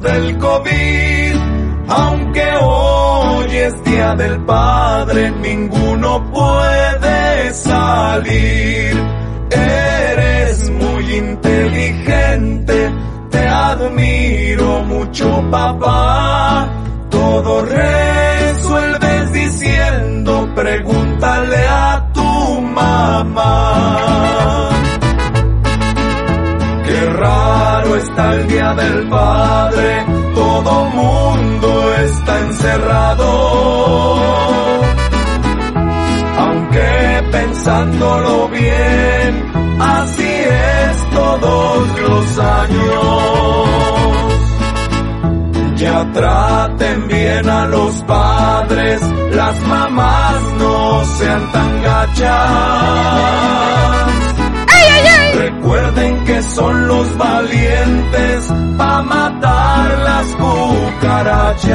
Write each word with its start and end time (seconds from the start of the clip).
del 0.00 0.38
COVID, 0.38 1.34
aunque 1.88 2.44
hoy 2.60 3.56
es 3.56 3.84
día 3.84 4.14
del 4.14 4.40
Padre, 4.44 5.30
ninguno 5.30 6.30
puede 6.30 7.52
salir. 7.54 8.96
Eres 9.50 10.70
muy 10.70 11.14
inteligente, 11.16 12.92
te 13.30 13.48
admiro 13.48 14.82
mucho 14.84 15.44
papá, 15.50 16.68
todo 17.10 17.62
resuelves 17.62 19.32
diciendo, 19.32 20.48
pregúntale 20.54 21.66
a 21.68 22.08
tu 22.12 22.60
mamá. 22.60 24.07
Está 27.98 28.34
el 28.34 28.46
día 28.48 28.74
del 28.74 29.08
padre, 29.08 30.06
todo 30.34 30.84
mundo 30.84 31.94
está 31.96 32.40
encerrado. 32.40 33.26
Aunque 36.38 37.22
pensándolo 37.32 38.48
bien, 38.48 39.52
así 39.80 40.28
es 40.28 41.10
todos 41.10 42.00
los 42.00 42.38
años. 42.38 43.68
Ya 45.76 46.12
traten 46.12 47.08
bien 47.08 47.48
a 47.48 47.66
los 47.66 48.02
padres, 48.04 49.00
las 49.32 49.60
mamás 49.62 50.42
no 50.58 51.04
sean 51.04 51.52
tan 51.52 51.82
gachas. 51.82 53.58
Recuerden 55.68 56.24
que 56.24 56.42
son 56.44 56.88
los 56.88 57.18
valientes 57.18 58.46
pa' 58.78 59.02
matar 59.02 59.98
las 59.98 60.26
cucarachas. 60.36 61.74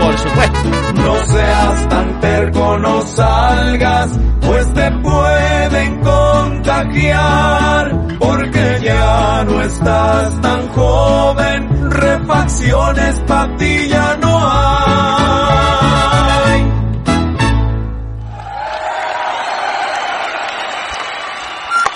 Por 0.00 0.18
supuesto. 0.18 0.70
No 0.94 1.14
seas 1.26 1.88
tan 1.90 2.20
terco, 2.20 2.78
no 2.78 3.02
salgas, 3.02 4.18
pues 4.40 4.72
te 4.72 4.90
pueden 4.92 6.00
contagiar, 6.00 7.92
porque 8.18 8.80
ya 8.82 9.44
no 9.46 9.60
estás 9.60 10.40
tan 10.40 10.68
joven, 10.68 11.90
refacciones 11.90 13.20
pa' 13.26 13.54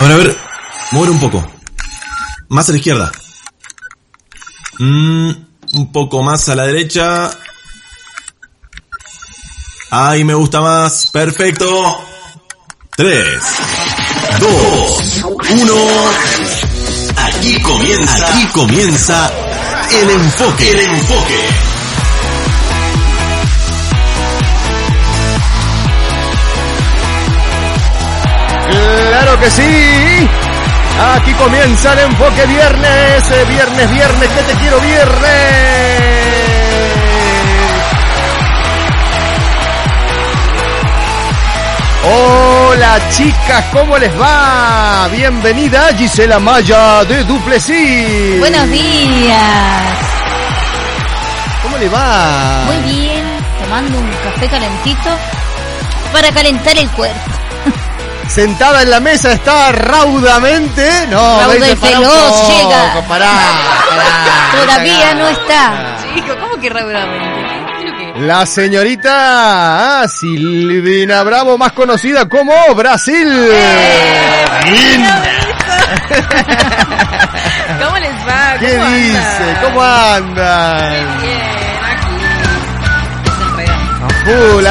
A 0.09 0.15
ver, 0.15 0.35
mover 0.91 1.11
un 1.11 1.19
poco. 1.19 1.47
Más 2.47 2.67
a 2.67 2.71
la 2.71 2.77
izquierda. 2.79 3.11
Mm, 4.79 5.29
un 5.73 5.91
poco 5.91 6.23
más 6.23 6.49
a 6.49 6.55
la 6.55 6.65
derecha. 6.65 7.29
Ahí 9.91 10.23
me 10.23 10.33
gusta 10.33 10.61
más. 10.61 11.11
Perfecto. 11.11 12.03
3, 12.97 13.43
2, 14.39 15.25
1. 15.61 15.73
Aquí 17.15 17.61
comienza. 17.61 18.29
Aquí 18.29 18.47
comienza 18.47 19.31
el 19.91 20.09
enfoque. 20.09 20.71
El 20.71 20.79
enfoque. 20.79 21.68
Claro 28.71 29.39
que 29.39 29.49
sí. 29.51 30.29
Aquí 31.15 31.33
comienza 31.33 31.93
el 31.93 31.99
enfoque 31.99 32.45
viernes, 32.45 33.31
eh, 33.31 33.45
viernes, 33.47 33.91
viernes, 33.91 34.29
que 34.29 34.43
te 34.43 34.53
quiero 34.59 34.79
viernes. 34.81 36.39
Hola 42.11 42.99
chicas, 43.11 43.65
¿cómo 43.71 43.97
les 43.97 44.11
va? 44.19 45.07
Bienvenida 45.11 45.89
Gisela 45.97 46.39
Maya 46.39 47.03
de 47.05 47.23
Duplessis. 47.23 48.39
Buenos 48.39 48.69
días. 48.69 49.97
¿Cómo 51.63 51.77
le 51.77 51.89
va? 51.89 52.63
Muy 52.65 52.91
bien, 52.91 53.23
tomando 53.63 53.99
un 53.99 54.09
café 54.23 54.47
calentito 54.47 55.09
para 56.11 56.31
calentar 56.31 56.77
el 56.77 56.89
cuerpo. 56.91 57.38
Sentada 58.29 58.83
en 58.83 58.91
la 58.91 58.99
mesa 58.99 59.33
está 59.33 59.71
raudamente. 59.71 61.07
No, 61.09 61.39
Rauda 61.39 61.67
y 61.67 61.75
poco, 61.75 61.89
llega. 61.91 63.07
Pará, 63.07 63.31
pará, 63.89 64.51
Todavía 64.61 65.15
no 65.15 65.27
está. 65.29 65.97
Chico, 66.13 66.35
¿cómo 66.39 66.55
que 66.61 66.69
que... 66.69 68.19
La 68.19 68.45
señorita 68.45 70.01
ah, 70.03 70.07
Silvina 70.07 71.23
Bravo, 71.23 71.57
más 71.57 71.71
conocida 71.71 72.29
como 72.29 72.53
Brasil. 72.75 73.27
¿Cómo 77.81 77.97
les 77.97 78.27
va? 78.27 78.57
¿Qué 78.59 78.75
¿Cómo 78.77 78.89
dice? 78.91 79.17
andan? 79.17 79.63
¿Cómo 79.63 79.81
andan? 79.81 81.21
Bien, 81.21 81.79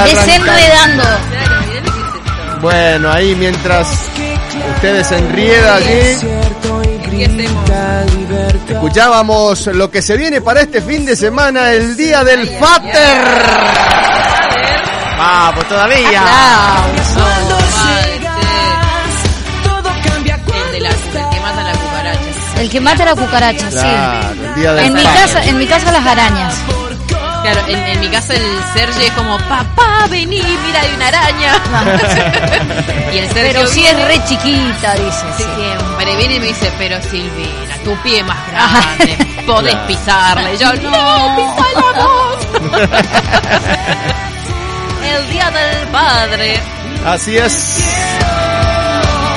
aquí. 0.05 0.15
Desenredando. 0.15 1.28
Bueno, 2.61 3.11
ahí 3.13 3.35
mientras 3.37 3.87
ustedes 4.75 5.07
se 5.07 5.17
enrieda 5.19 5.77
allí, 5.77 6.17
escuchábamos 8.69 9.67
lo 9.69 9.91
que 9.91 10.03
se 10.03 10.17
viene 10.17 10.41
para 10.41 10.63
este 10.63 10.83
fin 10.83 11.05
de 11.07 11.15
semana, 11.17 11.71
el 11.73 11.97
día 11.97 12.25
del 12.25 12.47
Fater. 12.49 13.19
Vamos, 15.19 15.69
todavía. 15.69 16.23
Aplausos. 16.23 17.39
El 21.21 21.31
que 21.31 21.41
mata 21.41 21.63
la 21.63 21.73
cucaracha. 21.73 22.61
El 22.61 22.71
que 22.71 22.81
mata 22.81 23.03
a 23.03 23.07
la 23.07 23.15
cucaracha, 23.15 23.69
Claro, 23.69 24.33
sí. 24.33 24.41
el 24.49 24.55
día 24.55 24.73
del 24.75 24.85
En 24.87 24.95
mi 24.95 25.03
casa, 25.05 25.45
en 25.45 25.59
mi 25.59 25.67
casa 25.67 25.93
las 25.93 26.07
arañas. 26.07 26.55
Claro, 27.51 27.69
en, 27.69 27.79
en 27.79 28.01
mi 28.01 28.09
casa 28.09 28.35
el 28.35 28.43
Sergio 28.75 29.07
es 29.07 29.13
como, 29.13 29.39
papá, 29.39 30.07
vení, 30.11 30.43
mira, 30.67 30.81
hay 30.81 30.91
una 30.95 31.07
araña. 31.09 31.53
y 33.13 33.19
el 33.19 33.27
Sergio 33.29 33.43
Pero 33.53 33.67
si 33.67 33.81
viene, 33.81 34.03
es 34.03 34.09
re 34.09 34.25
chiquita, 34.27 34.95
dice. 34.95 35.25
sí. 35.37 35.45
siempre 35.57 36.17
viene 36.17 36.35
y 36.35 36.41
me 36.41 36.47
dice, 36.47 36.73
pero 36.77 37.01
Silvina, 37.03 37.77
tu 37.85 37.97
pie 38.03 38.21
es 38.21 38.27
más 38.27 38.39
grande, 38.51 39.17
podés 39.47 39.77
Claro. 40.05 40.53
Y 40.53 40.57
yo, 40.59 40.73
no, 40.75 41.37
pisala 41.37 41.93
vos. 41.97 42.47
el 45.05 45.31
día 45.31 45.51
del 45.51 45.89
padre. 45.89 46.61
Así 47.07 47.39
es. 47.39 47.79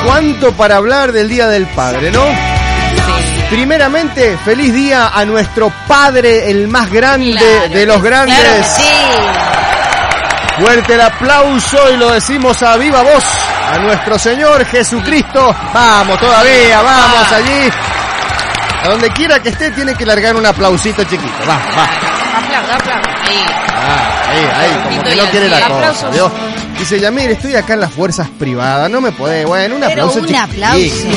¿Cuánto 0.06 0.52
para 0.54 0.78
hablar 0.78 1.12
del 1.12 1.30
Día 1.30 1.48
del 1.48 1.68
Padre, 1.68 2.12
no? 2.12 2.24
Primeramente, 3.52 4.38
feliz 4.46 4.74
día 4.74 5.12
a 5.14 5.26
nuestro 5.26 5.70
Padre, 5.86 6.50
el 6.50 6.70
más 6.70 6.90
grande 6.90 7.36
Claro 7.38 7.68
de 7.70 7.86
los 7.86 8.02
grandes. 8.02 8.40
Claro 8.40 8.56
que 8.58 8.64
sí. 8.64 8.90
Fuerte 10.64 10.94
el 10.94 11.02
aplauso 11.02 11.78
y 11.94 11.98
lo 11.98 12.12
decimos 12.12 12.64
a 12.64 12.78
viva 12.78 13.02
voz 13.02 13.24
a 13.74 13.78
nuestro 13.80 14.18
Señor 14.18 14.66
Jesucristo. 14.66 15.54
Vamos 15.74 16.18
todavía, 16.20 16.82
vamos 16.82 17.28
Ah. 17.30 17.36
allí. 17.36 17.70
A 18.84 18.88
donde 18.90 19.10
quiera 19.12 19.40
que 19.42 19.50
esté 19.50 19.70
tiene 19.72 19.94
que 19.96 20.06
largar 20.06 20.34
un 20.36 20.46
aplausito 20.46 21.04
chiquito. 21.04 21.34
Va, 21.48 21.58
va. 21.78 21.90
Aplauda, 22.40 22.76
aplauda. 22.76 23.02
Ahí. 23.28 23.46
Ah, 23.76 24.30
ahí, 24.30 24.46
ahí, 24.60 24.72
como 24.90 25.04
que 25.04 25.16
no 25.16 25.24
quiere 25.26 25.50
la 25.50 25.60
cosa, 25.62 25.76
Aplausos. 25.76 26.16
Dice, 26.82 27.00
Yamir, 27.00 27.30
estoy 27.30 27.56
acá 27.56 27.76
en 27.76 27.80
las 27.82 27.92
fuerzas 27.92 28.28
privadas, 28.40 28.90
no 28.90 29.02
me 29.02 29.12
puede, 29.12 29.46
bueno, 29.46 29.76
un 29.76 29.82
Pero 29.82 29.92
aplauso 30.10 30.20
un 30.20 30.36
aplauso. 30.36 30.78
Sí, 30.80 31.12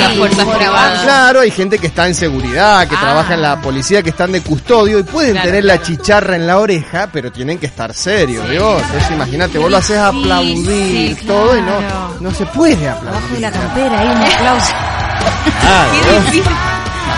las 0.00 0.16
fuerzas 0.16 0.46
privadas. 0.56 1.02
Claro, 1.02 1.40
hay 1.40 1.50
gente 1.50 1.78
que 1.78 1.88
está 1.88 2.06
en 2.06 2.14
seguridad, 2.14 2.86
que 2.86 2.94
Ah. 2.94 3.00
trabaja 3.00 3.34
en 3.34 3.42
la 3.42 3.60
policía, 3.60 4.00
que 4.02 4.10
están 4.10 4.30
de 4.30 4.42
custodio 4.42 5.00
y 5.00 5.02
pueden 5.02 5.32
Claro, 5.32 5.48
tener 5.48 5.64
la 5.64 5.78
claro. 5.78 5.88
chicharra 5.88 6.36
en 6.36 6.46
la 6.46 6.58
oreja, 6.58 7.08
pero 7.12 7.32
tienen 7.32 7.58
que 7.58 7.66
estar 7.66 7.92
serios, 7.94 8.48
¿vio? 8.48 8.78
Entonces 8.78 9.10
imagínate, 9.10 9.58
vos 9.58 9.68
lo 9.70 9.76
haces 9.78 9.98
aplaudir 9.98 11.16
todo 11.26 11.56
y 11.58 11.62
claro. 11.62 11.80
no, 12.20 12.20
no 12.30 12.34
se 12.34 12.46
puede 12.46 12.88
Abajo 12.88 13.04
de 13.04 13.08
aplaudir. 13.10 13.40
la 13.40 13.50
campera, 13.50 14.00
hay 14.00 14.06
un 14.06 14.22
aplauso. 14.22 14.72
Claro, 15.60 15.90
Qué 16.04 16.20
difícil, 16.20 16.52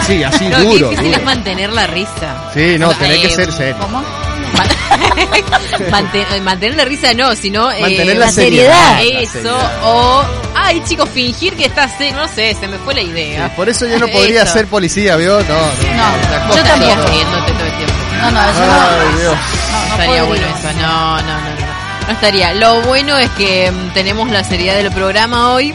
Sí, 0.07 0.23
así 0.25 0.49
no, 0.49 0.57
qué 0.57 0.63
duro, 0.63 0.89
difícil 0.89 1.05
duro. 1.05 1.19
es 1.19 1.25
mantener 1.25 1.71
la 1.73 1.87
risa. 1.87 2.45
Sí, 2.55 2.77
no, 2.79 2.89
tenés 2.95 3.19
que 3.21 3.27
Eh, 3.27 3.31
ser 3.31 3.53
serio. 3.53 3.77
¿Cómo? 3.79 4.03
Manten- 5.91 6.27
eh, 6.35 6.41
mantener 6.41 6.77
la 6.77 6.85
risa 6.85 7.15
no, 7.15 7.35
sino 7.35 7.71
eh, 7.73 7.81
Mantener 7.81 8.17
la 8.17 8.27
la 8.27 8.33
seriedad. 8.33 8.97
seriedad. 8.99 9.15
la 9.15 9.21
Eso, 9.21 9.33
seriedad. 9.33 9.81
o, 9.85 10.25
ay 10.55 10.83
chicos, 10.87 11.09
fingir 11.09 11.55
que 11.57 11.67
estás, 11.67 11.93
eh, 12.01 12.13
no 12.13 12.29
sé, 12.29 12.55
se 12.59 12.69
me 12.69 12.79
fue 12.79 12.95
la 12.95 13.01
Sí, 13.01 13.07
idea. 13.09 13.55
por 13.57 13.69
eso 13.69 13.87
yo 13.87 13.99
no 13.99 14.09
podría 14.13 14.45
ser 14.47 14.67
policía, 14.67 15.17
¿vio? 15.17 15.39
No, 15.41 15.49
no. 15.49 15.57
No, 15.57 16.15
una 16.29 16.41
yo 16.43 16.47
cosa 16.49 16.63
tampoco. 16.65 17.09
Riéndote 17.11 17.53
todo 17.53 17.65
el 17.67 17.73
tiempo. 17.77 17.95
No, 18.21 18.31
no, 18.31 18.41
eso 18.43 18.61
Ay, 18.61 19.09
no. 19.13 19.19
Dios. 19.21 19.35
No, 19.71 19.79
no 19.79 19.91
estaría 19.93 20.23
bueno 20.25 20.47
eso, 20.47 20.73
no, 20.81 21.17
no, 21.17 21.23
no, 21.23 21.33
no. 21.33 21.71
No 22.07 22.13
estaría. 22.13 22.55
Lo 22.55 22.81
bueno 22.83 23.17
es 23.19 23.31
que 23.31 23.71
mm, 23.71 23.93
tenemos 23.95 24.31
la 24.31 24.43
seriedad 24.45 24.75
del 24.77 24.91
programa 24.91 25.53
hoy. 25.53 25.73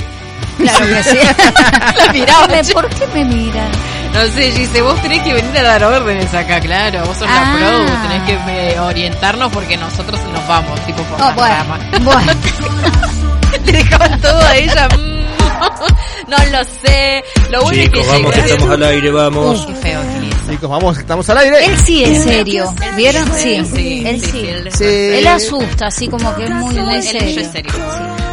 Claro 0.58 0.86
que 0.88 1.04
sí. 1.04 1.18
La 1.98 2.14
miraba, 2.14 2.48
¿Por 2.74 2.90
qué 2.90 3.08
me 3.14 3.26
miran? 3.26 3.70
No 4.16 4.22
sé, 4.32 4.52
dice, 4.52 4.82
vos 4.82 5.02
tenés 5.02 5.22
que 5.24 5.34
venir 5.34 5.58
a 5.58 5.64
dar 5.64 5.84
órdenes 5.84 6.34
acá, 6.34 6.60
claro. 6.62 7.04
Vos 7.06 7.18
sos 7.18 7.28
Ah. 7.30 7.54
la 7.54 7.60
pro, 7.60 8.08
tenés 8.08 8.24
que 8.24 8.72
eh, 8.72 8.80
orientarnos 8.80 9.52
porque 9.52 9.76
nosotros 9.78 10.20
nos 10.34 10.48
vamos, 10.48 10.80
tipo 10.86 11.04
por 11.04 11.22
Oh, 11.22 11.26
la 11.26 11.64
bueno, 11.66 12.04
bueno. 12.04 12.34
Le 13.66 13.72
dejaban 13.74 14.22
todo 14.22 14.40
a 14.40 14.56
ella. 14.56 14.88
mm, 14.90 16.30
no 16.30 16.38
lo 16.52 16.64
sé. 16.86 17.24
Lo 17.50 17.62
bueno 17.64 17.84
Chicos, 17.84 18.00
es 18.00 18.06
que 18.08 18.12
vamos 18.14 18.34
que 18.34 18.40
estamos 18.40 18.70
al 18.70 18.84
aire, 18.84 19.12
vamos. 19.12 19.66
Qué 19.66 19.76
feo. 19.76 20.02
Chicos, 20.50 20.70
vamos, 20.70 20.98
estamos 20.98 21.28
al 21.30 21.38
aire. 21.40 21.66
Él 21.66 21.78
sí 21.80 22.04
es 22.04 22.24
serio. 22.24 22.74
¿Vieron? 22.96 23.26
Sí. 23.34 23.64
Sí, 23.66 24.04
Él 24.06 24.22
sí, 24.22 24.30
sí. 24.32 24.72
sí, 24.78 24.84
él 24.86 25.28
asusta, 25.28 25.88
así 25.88 26.08
como 26.08 26.36
que 26.36 26.44
es 26.46 26.50
muy, 26.52 26.76
muy 26.76 26.96
Él 26.96 27.04
serio. 27.04 27.42
es 27.42 27.52
serio. 27.52 27.72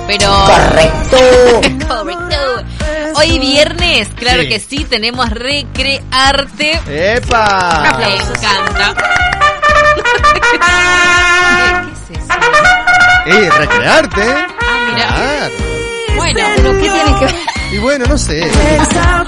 Pero. 0.07 0.29
Correcto. 0.45 1.17
Correcto. 1.89 2.65
Hoy 3.15 3.39
viernes, 3.39 4.09
claro 4.15 4.43
Sí. 4.43 4.49
que 4.49 4.59
sí, 4.61 4.85
tenemos 4.89 5.29
recrearte. 5.31 6.81
¡Epa! 6.89 7.97
Me 7.99 8.17
encanta. 8.17 8.95
¿Qué 10.51 12.15
es 12.15 12.19
eso? 12.19 12.35
¡Eh, 13.27 13.51
recrearte! 13.59 14.23
Ah, 14.23 14.87
mira. 14.93 15.07
Claro. 15.09 15.55
Bueno, 16.17 16.41
Pero 16.57 16.73
¿qué 16.73 16.91
tiene 16.91 17.19
que 17.19 17.25
ver? 17.27 17.35
Y 17.73 17.79
bueno, 17.79 18.05
no 18.07 18.19
sé. 18.19 18.41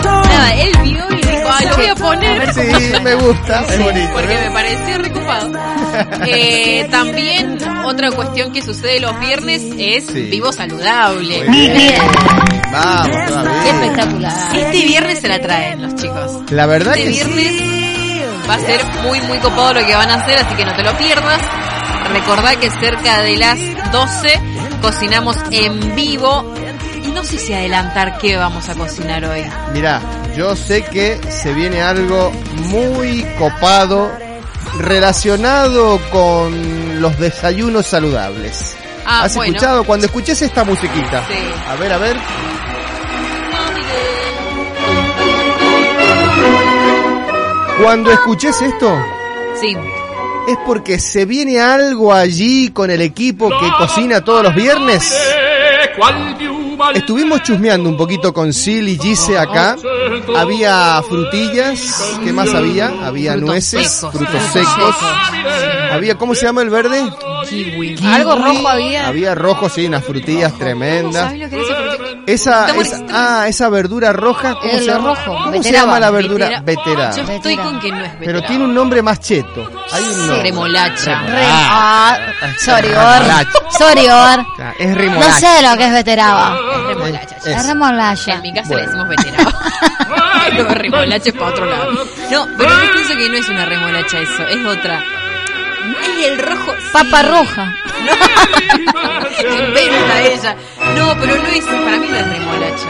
nada, 0.05 0.55
él 0.55 0.73
vio 0.83 1.05
y 1.11 1.23
lo 1.69 1.77
voy 1.77 1.87
a 1.87 1.95
poner. 1.95 2.55
Sí, 2.55 2.93
me 3.03 3.15
gusta, 3.15 3.65
es 3.69 3.83
bonito. 3.83 4.11
Porque 4.13 4.37
me 4.39 4.51
pareció 4.51 4.99
recopado. 4.99 5.51
Eh, 6.27 6.89
también 6.91 7.57
otra 7.85 8.11
cuestión 8.11 8.53
que 8.53 8.61
sucede 8.63 8.99
los 8.99 9.19
viernes 9.21 9.63
es 9.79 10.07
Sí. 10.07 10.23
vivo 10.23 10.53
saludable. 10.53 11.45
Muy 11.49 11.69
bien. 11.69 12.03
Vamos, 12.73 13.17
todavía. 13.29 13.63
Qué 13.63 13.71
espectacular. 13.71 14.57
Este 14.57 14.85
viernes 14.87 15.21
se 15.21 15.29
la 15.29 15.41
traen 15.41 15.83
los 15.83 15.95
chicos. 15.95 16.51
La 16.51 16.67
verdad 16.67 16.97
Este 16.97 17.11
que 17.11 17.15
sí. 17.25 17.33
viernes 17.33 18.49
va 18.51 18.55
a 18.55 18.59
ser 18.59 18.81
muy 19.05 19.21
muy 19.23 19.39
copado 19.39 19.75
lo 19.75 19.87
que 19.87 19.95
van 19.95 20.11
a 20.11 20.15
hacer, 20.15 20.37
así 20.39 20.55
que 20.57 20.65
no 20.65 20.75
te 20.75 20.83
lo 20.83 20.97
pierdas. 20.99 21.41
Recordá 22.13 22.57
que 22.57 22.71
cerca 22.71 23.23
de 23.23 23.37
las 23.37 23.59
12 23.93 24.41
cocinamos 24.83 25.37
en 25.53 25.95
vivo. 25.95 26.53
Y 27.05 27.09
no 27.13 27.23
sé 27.25 27.39
si 27.39 27.53
adelantar 27.53 28.19
qué 28.19 28.37
vamos 28.37 28.69
a 28.69 28.75
cocinar 28.75 29.25
hoy. 29.25 29.45
Mirá, 29.73 30.01
yo 30.37 30.57
sé 30.57 30.83
que 30.83 31.21
se 31.31 31.53
viene 31.53 31.83
algo 31.83 32.31
muy 32.71 33.25
copado 33.39 34.11
relacionado 34.79 36.01
con 36.11 37.01
los 37.01 37.19
desayunos 37.19 37.87
saludables. 37.87 38.75
Ah, 39.07 39.25
¿Has 39.25 39.35
bueno. 39.37 39.53
escuchado? 39.53 39.85
Cuando 39.85 40.07
escuches 40.07 40.41
esta 40.43 40.65
musiquita. 40.65 41.23
Sí. 41.29 41.35
A 41.71 41.75
ver, 41.77 41.93
a 41.93 41.99
ver. 41.99 42.17
Cuando 47.83 48.11
escuches 48.13 48.61
esto, 48.63 48.97
Sí. 49.61 49.77
es 50.49 50.57
porque 50.65 50.99
se 50.99 51.25
viene 51.25 51.61
algo 51.61 52.13
allí 52.15 52.71
con 52.71 52.91
el 52.91 53.03
equipo 53.03 53.49
que 53.49 53.69
cocina 53.79 54.23
todos 54.25 54.43
los 54.45 54.55
viernes. 54.55 55.13
Estuvimos 56.95 57.43
chusmeando 57.43 57.89
un 57.89 57.97
poquito 57.97 58.33
con 58.33 58.53
Sil 58.53 58.89
y 58.89 58.99
Gise 58.99 59.39
acá. 59.39 59.77
Había 60.37 61.03
frutillas, 61.09 62.19
¿qué 62.25 62.33
más 62.33 62.53
había? 62.55 62.89
Había 63.07 63.33
Frutos 63.33 63.49
nueces, 63.49 63.91
secos. 63.93 64.13
frutos 64.13 64.35
Frutos 64.35 64.53
secos. 64.53 64.97
Había, 65.93 66.17
¿cómo 66.17 66.35
se 66.35 66.47
llama 66.47 66.63
el 66.63 66.71
verde? 66.71 67.05
Kiwi. 67.49 67.97
Algo 68.07 68.37
rojo 68.37 68.69
había. 68.69 69.07
Había 69.09 69.35
rojo, 69.35 69.69
sí, 69.69 69.87
unas 69.87 70.05
frutillas 70.05 70.57
tremendas. 70.59 71.25
¿Sabes 71.25 71.41
lo 71.41 71.49
que? 71.51 71.57
Porque- 71.57 72.33
Esa, 72.33 72.75
esa, 72.77 73.01
ah, 73.13 73.49
esa 73.49 73.69
verdura 73.69 74.13
roja, 74.13 74.55
¿cómo 74.55 74.73
se 74.73 74.85
llama? 74.87 75.09
rojo, 75.15 75.45
¿Cómo 75.45 75.63
se 75.63 75.73
llama 75.73 76.01
la 76.01 76.11
verdura? 76.11 76.61
Vetera-. 76.65 77.11
Yo 77.15 77.23
estoy 77.23 77.57
con 77.57 77.79
que 77.81 77.91
no 77.93 77.99
es 78.05 78.11
Pero 78.13 78.21
veterano. 78.21 78.47
tiene 78.49 78.65
un 78.65 78.75
nombre 78.75 79.03
más 79.03 79.21
cheto. 79.21 79.71
Hay 79.93 80.03
un 80.05 80.19
nombre. 80.27 80.43
Remolacha. 80.43 81.21
Re- 81.23 81.47
ah, 81.47 82.19
sorry, 82.59 82.89
Or. 82.89 82.95
remolacha. 82.95 83.51
Sorry, 83.79 84.07
Or. 84.07 84.47
Ah, 84.59 84.73
Es 84.79 84.89
No 84.89 84.95
remolacha. 84.97 85.33
sé 85.41 85.63
lo 85.63 85.77
que 85.77 85.85
es 85.87 85.93
veteraba. 85.93 86.57
Es 86.57 86.87
remolacha. 86.87 87.37
Es- 87.37 87.47
Es 87.47 87.67
remolacha. 87.67 88.33
En 88.35 88.43
mi 88.43 88.55
casa 88.55 88.69
Bueno. 88.69 88.81
le 88.81 88.87
decimos 88.87 89.09
veterano. 89.09 89.51
Los 90.57 90.69
remolaches 90.79 91.33
para 91.35 91.47
otro 91.47 91.67
lado. 91.67 91.91
No, 92.31 92.47
pero 92.57 92.71
yo 92.71 92.93
pienso 92.93 93.17
que 93.17 93.29
no 93.29 93.37
es 93.37 93.49
una 93.49 93.65
remolacha 93.65 94.19
eso, 94.21 94.47
es 94.47 94.65
otra. 94.67 95.03
Ay, 96.03 96.25
el 96.25 96.39
rojo. 96.39 96.75
Papa 96.93 97.23
roja. 97.23 97.75
Inventa 99.41 100.23
ella. 100.23 100.57
No, 100.97 101.17
pero 101.21 101.37
no 101.37 101.47
es, 101.49 101.65
para 101.65 101.99
mí 101.99 102.09
no 102.09 102.17
es 102.17 102.29
remolacha. 102.29 102.89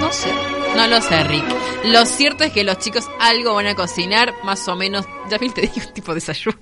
No 0.00 0.12
sé. 0.12 0.30
No 0.76 0.86
lo 0.86 1.00
sé, 1.02 1.22
Rick. 1.24 1.44
Lo 1.84 2.06
cierto 2.06 2.44
es 2.44 2.52
que 2.52 2.64
los 2.64 2.78
chicos 2.78 3.04
algo 3.20 3.54
van 3.54 3.66
a 3.66 3.74
cocinar, 3.74 4.32
más 4.44 4.66
o 4.68 4.76
menos. 4.76 5.04
Ya 5.30 5.38
te 5.38 5.46
digo 5.60 5.72
un 5.86 5.92
tipo 5.94 6.12
de 6.12 6.16
desayuno. 6.16 6.56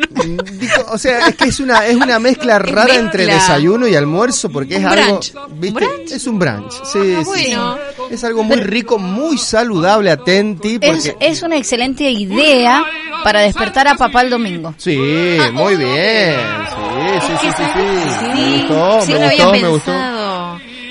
Digo, 0.53 0.75
o 0.91 0.99
sea, 0.99 1.29
es 1.29 1.37
que 1.37 1.45
es 1.45 1.61
una, 1.61 1.87
es 1.87 1.97
una 1.97 2.19
mezcla 2.19 2.59
rara 2.59 2.85
mezcla. 2.85 3.01
entre 3.01 3.27
desayuno 3.27 3.87
y 3.87 3.95
almuerzo 3.95 4.51
porque 4.51 4.77
es 4.77 4.81
Un 4.81 4.87
algo, 4.87 5.07
brunch. 5.21 5.33
¿viste? 5.53 5.85
¿Un 5.85 5.91
brunch? 5.95 6.11
Es 6.13 6.27
un 6.27 6.39
brunch. 6.39 6.73
Sí, 6.85 6.99
Ah, 7.17 7.23
sí, 7.23 7.25
bueno. 7.25 7.79
sí. 7.97 8.03
Es 8.15 8.25
algo 8.25 8.43
muy 8.43 8.57
rico, 8.57 8.99
muy 8.99 9.39
saludable, 9.39 10.11
atenti, 10.11 10.79
Es, 10.81 10.91
porque 10.91 11.17
es 11.21 11.43
una 11.43 11.57
excelente 11.57 12.11
idea 12.11 12.85
para 13.23 13.41
despertar 13.41 13.87
a 13.89 13.95
papá 13.95 14.23
el 14.23 14.31
domingo. 14.31 14.75
Sí, 14.79 14.99
muy 15.53 15.77
bien. 15.77 16.37
Sí, 17.21 17.27
sí, 17.27 17.33
sí, 17.41 17.49
sí, 17.57 17.63
sí. 17.73 18.27
Me 18.27 18.45
Sí, 18.45 18.67
gustó, 18.69 19.01
Sí, 19.03 19.13
me 19.15 19.29
gustó, 19.29 19.53
me 19.53 19.69
gustó. 19.69 19.93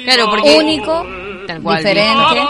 Claro, 0.06 0.30
porque. 0.30 0.58
Único, 0.58 1.06
Tal 1.50 1.64
cual, 1.64 1.78
diferente. 1.78 2.42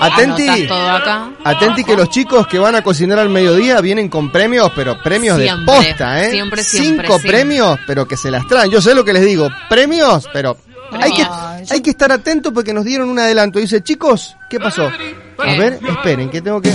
Atenti. 0.00 0.48
Anotás 0.48 0.68
todo 0.68 0.90
acá. 0.90 1.30
Atenti 1.42 1.82
que 1.82 1.96
los 1.96 2.08
chicos 2.08 2.46
que 2.46 2.60
van 2.60 2.76
a 2.76 2.82
cocinar 2.82 3.18
al 3.18 3.30
mediodía 3.30 3.80
vienen 3.80 4.08
con 4.08 4.30
premios, 4.30 4.70
pero 4.76 4.96
premios 5.02 5.38
Siempre, 5.38 5.58
de 5.58 5.66
posta, 5.66 6.22
¿eh? 6.22 6.30
siempre, 6.30 6.62
siempre, 6.62 7.08
Cinco 7.08 7.20
premios, 7.20 7.80
pero 7.84 8.06
que 8.06 8.16
se 8.16 8.30
las 8.30 8.46
traen. 8.46 8.70
Yo 8.70 8.80
sé 8.80 8.94
lo 8.94 9.04
que 9.04 9.12
les 9.12 9.24
digo, 9.24 9.48
premios, 9.68 10.28
pero 10.32 10.56
hay 10.92 11.14
que, 11.14 11.26
hay 11.68 11.80
que 11.80 11.90
estar 11.90 12.12
atentos 12.12 12.52
porque 12.52 12.72
nos 12.72 12.84
dieron 12.84 13.08
un 13.08 13.18
adelanto. 13.18 13.58
Dice, 13.58 13.82
chicos, 13.82 14.36
¿qué 14.48 14.60
pasó? 14.60 14.86
A 14.86 15.52
ver, 15.56 15.80
esperen, 15.88 16.30
que 16.30 16.40
tengo 16.40 16.62
que... 16.62 16.72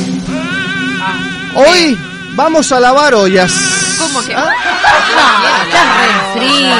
Hoy 1.55 1.97
vamos 2.35 2.73
a 2.73 2.81
lavar 2.81 3.13
ollas. 3.13 3.53
¿Cómo 3.99 4.21
que? 4.21 4.35
Ah, 4.35 4.53
estás 5.63 5.97
re 6.01 6.41
frío. 6.41 6.75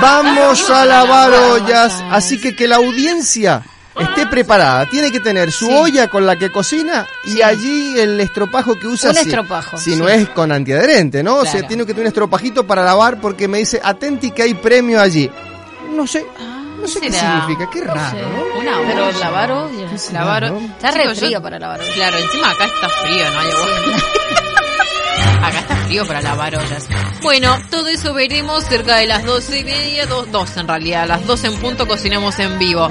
Vamos 0.00 0.70
a 0.70 0.86
lavar 0.86 1.32
ollas, 1.32 2.02
así 2.10 2.40
que 2.40 2.56
que 2.56 2.66
la 2.66 2.76
audiencia 2.76 3.62
esté 4.00 4.26
preparada. 4.26 4.86
Tiene 4.88 5.10
que 5.12 5.20
tener 5.20 5.50
su 5.52 5.70
olla 5.70 6.08
con 6.08 6.26
la 6.26 6.36
que 6.36 6.50
cocina 6.50 7.06
y 7.24 7.42
allí 7.42 7.98
el 7.98 8.20
estropajo 8.20 8.78
que 8.78 8.86
usa. 8.86 9.10
Un 9.10 9.16
si- 9.16 9.22
estropajo, 9.28 9.76
Si 9.76 9.92
sí. 9.92 9.96
no 9.96 10.08
es 10.08 10.28
con 10.30 10.50
antiadherente, 10.52 11.22
¿no? 11.22 11.36
O 11.36 11.42
sea, 11.44 11.52
Claro. 11.52 11.68
tiene 11.68 11.82
que 11.86 11.92
tener 11.92 12.02
un 12.02 12.08
estropajito 12.08 12.66
para 12.66 12.82
lavar 12.84 13.20
porque 13.20 13.48
me 13.48 13.58
dice, 13.58 13.80
atenti 13.82 14.30
que 14.30 14.42
hay 14.42 14.54
premio 14.54 15.00
allí. 15.00 15.30
No 15.94 16.06
sé, 16.06 16.24
no 16.80 16.88
sé 16.88 17.00
qué 17.00 17.12
significa, 17.12 17.68
qué 17.70 17.80
raro, 17.82 18.18
¿no? 18.18 18.60
Una 18.60 18.72
Pero 18.86 19.12
lavar 19.12 19.52
ollas. 19.52 20.10
Lavar. 20.12 20.50
¿no? 20.50 20.58
Está 20.58 20.90
re 20.90 21.02
Chicos, 21.02 21.20
yo- 21.20 21.26
frío 21.26 21.42
para 21.42 21.58
lavar. 21.58 21.80
Claro, 21.94 22.18
encima 22.18 22.50
acá 22.50 22.64
está 22.64 22.88
frío, 22.88 23.30
no 23.30 23.38
hay 23.40 23.50
agua. 23.50 23.66
Acá 25.42 25.58
está 25.58 25.76
frío 25.76 26.06
para 26.06 26.20
lavar 26.22 26.54
ollas. 26.56 26.88
Bueno, 27.22 27.58
todo 27.68 27.88
eso 27.88 28.14
veremos 28.14 28.64
cerca 28.64 28.96
de 28.96 29.06
las 29.06 29.24
doce 29.24 29.58
y 29.58 29.64
media, 29.64 30.06
dos, 30.06 30.30
dos 30.30 30.56
en 30.56 30.68
realidad, 30.68 31.02
a 31.02 31.06
las 31.06 31.26
12 31.26 31.48
en 31.48 31.56
punto 31.58 31.86
cocinamos 31.86 32.38
en 32.38 32.58
vivo. 32.60 32.88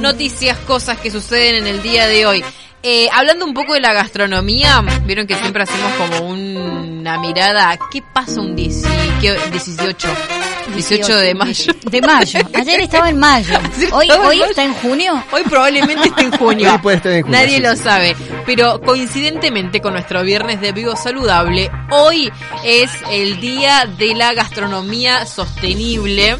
Noticias, 0.00 0.56
cosas 0.58 0.98
que 0.98 1.10
suceden 1.10 1.56
en 1.56 1.66
el 1.66 1.82
día 1.82 2.06
de 2.06 2.26
hoy. 2.26 2.44
Eh, 2.82 3.08
hablando 3.12 3.44
un 3.44 3.54
poco 3.54 3.74
de 3.74 3.80
la 3.80 3.92
gastronomía, 3.92 4.80
vieron 5.04 5.26
que 5.26 5.34
siempre 5.34 5.64
hacemos 5.64 5.92
como 5.94 6.28
una 6.30 7.18
mirada 7.18 7.76
qué 7.90 8.02
pasa 8.02 8.40
un 8.40 8.54
10 8.54 8.82
qué- 9.20 9.36
18, 10.74 11.06
18 11.06 11.16
de 11.18 11.34
mayo. 11.34 11.72
De 11.90 12.00
mayo. 12.02 12.40
Ayer 12.54 12.80
estaba 12.80 13.10
en 13.10 13.18
mayo. 13.18 13.58
Hoy, 13.92 14.10
hoy 14.10 14.38
mayo. 14.38 14.44
está 14.46 14.64
en 14.64 14.74
junio. 14.74 15.22
Hoy 15.32 15.42
probablemente 15.44 16.08
esté 16.08 16.22
en 16.22 16.32
junio. 16.32 16.72
Hoy 16.72 16.78
puede 16.78 16.96
estar 16.98 17.12
en 17.12 17.22
junio, 17.22 17.38
Nadie 17.38 17.56
sí, 17.56 17.62
lo 17.62 17.76
sí. 17.76 17.82
sabe. 17.82 18.16
Pero 18.46 18.80
coincidentemente 18.80 19.80
con 19.80 19.92
nuestro 19.94 20.22
viernes 20.22 20.60
de 20.60 20.72
vivo 20.72 20.96
saludable, 20.96 21.70
hoy 21.90 22.30
es 22.64 22.90
el 23.10 23.40
día 23.40 23.86
de 23.98 24.14
la 24.14 24.34
gastronomía 24.34 25.26
sostenible. 25.26 26.36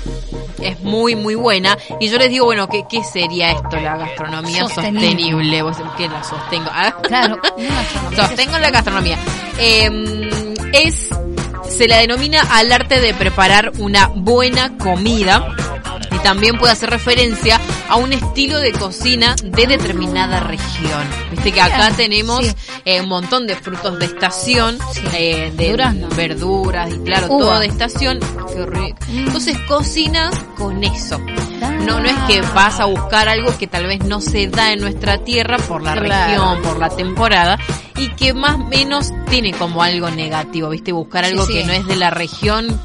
Es 0.61 0.81
muy, 0.81 1.15
muy 1.15 1.37
buena. 1.37 1.79
Y 2.01 2.09
yo 2.09 2.19
les 2.19 2.31
digo, 2.31 2.45
bueno, 2.47 2.69
¿qué, 2.69 2.83
qué 2.91 3.05
sería 3.05 3.53
esto, 3.53 3.77
la 3.81 3.97
gastronomía 3.97 4.63
Sostenible. 4.67 5.07
sostenible? 5.09 5.63
¿Vos 5.63 5.77
qué 5.97 6.09
la 6.09 6.25
sostengo? 6.25 6.69
Ah. 6.73 6.97
Claro. 7.03 7.41
Sostengo 8.17 8.59
la 8.59 8.71
gastronomía. 8.71 9.17
Eh, 9.59 9.89
es, 10.73 11.11
se 11.69 11.89
la 11.89 11.97
denomina 11.99 12.41
al 12.51 12.73
arte 12.73 13.01
de 13.01 13.15
preparar 13.15 13.73
una 13.79 14.09
buena 14.09 14.77
comida. 14.79 15.55
y 16.11 16.19
también 16.21 16.59
puede 16.59 16.73
hacer 16.73 16.89
referencia 16.91 17.61
a 17.89 17.97
un 17.97 18.13
estilo 18.13 18.59
de 18.61 18.73
cocina 18.73 19.37
de 19.43 19.67
determinada 19.67 20.41
región. 20.41 21.03
Viste 21.31 21.53
que 21.53 21.61
acá 21.61 21.91
tenemos 21.97 22.47
sí. 22.47 22.55
eh, 22.87 23.01
un 23.03 23.09
montón 23.09 23.47
de 23.47 23.55
frutos 23.55 23.99
de 23.99 24.07
estación, 24.07 24.79
Sí. 24.95 25.03
eh, 25.15 25.53
de 25.55 25.71
Durazno. 25.71 26.09
verduras 26.17 26.91
y 26.93 26.99
claro, 27.01 27.27
Uva. 27.29 27.39
todo 27.45 27.59
de 27.61 27.67
estación. 27.67 28.21
Qué 28.53 28.67
rico. 28.67 28.97
Entonces 29.11 29.57
cocinas 29.69 30.35
con 30.57 30.83
eso. 30.83 31.21
Ah. 31.63 31.71
No, 31.87 32.01
no 32.01 32.09
es 32.09 32.17
que 32.27 32.41
vas 32.55 32.81
a 32.81 32.87
buscar 32.87 33.29
algo 33.29 33.57
que 33.59 33.67
tal 33.67 33.87
vez 33.87 34.03
no 34.05 34.21
se 34.21 34.49
da 34.49 34.73
en 34.73 34.81
nuestra 34.81 35.19
tierra 35.25 35.59
por 35.59 35.83
la 35.83 35.93
Claro. 35.95 36.09
región, 36.27 36.63
por 36.63 36.79
la 36.79 36.89
temporada, 36.89 37.59
y 37.99 38.09
que 38.11 38.33
más 38.35 38.55
o 38.57 38.59
menos 38.59 39.13
tiene 39.29 39.53
como 39.53 39.83
algo 39.83 40.11
negativo, 40.11 40.69
¿viste? 40.71 40.93
Buscar 40.93 41.25
Sí, 41.25 41.33
algo 41.33 41.47
sí. 41.47 41.53
que 41.55 41.65
no 41.65 41.73
es 41.73 41.87
de 41.87 41.97
la 41.97 42.11
región. 42.11 42.81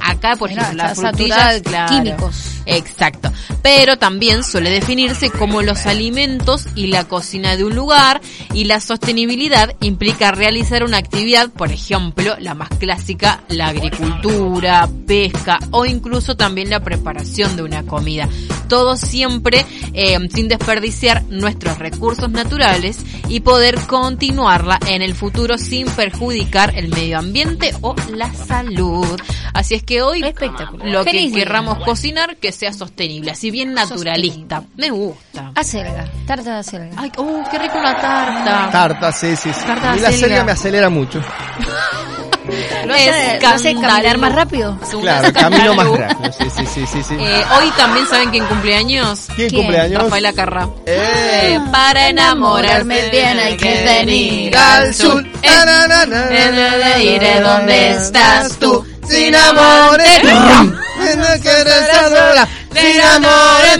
Acá, 0.00 0.36
por 0.36 0.50
ejemplo, 0.50 0.74
las 0.74 0.98
frutillas, 0.98 1.62
claro. 1.62 1.94
químicos. 1.94 2.58
Exacto. 2.66 3.32
Pero 3.62 3.96
también 3.96 4.44
suele 4.44 4.70
definirse 4.70 5.30
como 5.30 5.62
los 5.62 5.86
alimentos 5.86 6.66
y 6.74 6.88
la 6.88 7.04
cocina 7.04 7.56
de 7.56 7.64
un 7.64 7.74
lugar 7.74 8.20
y 8.52 8.64
la 8.64 8.80
sostenibilidad 8.80 9.74
implica 9.80 10.32
realizar 10.32 10.84
una 10.84 10.98
actividad, 10.98 11.50
por 11.50 11.72
ejemplo, 11.72 12.36
la 12.38 12.54
más 12.54 12.68
clásica, 12.78 13.42
la 13.48 13.68
agricultura, 13.68 14.88
pesca 15.06 15.58
o 15.70 15.86
incluso 15.86 16.36
también 16.36 16.68
la 16.68 16.80
preparación 16.80 17.56
de 17.56 17.62
una 17.62 17.84
comida. 17.84 18.28
Todo 18.68 18.96
siempre 18.96 19.64
eh, 19.94 20.18
sin 20.34 20.48
desperdiciar 20.48 21.22
nuestros 21.24 21.78
recursos 21.78 22.30
naturales 22.30 22.98
y 23.28 23.40
poder 23.40 23.76
continuarla 23.86 24.78
en 24.86 25.00
el 25.00 25.14
futuro 25.14 25.56
sin 25.56 25.86
perjudicar 25.86 26.76
el 26.76 26.88
medio 26.88 27.18
ambiente 27.18 27.72
o 27.80 27.94
la 28.14 28.32
salud. 28.34 29.18
Así 29.54 29.74
es 29.74 29.77
que 29.82 30.02
hoy 30.02 30.22
Espectacular. 30.22 30.88
lo 30.88 31.04
que 31.04 31.12
día. 31.12 31.34
querramos 31.34 31.78
cocinar 31.84 32.36
que 32.36 32.52
sea 32.52 32.72
sostenible, 32.72 33.30
así 33.30 33.50
bien 33.50 33.74
naturalista. 33.74 34.62
Me 34.76 34.90
gusta. 34.90 35.52
Acelga, 35.54 36.04
tarta 36.26 36.54
de 36.54 36.58
acelga. 36.58 36.90
Ay, 36.96 37.12
oh, 37.16 37.42
qué 37.50 37.58
rico 37.58 37.78
una 37.78 38.00
tarta. 38.00 38.68
Tarta, 38.70 39.12
sí, 39.12 39.36
sí, 39.36 39.52
sí. 39.52 39.64
Tarta 39.66 39.92
A 39.92 39.94
mí 39.94 40.00
la 40.00 40.12
selga 40.12 40.44
me 40.44 40.52
acelera 40.52 40.88
mucho. 40.88 41.20
¿Lo 42.86 42.94
hace, 42.94 43.38
lo 43.40 43.48
hace 43.48 43.74
caminar 43.74 44.18
más 44.18 44.34
rápido? 44.34 44.78
Es 44.82 44.94
Claro, 44.94 45.32
camino 45.34 45.74
más 45.74 45.88
rápido. 45.88 46.32
Sí, 46.32 46.50
sí, 46.50 46.66
sí, 46.66 46.86
sí, 46.86 47.02
sí. 47.02 47.16
Eh, 47.18 47.44
hoy 47.58 47.70
también 47.76 48.06
saben 48.06 48.30
quién 48.30 48.46
cumpleaños. 48.46 49.26
¿Quién, 49.36 49.48
¿quién? 49.50 49.62
cumpleaños? 49.62 50.02
Rafael 50.02 50.26
Acarra. 50.26 50.68
¡Eh! 50.86 51.54
Eh, 51.54 51.60
para 51.70 52.08
enamorarme 52.08 53.08
bien 53.10 53.38
hay 53.38 53.56
que 53.56 53.82
venir 53.84 54.56
al 54.56 54.94
sur. 54.94 55.24
Eh, 55.42 55.48
eh, 56.96 57.04
iré 57.04 57.40
donde 57.40 57.90
estás 57.90 58.56
tú. 58.58 58.84
Sin 59.06 59.34
amores. 59.34 60.24
No. 60.24 60.74
Sin 62.74 63.00
amores. 63.00 63.78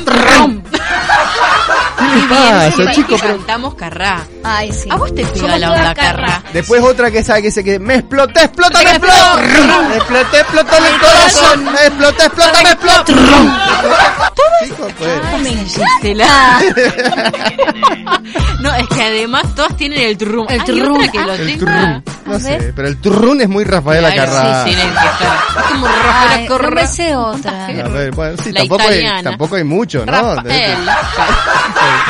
¿Qué 1.98 2.04
le 2.20 2.28
pasa, 2.28 2.70
Siempre 2.72 2.94
chico? 2.94 3.16
que 3.16 3.22
Pero- 3.22 3.36
cantamos 3.38 3.74
Carrá. 3.74 4.20
Ay, 4.44 4.72
sí. 4.72 4.88
A 4.90 4.96
vos 4.96 5.14
te 5.14 5.24
pega 5.26 5.58
la 5.58 5.72
onda. 5.72 5.94
Carrá. 5.94 6.42
Después 6.52 6.82
otra 6.82 7.10
que 7.10 7.24
sabe 7.24 7.42
que 7.42 7.48
dice 7.48 7.64
que 7.64 7.78
me 7.78 7.96
exploté, 7.96 8.44
explota, 8.44 8.78
me. 8.78 8.84
Me 8.84 8.90
exploté, 9.96 10.40
explotó 10.40 10.76
el 10.76 11.00
corazón. 11.00 11.64
Me 11.64 11.86
exploté, 11.86 12.24
explota, 12.26 12.62
me 12.62 12.70
explotó. 12.70 13.12
Chico, 14.64 14.88
pues. 14.98 15.78
No, 18.60 18.74
es 18.74 18.88
que 18.88 19.02
además 19.02 19.44
todas 19.54 19.76
tienen 19.76 20.00
el 20.00 20.18
turrum. 20.18 20.46
El 20.48 20.60
Hay 20.60 20.66
turrum. 20.66 21.08
que 21.10 21.18
lo 21.20 21.32
El 21.32 21.46
tenga. 21.58 22.02
No 22.26 22.40
sé, 22.40 22.72
pero 22.74 22.88
el 22.88 23.00
turrún 23.00 23.40
es 23.40 23.48
muy 23.48 23.62
Rafael 23.64 24.00
Claro, 24.04 24.22
Acarrá. 24.22 24.64
Sí, 24.64 24.70
estar. 24.70 25.06
Es 25.06 25.62
como 25.70 25.86
Ay, 25.86 25.92
Rafael 25.96 26.48
no 26.48 26.54
Acarra. 26.56 26.70
me 26.74 26.86
sé 26.88 27.16
otra. 27.16 27.66
A 27.66 27.88
ver, 27.88 28.10
bueno, 28.10 28.36
sí, 28.42 28.52
tampoco 28.52 28.82
hay, 28.88 29.06
tampoco 29.22 29.54
hay 29.56 29.64
mucho, 29.64 30.04
¿no? 30.04 30.12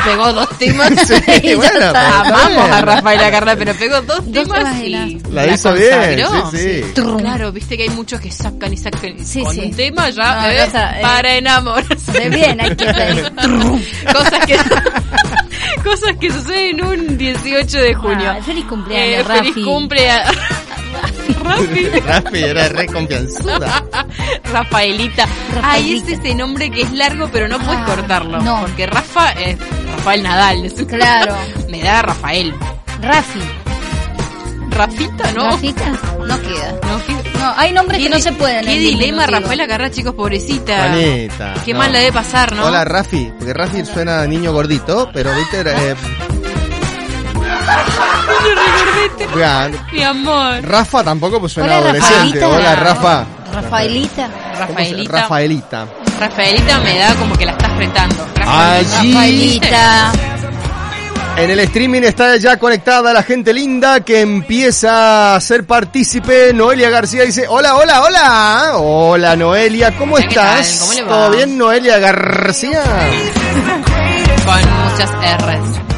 Pegó 0.05 0.33
dos 0.33 0.49
temas. 0.57 0.89
Sí, 1.07 1.55
bueno, 1.55 1.71
pero 1.73 1.85
está 1.87 2.19
Amamos 2.21 2.47
bien. 2.63 2.73
a 2.73 2.81
Rafael 2.81 3.23
Acarra, 3.23 3.55
pero 3.55 3.73
pegó 3.75 4.01
dos 4.01 4.31
Dos 4.31 4.47
temas 4.47 4.81
y 4.81 5.19
La 5.31 5.47
hizo 5.47 5.73
bien, 5.73 6.19
sí, 6.51 6.57
sí. 6.57 7.01
Claro, 7.19 7.51
viste 7.51 7.77
que 7.77 7.83
hay 7.83 7.89
muchos 7.89 8.19
que 8.21 8.31
sacan 8.31 8.73
y 8.73 8.77
sacan 8.77 9.17
y 9.19 9.25
Sí, 9.25 9.41
con 9.43 9.53
sí. 9.53 9.61
un 9.61 9.71
tema 9.75 10.09
ya 10.09 10.41
No, 10.41 10.47
eh, 10.47 10.63
eh. 10.65 11.01
para 11.01 11.35
enamorarse. 11.35 12.11
De 12.11 12.29
bien, 12.29 12.59
hay 12.61 12.75
que 12.75 12.85
pedir. 12.85 13.31
cosas 14.13 14.45
que 14.45 14.57
cosas 15.83 16.15
que 16.19 16.31
suceden 16.31 16.83
un 16.83 17.17
18 17.17 17.77
de 17.77 17.93
junio. 17.93 18.31
Ah, 18.37 18.41
feliz 18.43 18.65
cumpleaños, 18.65 19.29
Eh, 19.29 19.33
feliz 19.37 19.65
cumple 19.65 20.09
a 20.11 20.23
Rafi. 21.33 21.85
Rafi 22.05 22.37
era 22.43 22.69
re 22.69 22.85
confianzuda. 22.87 23.83
Rafaelita. 24.51 25.23
Ay, 25.23 25.95
Rafaelita. 25.95 26.11
es 26.11 26.19
ese 26.19 26.35
nombre 26.35 26.69
que 26.71 26.81
es 26.81 26.91
largo, 26.91 27.29
pero 27.31 27.47
no 27.47 27.57
puedes 27.59 27.79
Ah, 27.81 27.85
cortarlo. 27.85 28.41
no. 28.41 28.61
Porque 28.61 28.85
Rafa 28.87 29.31
es 29.33 29.57
Rafael 29.97 30.23
Nadal. 30.23 30.65
es- 30.65 30.73
Claro. 30.87 31.35
Me 31.69 31.81
da 31.83 32.01
Rafael. 32.01 32.53
Rafi. 33.01 33.39
Rafita, 34.71 35.31
¿no? 35.33 35.45
Rafita. 35.51 35.89
No 36.25 36.39
queda. 36.41 36.71
No, 36.83 37.05
¿qué, 37.05 37.39
No, 37.39 37.53
hay 37.57 37.73
nombres 37.73 38.01
que 38.01 38.09
no 38.09 38.19
se 38.19 38.31
pueden. 38.31 38.63
Qué 38.65 38.77
dilema, 38.77 39.23
diminutivo. 39.25 39.39
Rafael 39.39 39.61
Agarra, 39.61 39.91
chicos, 39.91 40.13
pobrecita. 40.15 40.89
Juanita. 40.89 41.53
Qué 41.65 41.73
no. 41.73 41.79
mal 41.79 41.91
la 41.91 41.99
debe 41.99 42.11
pasar, 42.13 42.55
¿no? 42.55 42.65
Hola 42.65 42.85
Rafi, 42.85 43.31
porque 43.37 43.53
Rafi 43.53 43.83
suena 43.85 44.21
a 44.21 44.27
niño 44.27 44.53
gordito, 44.53 45.09
pero 45.11 45.31
viste, 45.35 45.61
eh, 45.65 45.95
vean, 49.35 49.77
Mi 49.91 50.03
amor. 50.03 50.61
Rafa 50.63 51.03
tampoco 51.03 51.39
pues 51.39 51.53
suena 51.53 51.77
Hola, 51.77 51.89
adolescente. 51.89 52.39
Rafaelita. 52.39 52.47
Hola 52.49 52.75
Rafa. 52.75 53.25
Rafaelita. 53.53 54.27
¿Cómo 54.27 54.53
se- 54.53 54.59
Rafaelita. 54.59 55.21
Rafaelita. 55.21 55.87
Rafaelita 56.19 56.79
me 56.81 56.97
da 56.99 57.15
como 57.15 57.35
que 57.37 57.45
la 57.45 57.51
estás 57.53 57.77
retando. 57.77 58.27
Allí. 58.45 59.13
Rafaelita. 59.13 60.11
En 61.37 61.49
el 61.51 61.59
streaming 61.61 62.01
está 62.01 62.35
ya 62.35 62.57
conectada 62.57 63.13
la 63.13 63.23
gente 63.23 63.53
linda 63.53 64.01
que 64.01 64.19
empieza 64.19 65.35
a 65.35 65.39
ser 65.39 65.65
partícipe. 65.65 66.51
Noelia 66.53 66.89
García 66.89 67.23
dice, 67.23 67.45
hola, 67.47 67.75
hola, 67.75 68.01
hola. 68.01 68.71
Hola 68.75 69.35
Noelia, 69.37 69.97
¿cómo 69.97 70.17
estás? 70.17 70.79
¿Cómo 70.81 70.93
le 70.93 71.01
va? 71.03 71.07
¿Todo 71.07 71.31
bien 71.31 71.57
Noelia 71.57 71.97
García? 71.99 72.83
Con 74.45 74.91
muchas. 74.91 75.09
R's. 75.11 75.88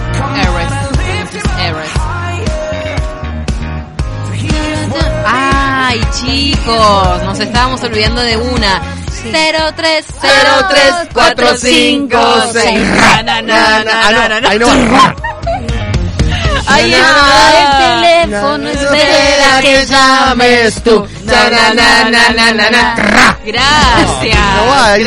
Ay, 5.92 6.00
chicos, 6.14 7.24
nos 7.26 7.38
estábamos 7.38 7.84
olvidando 7.84 8.22
de 8.22 8.38
una. 8.38 8.82
03 9.76 10.06
03 10.22 11.10
45 11.12 12.18
6 12.54 12.80
na 12.80 13.22
na 13.24 13.42
na 13.42 13.84
na 13.84 14.30
na 14.30 14.40
na 14.40 14.50
Ahí 14.50 14.58
no. 14.60 14.68
Ahí 16.68 16.94
Ah, 16.96 17.52
está 17.54 18.08
el 18.08 18.22
teléfono 18.22 18.70
espera 18.70 19.62
que 19.62 19.86
llames 19.86 20.82
tú. 20.82 21.06
Gracias. 23.44 24.40
No 24.56 24.68
va 24.68 24.94
a 24.94 24.98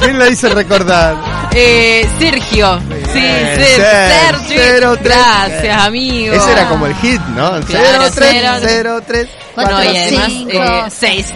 ¿Quién 0.00 0.18
la 0.18 0.28
hizo 0.28 0.48
recordar? 0.50 1.16
Eh, 1.52 2.08
Sergio. 2.18 2.80
Sí, 3.12 3.20
Sergio. 3.20 4.96
Gracias, 5.02 5.82
amigo. 5.82 6.34
Ese 6.34 6.52
era 6.52 6.68
como 6.68 6.86
el 6.86 6.94
hit, 6.96 7.20
¿no? 7.36 7.60
0303. 7.60 9.28
Bueno, 9.54 9.84
y 9.84 9.96
además 9.96 10.92
6. 10.98 11.34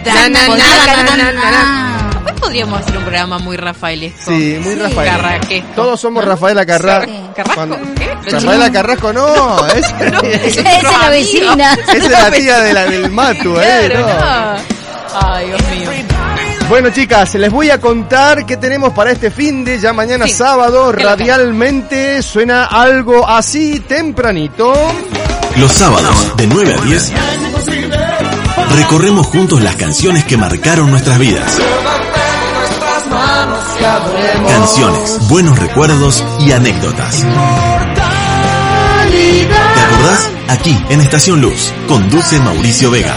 Después 2.19 2.39
podríamos 2.39 2.79
hacer 2.79 2.97
un 2.97 3.03
programa 3.03 3.39
muy 3.39 3.57
rafaelesco. 3.57 4.31
Sí, 4.31 4.59
muy. 4.61 4.75
Rafael. 4.75 5.09
Carraquesco. 5.09 5.69
Todos 5.75 5.99
somos 5.99 6.25
Rafaela 6.25 6.65
Carra... 6.65 7.05
Sí. 7.05 7.11
Carrasco. 7.35 7.77
¿Qué? 7.95 8.31
Rafaela 8.31 8.71
Carrasco, 8.71 9.13
no. 9.13 9.65
Es, 9.67 9.85
es, 10.57 10.63
la 10.83 11.09
vecina. 11.09 11.73
Esa 11.73 11.93
es 11.93 12.09
la 12.09 12.31
tía 12.31 12.59
del 12.59 13.09
Matu, 13.09 13.59
¿eh? 13.59 13.91
No. 13.95 14.79
Ay, 15.21 15.47
Dios 15.47 15.61
mío. 15.69 15.89
Bueno, 16.69 16.91
chicas, 16.91 17.33
les 17.33 17.51
voy 17.51 17.71
a 17.71 17.81
contar 17.81 18.45
qué 18.45 18.55
tenemos 18.57 18.93
para 18.93 19.11
este 19.11 19.31
fin 19.31 19.65
de 19.65 19.79
ya 19.79 19.91
mañana 19.91 20.27
sábado. 20.27 20.91
Radialmente 20.91 22.21
suena 22.21 22.65
algo 22.65 23.27
así 23.27 23.79
tempranito. 23.79 24.71
Los 25.55 25.71
sábados, 25.73 26.37
de 26.37 26.45
9 26.45 26.75
a 26.75 26.81
10, 26.85 27.11
recorremos 28.75 29.25
juntos 29.27 29.61
las 29.61 29.75
canciones 29.75 30.25
que 30.25 30.37
marcaron 30.37 30.91
nuestras 30.91 31.17
vidas. 31.17 31.59
Canciones, 33.81 35.19
buenos 35.29 35.57
recuerdos 35.57 36.23
y 36.41 36.51
anécdotas. 36.51 37.23
¿Te 39.09 39.81
acordás? 39.81 40.29
Aquí, 40.49 40.77
en 40.89 40.99
Estación 40.99 41.39
Luz, 41.41 41.71
conduce 41.87 42.39
Mauricio 42.39 42.91
Vega. 42.91 43.15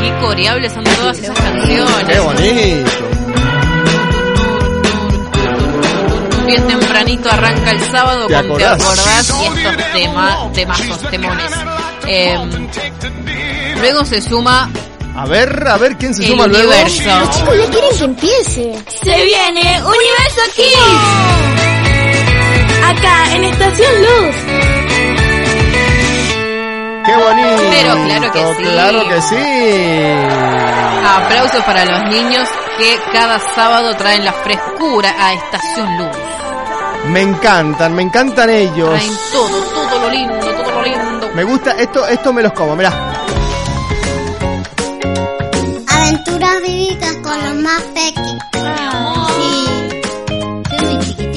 Qué 0.00 0.14
coreables 0.20 0.72
son 0.72 0.84
todas 0.84 1.18
esas 1.18 1.38
canciones. 1.38 2.04
Qué 2.08 2.20
bonito. 2.20 2.90
Bien 6.46 6.66
tempranito 6.66 7.30
arranca 7.30 7.70
el 7.72 7.80
sábado 7.90 8.26
¿Te 8.26 8.34
con 8.34 8.42
Te 8.58 8.64
acordás? 8.66 8.82
acordás 8.82 9.30
y 9.30 9.44
estos 9.58 9.92
tema, 9.92 10.50
temazos, 10.54 11.10
temones. 11.10 11.52
Eh, 12.06 12.38
luego 13.80 14.04
se 14.06 14.20
suma 14.22 14.70
A 15.20 15.26
ver, 15.26 15.68
a 15.68 15.76
ver 15.76 15.98
quién 15.98 16.14
se 16.14 16.22
El 16.22 16.28
suma 16.30 16.46
luego. 16.46 16.70
universo. 16.70 17.02
Chicos, 17.30 17.54
ya 17.58 17.70
quieren 17.70 17.90
que 17.98 18.04
empiece. 18.04 18.84
Se 19.04 19.24
viene 19.24 19.82
Universo 19.82 20.42
Kids. 20.56 20.76
Acá 22.86 23.34
en 23.34 23.44
Estación 23.44 23.92
Luz. 24.00 24.36
Qué 27.04 27.16
bonito. 27.16 27.62
Pero 27.70 27.94
claro 28.02 28.32
que 28.32 28.54
sí. 28.56 28.62
Claro 28.62 29.08
que 29.10 29.20
sí. 29.20 31.06
Aplausos 31.06 31.64
para 31.64 31.84
los 31.84 32.02
niños 32.08 32.48
que 32.78 32.98
cada 33.12 33.38
sábado 33.54 33.94
traen 33.96 34.24
la 34.24 34.32
frescura 34.32 35.14
a 35.18 35.34
Estación 35.34 35.98
Luz. 35.98 36.16
Me 37.08 37.20
encantan, 37.20 37.94
me 37.94 38.02
encantan 38.04 38.48
ellos. 38.48 38.88
Traen 38.88 39.12
todo, 39.32 39.60
todo 39.74 39.98
lo 40.00 40.08
lindo, 40.08 40.34
todo 40.38 40.70
lo 40.70 40.82
lindo. 40.82 41.30
Me 41.34 41.44
gusta, 41.44 41.72
esto, 41.72 42.06
esto 42.06 42.32
me 42.32 42.42
los 42.42 42.52
como, 42.54 42.74
mirá. 42.74 43.19
Aventuras 46.10 46.60
vividas 46.62 47.16
con 47.22 47.38
los 47.40 47.54
más 47.62 47.82
pequeños. 47.94 48.42
Sí. 49.36 51.29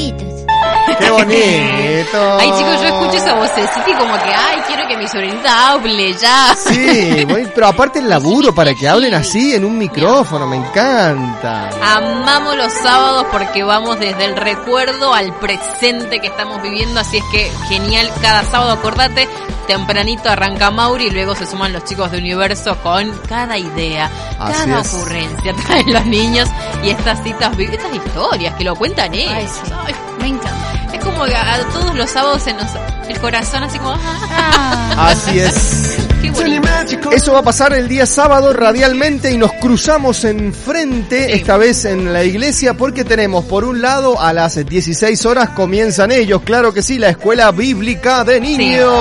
Bonito. 1.14 2.38
Ay, 2.40 2.52
chicos, 2.58 2.82
yo 2.82 2.88
escucho 2.88 3.18
esa 3.18 3.34
vocecita 3.36 3.86
y 3.90 3.94
como 3.94 4.14
que, 4.16 4.34
ay, 4.34 4.62
quiero 4.68 4.88
que 4.88 4.98
mi 4.98 5.08
sobrinita 5.08 5.70
hable 5.72 6.14
ya. 6.14 6.56
Sí, 6.56 7.26
voy- 7.26 7.48
pero 7.54 7.68
aparte 7.68 8.00
el 8.00 8.10
laburo 8.10 8.54
para 8.54 8.74
que 8.74 8.88
hablen 8.88 9.14
así 9.14 9.54
en 9.56 9.66
un 9.66 9.78
micrófono, 9.78 10.48
me 10.48 10.58
encanta. 10.58 11.70
Amamos 11.96 12.56
los 12.58 12.72
sábados 12.74 13.26
porque 13.32 13.64
vamos 13.64 14.00
desde 14.00 14.26
el 14.26 14.36
recuerdo 14.36 15.14
al 15.14 15.34
presente 15.40 16.20
que 16.20 16.28
estamos 16.28 16.62
viviendo, 16.62 17.00
así 17.00 17.18
es 17.18 17.24
que 17.32 17.52
genial 17.68 18.10
cada 18.22 18.44
sábado, 18.44 18.72
acordate, 18.74 19.28
tempranito 19.68 20.30
arranca 20.30 20.72
Mauri 20.72 21.06
y 21.06 21.10
luego 21.12 21.36
se 21.36 21.46
suman 21.46 21.72
los 21.74 21.84
chicos 21.86 22.12
de 22.12 22.18
Universo 22.18 22.78
con 22.84 23.10
cada 23.30 23.58
idea, 23.58 24.10
Así 24.40 24.54
cada 24.68 24.82
es. 24.82 24.94
ocurrencia, 24.94 25.54
traen 25.68 25.94
los 25.94 26.06
niños 26.06 26.50
y 26.84 26.90
estas 26.90 27.22
citas, 27.24 27.58
estas 27.58 27.94
historias 27.96 28.56
que 28.56 28.64
lo 28.64 28.76
cuentan 28.76 29.14
ellos. 29.14 29.34
Ay, 29.34 29.48
sí. 29.48 29.72
Ay, 29.86 29.94
Me 30.20 30.28
encanta. 30.30 30.63
Es 31.04 31.10
como 31.10 31.26
que 31.26 31.36
a 31.36 31.70
todos 31.72 31.96
los 31.96 32.10
sábados 32.10 32.44
se 32.44 32.54
nos, 32.54 32.68
el 33.08 33.20
corazón 33.20 33.64
así 33.64 33.78
como, 33.78 33.96
ah, 34.00 35.10
Así 35.10 35.40
es. 35.40 35.98
qué 36.22 36.32
bonito. 36.32 37.12
Eso 37.12 37.34
va 37.34 37.40
a 37.40 37.44
pasar 37.44 37.74
el 37.74 37.88
día 37.88 38.06
sábado 38.06 38.54
radialmente 38.54 39.32
y 39.32 39.38
nos 39.38 39.52
cruzamos 39.54 40.24
enfrente, 40.24 41.26
Sí. 41.26 41.32
esta 41.34 41.58
vez 41.58 41.86
en 41.86 42.14
la 42.14 42.24
iglesia, 42.24 42.76
porque 42.76 43.04
tenemos 43.04 43.46
por 43.46 43.64
un 43.66 43.82
lado 43.82 44.20
a 44.20 44.34
las 44.34 44.56
16 44.66 45.26
horas 45.26 45.50
comienzan 45.50 46.12
ellos, 46.12 46.42
claro 46.44 46.74
que 46.74 46.82
sí, 46.82 46.98
la 46.98 47.10
escuela 47.10 47.52
bíblica 47.52 48.24
de 48.24 48.40
niños. 48.40 48.94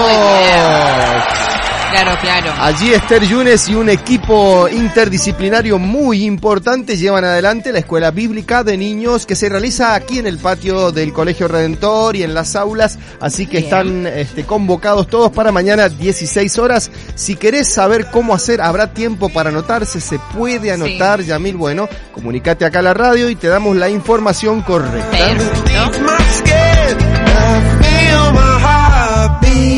Claro, 1.93 2.19
claro. 2.23 2.53
Allí 2.59 2.95
Esther 2.95 3.23
Yunes 3.23 3.69
y 3.69 3.75
un 3.75 3.91
equipo 3.91 4.67
interdisciplinario 4.67 5.79
muy 5.79 6.25
importante 6.25 6.97
llevan 6.97 7.25
adelante 7.25 7.71
la 7.71 7.81
escuela 7.81 8.11
bíblica 8.11 8.65
de 8.65 8.79
niños 8.79 9.27
que 9.27 9.37
se 9.37 9.51
realiza 9.51 9.95
aquí 9.95 10.19
en 10.19 10.27
el 10.27 10.39
patio 10.39 10.91
del 10.91 11.13
Colegio 11.13 11.49
Redentor 11.49 12.17
y 12.17 12.23
en 12.23 12.33
las 12.33 12.57
aulas, 12.57 12.99
así 13.21 13.47
que 13.47 13.59
Bien. 13.59 13.65
están 13.65 14.07
este, 14.07 14.45
convocados 14.45 15.07
todos 15.07 15.33
para 15.33 15.53
mañana 15.53 15.91
16 15.91 16.59
horas. 16.59 16.91
Si 17.15 17.37
querés 17.37 17.69
saber 17.69 18.07
cómo 18.11 18.33
hacer, 18.35 18.63
habrá 18.63 18.95
tiempo 18.95 19.29
para 19.29 19.51
anotarse, 19.51 20.01
se 20.01 20.19
puede 20.35 20.73
anotar, 20.73 21.21
Yamil, 21.21 21.57
bueno, 21.57 21.91
comunicate 22.15 22.65
acá 22.65 22.79
a 22.79 22.83
la 22.83 22.95
radio 22.95 23.29
y 23.29 23.37
te 23.37 23.49
damos 23.49 23.77
la 23.77 23.91
información 23.91 24.63
correcta. 24.63 25.11
Perfecto. 25.11 25.63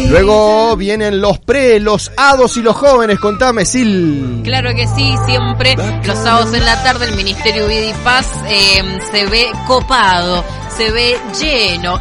Luego 0.08 0.76
vienen 0.76 1.20
los 1.20 1.40
pre, 1.40 1.80
los 1.80 2.12
hados 2.16 2.56
y 2.56 2.62
los 2.62 2.76
jóvenes, 2.76 3.18
contame, 3.18 3.64
Sil. 3.66 4.42
Claro 4.44 4.74
que 4.74 4.86
sí, 4.86 5.12
siempre 5.26 5.74
los 6.04 6.18
sábados 6.18 6.54
en 6.54 6.64
la 6.64 6.82
tarde 6.84 7.06
el 7.06 7.16
Ministerio 7.16 7.66
Vida 7.66 7.86
y 7.86 7.94
Paz 8.04 8.28
eh, 8.48 9.00
se 9.10 9.26
ve 9.26 9.50
copado, 9.66 10.44
se 10.76 10.90
ve 10.92 11.16
lleno, 11.40 12.00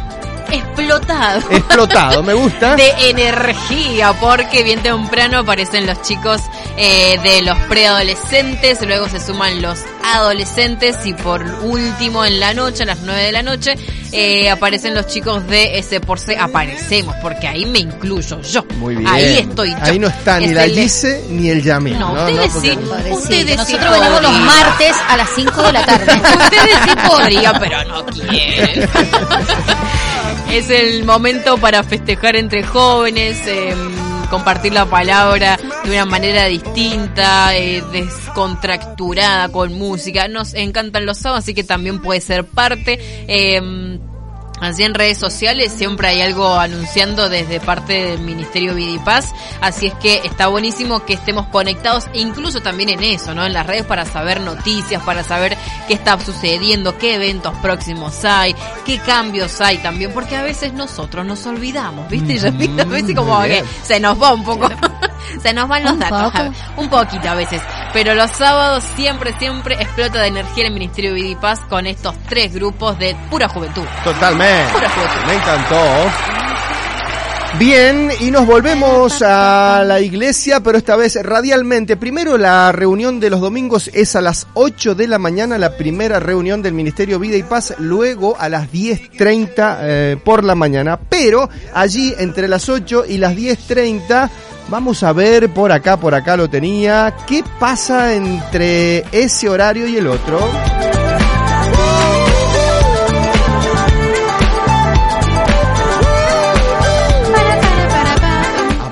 explotado. 0.50 1.40
Explotado, 1.50 2.22
me 2.22 2.34
gusta. 2.34 2.76
De 2.76 2.90
energía, 3.10 4.12
porque 4.20 4.62
bien 4.62 4.82
temprano 4.82 5.38
aparecen 5.40 5.86
los 5.86 6.00
chicos 6.02 6.40
eh, 6.76 7.18
de 7.22 7.42
los 7.42 7.56
preadolescentes, 7.68 8.80
luego 8.86 9.08
se 9.08 9.20
suman 9.20 9.62
los 9.62 9.78
adolescentes 10.12 10.96
y 11.04 11.14
por 11.14 11.42
último 11.62 12.24
en 12.24 12.40
la 12.40 12.52
noche, 12.54 12.82
a 12.82 12.86
las 12.86 13.00
9 13.00 13.22
de 13.22 13.32
la 13.32 13.42
noche, 13.42 13.74
eh, 14.12 14.50
aparecen 14.50 14.94
los 14.94 15.06
chicos 15.06 15.46
de 15.48 15.78
ese 15.78 16.00
por 16.00 16.18
C. 16.20 16.36
Aparecemos, 16.38 17.14
porque 17.22 17.46
ahí 17.48 17.64
me 17.66 17.78
incluyo 17.80 18.40
yo. 18.42 18.64
Muy 18.78 18.96
bien. 18.96 19.08
Ahí 19.08 19.38
estoy 19.38 19.70
yo. 19.70 19.76
Ahí 19.80 19.98
no 19.98 20.08
está 20.08 20.38
ni 20.38 20.46
Es 20.46 20.52
la 20.52 20.64
el- 20.64 20.74
Gise 20.74 21.24
ni 21.30 21.48
el 21.50 21.62
Yamil. 21.62 21.98
No, 21.98 22.14
No, 22.14 22.20
ustedes 22.24 22.46
no, 22.48 22.52
porque- 22.54 22.68
sí. 22.70 22.76
Pobrecito. 22.76 23.14
Ustedes 23.16 23.50
sí 23.66 23.74
Nosotros 23.74 23.90
venimos 24.00 24.22
los 24.22 24.32
martes 24.40 24.96
a 25.08 25.16
las 25.16 25.28
5 25.34 25.62
de 25.62 25.72
la 25.72 25.86
tarde. 25.86 26.12
Ustedes 26.14 26.78
sí 26.84 26.90
podrían, 27.08 27.58
pero 27.60 27.84
no 27.84 28.06
quieren. 28.06 28.88
es 30.50 30.70
el 30.70 31.04
momento 31.04 31.58
para 31.58 31.82
festejar 31.82 32.36
entre 32.36 32.62
jóvenes, 32.62 33.40
eh, 33.46 33.74
compartir 34.30 34.72
la 34.72 34.86
palabra 34.86 35.58
de 35.84 35.90
una 35.90 36.06
manera 36.06 36.46
distinta, 36.46 37.56
eh, 37.56 37.82
descontracturada, 37.92 39.48
con 39.50 39.74
música. 39.74 40.28
Nos 40.28 40.54
encantan 40.54 41.06
los 41.06 41.18
sábados, 41.18 41.44
así 41.44 41.54
que 41.54 41.64
también 41.64 42.00
puede 42.00 42.20
ser 42.20 42.44
parte. 42.44 42.98
eh, 43.28 43.98
Así 44.60 44.82
en 44.84 44.94
redes 44.94 45.18
sociales 45.18 45.72
siempre 45.72 46.08
hay 46.08 46.20
algo 46.20 46.54
anunciando 46.54 47.28
desde 47.28 47.60
parte 47.60 47.92
del 47.92 48.20
Ministerio 48.20 48.74
Vida 48.74 48.92
y 48.92 48.98
Paz, 48.98 49.32
así 49.60 49.88
es 49.88 49.94
que 49.94 50.22
está 50.24 50.46
buenísimo 50.46 51.04
que 51.04 51.14
estemos 51.14 51.46
conectados, 51.48 52.04
e 52.14 52.20
incluso 52.20 52.60
también 52.60 52.88
en 52.88 53.02
eso, 53.02 53.34
¿no? 53.34 53.44
En 53.44 53.52
las 53.52 53.66
redes 53.66 53.84
para 53.84 54.04
saber 54.04 54.40
noticias, 54.40 55.02
para 55.02 55.24
saber 55.24 55.58
qué 55.88 55.94
está 55.94 56.18
sucediendo, 56.20 56.96
qué 56.98 57.14
eventos 57.14 57.54
próximos 57.58 58.24
hay, 58.24 58.54
qué 58.86 58.98
cambios 58.98 59.60
hay 59.60 59.78
también, 59.78 60.12
porque 60.12 60.36
a 60.36 60.42
veces 60.42 60.72
nosotros 60.72 61.26
nos 61.26 61.44
olvidamos, 61.46 62.08
¿viste? 62.08 62.34
Y 62.34 62.80
a 62.80 62.84
veces 62.84 63.14
como 63.14 63.42
que 63.42 63.64
se 63.82 63.98
nos 64.00 64.20
va 64.22 64.32
un 64.32 64.44
poco, 64.44 64.68
se 65.42 65.52
nos 65.52 65.68
van 65.68 65.84
los 65.84 65.92
Un 65.92 65.98
datos, 66.00 66.32
poco. 66.32 66.52
un 66.76 66.88
poquito 66.88 67.28
a 67.28 67.34
veces, 67.34 67.62
pero 67.92 68.14
los 68.14 68.30
sábados 68.30 68.84
siempre, 68.96 69.32
siempre 69.38 69.74
explota 69.74 70.20
de 70.20 70.28
energía 70.28 70.66
el 70.66 70.72
Ministerio 70.72 71.14
Vida 71.14 71.28
y 71.28 71.36
Paz 71.36 71.60
con 71.68 71.86
estos 71.86 72.14
tres 72.28 72.54
grupos 72.54 72.98
de 72.98 73.16
pura 73.30 73.48
juventud. 73.48 73.84
Totalmente. 74.04 74.72
Pura 74.72 74.88
juventud. 74.90 75.26
Me 75.26 75.34
encantó. 75.34 76.43
Bien, 77.58 78.10
y 78.18 78.32
nos 78.32 78.46
volvemos 78.46 79.22
a 79.22 79.84
la 79.86 80.00
iglesia, 80.00 80.60
pero 80.60 80.76
esta 80.76 80.96
vez 80.96 81.16
radialmente. 81.22 81.96
Primero 81.96 82.36
la 82.36 82.72
reunión 82.72 83.20
de 83.20 83.30
los 83.30 83.40
domingos 83.40 83.90
es 83.94 84.16
a 84.16 84.20
las 84.20 84.48
8 84.54 84.96
de 84.96 85.06
la 85.06 85.20
mañana, 85.20 85.56
la 85.56 85.76
primera 85.76 86.18
reunión 86.18 86.62
del 86.62 86.74
Ministerio 86.74 87.20
Vida 87.20 87.36
y 87.36 87.44
Paz, 87.44 87.74
luego 87.78 88.36
a 88.38 88.48
las 88.48 88.72
10.30 88.72 89.78
eh, 89.82 90.16
por 90.22 90.42
la 90.42 90.56
mañana. 90.56 90.98
Pero 91.08 91.48
allí 91.72 92.12
entre 92.18 92.48
las 92.48 92.68
8 92.68 93.04
y 93.08 93.18
las 93.18 93.36
10.30 93.36 94.30
vamos 94.68 95.04
a 95.04 95.12
ver 95.12 95.48
por 95.50 95.70
acá, 95.70 95.96
por 95.96 96.14
acá 96.14 96.36
lo 96.36 96.50
tenía, 96.50 97.14
qué 97.26 97.44
pasa 97.60 98.14
entre 98.14 99.04
ese 99.12 99.48
horario 99.48 99.86
y 99.86 99.96
el 99.96 100.08
otro. 100.08 100.40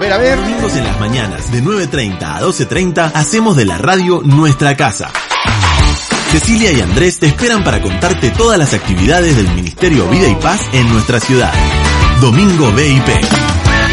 Ver, 0.02 0.12
a 0.12 0.18
ver. 0.18 0.36
Domingos 0.36 0.76
en 0.76 0.84
las 0.84 0.98
mañanas 0.98 1.52
de 1.52 1.62
9.30 1.62 2.22
a 2.22 2.40
12.30 2.40 3.12
hacemos 3.14 3.56
de 3.56 3.64
la 3.64 3.78
radio 3.78 4.20
nuestra 4.24 4.76
casa. 4.76 5.10
Cecilia 6.30 6.72
y 6.72 6.80
Andrés 6.80 7.18
te 7.18 7.26
esperan 7.26 7.62
para 7.62 7.80
contarte 7.80 8.30
todas 8.30 8.58
las 8.58 8.74
actividades 8.74 9.36
del 9.36 9.48
Ministerio 9.54 10.08
Vida 10.08 10.28
y 10.28 10.34
Paz 10.36 10.60
en 10.72 10.92
nuestra 10.92 11.20
ciudad. 11.20 11.52
Domingo 12.20 12.72
BIP. 12.72 13.08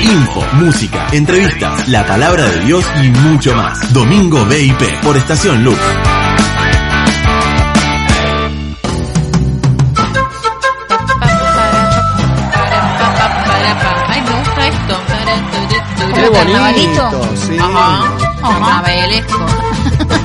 Info, 0.02 0.41
música, 0.54 1.08
entrevistas, 1.12 1.88
la 1.89 2.06
palabra 2.06 2.45
de 2.45 2.65
Dios 2.65 2.86
y 3.04 3.10
mucho 3.10 3.54
más. 3.54 3.93
Domingo 3.93 4.43
BIP 4.45 5.02
por 5.04 5.15
Estación 5.17 5.63
Luz. 5.63 5.78
Carnavalito. 16.52 17.36
sí. 17.36 17.58
Ajá. 17.58 18.04
Ajá. 18.42 18.82
Carnavalesco. 18.84 19.46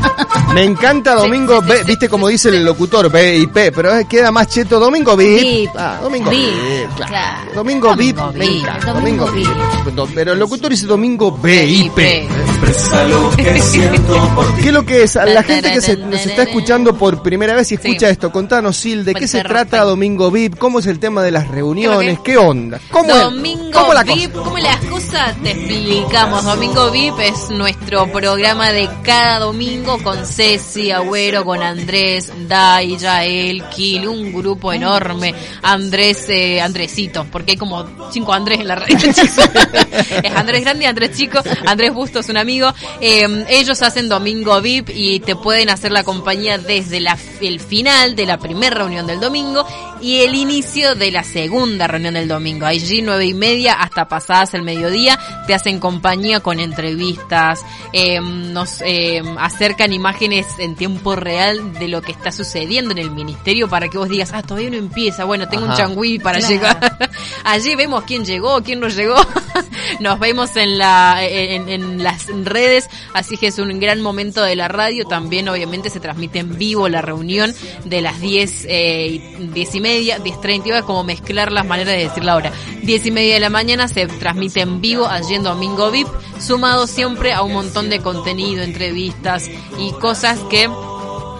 Me 0.55 0.62
encanta 0.62 1.14
Domingo 1.14 1.61
B, 1.62 1.83
viste 1.85 2.09
como 2.09 2.29
dice 2.29 2.49
el 2.49 2.64
locutor 2.64 3.11
B 3.11 3.38
y 3.38 3.47
P, 3.49 3.73
pero 3.73 3.90
queda 4.09 4.31
más 4.31 4.47
cheto 4.49 4.79
Domingo 4.79 5.17
VIP. 5.17 5.71
Ah, 5.77 5.99
Domingo 6.01 6.31
VIP, 6.31 6.40
VIP, 6.40 6.95
claro. 6.97 7.11
claro. 7.11 7.51
Domingo 7.55 7.97
VIP, 7.97 8.17
Domingo 8.17 9.27
VIP, 9.33 9.49
Domingo. 9.85 10.09
Pero 10.14 10.33
el 10.33 10.38
locutor 10.38 10.71
dice 10.71 10.87
Domingo 10.87 11.37
B 11.37 11.64
y 11.67 11.90
P. 11.90 12.29
VIP. 12.29 12.31
expresa 12.49 13.05
lo 13.09 13.31
que 13.37 13.61
siento 13.61 14.35
por 14.35 14.47
ti. 14.55 14.62
¿Qué 14.62 14.69
es 14.69 14.75
lo 14.75 14.87
que 14.87 15.03
es? 15.03 15.14
La 15.17 15.43
gente 15.43 15.73
que 15.73 15.81
se, 15.81 15.97
nos 15.97 16.25
está 16.25 16.43
escuchando 16.45 16.97
por 16.97 17.23
primera 17.23 17.55
vez 17.55 17.73
y 17.73 17.75
escucha 17.75 18.07
Sí. 18.07 18.12
esto, 18.12 18.31
contanos, 18.31 18.77
Sil, 18.79 19.05
¿de 19.05 19.14
qué 19.14 19.27
se 19.27 19.43
trata 19.43 19.83
Domingo 19.85 20.31
VIP? 20.31 20.57
¿Cómo 20.59 20.79
es 20.79 20.87
el 20.87 20.99
tema 21.01 21.23
de 21.23 21.31
las 21.31 21.49
reuniones? 21.49 22.21
¿Qué 22.21 22.37
onda? 22.37 22.81
¿Cómo 22.90 23.14
es? 23.14 23.23
Domingo 23.23 23.71
¿Cómo 23.73 23.93
la 23.95 24.03
VIP? 24.05 24.33
¿cómo 24.33 24.59
las 24.59 24.85
cosas? 24.87 25.37
Te 25.43 25.51
explicamos. 25.51 26.45
Domingo 26.45 26.90
VIP 26.90 27.19
es 27.21 27.51
nuestro 27.51 28.07
programa 28.12 28.71
de 28.73 28.88
cada 29.03 29.40
domingo 29.40 29.94
con 30.03 30.27
Ceci, 30.27 30.91
Agüero, 30.91 31.45
con 31.45 31.63
Andrés, 31.63 32.33
Dai, 32.49 32.97
Yael, 32.97 33.65
Kil, 33.69 34.09
un 34.09 34.33
grupo 34.33 34.73
enorme. 34.73 35.35
Andrés, 35.63 36.29
eh, 36.29 36.61
Andresito, 36.61 37.27
porque 37.31 37.53
hay 37.53 37.57
como 37.57 37.87
cinco 38.11 38.33
Andrés 38.33 38.61
en 38.61 38.69
la 38.69 38.77
red. 38.77 38.97
es 40.23 40.37
Andrés 40.37 40.63
Grande 40.63 40.87
Andrés 40.87 41.17
Chico. 41.17 41.41
Andrés 41.67 41.93
Bustos, 41.93 42.29
un 42.29 42.37
amigo. 42.37 42.73
Eh, 43.01 43.45
ellos 43.49 43.83
hacen 43.83 44.09
Domingo 44.09 44.61
VIP 44.61 44.91
y 44.95 45.21
te 45.21 45.37
pueden 45.37 45.71
hacer 45.71 45.93
la 45.93 46.05
compañía 46.05 46.59
desde 46.59 47.03
el 47.41 47.61
final 47.61 48.17
de 48.17 48.27
la 48.27 48.39
primera 48.39 48.77
reunión 48.77 49.07
del 49.07 49.21
domingo 49.21 49.67
y 50.01 50.21
el 50.21 50.35
inicio 50.35 50.95
de 50.95 51.11
la 51.11 51.23
segunda 51.25 51.87
reunión 51.87 52.15
del 52.15 52.29
domingo. 52.29 52.67
Allí 52.67 53.03
nueve 53.03 53.27
y 53.27 53.35
media 53.35 53.75
hasta 53.75 54.09
pasadas 54.09 54.55
el 54.55 54.63
mediodía 54.63 55.19
te 55.47 55.55
hacen 55.55 55.81
compañía 55.81 56.41
con 56.41 56.61
entrevistas, 56.61 57.61
eh, 57.93 58.21
nos 58.21 58.81
eh, 58.83 59.23
acercan 59.39 59.93
imágenes 59.93 60.47
en 60.59 60.75
tiempo 60.75 61.17
real 61.17 61.75
de 61.75 61.89
lo 61.89 62.03
que 62.03 62.13
está 62.13 62.33
sucediendo 62.33 62.93
en 62.93 62.99
el 62.99 63.11
ministerio 63.11 63.69
para 63.69 63.89
que 63.89 63.99
vos 63.99 64.09
digas, 64.09 64.31
ah, 64.33 64.43
todavía 64.43 64.71
no 64.71 64.77
empieza, 64.77 65.25
bueno, 65.25 65.49
tengo 65.49 65.67
un 65.67 65.75
changüí 65.75 66.19
para 66.19 66.39
Claro. 66.39 66.55
llegar. 66.55 67.11
Allí 67.45 67.75
vemos 67.75 68.05
quién 68.05 68.25
llegó, 68.25 68.63
quién 68.63 68.81
no 68.81 68.89
llegó. 68.89 69.17
Nos 70.01 70.19
vemos 70.19 70.57
en 70.57 70.79
la 70.79 71.19
en, 71.25 71.69
en 71.69 72.03
las 72.03 72.27
redes, 72.45 72.89
así 73.13 73.37
que 73.37 73.49
es 73.49 73.59
un 73.59 73.79
gran 73.81 74.01
momento 74.01 74.43
de 74.43 74.57
la 74.57 74.69
radio. 74.69 75.05
También 75.05 75.49
obviamente 75.49 75.91
se 75.91 76.01
transmite 76.01 76.41
en 76.41 76.59
vivo 76.59 76.89
la 76.89 77.01
reunión 77.03 77.55
de 77.85 78.01
las 78.01 78.21
10, 78.21 78.67
eh, 78.69 79.37
10 79.53 79.75
y 79.75 79.81
media, 79.85 80.18
10, 80.18 80.40
30, 80.40 80.68
iba 80.68 80.83
como 80.83 81.05
mezclar 81.05 81.53
las 81.53 81.66
maneras 81.66 81.94
de 81.94 82.05
decir 82.05 82.25
la 82.25 82.37
hora. 82.37 82.53
10 82.83 83.07
y 83.07 83.11
media 83.11 83.35
de 83.35 83.40
la 83.40 83.51
mañana 83.51 83.87
se 83.87 84.07
transmite 84.07 84.62
en 84.62 84.81
vivo 84.81 85.07
allí 85.07 85.35
en 85.35 85.42
Domingo 85.42 85.90
VIP, 85.90 86.09
sumado 86.40 86.87
siempre 86.87 87.35
a 87.35 87.42
un 87.42 87.53
montón 87.53 87.90
de 87.90 88.01
contenido, 88.01 88.62
entrevistas 88.62 89.51
y 89.79 89.92
cosas 89.92 90.38
que 90.49 90.70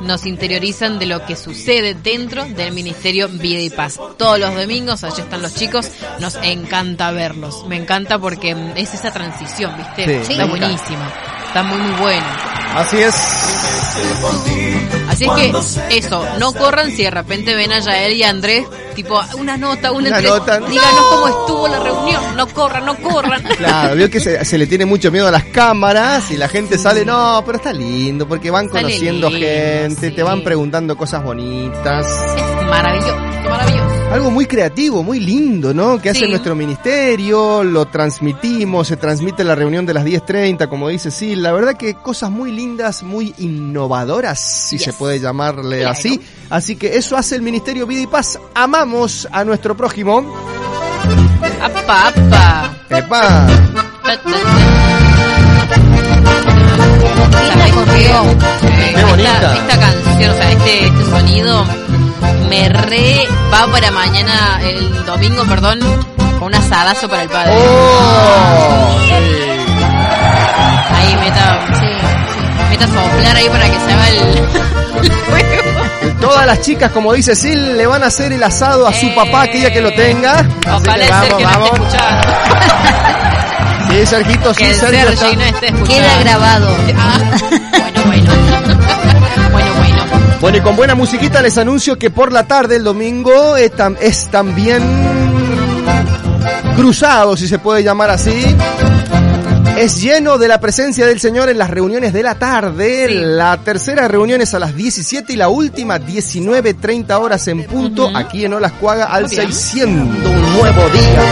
nos 0.03 0.27
interiorizan 0.27 0.99
de 0.99 1.07
lo 1.07 1.25
que 1.25 1.37
sucede 1.37 1.95
dentro 1.95 2.45
del 2.45 2.73
Ministerio 2.73 3.29
Vida 3.29 3.61
y 3.61 3.71
Paz. 3.71 3.99
Todos 4.19 4.39
los 4.39 4.55
domingos, 4.55 5.05
allí 5.05 5.23
están 5.23 5.41
los 5.41 5.55
chicos, 5.55 5.91
nos 6.21 6.35
encanta 6.43 7.11
verlos. 7.13 7.65
Me 7.67 7.77
encanta 7.77 8.19
porque 8.19 8.55
es 8.77 8.93
esa 8.93 9.11
transición, 9.11 9.75
¿viste? 9.79 10.25
Sí, 10.25 10.33
Está 10.33 10.45
buenísima. 10.45 11.11
Está 11.55 11.63
muy, 11.69 11.79
muy 11.79 12.01
buena. 12.01 12.37
Así 12.75 12.97
es. 12.97 13.15
Así 15.09 15.25
es 15.25 15.31
que 15.31 15.99
eso, 15.99 16.27
no 16.41 16.53
corran 16.53 16.91
si 16.91 17.05
de 17.05 17.13
repente 17.13 17.55
ven 17.55 17.71
a 17.71 17.79
Yael 17.79 18.15
y 18.15 18.25
a 18.25 18.31
Andrés, 18.31 18.67
tipo, 18.97 19.21
una 19.39 19.57
nota, 19.57 19.93
una, 19.93 20.09
Una 20.09 20.21
nota, 20.21 20.59
Díganos 20.59 21.05
cómo 21.11 21.29
estuvo 21.29 21.69
la 21.69 21.79
reunión. 21.79 22.37
No 22.37 22.49
corran, 22.49 22.85
no 22.85 22.97
corran. 22.97 23.41
Claro, 23.57 23.95
vio 23.95 24.11
que 24.11 24.19
se, 24.19 24.45
se 24.45 24.59
le 24.59 24.67
tiene 24.67 24.85
mucho 24.85 25.13
miedo 25.13 25.29
a 25.29 25.31
las 25.31 25.45
cámaras 25.45 26.29
y 26.33 26.37
la 26.37 26.49
gente 26.49 26.77
sale, 26.77 27.05
no, 27.05 27.41
pero 27.47 27.59
está 27.59 27.73
lindo 27.73 28.27
porque 28.27 28.51
van 28.51 28.67
Sale 28.67 28.83
conociendo 28.83 29.31
lindo, 29.31 29.47
gente, 29.47 30.09
sí. 30.09 30.17
te 30.17 30.25
van 30.25 30.43
preguntando 30.43 30.97
cosas 30.97 31.23
bonitas. 31.23 32.05
Es 32.37 32.67
maravilloso, 32.67 33.17
maravilloso. 33.49 34.04
Algo 34.15 34.31
muy 34.31 34.47
creativo, 34.47 35.03
muy 35.03 35.19
lindo, 35.19 35.75
¿no? 35.75 35.99
Que 36.01 36.11
hace 36.11 36.29
nuestro 36.29 36.55
ministerio, 36.55 37.65
lo 37.65 37.87
transmitimos, 37.87 38.87
se 38.87 38.97
transmite 38.97 39.43
la 39.43 39.57
reunión 39.57 39.85
de 39.87 39.93
las 39.93 40.05
10.30, 40.05 40.69
como 40.69 40.89
dice 40.89 41.11
sí, 41.11 41.35
la 41.35 41.51
verdad 41.51 41.77
que 41.77 41.95
cosas 41.95 42.31
muy 42.31 42.53
lindas, 42.53 43.03
muy 43.03 43.35
innovadoras, 43.39 44.39
si 44.39 44.77
Yes. 44.79 44.85
se 44.85 44.93
puede 44.93 45.19
llamarle 45.19 45.79
Claro. 45.81 45.91
así. 45.99 46.21
Así 46.49 46.77
que 46.77 46.97
eso 46.97 47.17
hace 47.17 47.35
el 47.35 47.43
Ministerio 47.43 47.89
Vida 47.89 48.03
y 48.03 48.07
Paz. 48.07 48.39
Amamos 48.55 49.27
a 49.33 49.43
nuestro 49.45 49.77
prójimo. 49.77 50.25
Apa, 51.61 52.09
apa. 52.09 52.77
¡Epa! 52.91 53.47
Qué 57.75 59.05
bonita. 59.05 59.35
Esta, 59.35 59.55
esta 59.57 59.79
canción, 59.81 60.31
o 60.31 60.35
sea, 60.35 60.51
este, 60.53 60.87
este 60.87 61.05
sonido 61.11 61.65
me 62.49 62.69
re 62.69 63.27
va 63.53 63.67
para 63.71 63.91
mañana, 63.91 64.61
el 64.63 65.05
domingo, 65.05 65.45
perdón, 65.45 65.81
con 66.39 66.49
un 66.49 66.55
asadazo 66.55 67.09
para 67.09 67.23
el 67.23 67.29
padre. 67.29 67.53
¡Oh! 67.57 68.99
Ahí 70.97 71.17
meta, 71.17 71.61
sí, 71.79 71.87
sí, 71.87 72.41
meta 72.71 72.87
soplar 72.87 73.37
ahí 73.37 73.49
para 73.49 73.65
que 73.71 73.79
se 73.81 73.93
haga 73.93 74.09
el, 74.09 74.19
el 75.05 75.13
fuego. 75.13 76.21
Todas 76.21 76.47
las 76.47 76.61
chicas, 76.63 76.91
como 76.93 77.13
dice 77.13 77.35
Sil, 77.37 77.77
le 77.77 77.87
van 77.87 78.03
a 78.03 78.07
hacer 78.07 78.33
el 78.33 78.43
asado 78.43 78.87
a 78.87 78.93
su 78.93 79.07
Eh. 79.07 79.13
papá 79.15 79.43
aquella 79.43 79.71
que 79.73 79.81
lo 79.81 79.93
tenga. 79.93 80.47
Ojalá 80.73 81.05
que 81.05 81.11
vamos, 81.11 81.31
no 81.43 81.49
vamos. 81.49 81.71
esté 81.71 81.83
escuchando. 81.83 82.29
Sí, 83.91 84.07
Sergito, 84.07 84.53
sí, 84.55 84.65
Que 84.65 84.71
está- 84.73 84.91
no 84.91 85.43
esté. 85.45 85.73
Queda 85.85 86.19
grabado. 86.21 86.77
Ah, 86.99 87.19
bueno. 90.45 90.59
Y 90.59 90.61
con 90.61 90.77
buena 90.77 90.95
musiquita 90.95 91.41
les 91.41 91.57
anuncio 91.57 91.99
que 91.99 92.11
por 92.11 92.31
la 92.31 92.47
tarde, 92.47 92.77
el 92.77 92.85
domingo, 92.85 93.57
es 93.57 94.31
también 94.31 94.83
cruzado, 96.77 97.35
si 97.35 97.49
se 97.49 97.59
puede 97.59 97.83
llamar 97.83 98.11
así. 98.11 98.55
Es 99.77 100.01
lleno 100.01 100.39
de 100.39 100.47
la 100.47 100.61
presencia 100.61 101.05
del 101.05 101.19
Señor 101.19 101.49
en 101.49 101.59
las 101.59 101.69
reuniones 101.69 102.13
de 102.13 102.23
la 102.23 102.37
tarde. 102.37 103.07
Sí. 103.09 103.15
La 103.15 103.57
tercera 103.59 104.07
reunión 104.07 104.41
es 104.41 104.55
a 104.55 104.61
las 104.61 104.75
17 104.75 105.33
y 105.33 105.37
la 105.37 105.49
última 105.49 105.99
19.30 105.99 107.21
horas 107.21 107.49
en 107.49 107.65
punto, 107.65 108.09
aquí 108.15 108.45
en 108.45 108.55
Olascuaga, 108.55 109.07
al 109.07 109.25
Muy 109.25 109.31
bien. 109.31 109.53
600, 109.53 110.31
un 110.31 110.53
nuevo 110.55 110.89
día. 110.91 111.23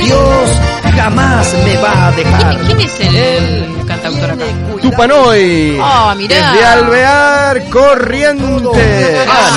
Dios 0.00 0.50
jamás 0.96 1.54
me 1.64 1.76
va 1.76 2.08
a 2.08 2.12
dejar. 2.12 2.58
¿Quién, 2.58 2.80
es 2.80 3.00
el 3.00 3.86
cantautor 3.86 4.30
acá? 4.30 4.44
Tupanoy. 4.82 5.78
Ah, 5.80 6.14
mirá. 6.16 6.52
Desde 6.52 6.66
Alvear, 6.66 7.68
Corriente. 7.70 9.24
Ah. 9.28 9.50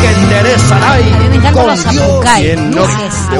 que 0.00 0.10
enderezará 0.20 1.00
y 1.00 1.12
A 1.12 1.16
mí 1.16 1.28
me 1.28 1.36
encantan 1.36 1.66
con 1.66 1.90
Dios. 1.90 2.24
Quien 2.38 2.70
no 2.70 2.82
te 2.82 3.38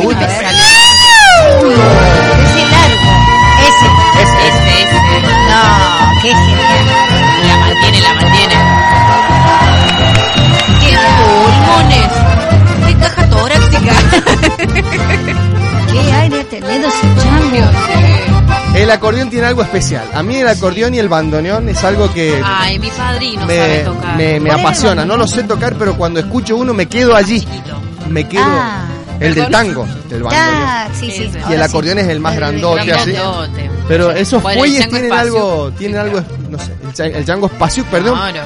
qué 6.22 6.28
genial. 6.28 6.86
La 7.46 7.56
mantiene, 7.58 8.00
la 8.00 8.14
mantiene. 8.14 8.54
¡Qué 10.80 10.96
pulmones! 11.18 12.10
¡Qué 12.86 12.94
caja 12.94 13.30
torácica! 13.30 13.92
Qué 15.92 16.12
aire 16.12 16.44
tenido 16.44 16.88
ese 16.88 17.06
chango. 17.22 17.70
El 18.74 18.90
acordeón 18.90 19.30
tiene 19.30 19.46
algo 19.46 19.62
especial. 19.62 20.04
A 20.14 20.22
mí 20.22 20.36
el 20.36 20.46
acordeón 20.48 20.94
y 20.94 20.98
el 20.98 21.08
bandoneón 21.08 21.68
es 21.68 21.82
algo 21.84 22.12
que 22.12 22.40
Ay, 22.44 22.78
mi 22.78 22.88
padrino 22.90 23.40
sabe 23.40 23.78
me, 23.78 23.78
tocar. 23.84 24.16
me, 24.16 24.40
me 24.40 24.40
¿Cuál 24.40 24.46
es 24.46 24.54
el 24.54 24.60
apasiona. 24.66 25.04
No 25.04 25.16
lo 25.16 25.26
sé 25.26 25.42
tocar, 25.44 25.74
pero 25.78 25.96
cuando 25.96 26.20
escucho 26.20 26.56
uno 26.56 26.74
me 26.74 26.86
quedo 26.86 27.16
allí. 27.16 27.46
Me 28.08 28.28
quedo. 28.28 28.44
Ah. 28.46 28.84
El 29.20 29.34
del 29.34 29.44
Perdón. 29.44 29.52
tango, 29.52 29.86
del 30.08 30.22
bandoneón. 30.22 30.94
Sí, 30.98 31.10
sí. 31.10 31.30
Y 31.48 31.52
el 31.52 31.62
acordeón 31.62 31.98
es 31.98 32.08
el 32.08 32.20
más 32.20 32.36
grandote, 32.36 32.92
así. 32.92 33.12
Grandote. 33.12 33.70
Pero 33.88 34.10
esos 34.12 34.42
Bueno, 34.42 34.64
el 34.64 34.70
fuelles 34.70 34.80
chango 34.80 34.90
tienen 34.96 35.12
espacio. 35.12 35.36
algo, 35.36 35.70
tienen 35.78 35.98
algo, 36.00 36.20
no 36.50 36.58
sé, 36.58 36.72
el, 36.84 36.92
cha- 36.94 37.06
el 37.06 37.24
chango 37.24 37.46
espacio, 37.46 37.84
perdón, 37.86 38.18
Claro. 38.18 38.40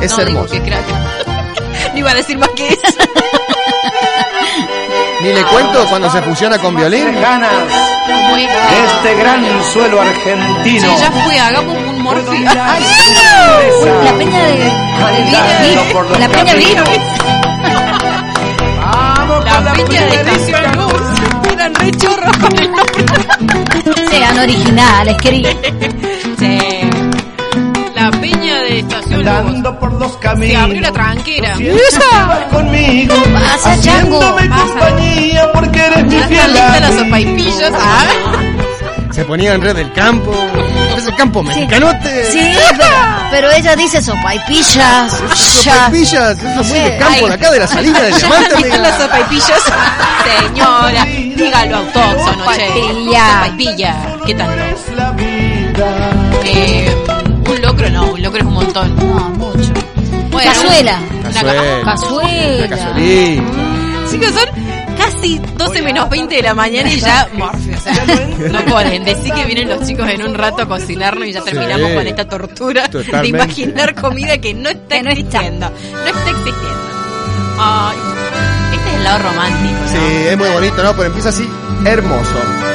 es 0.00 0.10
no, 0.10 0.16
digo, 0.18 0.28
hermoso. 0.40 0.52
qué 0.54 0.62
crack. 0.62 0.84
no 1.92 1.98
iba 1.98 2.10
a 2.10 2.14
decir 2.14 2.38
más 2.38 2.48
que 2.50 2.68
eso. 2.68 2.80
Ni 5.22 5.32
le 5.32 5.42
cuento 5.44 5.86
cuando 5.88 6.10
se 6.10 6.20
fusiona 6.22 6.58
con 6.58 6.76
violín. 6.76 7.18
ganas 7.20 7.50
de 8.36 8.44
este 8.44 9.14
gran 9.18 9.44
suelo 9.72 10.00
argentino. 10.00 10.80
Sí, 10.96 11.00
ya 11.00 11.10
fue, 11.10 11.38
hagamos 11.38 11.76
un 11.76 12.02
morfi. 12.02 12.44
Ay, 12.46 12.84
La 14.04 14.12
peña 14.18 14.42
de, 14.42 14.52
de 14.58 14.68
Vir- 15.76 15.92
por 15.92 16.10
los 16.10 16.20
La 16.20 16.28
peña 16.28 16.54
Vir- 16.54 16.74
Vamos 16.76 17.43
La 19.62 19.72
peña 19.74 20.00
de 20.06 20.14
Estación 20.16 20.76
Luz. 20.76 21.52
Eran 21.52 21.74
re 21.74 21.90
chorros 21.92 22.36
con 22.38 22.58
el 22.58 22.70
nombre. 22.70 24.06
Sean 24.10 24.38
originales, 24.38 25.16
querido. 25.18 25.50
Sí. 26.38 26.58
La 27.94 28.10
peña 28.10 28.60
de 28.62 28.78
Estación 28.80 29.24
Luz. 29.24 29.74
Por 29.80 29.92
los 29.94 30.12
Se 30.12 30.18
caminos. 30.18 30.62
abrió 30.62 30.80
la 30.82 30.92
tranquera. 30.92 31.54
Vas 31.56 32.44
conmigo. 32.52 33.14
Pasa, 33.32 33.80
chango. 33.80 34.20
Haciéndome 34.20 34.48
Pasa. 34.48 34.64
compañía 34.66 35.52
porque 35.52 35.78
eres 35.80 36.04
mi 36.04 36.10
Ya 36.10 36.16
están 36.20 36.28
fiel 36.28 36.52
listas 36.52 36.80
las 36.80 36.94
sopaipillas. 36.94 37.72
Ah. 37.74 38.04
Se 39.14 39.24
ponía 39.24 39.54
en 39.54 39.62
red 39.62 39.76
del 39.76 39.92
campo. 39.92 40.34
Es 40.96 41.06
el 41.06 41.14
campo 41.14 41.42
mexicanote. 41.42 42.32
Sí, 42.32 42.52
pero, 42.76 42.96
pero 43.30 43.50
ella 43.52 43.76
dice 43.76 44.02
sopaipillas. 44.02 45.12
Sopaipillas, 45.34 46.38
eso 46.38 46.60
es 46.60 46.68
muy 46.68 46.78
de 46.80 46.96
campo, 46.98 47.26
de 47.28 47.34
acá 47.34 47.50
de 47.52 47.58
la 47.60 47.66
salida 47.68 48.00
de 48.02 48.12
diamante. 48.12 48.54
¿Están 48.58 48.82
las 48.82 48.98
sopaipillas? 49.00 49.62
Señora, 50.46 51.04
dígalo 51.04 51.76
autóctono, 51.76 52.44
che. 52.56 52.68
Sopaipilla. 52.68 53.34
Sopaipilla. 53.34 53.96
¿Qué 54.26 54.34
tanto? 54.34 54.64
Eh, 56.44 56.96
un 57.48 57.62
locro 57.62 57.90
no, 57.90 58.04
un 58.12 58.22
locro 58.22 58.40
es 58.40 58.46
un 58.46 58.54
montón. 58.54 58.96
No, 58.96 59.30
mucho. 59.30 59.72
Bueno, 60.30 60.50
Cazuela. 60.52 60.98
Una 61.20 61.30
Cazuela. 61.32 61.52
ca- 61.54 61.84
Cazuela. 61.84 62.66
Una 62.66 62.68
cazuelita. 62.76 63.42
Chicos, 64.10 64.28
son 64.34 64.73
casi 65.04 65.38
12 65.56 65.82
menos 65.82 66.08
20 66.10 66.34
de 66.34 66.42
la 66.42 66.54
mañana 66.54 66.90
y 66.90 67.00
ya 67.00 67.28
o 67.38 67.58
sea, 67.80 68.04
no 68.50 68.64
pueden. 68.64 69.04
Decir 69.04 69.32
que 69.34 69.44
vienen 69.44 69.68
los 69.68 69.86
chicos 69.86 70.08
en 70.08 70.22
un 70.22 70.34
rato 70.34 70.62
a 70.62 70.66
cocinarnos 70.68 71.26
y 71.26 71.32
ya 71.32 71.42
terminamos 71.42 71.88
Sí. 71.90 71.94
con 71.96 72.06
esta 72.06 72.28
tortura 72.28 72.88
Totalmente. 72.88 73.20
de 73.22 73.28
imaginar 73.28 73.94
comida 73.94 74.38
que 74.38 74.54
no 74.54 74.68
está 74.70 74.96
Que 74.96 75.02
no 75.02 75.10
está. 75.10 75.20
existiendo. 75.38 75.70
No 75.70 76.06
está 76.06 76.30
existiendo. 76.30 76.78
Ay, 77.58 77.96
este 78.74 78.88
es 78.90 78.96
el 78.96 79.04
lado 79.04 79.18
romántico, 79.30 79.74
¿no? 79.80 79.88
Sí, 79.90 80.26
es 80.28 80.38
muy 80.38 80.48
bonito, 80.48 80.82
¿no? 80.82 80.92
Pero 80.92 81.04
empieza 81.04 81.28
así, 81.28 81.48
hermoso. 81.84 82.34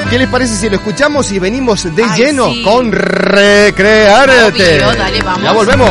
¿Qué 0.10 0.18
les 0.18 0.28
parece 0.30 0.56
si 0.56 0.70
lo 0.70 0.76
escuchamos 0.78 1.32
y 1.32 1.40
venimos 1.40 1.84
de 1.96 2.04
Ay, 2.04 2.10
lleno 2.18 2.50
sí. 2.52 2.64
con 2.64 2.92
Recrearte? 2.92 4.46
Obvio, 4.86 4.96
dale, 4.96 5.22
vamos. 5.22 5.44
Ya 5.44 5.52
volvemos. 5.52 5.90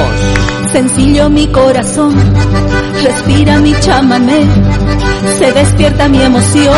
Sencillo 0.73 1.31
mi 1.31 1.47
corazón, 1.49 2.15
respira 3.03 3.59
mi 3.59 3.73
chamamé, 3.81 4.45
se 5.39 5.51
despierta 5.53 6.09
mi 6.09 6.21
emoción, 6.21 6.77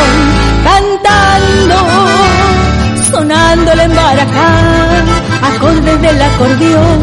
cantando, 0.64 1.74
sonando 3.10 3.72
el 3.72 3.80
embaracán, 3.80 5.04
acordes 5.54 6.02
del 6.02 6.22
acordeón, 6.22 7.00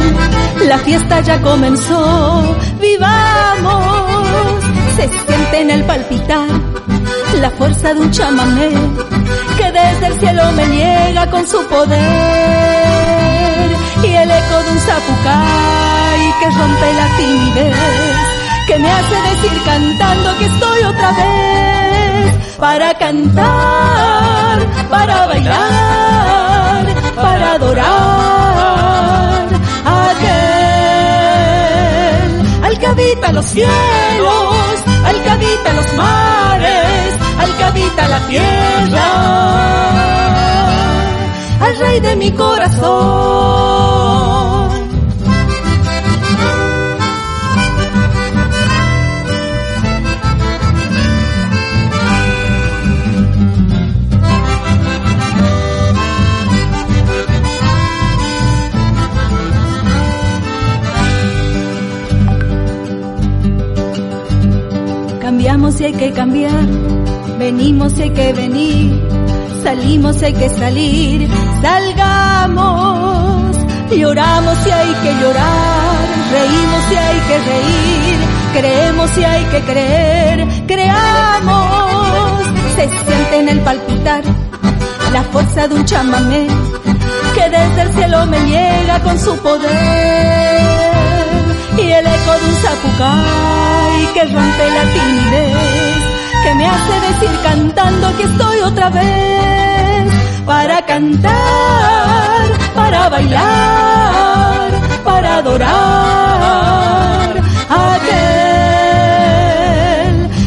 la 0.67 0.77
fiesta 0.79 1.19
ya 1.21 1.41
comenzó, 1.41 2.55
vivamos, 2.79 4.63
se 4.95 5.09
siente 5.09 5.61
en 5.61 5.69
el 5.71 5.83
palpitar, 5.83 6.47
la 7.41 7.49
fuerza 7.51 7.93
de 7.93 7.99
un 7.99 8.11
chamamé, 8.11 8.69
que 9.57 9.71
desde 9.71 10.07
el 10.07 10.19
cielo 10.19 10.51
me 10.53 10.65
llega 10.67 11.29
con 11.29 11.45
su 11.45 11.61
poder, 11.65 11.99
y 14.03 14.07
el 14.07 14.31
eco 14.31 14.63
de 14.63 14.71
un 14.71 14.79
zapucay 14.79 15.96
que 16.39 16.49
rompe 16.49 16.93
la 16.93 17.07
timidez, 17.17 17.75
que 18.67 18.79
me 18.79 18.89
hace 18.91 19.15
decir 19.29 19.61
cantando 19.65 20.37
que 20.37 20.45
estoy 20.45 20.79
otra 20.83 21.11
vez 21.11 22.33
para 22.57 22.93
cantar, 22.97 24.59
para 24.89 25.27
bailar, 25.27 26.85
para 27.15 27.53
adorar 27.53 27.87
a 29.85 30.09
aquel 30.11 30.27
al 32.63 32.79
que 32.79 32.87
habita 32.87 33.31
los 33.31 33.45
cielos, 33.45 34.83
al 35.05 35.23
que 35.23 35.29
habita 35.29 35.73
los 35.73 35.93
mares, 35.93 37.13
al 37.39 37.55
que 37.57 37.63
habita 37.63 38.07
la 38.07 38.19
tierra, 38.27 39.07
al 41.61 41.77
rey 41.77 41.99
de 41.99 42.15
mi 42.15 42.31
corazón. 42.31 43.86
Hay 65.87 65.93
que 65.93 66.11
cambiar, 66.11 66.65
venimos 67.39 67.97
y 67.97 68.01
hay 68.01 68.09
que 68.09 68.33
venir, 68.33 69.01
salimos 69.63 70.21
y 70.21 70.25
hay 70.25 70.33
que 70.33 70.49
salir, 70.49 71.29
salgamos, 71.61 73.55
lloramos 73.89 74.67
y 74.67 74.69
hay 74.69 74.93
que 75.03 75.13
llorar, 75.21 76.07
reímos 76.31 76.91
y 76.91 76.95
hay 76.95 77.19
que 77.29 77.37
reír, 77.51 78.19
creemos 78.53 79.17
y 79.17 79.23
hay 79.23 79.43
que 79.45 79.61
creer, 79.61 80.47
creamos, 80.67 82.43
se 82.75 82.89
siente 82.89 83.39
en 83.39 83.47
el 83.47 83.59
palpitar 83.61 84.23
la 85.13 85.23
fuerza 85.23 85.69
de 85.69 85.75
un 85.75 85.85
chamamé 85.85 86.47
que 87.33 87.49
desde 87.49 87.81
el 87.81 87.93
cielo 87.93 88.25
me 88.25 88.39
llega 88.41 88.99
con 89.03 89.17
su 89.17 89.37
poder 89.37 90.76
y 91.87 91.91
el 91.91 92.05
eco 92.05 92.31
de 92.31 92.45
un 92.49 92.55
zapucay 92.55 94.13
que 94.13 94.23
rompe 94.25 94.65
la 94.77 94.83
timidez, 94.93 96.01
que 96.43 96.51
me 96.55 96.65
hace 96.67 96.99
decir 97.07 97.33
cantando 97.43 98.17
que 98.17 98.23
estoy 98.23 98.59
otra 98.59 98.89
vez 98.89 100.11
para 100.45 100.85
cantar, 100.85 102.45
para 102.75 103.09
bailar, 103.09 104.71
para 105.05 105.37
adorar 105.37 105.69
a 107.69 107.93
aquel 107.95 109.37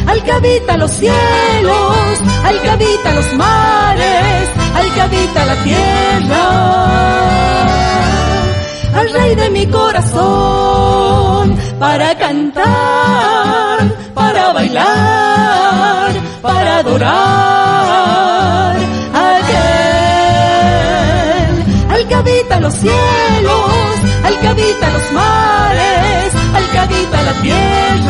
al 0.07 0.23
que 0.23 0.31
habita 0.31 0.77
los 0.77 0.91
cielos, 0.91 2.21
al 2.45 2.61
que 2.61 2.69
habita 2.69 3.13
los 3.13 3.33
mares, 3.33 4.49
al 4.75 4.93
que 4.93 5.01
habita 5.01 5.45
la 5.45 5.55
tierra 5.63 7.40
al 8.93 9.09
rey 9.13 9.35
de 9.35 9.49
mi 9.49 9.65
corazón 9.67 11.57
para 11.79 12.17
cantar, 12.17 13.79
para 14.13 14.53
bailar, 14.53 16.11
para 16.41 16.77
adorar 16.77 17.11
a 19.13 19.37
aquel, 19.37 20.75
al 21.89 22.07
que 22.07 22.15
habita 22.15 22.59
los 22.59 22.73
cielos, 22.75 23.95
al 24.23 24.39
que 24.39 24.47
habita 24.47 24.89
los 24.91 25.11
mares, 25.11 26.33
al 26.53 26.69
que 26.71 26.79
habita 26.79 27.21
la 27.23 27.33
tierra, 27.41 28.00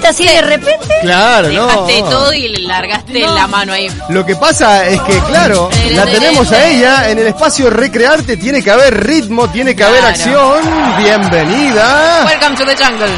agachadita 0.00 0.08
así 0.08 0.24
de 0.26 0.42
repente. 0.42 0.94
Claro, 1.02 1.48
no. 1.50 1.66
dejaste 1.66 2.02
todo 2.10 2.32
y 2.32 2.48
le 2.48 2.60
largaste 2.60 3.20
la 3.20 3.46
mano 3.46 3.72
ahí. 3.72 3.90
Lo 4.08 4.24
que 4.24 4.36
pasa 4.36 4.86
es 4.86 5.00
que, 5.02 5.18
claro, 5.20 5.70
la 5.90 6.04
tenemos 6.06 6.50
a 6.52 6.66
ella 6.66 7.10
en 7.10 7.18
el 7.18 7.26
espacio 7.28 7.70
Recrearte. 7.70 8.36
Tiene 8.36 8.62
que 8.62 8.70
haber 8.70 9.06
ritmo, 9.06 9.48
tiene 9.48 9.74
que 9.74 9.84
haber 9.84 10.04
acción. 10.04 10.60
Bienvenida. 10.98 12.24
Welcome 12.26 12.56
to 12.56 12.64
the 12.64 12.76
jungle. 12.76 13.08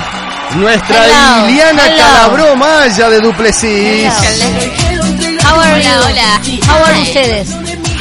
Nuestra 0.57 1.07
Hello, 1.07 1.47
Liliana 1.47 1.87
hello. 1.87 1.97
Calabró 1.97 2.57
Maya 2.57 3.09
de 3.09 3.21
Duplessis. 3.21 4.13
How 5.45 5.59
are 5.59 5.75
hola, 5.75 6.01
hola. 6.07 6.41
How 6.69 6.85
are 6.85 7.01
ustedes? 7.01 7.49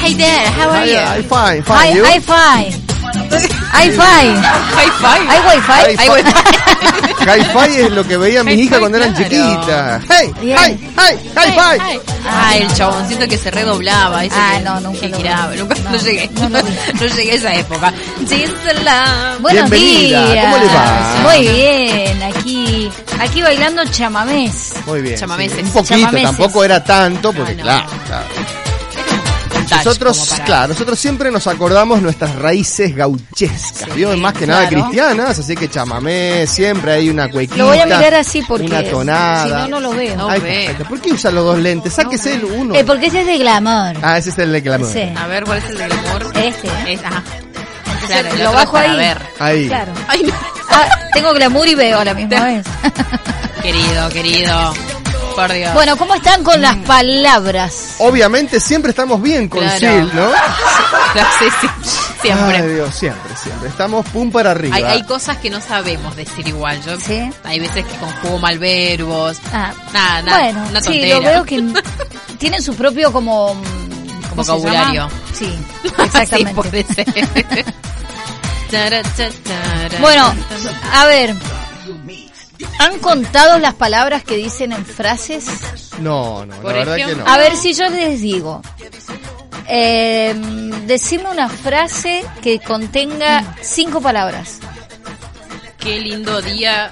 Hi 0.03 0.13
there, 0.15 0.47
how 0.57 0.69
are 0.69 0.79
Hi, 0.79 0.89
you? 0.89 0.99
hi, 0.99 1.21
fine, 1.21 1.63
fine. 1.63 1.77
Hi, 1.77 1.93
you? 1.93 2.03
hi, 2.03 2.19
fine. 2.19 2.91
Hi-Fi. 3.71 4.25
Hi-Fi. 4.75 5.19
¿Hay 5.29 5.39
wifi? 5.47 5.97
Hay 5.97 6.09
wifi. 6.09 6.60
Hi-Fi 7.21 7.79
es 7.81 7.91
lo 7.91 8.07
que 8.07 8.17
veía 8.17 8.43
mis 8.43 8.55
Hi-Fi, 8.55 8.63
hijas 8.63 8.79
cuando 8.79 8.97
eran 8.97 9.13
claro. 9.13 9.29
chiquitas. 9.29 10.03
¡Hey! 10.09 10.31
¡Hey! 10.41 10.89
¡Hey! 10.97 11.19
¡Hi-Fi! 11.35 11.99
Ah, 12.27 12.57
el 12.57 12.73
chaboncito 12.73 13.27
que 13.27 13.37
se 13.37 13.51
redoblaba. 13.51 14.23
Ese 14.25 14.35
Ah, 14.37 14.53
que, 14.57 14.63
no, 14.63 14.79
nunca 14.81 14.99
que 15.01 15.09
lo 15.09 15.17
giraba. 15.17 15.55
Nunca, 15.55 15.75
no, 15.83 15.91
No, 15.91 15.97
llegué. 15.97 16.29
no 16.39 16.49
No, 16.49 16.59
vi. 16.63 17.09
llegué 17.09 17.31
a 17.31 17.35
esa 17.35 17.53
época. 17.55 17.93
Gisela. 18.19 19.37
Buenos 19.39 19.69
Bienvenida, 19.69 20.31
días. 20.31 20.45
¿cómo 20.45 20.57
le 20.57 20.65
va? 20.67 21.15
Muy 21.23 21.47
bien, 21.47 22.23
aquí, 22.23 22.89
aquí 23.19 23.41
bailando 23.41 23.83
chamamés. 23.85 24.73
Muy 24.85 25.01
bien. 25.01 25.17
Chamameses. 25.19 25.57
sí. 25.57 25.63
Un 25.63 25.71
poquito, 25.71 25.95
Chamameses. 25.99 26.23
tampoco 26.23 26.63
era 26.63 26.83
tanto, 26.83 27.33
porque 27.33 27.51
Ah, 27.51 27.55
no. 27.55 27.63
claro, 27.63 27.85
Nosotros, 29.85 30.27
para- 30.29 30.43
claro, 30.45 30.67
nosotros 30.73 30.99
siempre 30.99 31.31
nos 31.31 31.47
acordamos 31.47 32.01
nuestras 32.01 32.35
raíces 32.35 32.95
gauchescas, 32.95 33.85
Sí, 33.85 33.91
¿vio? 33.95 34.15
más 34.17 34.33
que 34.33 34.47
nada 34.47 34.67
cristianas, 34.69 35.39
así 35.39 35.55
que 35.55 35.69
chamamé, 35.69 36.45
siempre 36.47 36.93
hay 36.93 37.09
una 37.09 37.29
cuequita. 37.29 37.57
Lo 37.57 37.67
voy 37.67 37.79
a 37.79 37.85
mirar 37.85 38.13
así 38.15 38.41
porque 38.47 38.65
Una 38.67 38.83
tonada. 38.83 39.65
si 39.65 39.71
no, 39.71 39.79
no 39.79 39.79
lo 39.89 39.95
veo. 39.95 40.15
No 40.15 40.29
Ahí 40.29 40.39
ve. 40.39 40.49
está, 40.49 40.59
ahí 40.71 40.75
está. 40.77 40.89
¿Por 40.89 41.01
qué 41.01 41.11
usa 41.11 41.31
los 41.31 41.43
dos 41.45 41.57
lentes? 41.59 41.93
Sáquese 41.93 42.33
el 42.35 42.45
uno. 42.45 42.75
Eh, 42.75 42.83
porque 42.83 43.07
ese 43.07 43.21
es 43.21 43.27
de 43.27 43.37
glamour. 43.37 43.95
Ah, 44.01 44.17
ese 44.17 44.29
es 44.31 44.37
el 44.39 44.51
de 44.51 44.61
glamour. 44.61 44.91
Sí. 44.91 45.03
A 45.17 45.27
ver, 45.27 45.43
¿cuál 45.43 45.57
es 45.59 45.65
el 45.65 45.77
del 45.77 45.91
amor? 45.91 46.31
Este. 46.35 46.69
Es, 46.93 47.03
ajá. 47.03 47.23
Claro, 48.07 48.29
lo 48.43 48.51
bajo 48.51 48.77
es 48.77 48.89
ahí. 48.89 48.97
ver. 48.97 49.17
Ahí. 49.39 49.67
Claro. 49.67 49.93
Ay, 50.07 50.23
no. 50.23 50.33
Ah, 50.69 50.87
tengo 51.13 51.33
glamour 51.33 51.67
y 51.67 51.75
veo 51.75 51.99
a 51.99 52.05
la 52.05 52.13
misma 52.13 52.45
vez. 52.45 52.65
Querido, 53.61 54.09
querido. 54.09 54.73
Por 55.47 55.53
Dios. 55.53 55.73
bueno, 55.73 55.97
¿cómo 55.97 56.15
están 56.15 56.43
con 56.43 56.61
las 56.61 56.77
palabras? 56.77 57.95
Obviamente 57.99 58.59
siempre 58.59 58.91
estamos 58.91 59.21
bien 59.21 59.47
con 59.49 59.61
Claro. 59.61 59.77
Sil, 59.79 60.09
¿no? 60.13 60.29
Sí, 61.39 61.45
sí, 61.59 61.67
siempre. 62.21 62.57
Ay, 62.57 62.67
Dios, 62.69 62.95
siempre, 62.95 63.35
siempre. 63.35 63.67
Estamos 63.69 64.05
pum 64.09 64.31
para 64.31 64.51
arriba. 64.51 64.75
Hay, 64.77 64.83
hay 64.83 65.03
cosas 65.03 65.37
que 65.37 65.49
no 65.49 65.59
sabemos 65.59 66.15
decir 66.15 66.47
igual. 66.47 66.81
Yo, 66.85 66.97
Sí. 66.99 67.29
Hay 67.43 67.59
veces 67.59 67.85
que 67.85 67.95
conjugo 67.97 68.39
mal 68.39 68.57
verbos. 68.59 69.37
Ah, 69.53 69.73
Nada, 69.93 70.21
nada. 70.21 70.39
bueno, 70.43 70.65
una 70.69 70.79
sí, 70.79 70.85
tontera. 70.87 71.15
lo 71.15 71.21
veo 71.21 71.43
que 71.43 71.63
tienen 72.39 72.61
su 72.61 72.75
propio 72.75 73.11
como... 73.11 73.47
¿cómo 74.29 74.43
se 74.43 74.51
Vocabulario. 74.51 74.93
llama? 75.01 75.11
Sí, 75.33 75.53
Sí, 75.83 75.89
exactamente. 76.03 76.53
puede 76.53 76.83
ser. 76.85 77.05
Tara, 78.71 79.03
ta, 79.03 79.29
tara, 79.43 79.99
Bueno, 79.99 80.33
ta, 80.91 81.01
a 81.01 81.05
ver, 81.07 81.35
¿han 82.79 82.99
contado 82.99 83.59
las 83.59 83.73
palabras 83.75 84.23
que 84.23 84.35
dicen 84.37 84.71
en 84.73 84.85
frases? 84.85 85.45
No, 85.99 86.45
no, 86.45 86.55
Por 86.57 86.71
la 86.71 86.79
verdad 86.79 86.95
que 86.95 87.01
ejemplo. 87.03 87.25
no. 87.25 87.31
A 87.31 87.37
ver 87.37 87.55
si 87.57 87.73
yo 87.73 87.87
les 87.89 88.21
digo. 88.21 88.61
Eh, 89.67 90.33
decime 90.85 91.29
una 91.29 91.47
frase 91.47 92.25
que 92.41 92.59
contenga 92.59 93.55
cinco 93.61 94.01
palabras. 94.01 94.57
Qué 95.77 95.99
lindo 95.99 96.41
día 96.41 96.91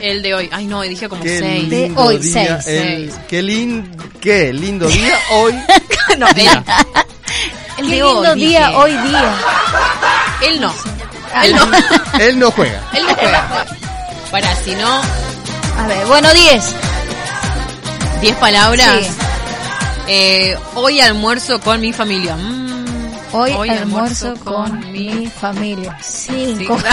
el 0.00 0.22
de 0.22 0.34
hoy. 0.34 0.48
Ay, 0.52 0.66
no, 0.66 0.82
dije 0.82 1.08
como 1.08 1.22
Qué 1.22 1.38
seis. 1.38 1.68
De 1.70 1.80
lindo 1.88 2.02
hoy, 2.02 2.18
día. 2.18 2.60
seis. 2.62 2.66
el- 2.76 3.12
qué, 3.28 3.42
lin, 3.42 3.96
qué 4.20 4.52
lindo 4.52 4.86
día 4.88 5.18
hoy. 5.32 5.54
no, 6.18 6.26
él, 6.28 6.36
el 6.38 6.64
Qué 7.76 7.82
de 7.82 7.88
lindo 8.02 8.20
hoy, 8.32 8.40
día 8.40 8.66
dije. 8.68 8.78
hoy 8.78 8.92
día. 9.08 9.34
Él 10.42 10.60
no. 10.60 10.74
Ah, 11.34 11.46
Él 11.46 11.54
no. 11.56 12.18
Él 12.24 12.38
no 12.38 12.50
juega. 12.50 12.82
Él 12.94 13.04
no 13.06 13.14
juega. 13.14 13.66
Para, 14.30 14.54
si 14.56 14.74
no, 14.74 15.00
A 15.78 15.86
ver, 15.86 16.06
bueno, 16.06 16.32
10. 16.32 16.64
diez 18.20 18.36
palabras. 18.36 19.00
Sí. 19.00 19.08
Eh, 20.08 20.56
hoy 20.74 21.00
almuerzo 21.00 21.60
con 21.60 21.80
mi 21.80 21.92
familia. 21.92 22.36
Mm, 22.36 22.86
Hoy, 23.32 23.68
almuerzo 23.70 24.34
con, 24.44 24.92
mi 24.92 25.26
familia. 25.28 25.96
Cinco. 26.02 26.78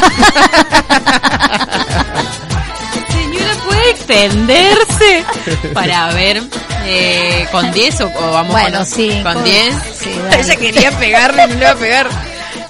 Señora, 3.12 3.54
¿puede 3.66 3.90
extenderse? 3.92 5.26
Para 5.74 6.08
ver, 6.14 6.42
eh, 6.86 7.48
¿con 7.52 7.72
10 7.72 8.02
o, 8.02 8.08
o 8.08 8.32
vamos 8.32 8.52
Bueno, 8.52 8.78
con, 8.80 8.86
sí, 8.88 9.22
con 9.24 9.34
con- 9.36 9.44
10? 9.44 9.76
sí. 10.00 10.12
Ella 10.40 10.56
quería 10.56 10.92
pegarle 10.98 11.48
no 11.48 11.54
le 11.56 11.60
iba 11.62 11.72
a 11.72 11.76
pegar. 11.76 12.10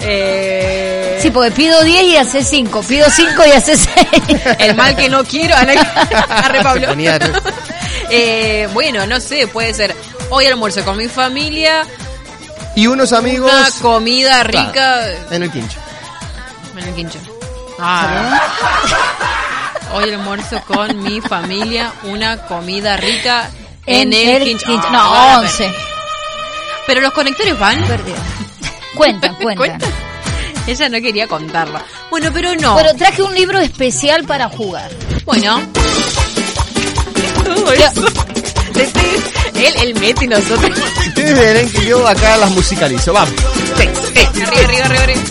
Eh, 0.01 0.89
Sí, 1.23 1.31
porque 1.31 1.51
pido 1.51 1.81
10 1.83 2.03
y 2.03 2.17
hace 2.17 2.43
5. 2.43 2.83
Pido 2.83 3.09
5 3.09 3.43
y 3.47 3.51
hace 3.51 3.77
6. 3.77 3.87
El 4.59 4.75
mal 4.75 4.93
que 4.93 5.07
no 5.07 5.23
quiero. 5.23 5.55
Ana, 5.55 5.71
arre, 6.29 6.61
Pablo. 6.61 6.87
Eh, 8.09 8.67
bueno, 8.73 9.07
no 9.07 9.19
sé, 9.19 9.47
puede 9.47 9.73
ser 9.73 9.95
hoy 10.29 10.45
almuerzo 10.45 10.83
con 10.83 10.97
mi 10.97 11.07
familia, 11.07 11.83
Y 12.75 12.85
unos 12.85 13.13
amigos 13.13 13.51
una 13.51 13.69
comida 13.81 14.43
rica 14.43 15.07
en 15.31 15.43
el 15.43 15.49
quincho. 15.51 15.79
en 16.77 16.87
el 16.89 16.93
quincho. 16.93 17.19
Ah. 17.79 18.39
Hoy 19.93 20.11
almuerzo 20.11 20.61
con 20.67 21.01
mi 21.01 21.21
familia, 21.21 21.93
una 22.03 22.37
comida 22.45 22.97
rica 22.97 23.49
en, 23.85 24.11
el, 24.11 24.43
quincho. 24.43 24.65
quincho. 24.67 24.87
Ah, 24.87 24.91
No, 24.91 24.99
ahora 25.01 25.39
11. 25.39 25.63
perdí. 25.63 25.75
Pero 26.85 27.01
los 27.01 27.13
conectores 27.13 27.57
van. 27.57 27.83
Perdido. 27.87 28.17
Cuentan, 28.95 29.35
cuentan. 29.41 29.57
¿Cuentan? 29.79 30.02
Ella 30.67 30.89
no 30.89 31.01
quería 31.01 31.27
contarla. 31.27 31.83
Bueno, 32.09 32.29
pero 32.33 32.55
no. 32.55 32.75
Pero 32.75 32.93
traje 32.95 33.21
un 33.21 33.33
libro 33.35 33.59
especial 33.59 34.23
para 34.25 34.49
jugar. 34.49 34.89
Bueno. 35.25 35.61
Todo 37.43 37.71
eso. 37.73 38.05
Él, 39.55 39.73
él 39.81 39.95
mete 39.99 40.25
y 40.25 40.27
nosotros. 40.27 40.77
Ustedes 41.07 41.37
verán 41.39 41.69
que 41.69 41.85
yo 41.85 42.07
acá 42.07 42.37
las 42.37 42.49
musicalizo. 42.51 43.13
Vamos. 43.13 43.33
Arriba, 43.75 44.63
arriba, 44.65 44.85
arriba, 44.85 45.03
arriba. 45.03 45.21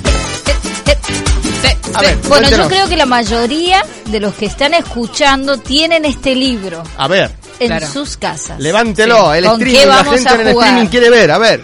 A 1.95 2.01
ver, 2.01 2.17
Bueno, 2.29 2.49
yo 2.49 2.69
creo 2.69 2.89
que 2.89 2.97
la 2.97 3.05
mayoría 3.05 3.85
de 4.07 4.19
los 4.19 4.35
que 4.35 4.47
están 4.47 4.73
escuchando 4.73 5.59
tienen 5.59 6.07
este 6.07 6.35
libro 6.35 6.83
A 6.97 7.07
ver, 7.07 7.31
en 7.59 7.67
Claro. 7.67 7.87
sus 7.87 8.17
casas. 8.17 8.59
levántelo. 8.59 9.35
El 9.35 9.45
¿Con 9.45 9.61
streaming, 9.61 9.87
la 9.89 9.97
vamos 9.97 10.15
gente 10.15 10.29
a 10.31 10.35
en 10.35 10.41
el 10.47 10.53
jugar? 10.55 10.69
streaming 10.69 10.91
quiere 10.91 11.11
ver. 11.11 11.31
A 11.31 11.39
ver. 11.39 11.61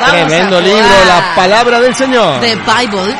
Vamos 0.00 0.26
Tremendo 0.26 0.56
a 0.56 0.60
libro, 0.60 1.04
la 1.06 1.34
palabra 1.36 1.80
del 1.80 1.94
Señor. 1.94 2.40
The 2.40 2.56
Bible. 2.56 3.16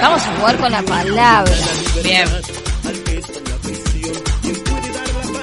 Vamos 0.00 0.22
a 0.22 0.36
jugar 0.36 0.56
con 0.58 0.70
la 0.70 0.82
palabra. 0.82 1.52
Bien. 2.02 2.28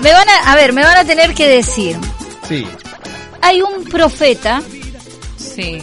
Me 0.01 0.13
van 0.13 0.29
a, 0.29 0.51
a 0.51 0.55
ver, 0.55 0.73
me 0.73 0.83
van 0.83 0.97
a 0.97 1.05
tener 1.05 1.33
que 1.33 1.47
decir. 1.47 1.97
Sí. 2.47 2.67
Hay 3.41 3.61
un 3.61 3.83
profeta 3.85 4.61
Sí. 5.37 5.79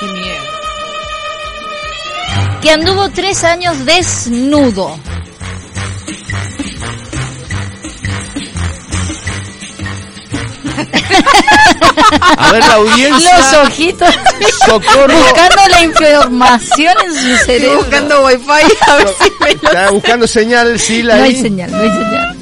Qué 0.00 0.06
miedo. 0.06 0.44
que 2.60 2.70
anduvo 2.70 3.08
tres 3.10 3.44
años 3.44 3.84
desnudo. 3.84 4.98
A 12.36 12.52
ver, 12.52 12.60
la 12.64 12.74
audiencia. 12.74 13.38
Los 13.38 13.68
ojitos 13.68 14.08
Socorro. 14.66 15.14
buscando 15.16 15.68
la 15.70 15.82
información 15.82 16.94
en 17.04 17.12
su 17.14 17.18
Estoy 17.32 17.44
cerebro. 17.46 17.76
buscando 17.78 18.24
wifi 18.26 18.50
a 18.86 18.96
ver 18.96 19.08
si 19.08 19.30
me 19.40 19.46
lo... 19.54 19.68
Está 19.68 19.90
buscando 19.90 20.26
señal, 20.26 20.78
sí, 20.78 21.02
la 21.02 21.16
No 21.16 21.24
hay 21.24 21.36
señal, 21.40 21.70
no 21.70 21.78
hay 21.80 21.88
señal. 21.90 22.36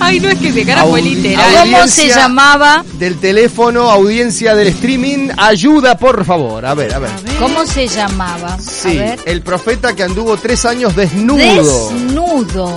Ay, 0.00 0.18
no 0.20 0.28
es 0.28 0.38
que 0.38 0.52
de 0.52 0.64
cara 0.66 0.84
fue 0.84 1.00
literal. 1.02 1.54
¿Cómo 1.60 1.86
se 1.86 2.08
llamaba? 2.08 2.84
Del 2.94 3.18
teléfono, 3.18 3.90
audiencia 3.90 4.54
del 4.56 4.68
streaming, 4.68 5.30
ayuda 5.36 5.96
por 5.96 6.24
favor. 6.24 6.66
A 6.66 6.74
ver, 6.74 6.92
a 6.94 6.98
ver. 6.98 7.10
¿Cómo 7.38 7.64
se 7.64 7.86
llamaba? 7.86 8.58
Sí, 8.58 8.98
A 8.98 9.02
ver. 9.02 9.20
el 9.24 9.42
profeta 9.42 9.94
que 9.94 10.02
anduvo 10.02 10.36
tres 10.36 10.64
años 10.64 10.96
desnudo. 10.96 11.90
Desnudo. 11.90 12.74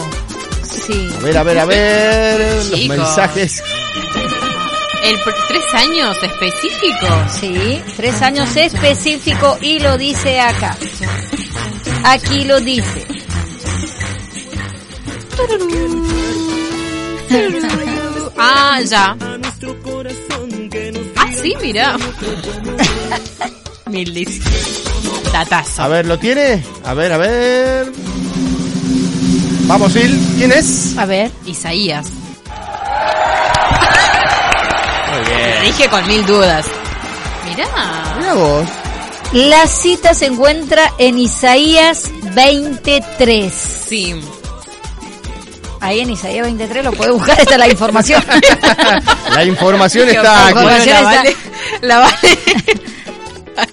Sí. 0.86 1.10
A 1.18 1.24
ver, 1.24 1.38
a 1.38 1.44
ver, 1.44 1.60
a 1.60 1.66
ver. 1.66 2.66
Los 2.70 2.86
mensajes. 2.86 3.64
El 5.06 5.20
tres 5.48 5.74
años 5.76 6.18
específico. 6.24 7.08
Sí, 7.40 7.82
tres 7.96 8.22
años 8.24 8.56
específico 8.56 9.56
y 9.62 9.78
lo 9.78 10.00
dice 10.00 10.40
acá. 10.40 10.76
Aquí 12.04 12.44
lo 12.44 12.60
dice. 12.60 13.06
Ah, 18.36 18.80
ya. 18.84 19.16
Ah, 21.18 21.32
sí, 21.40 21.54
mira. 21.62 21.98
Mildis. 23.86 24.42
Tatazo. 25.32 25.84
A 25.84 25.88
ver, 25.88 26.08
¿lo 26.08 26.18
tiene? 26.18 26.64
A 26.84 26.96
ver, 26.96 27.12
a 27.12 27.18
ver. 27.18 27.92
Vamos, 29.68 29.94
Sil. 29.94 30.18
¿Quién 30.38 30.52
es? 30.52 30.98
A 30.98 31.06
ver. 31.06 31.30
Isaías. 31.46 32.08
Bien. 35.36 35.62
Dije 35.64 35.90
con 35.90 36.08
mil 36.08 36.26
dudas. 36.26 36.66
Mirá. 37.46 37.68
Mira 38.18 38.34
vos. 38.34 38.66
La 39.34 39.68
cita 39.68 40.14
se 40.14 40.28
encuentra 40.28 40.94
en 40.98 41.18
Isaías 41.18 42.10
23. 42.34 43.54
Sí. 43.88 44.16
Ahí 45.82 46.00
en 46.00 46.10
Isaías 46.12 46.46
23 46.46 46.84
lo 46.86 46.92
puede 46.94 47.12
buscar, 47.12 47.40
está 47.40 47.58
la 47.58 47.68
información. 47.68 48.24
La 49.36 49.44
información 49.44 50.08
está 50.10 50.24
La 50.24 50.42
aquí. 50.48 50.50
información 50.60 50.88
la 50.88 51.00
está- 51.00 51.16
vale. 51.18 51.36
La 51.82 52.00
vale. 52.00 52.16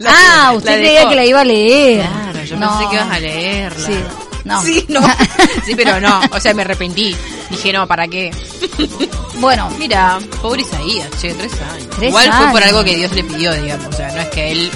ah, 0.06 0.52
usted 0.56 0.70
la 0.70 0.76
creía 0.76 0.98
dejó. 1.00 1.08
que 1.10 1.16
la 1.16 1.24
iba 1.24 1.40
a 1.40 1.44
leer. 1.44 2.06
Claro, 2.06 2.44
yo 2.44 2.56
No. 2.56 2.68
pensé 2.78 2.88
que 2.90 2.94
ibas 2.96 3.10
a 3.10 3.18
leerla. 3.20 3.86
Sí, 3.86 3.94
no. 4.45 4.62
Sí, 4.62 4.84
no. 4.88 5.01
Sí, 5.64 5.74
pero 5.76 6.01
no. 6.01 6.20
O 6.32 6.40
sea, 6.40 6.55
me 6.55 6.62
arrepentí. 6.62 7.14
Dije, 7.51 7.72
no, 7.72 7.86
¿para 7.86 8.09
qué? 8.09 8.30
Bueno, 9.36 9.70
Mira, 9.78 10.18
pobre 10.40 10.62
Isaías, 10.62 11.09
che, 11.20 11.34
tres 11.34 11.53
años. 11.53 11.88
Tres 11.97 12.09
Igual 12.09 12.32
fue 12.32 12.47
por 12.53 12.62
algo 12.62 12.84
que 12.84 12.97
Dios 12.97 13.12
le 13.12 13.24
pidió, 13.24 13.53
digamos. 13.55 13.86
O 13.86 13.93
sea, 13.93 14.12
no 14.12 14.20
es 14.20 14.28
que 14.28 14.53
él 14.53 14.70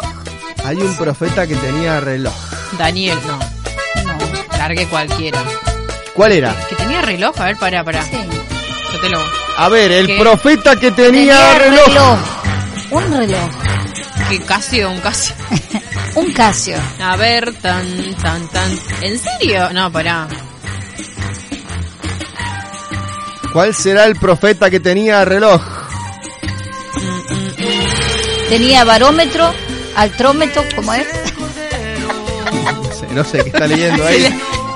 Hay 0.63 0.77
un 0.77 0.95
profeta 0.95 1.45
que 1.45 1.55
tenía 1.55 1.99
reloj. 1.99 2.33
Daniel, 2.77 3.17
no. 3.27 3.54
No. 4.65 4.69
Largue 4.69 4.87
cualquiera. 4.87 5.43
¿Cuál 6.15 6.31
era? 6.31 6.55
¿Que 6.67 6.75
tenía 6.75 6.99
reloj? 7.01 7.39
A 7.39 7.45
ver, 7.45 7.57
pará, 7.57 7.83
pará. 7.83 8.03
Sí. 8.03 8.17
Yo 8.93 8.99
te 8.99 9.09
lo... 9.09 9.19
A 9.57 9.69
ver, 9.69 9.91
el 9.91 10.07
¿Qué? 10.07 10.17
profeta 10.17 10.75
que 10.75 10.89
tenía, 10.89 11.59
reloj. 11.59 12.17
Un 12.89 13.17
reloj. 13.17 13.49
Que 14.27 14.39
Casio, 14.39 14.89
un 14.89 14.99
Casio. 15.01 15.35
Un 16.15 16.33
Casio. 16.33 16.77
A 16.99 17.15
ver, 17.15 17.53
tan, 17.61 18.15
tan, 18.15 18.47
tan. 18.47 18.79
¿En 19.01 19.19
serio? 19.19 19.71
No, 19.71 19.91
pará. 19.91 20.27
¿Cuál 23.53 23.75
será 23.75 24.05
el 24.05 24.15
profeta 24.15 24.71
que 24.71 24.79
tenía 24.79 25.23
reloj? 25.25 25.61
Mm, 26.95 27.33
mm, 27.33 27.47
mm. 27.49 28.49
Tenía 28.49 28.83
barómetro, 28.83 29.53
altrómetro, 29.95 30.63
¿cómo 30.75 30.93
es? 30.93 31.05
No 32.83 32.93
sé, 32.93 33.07
no 33.11 33.23
sé 33.23 33.43
qué 33.43 33.49
está 33.49 33.67
leyendo 33.67 34.05
ahí. 34.05 34.25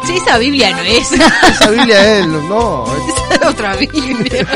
Sí, 0.09 0.15
esa 0.17 0.37
Biblia 0.39 0.71
no 0.71 0.81
es. 0.81 1.11
Esa 1.11 1.69
Biblia 1.69 2.17
es, 2.19 2.27
no, 2.27 2.85
es- 2.85 3.13
Esa 3.31 3.35
es 3.35 3.47
otra 3.47 3.75
Biblia. 3.75 4.47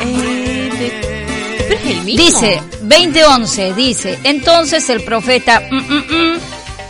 Eh, 0.00 1.64
¿Pero 1.68 1.74
es 1.80 1.86
el 1.86 2.00
mismo? 2.04 2.24
Dice, 2.24 2.62
2011, 2.82 3.74
dice, 3.74 4.18
entonces 4.24 4.88
el 4.90 5.02
profeta 5.02 5.60
mm, 5.70 5.76
mm, 5.76 6.04
mm, 6.34 6.38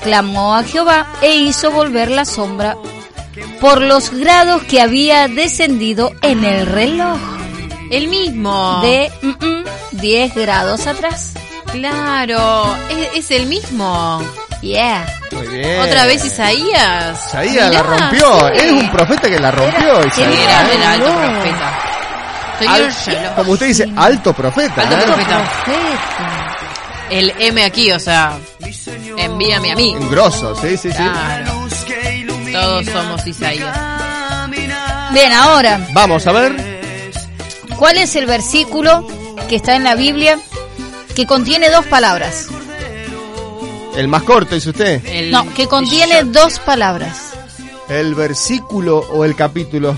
clamó 0.03 0.55
a 0.55 0.63
Jehová 0.65 1.07
e 1.23 1.37
hizo 1.37 1.71
volver 1.71 2.11
la 2.11 2.25
sombra 2.25 2.77
por 3.61 3.81
los 3.81 4.11
grados 4.11 4.63
que 4.65 4.81
había 4.81 5.27
descendido 5.29 6.13
en 6.23 6.45
el 6.45 6.67
reloj 6.67 7.19
El 7.91 8.09
mismo. 8.09 8.81
de 8.83 9.11
mm, 9.23 9.29
mm, 9.47 9.65
10 9.93 10.35
grados 10.35 10.87
atrás. 10.87 11.33
Claro, 11.73 12.77
es, 12.91 13.09
es 13.25 13.31
el 13.31 13.47
mismo. 13.47 14.21
Yeah. 14.61 15.07
Muy 15.31 15.47
bien. 15.47 15.81
Otra 15.81 16.07
vez 16.07 16.25
Isaías. 16.25 17.27
Isaías 17.29 17.73
la 17.73 17.83
rompió. 17.83 18.49
sí. 18.51 18.55
Es 18.67 18.73
un 18.73 18.91
profeta 18.91 19.29
que 19.29 19.39
la 19.39 19.51
rompió. 19.51 20.05
Isaías. 20.07 20.35
era 20.35 20.69
del 20.69 20.83
alto 20.83 21.15
profeta. 21.19 21.79
Al- 22.67 23.35
como 23.37 23.53
usted 23.53 23.67
dice, 23.67 23.89
alto 23.97 24.33
profeta. 24.33 24.83
Alto 24.83 24.97
¿eh? 24.97 25.03
profeta. 25.07 25.45
El 27.11 27.33
M 27.39 27.65
aquí, 27.65 27.93
o 27.93 28.01
sea, 28.01 28.37
envíame 29.17 29.73
a 29.73 29.77
mí. 29.77 29.93
En 29.93 30.11
grosso, 30.11 30.55
sí, 30.61 30.77
sí, 30.77 30.91
sí. 30.93 32.53
Todos 32.53 32.85
somos 32.87 33.27
Isaías. 33.27 33.77
Bien, 35.13 35.33
ahora, 35.33 35.81
Vamos 35.93 36.27
a 36.27 36.33
ver. 36.33 36.53
¿cuál 37.77 37.97
es 37.97 38.17
el 38.17 38.27
versículo 38.27 39.07
que 39.49 39.57
está 39.57 39.77
en 39.77 39.85
la 39.85 39.95
Biblia 39.95 40.37
que 41.15 41.27
contiene 41.27 41.71
dos 41.71 41.87
palabras? 41.87 42.49
El 43.99 44.09
más 44.09 44.23
corto, 44.23 44.55
dice 44.55 44.71
usted. 44.71 45.05
El- 45.07 45.31
No, 45.31 45.53
que 45.55 45.67
contiene 45.67 46.23
dos 46.25 46.59
palabras. 46.61 47.33
El 47.89 48.15
versículo 48.15 48.99
o 48.99 49.25
el 49.25 49.35
capítulo. 49.35 49.97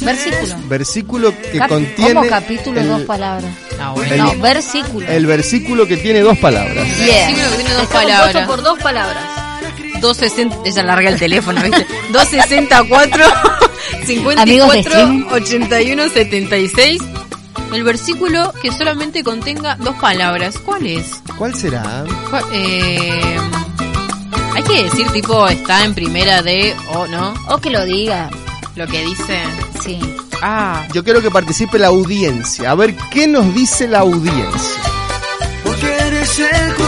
Versículo. 0.00 0.56
Versículo 0.68 1.34
que 1.52 1.58
Cap- 1.58 1.68
contiene. 1.68 2.14
¿Cómo 2.14 2.28
capítulo 2.28 2.80
el, 2.80 2.88
dos 2.88 3.02
palabras? 3.02 3.50
No, 3.78 3.94
bueno. 3.94 4.12
el- 4.14 4.18
No, 4.38 4.42
versículo. 4.42 5.06
el 5.08 5.26
versículo 5.26 5.86
que 5.86 5.96
tiene 5.96 6.20
dos 6.20 6.38
palabras. 6.38 6.86
Yeah. 6.98 7.26
versículo 7.28 7.50
que 7.50 7.56
tiene 7.56 7.72
dos 7.74 7.82
Está 7.82 7.94
palabras. 7.94 8.46
por 8.46 8.62
dos 8.62 8.78
palabras. 8.78 9.22
260, 10.00 10.56
ella 10.68 10.82
larga 10.82 11.08
el 11.10 11.18
teléfono, 11.18 11.62
¿viste? 11.62 11.86
264 12.12 13.24
Amigos 13.24 14.72
de 14.72 14.82
54 14.82 14.90
streaming. 14.90 15.24
81 15.30 16.08
76. 16.08 17.02
El 17.72 17.84
versículo 17.84 18.52
que 18.60 18.70
solamente 18.70 19.24
contenga 19.24 19.76
dos 19.76 19.94
palabras. 19.96 20.58
¿Cuál 20.58 20.86
es? 20.86 21.22
¿Cuál 21.38 21.54
será? 21.54 22.04
¿Cuál- 22.30 22.44
eh, 22.52 23.38
hay 24.54 24.62
que 24.62 24.84
decir 24.84 25.06
tipo 25.10 25.46
está 25.48 25.84
en 25.84 25.94
primera 25.94 26.42
de 26.42 26.74
o 26.94 27.06
no, 27.06 27.34
O 27.48 27.58
que 27.58 27.70
lo 27.70 27.84
diga. 27.84 28.28
lo 28.76 28.86
que 28.86 29.02
dice. 29.04 29.40
Sí. 29.82 29.98
Ah, 30.42 30.86
Yo 30.92 31.02
quiero 31.04 31.22
que 31.22 31.30
participe 31.30 31.78
la 31.78 31.88
audiencia. 31.88 32.70
A 32.70 32.74
ver 32.74 32.94
qué 33.10 33.26
nos 33.26 33.54
dice 33.54 33.86
la 33.88 34.00
audiencia. 34.00 34.80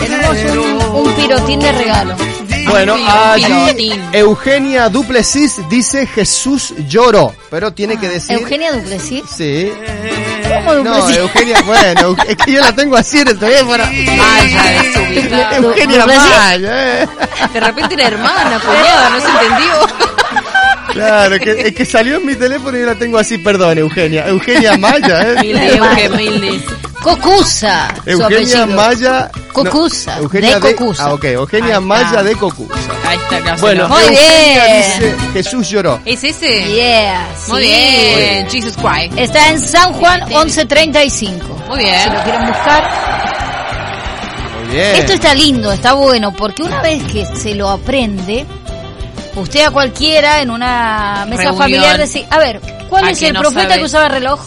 Tenemos 0.00 0.36
un, 0.92 1.06
un 1.06 1.14
pirotín 1.14 1.60
de 1.60 1.72
regalo. 1.72 2.16
Bueno, 2.68 2.94
allí 3.06 3.44
pilotín. 3.44 4.02
Eugenia 4.12 4.88
Duplessis 4.88 5.60
dice 5.68 6.06
Jesús 6.06 6.72
lloró, 6.88 7.34
pero 7.50 7.72
tiene 7.72 7.98
que 7.98 8.08
decir. 8.08 8.38
Eugenia 8.38 8.72
Duplessis. 8.72 9.22
Sí. 9.28 9.70
¿Cómo 10.54 10.74
No? 10.74 11.08
Eugenia, 11.10 11.62
bueno, 11.62 12.16
es 12.26 12.36
que 12.36 12.52
yo 12.52 12.60
la 12.60 12.74
tengo 12.74 12.96
así 12.96 13.18
en 13.20 13.28
el 13.28 13.38
teléfono. 13.38 13.84
Maya 13.84 14.82
desubicada. 14.82 15.56
Eugenia. 15.56 16.06
Maya, 16.06 17.02
eh. 17.02 17.08
De 17.52 17.60
repente 17.60 17.94
era 17.94 18.06
hermana, 18.08 18.60
cuñada, 18.60 19.10
no 19.10 19.20
se 19.20 19.28
entendió. 19.28 20.14
Claro, 20.92 21.38
que, 21.40 21.50
es 21.68 21.74
que 21.74 21.84
salió 21.84 22.16
en 22.18 22.26
mi 22.26 22.36
teléfono 22.36 22.76
y 22.76 22.80
yo 22.80 22.86
la 22.86 22.94
tengo 22.94 23.18
así, 23.18 23.38
perdón, 23.38 23.78
Eugenia. 23.78 24.28
Eugenia 24.28 24.76
Maya, 24.78 25.32
¿eh? 25.32 25.36
Milde, 25.40 25.76
Euge, 25.76 26.08
milde. 26.10 26.60
Cocusa. 27.04 27.94
Eugenia. 28.06 28.66
Maya. 28.66 29.30
Cocusa, 29.52 30.18
Eugenia 30.18 30.58
de 30.58 30.74
Cocusa. 30.74 31.04
Ah, 31.06 31.14
ok, 31.14 31.24
Eugenia 31.26 31.64
Ahí 31.66 31.70
está. 31.72 31.80
Maya 31.80 32.22
de 32.24 32.34
Cocusa. 32.36 32.74
Ahí 33.06 33.16
está, 33.18 33.40
claro. 33.40 33.60
Bueno, 33.60 33.88
Muy 33.88 34.02
Eugenia 34.02 34.64
bien. 34.66 34.76
dice 34.78 35.16
Jesús 35.32 35.68
lloró. 35.70 36.00
¿Es 36.04 36.24
ese? 36.24 36.64
Yeah, 36.74 37.28
Muy 37.48 37.62
sí. 37.62 37.68
bien, 37.68 38.50
Jesus 38.50 38.74
Christ. 38.76 39.16
Está 39.18 39.50
en 39.50 39.60
San 39.60 39.92
Juan 39.92 40.24
1135. 40.28 41.46
Muy 41.68 41.78
Si 41.78 41.84
bien. 41.84 42.14
lo 42.14 42.22
quieren 42.24 42.46
buscar. 42.48 42.90
Muy 44.64 44.74
bien. 44.74 44.96
Esto 44.96 45.12
está 45.12 45.34
lindo, 45.34 45.70
está 45.72 45.92
bueno, 45.92 46.32
porque 46.34 46.62
una 46.62 46.80
vez 46.82 47.02
que 47.04 47.24
se 47.36 47.54
lo 47.54 47.68
aprende, 47.70 48.44
usted 49.36 49.66
a 49.66 49.70
cualquiera 49.70 50.40
en 50.40 50.50
una 50.50 51.26
mesa 51.28 51.42
Reunión. 51.44 51.58
familiar 51.58 51.98
decir, 51.98 52.24
a 52.30 52.38
ver, 52.38 52.60
¿cuál 52.88 53.04
¿A 53.04 53.10
es 53.10 53.22
el 53.22 53.32
no 53.34 53.40
profeta 53.40 53.62
sabe? 53.68 53.78
que 53.78 53.84
usaba 53.84 54.08
reloj? 54.08 54.40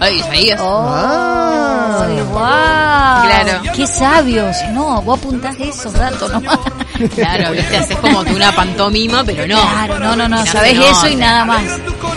Ay, 0.00 0.16
Isaías. 0.18 0.60
Oh, 0.62 0.86
Ah. 0.88 2.06
wow. 2.30 3.28
Claro. 3.30 3.62
Qué 3.74 3.86
sabios. 3.86 4.56
No, 4.72 5.00
vos 5.02 5.18
apuntás 5.18 5.56
esos 5.60 5.92
datos 5.92 6.30
nomás. 6.32 6.58
Claro, 7.16 7.50
viste, 7.52 7.76
haces 7.78 7.96
como 7.98 8.22
que 8.22 8.32
una 8.32 8.54
pantomima, 8.54 9.24
pero 9.24 9.44
no. 9.46 9.60
Claro, 9.60 9.98
no, 9.98 10.14
no, 10.14 10.28
no, 10.28 10.46
sabés 10.46 10.78
eso 10.78 11.08
y 11.08 11.16
nada 11.16 11.44
más. 11.44 11.62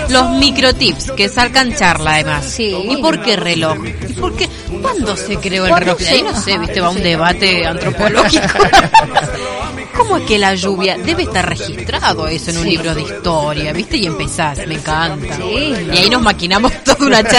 Los 0.10 0.30
microtips 0.32 1.12
que 1.12 1.28
sacan 1.28 1.74
charla 1.74 2.12
además. 2.16 2.46
Sí. 2.46 2.76
¿Y 2.92 2.98
por 2.98 3.20
qué 3.22 3.36
reloj? 3.36 3.78
¿Y 4.08 4.14
por 4.14 4.36
qué? 4.36 4.48
¿Cuándo 4.82 5.16
se 5.18 5.38
creó 5.38 5.64
el 5.66 5.70
¿Cuándo 5.72 5.96
reloj? 5.96 6.00
De 6.02 6.10
ahí 6.10 6.22
no 6.22 6.40
sé, 6.40 6.58
viste, 6.60 6.82
va 6.82 6.90
un 6.90 7.02
debate 7.02 7.66
antropológico. 7.66 8.44
¿Cómo 9.98 10.18
es 10.18 10.24
que 10.26 10.38
la 10.38 10.54
lluvia 10.56 10.98
debe 10.98 11.24
estar 11.24 11.48
registrado 11.48 12.28
eso 12.28 12.52
en 12.52 12.58
un 12.58 12.64
Sí. 12.64 12.70
libro 12.72 12.94
de 12.94 13.02
historia, 13.02 13.72
viste? 13.74 13.98
Y 13.98 14.06
empezás, 14.06 14.58
me 14.68 14.76
encanta. 14.76 15.36
Sí. 15.38 15.74
Y 15.94 15.98
ahí 15.98 16.10
nos 16.10 16.22
maquinamos 16.22 16.72
toda 16.84 17.06
una 17.06 17.24
charla 17.24 17.30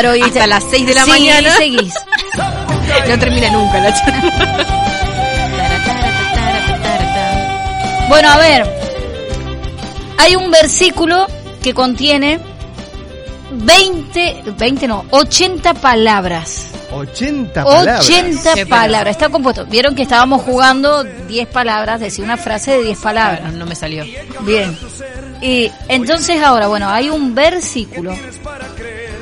Claro, 0.00 0.16
y 0.16 0.22
hasta 0.22 0.46
las 0.46 0.64
6 0.70 0.86
de 0.86 0.94
la 0.94 1.04
Sí, 1.04 1.10
mañana. 1.10 1.56
seguís. 1.56 1.94
No 3.08 3.18
termina 3.18 3.50
nunca 3.50 3.78
la 3.80 3.92
charla. 3.94 4.66
Bueno, 8.08 8.28
a 8.30 8.38
ver. 8.38 8.76
Hay 10.18 10.36
un 10.36 10.50
versículo 10.50 11.26
que 11.62 11.74
contiene 11.74 12.38
20, 13.52 14.42
20 14.56 14.88
no, 14.88 15.04
80 15.10 15.74
palabras. 15.74 16.68
80 16.96 17.64
palabras. 17.64 18.04
80 18.04 18.54
Qué 18.54 18.66
palabras. 18.66 19.12
Está 19.12 19.28
compuesto. 19.28 19.66
Vieron 19.66 19.94
que 19.94 20.02
estábamos 20.02 20.42
jugando 20.42 21.04
10 21.04 21.48
palabras, 21.48 22.00
decir 22.00 22.24
una 22.24 22.36
frase 22.36 22.72
de 22.72 22.84
10 22.84 22.98
palabras. 22.98 23.40
Bueno, 23.42 23.58
no 23.58 23.66
me 23.66 23.74
salió. 23.74 24.04
Bien. 24.42 24.76
Y 25.40 25.70
entonces 25.88 26.42
ahora, 26.42 26.66
bueno, 26.68 26.88
hay 26.88 27.10
un 27.10 27.34
versículo 27.34 28.14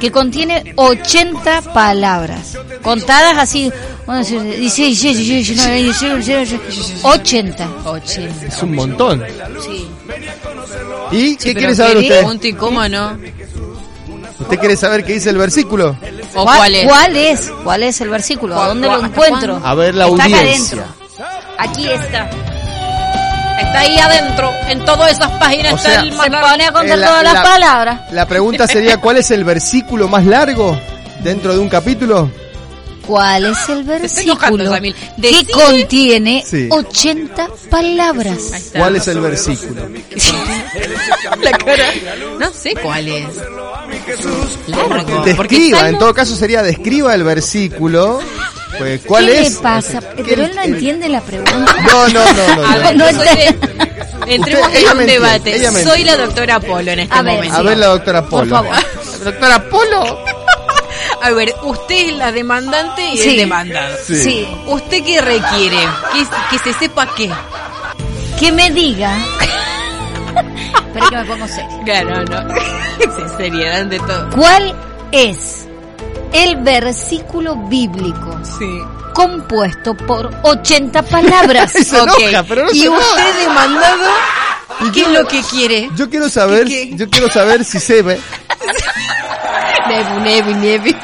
que 0.00 0.10
contiene 0.10 0.74
80 0.76 1.62
palabras. 1.72 2.58
Contadas 2.82 3.38
así, 3.38 3.72
bueno, 4.06 4.22
16, 4.22 5.00
16, 5.00 5.46
19, 5.46 5.82
19, 5.82 6.24
19, 6.24 6.60
80. 7.02 7.68
80. 7.84 8.46
Es 8.46 8.62
un 8.62 8.74
montón. 8.74 9.24
Sí. 9.64 9.88
¿Y 11.10 11.36
qué 11.36 11.54
Pero 11.54 11.58
quiere 11.58 11.74
saber 11.74 11.96
qué 11.98 12.02
usted? 12.02 12.22
Punto 12.22 12.46
y 12.46 12.52
coma, 12.52 12.88
¿no? 12.88 13.18
¿Usted 14.40 14.58
quiere 14.58 14.76
saber 14.76 15.04
qué 15.04 15.14
dice 15.14 15.30
el 15.30 15.38
versículo? 15.38 15.96
¿O 16.34 16.44
cuál 16.44 16.74
es? 16.74 16.86
¿Cuál 16.86 17.16
es? 17.16 17.50
¿Cuál 17.62 17.82
es 17.84 18.00
el 18.00 18.08
versículo? 18.10 18.60
¿A 18.60 18.68
dónde 18.68 18.86
lo 18.88 18.94
¿Hasta 18.94 19.06
encuentro? 19.06 19.60
A 19.64 19.74
ver 19.74 19.94
la 19.94 20.06
Está 20.08 20.24
acá 20.24 20.36
audiencia. 20.36 20.82
adentro. 20.82 20.94
Aquí 21.58 21.88
está. 21.88 22.30
Está 23.60 23.78
ahí 23.80 23.96
adentro, 23.98 24.52
en 24.68 24.84
todas 24.84 25.12
esas 25.12 25.30
páginas 25.32 25.72
O 25.74 25.76
está 25.76 25.90
sea, 25.90 26.00
el 26.00 26.10
Se 26.10 26.16
pone 26.30 26.64
a 26.66 26.72
contar 26.72 26.86
Eh, 26.86 27.00
la- 27.00 27.06
todas 27.06 27.22
las 27.24 27.34
la- 27.34 27.42
palabras. 27.42 28.00
La 28.12 28.26
pregunta 28.26 28.66
sería, 28.66 28.96
¿cuál 29.00 29.18
es 29.18 29.30
el 29.30 29.44
versículo 29.44 30.08
más 30.08 30.24
largo 30.26 30.76
dentro 31.22 31.52
de 31.52 31.58
un 31.60 31.68
capítulo? 31.68 32.30
¿Cuál 33.06 33.44
es 33.52 33.68
el 33.68 33.80
enojando, 33.80 33.92
versículo 33.92 34.80
que 35.20 35.46
contiene 35.52 36.42
Sí. 36.46 36.68
80 36.70 37.48
palabras? 37.70 38.38
¿Cuál 38.74 38.96
es 38.96 39.06
el 39.08 39.20
versículo? 39.20 39.82
La 41.42 41.50
cara. 41.52 41.84
No 42.40 42.50
sé 42.52 42.74
cuál 42.82 43.08
es. 43.08 43.26
Largo. 44.66 44.88
Porque 44.88 45.56
Describa, 45.56 45.88
en 45.88 45.98
todo 45.98 46.14
caso 46.14 46.34
sería 46.36 46.62
describa 46.62 47.14
el 47.14 47.24
versículo. 47.24 48.20
Pues, 48.78 49.02
¿Cuál 49.06 49.26
¿Qué 49.26 49.40
es? 49.42 49.54
le 49.54 49.60
pasa? 49.60 50.00
¿Qué- 50.16 50.24
Pero 50.24 50.44
él 50.44 50.52
no 50.56 50.62
entiende 50.62 51.08
la 51.08 51.20
pregunta. 51.20 51.76
No, 51.86 52.08
no, 52.08 52.32
no, 52.32 52.56
no. 52.56 52.64
A 52.66 52.76
no. 52.76 52.82
ver, 52.82 52.96
no. 52.96 53.06
Entremos 54.26 54.66
Usted- 54.68 54.80
en 54.80 54.84
un 54.86 55.00
entiende, 55.00 55.06
debate. 55.12 55.84
Soy 55.84 56.02
la 56.04 56.16
doctora 56.16 56.58
Polo 56.60 56.90
en 56.90 57.00
este 57.00 57.14
A 57.14 57.22
ver, 57.22 57.34
momento. 57.34 57.56
A 57.56 57.62
ver 57.62 57.78
la 57.78 57.86
doctora 57.86 58.22
Por 58.26 58.40
Polo. 58.48 58.56
favor. 58.56 58.76
Doctora 59.24 59.68
Polo. 59.70 60.18
A 61.22 61.30
ver, 61.30 61.54
usted 61.62 62.08
es 62.10 62.16
la 62.16 62.32
demandante 62.32 63.02
y 63.12 63.18
Sí. 63.18 63.28
el 63.30 63.36
demandado. 63.36 63.96
Sí. 64.04 64.22
Sí. 64.22 64.48
¿Usted 64.66 65.04
qué 65.04 65.20
requiere? 65.20 65.78
Que, 66.12 66.26
que 66.58 66.72
se 66.72 66.78
sepa 66.78 67.14
qué. 67.14 67.30
Que 68.40 68.50
me 68.52 68.70
diga. 68.70 69.16
Espera 70.36 71.08
que 71.10 71.16
me 71.16 71.24
pongo 71.24 71.48
serio. 71.48 71.70
Claro, 71.84 72.24
no. 72.24 72.54
Sin 73.16 73.28
seriedad 73.36 73.80
ante 73.80 73.98
todo. 74.00 74.30
¿Cuál 74.36 74.74
es 75.12 75.66
el 76.32 76.56
versículo 76.56 77.56
bíblico 77.68 78.38
Sí. 78.58 78.78
compuesto 79.14 79.94
por 79.94 80.30
80 80.42 81.02
palabras? 81.02 81.72
Se 81.72 81.96
enoja, 81.98 82.42
pero 82.48 82.64
no 82.64 82.70
y 82.72 82.80
se 82.80 82.86
enoja. 82.86 83.00
usted 83.00 83.40
demandado, 83.40 84.10
¿qué 84.92 85.00
es 85.02 85.08
lo 85.08 85.26
que 85.26 85.42
quiere? 85.42 85.90
Yo 85.96 86.08
quiero 86.10 86.28
saber, 86.28 86.66
¿Qué, 86.66 86.90
yo 86.96 87.08
quiero 87.08 87.28
saber 87.30 87.64
si 87.64 87.78
se 87.78 88.02
Nevi, 89.88 90.20
Nevi, 90.22 90.54
Nevi. 90.54 90.96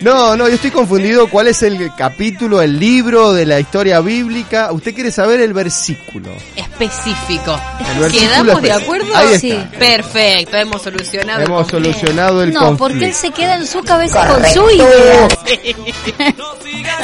No, 0.00 0.36
no, 0.36 0.48
yo 0.48 0.54
estoy 0.54 0.70
confundido. 0.70 1.28
¿Cuál 1.28 1.48
es 1.48 1.62
el 1.62 1.90
capítulo, 1.96 2.60
el 2.60 2.78
libro 2.78 3.32
de 3.32 3.46
la 3.46 3.60
historia 3.60 4.00
bíblica? 4.00 4.70
Usted 4.72 4.94
quiere 4.94 5.10
saber 5.10 5.40
el 5.40 5.52
versículo. 5.52 6.30
Específico. 6.56 7.58
El 7.94 8.00
versículo 8.00 8.28
¿Quedamos 8.30 8.62
de 8.62 8.72
acuerdo? 8.72 9.16
Ahí 9.16 9.26
está. 9.34 9.38
Sí. 9.40 9.58
Perfecto, 9.78 10.56
hemos 10.56 10.82
solucionado. 10.82 11.40
el 11.40 11.46
Hemos 11.46 11.62
conflicto. 11.70 11.92
solucionado 11.98 12.42
el 12.42 12.52
No, 12.52 12.60
conflicto. 12.60 12.84
porque 12.88 13.04
él 13.06 13.14
se 13.14 13.30
queda 13.30 13.54
en 13.56 13.66
su 13.66 13.82
cabeza 13.82 14.26
con 14.26 14.44
su 14.44 14.70
idea. 14.70 15.28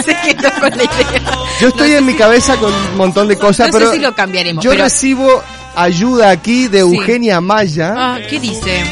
Se 0.04 0.14
quedó 0.34 0.50
con 0.60 0.70
la 0.70 0.84
idea. 0.84 1.22
Yo 1.60 1.68
estoy 1.68 1.92
en 1.92 2.06
mi 2.06 2.14
cabeza 2.14 2.56
con 2.56 2.72
un 2.72 2.96
montón 2.96 3.28
de 3.28 3.36
cosas, 3.36 3.68
No 3.68 3.72
sé 3.72 3.78
pero 3.78 3.92
si 3.92 3.98
lo 3.98 4.14
cambiaremos, 4.14 4.62
yo 4.64 4.70
pero- 4.70 4.84
recibo 4.84 5.42
ayuda 5.76 6.30
aquí 6.30 6.68
de 6.68 6.80
Eugenia 6.80 7.40
Maya. 7.40 7.94
Ah, 7.96 8.18
¿qué 8.28 8.38
dice? 8.40 8.84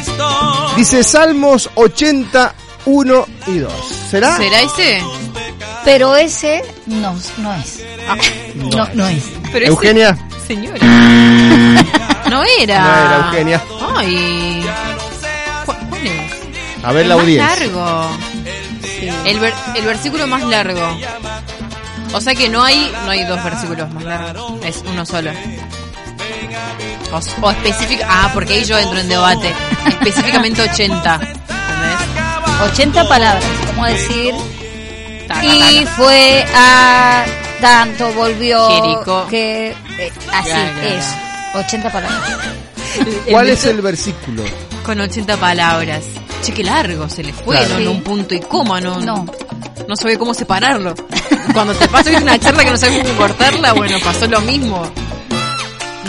Dice 0.75 1.03
Salmos 1.03 1.69
81 1.75 3.25
y 3.47 3.57
2. 3.59 3.71
¿Será? 4.09 4.37
¿Será 4.37 4.61
ese? 4.61 5.01
Pero 5.85 6.15
ese 6.15 6.63
no, 6.87 7.15
no 7.37 7.53
es. 7.55 7.83
Ah, 8.07 8.15
No, 8.55 8.87
no 8.93 9.07
es. 9.07 9.23
pero 9.51 9.65
ese- 9.65 9.67
Eugenia. 9.67 10.17
Señora. 10.47 10.79
No 12.29 12.43
era. 12.59 12.79
No 12.83 12.89
era 12.89 13.25
Eugenia. 13.27 13.61
Ay. 13.95 14.63
¿Cu- 15.65 15.73
¿Cuál 15.89 16.05
es? 16.07 16.31
A 16.83 16.91
ver 16.91 17.03
el 17.03 17.09
la 17.09 17.15
más 17.15 17.23
audiencia. 17.23 17.55
largo. 17.59 18.09
El, 19.25 19.39
ver- 19.39 19.53
el 19.75 19.85
versículo 19.85 20.27
más 20.27 20.43
largo. 20.43 20.81
O 22.13 22.21
sea 22.21 22.35
que 22.35 22.47
no 22.49 22.63
hay 22.63 22.91
no 23.05 23.11
hay 23.11 23.23
dos 23.25 23.43
versículos 23.43 23.91
más 23.93 24.03
largos. 24.03 24.63
Es 24.63 24.83
uno 24.87 25.05
solo. 25.07 25.31
O, 27.11 27.45
o 27.47 27.51
específico. 27.51 28.03
Ah, 28.07 28.29
porque 28.33 28.53
ahí 28.53 28.63
yo 28.65 28.77
entro 28.77 28.99
en 28.99 29.09
debate. 29.09 29.53
Específicamente 29.87 30.61
80. 30.61 31.13
¿Entendés? 31.15 32.71
80 32.73 33.07
palabras, 33.07 33.43
como 33.67 33.85
decir. 33.85 34.33
Y 35.43 35.85
fue 35.95 36.45
a 36.55 37.23
tanto, 37.61 38.11
volvió. 38.13 38.67
Jericó. 38.69 39.27
Que. 39.27 39.69
eh, 39.99 40.11
así 40.33 40.49
Ya, 40.49 40.73
ya, 40.73 40.87
es. 40.97 41.05
80 41.55 41.91
palabras. 41.91 42.21
¿Cuál 43.29 43.49
es 43.49 43.65
el 43.65 43.81
versículo? 43.81 44.43
Con 44.85 44.99
80 44.99 45.37
palabras. 45.37 46.03
Che, 46.41 46.53
qué 46.53 46.63
largo 46.63 47.09
se 47.09 47.23
le 47.23 47.33
fue, 47.33 47.57
Claro. 47.57 47.73
no, 47.75 47.79
Sí. 47.79 47.87
un 47.87 48.01
punto 48.03 48.33
y 48.35 48.39
coma, 48.39 48.79
no, 48.79 48.99
No. 49.01 49.25
no 49.87 49.95
sabe 49.95 50.17
cómo 50.17 50.33
separarlo. 50.33 50.95
Cuando 51.53 51.73
te 51.75 51.87
paso 51.89 52.09
una 52.15 52.39
charla 52.39 52.63
que 52.63 52.71
no 52.71 52.77
sabes 52.77 53.03
cómo 53.03 53.17
cortarla, 53.17 53.73
bueno, 53.73 53.97
pasó 54.03 54.25
lo 54.27 54.39
mismo. 54.41 54.81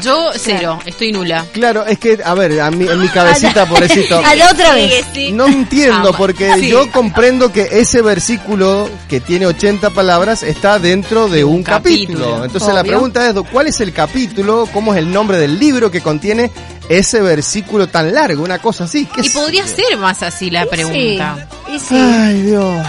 Yo 0.03 0.31
cero, 0.35 0.79
estoy 0.87 1.13
nula. 1.13 1.45
Claro, 1.53 1.85
es 1.87 1.99
que, 1.99 2.19
a 2.25 2.35
ver, 2.35 2.61
a 2.61 2.71
mí, 2.71 2.87
en 2.89 3.01
mi 3.01 3.09
cabecita, 3.09 3.67
pobrecito. 3.69 4.19
Allá 4.25 4.51
otra 4.53 4.75
vez. 4.75 5.05
No 5.33 5.47
entiendo, 5.47 6.11
Ah, 6.13 6.17
porque 6.17 6.53
sí. 6.59 6.69
yo 6.69 6.91
comprendo 6.91 7.53
que 7.53 7.69
ese 7.73 8.03
versículo 8.03 8.89
que 9.09 9.21
tiene 9.21 9.47
80 9.47 9.91
palabras 9.91 10.43
está 10.43 10.79
dentro 10.79 11.29
de 11.29 11.45
un 11.45 11.63
capítulo. 11.63 12.19
capítulo. 12.19 12.45
Entonces 12.45 12.75
la 12.75 12.83
pregunta 12.85 13.29
es, 13.29 13.35
¿cuál 13.53 13.67
es 13.67 13.81
el 13.81 13.93
capítulo? 13.93 14.69
¿Cómo 14.73 14.93
es 14.95 14.99
el 14.99 15.13
nombre 15.13 15.39
del 15.39 15.59
libro 15.59 15.91
que 15.91 16.01
contiene 16.01 16.51
ese 16.91 17.20
versículo 17.22 17.86
tan 17.88 18.12
largo? 18.12 18.43
Una 18.43 18.59
cosa 18.59 18.84
así. 18.84 19.07
¿qué 19.07 19.20
Y 19.22 19.28
sé 19.28 19.38
podría 19.38 19.66
ser 19.66 19.97
más 19.97 20.22
así 20.22 20.51
la 20.51 20.66
pregunta. 20.66 21.47
Sí, 21.66 21.78
sí. 21.78 21.95
Ay, 21.97 22.43
Dios. 22.43 22.86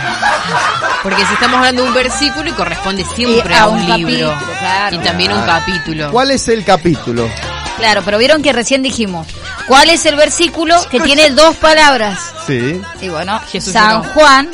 Porque 1.03 1.25
si 1.25 1.33
estamos 1.33 1.57
hablando 1.57 1.83
de 1.83 1.87
un 1.87 1.93
versículo 1.93 2.49
y 2.49 2.53
corresponde 2.53 3.05
siempre 3.15 3.53
Y 3.53 3.57
a 3.57 3.63
a 3.63 3.67
un, 3.67 3.79
un 3.79 3.85
libro. 3.97 4.29
capítulo, 4.31 4.57
claro. 4.59 4.95
Y 4.95 4.99
también 4.99 5.31
un 5.33 5.41
capítulo. 5.45 6.11
¿Cuál 6.11 6.31
es 6.31 6.47
el 6.47 6.63
capítulo? 6.65 7.29
Claro, 7.77 8.01
pero 8.03 8.17
vieron 8.17 8.41
que 8.41 8.51
recién 8.53 8.81
dijimos. 8.83 9.27
¿Cuál 9.67 9.89
es 9.89 10.05
el 10.05 10.15
versículo 10.15 10.75
que 10.89 10.99
tiene 10.99 11.29
dos 11.29 11.55
palabras? 11.57 12.19
Sí. 12.47 12.81
Y 13.01 13.09
bueno, 13.09 13.39
Jesús 13.51 13.73
San 13.73 14.01
lloró. 14.01 14.13
Juan 14.13 14.49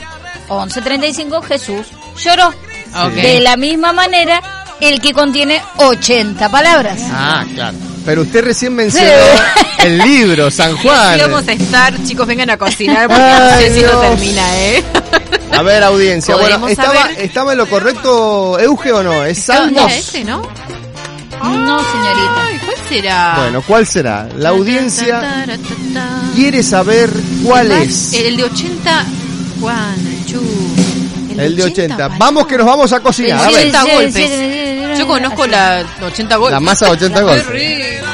11:35, 0.49 1.41
Jesús 1.43 1.87
lloró. 2.23 2.53
De 3.15 3.39
la 3.41 3.57
misma 3.57 3.93
manera, 3.93 4.41
el 4.79 5.01
que 5.01 5.13
contiene 5.13 5.61
80 5.77 6.49
palabras. 6.49 6.99
Ah, 7.11 7.45
claro. 7.53 7.77
Pero 8.07 8.21
usted 8.21 8.41
recién 8.45 8.73
mencionó 8.73 9.05
Sí. 9.05 9.65
el 9.79 9.97
libro, 9.97 10.49
San 10.49 10.77
Juan. 10.77 11.19
vamos 11.19 11.45
a 11.45 11.51
estar, 11.51 11.93
chicos, 12.05 12.25
vengan 12.25 12.49
a 12.49 12.57
cocinar 12.57 13.05
porque 13.09 13.21
Ay, 13.21 13.39
no 13.51 13.59
sé 13.59 13.73
si 13.73 13.81
no 13.85 13.99
termina, 13.99 14.57
¿eh? 14.59 14.83
A 15.51 15.61
ver, 15.61 15.83
audiencia. 15.83 16.35
Bueno, 16.35 16.57
¿Podemos 16.61 16.71
¿estaba? 16.71 17.11
¿estaba 17.17 17.51
en 17.51 17.57
lo 17.57 17.67
correcto 17.67 18.57
Euge 18.61 18.93
o 18.93 19.03
no? 19.03 19.25
Es 19.25 19.39
Salmos. 19.39 19.91
Ese, 19.91 20.23
¿no? 20.23 20.41
No, 21.43 21.79
señorita. 21.91 22.45
Ay, 22.47 22.59
¿cuál 22.65 22.77
será? 22.87 23.35
Bueno, 23.39 23.61
¿cuál 23.67 23.85
será? 23.85 24.29
La 24.37 24.49
audiencia 24.49 25.45
quiere 26.33 26.63
saber 26.63 27.09
cuál 27.43 27.73
es. 27.73 28.13
El 28.13 28.37
de 28.37 28.43
80. 28.45 29.05
Juan, 29.59 29.95
chu. 30.25 30.41
El 31.37 31.57
de 31.57 31.63
80. 31.63 31.95
palabras. 31.95 32.19
Vamos 32.19 32.47
que 32.47 32.57
nos 32.57 32.65
vamos 32.65 32.93
a 32.93 33.01
cocinar. 33.01 33.47
A 33.47 33.51
ver, 33.51 33.71
80 35.05 35.05
Sí, 35.05 35.05
golpes. 35.05 35.05
sí, 35.05 35.05
sí, 35.05 35.05
sí, 35.05 35.05
Yo 35.05 35.07
conozco 35.07 35.41
así. 35.43 35.51
la 35.51 35.85
80 36.07 36.35
golpes. 36.37 36.53
La 36.53 36.59
masa 36.59 36.89
80 36.91 37.21
golpes. 37.21 37.43
Qué 37.45 37.51
rico. 37.51 38.07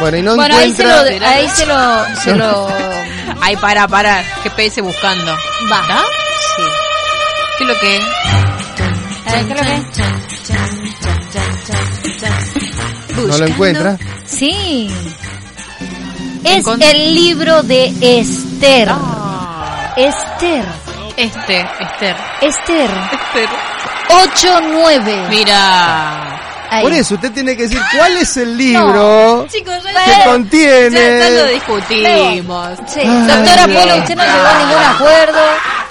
bueno, 0.00 0.16
y 0.18 0.22
no 0.22 0.34
Bueno, 0.36 0.56
ahí 0.56 0.72
se 0.72 0.82
encuentra... 0.82 1.18
lo, 1.20 1.26
ahí 1.26 1.48
se 1.48 1.66
lo, 1.66 2.04
se 2.22 2.34
lo 2.34 2.68
Ay, 3.40 3.56
para, 3.56 3.88
para. 3.88 4.22
GPS 4.42 4.80
buscando. 4.82 5.32
va. 5.70 5.84
¿Ah? 5.88 6.04
Sí. 6.56 6.62
¿Qué 7.58 7.64
es 7.64 7.68
lo 7.68 7.80
que 7.80 7.96
es? 7.96 8.02
A 9.26 9.32
ver, 9.32 9.46
¿qué 9.46 9.52
es 9.52 9.58
lo 9.58 9.64
que 9.64 9.74
es? 9.74 9.82
No 13.28 13.38
lo 13.38 13.46
encuentra. 13.46 13.98
Sí. 14.26 14.90
Es 16.44 16.64
Encont- 16.64 16.82
el 16.82 17.14
libro 17.14 17.62
de 17.62 17.92
Esther. 18.00 18.88
Ah, 18.90 19.92
Esther. 19.96 20.64
este, 21.16 21.60
Esther. 21.60 22.16
Esther. 22.40 22.90
Esther. 23.12 23.48
8-9. 24.08 25.28
Mira. 25.28 26.38
Ahí. 26.70 26.82
Por 26.84 26.92
eso 26.94 27.14
usted 27.16 27.30
tiene 27.32 27.54
que 27.54 27.64
decir 27.64 27.78
cuál 27.98 28.16
es 28.16 28.34
el 28.38 28.56
libro 28.56 29.46
Chicos, 29.50 29.74
ya, 29.84 30.04
que 30.24 30.24
contiene. 30.30 30.90
ya- 31.18 31.18
ya 31.18 31.30
lo 31.30 31.46
discutimos. 31.52 32.78
Sí, 32.86 33.00
Ay, 33.00 33.26
doctora. 33.26 33.64
Polo, 33.66 33.96
usted 33.98 34.16
no 34.16 34.22
llegó 34.24 34.46
a 34.46 34.58
ningún 34.58 34.82
acuerdo. 34.82 35.38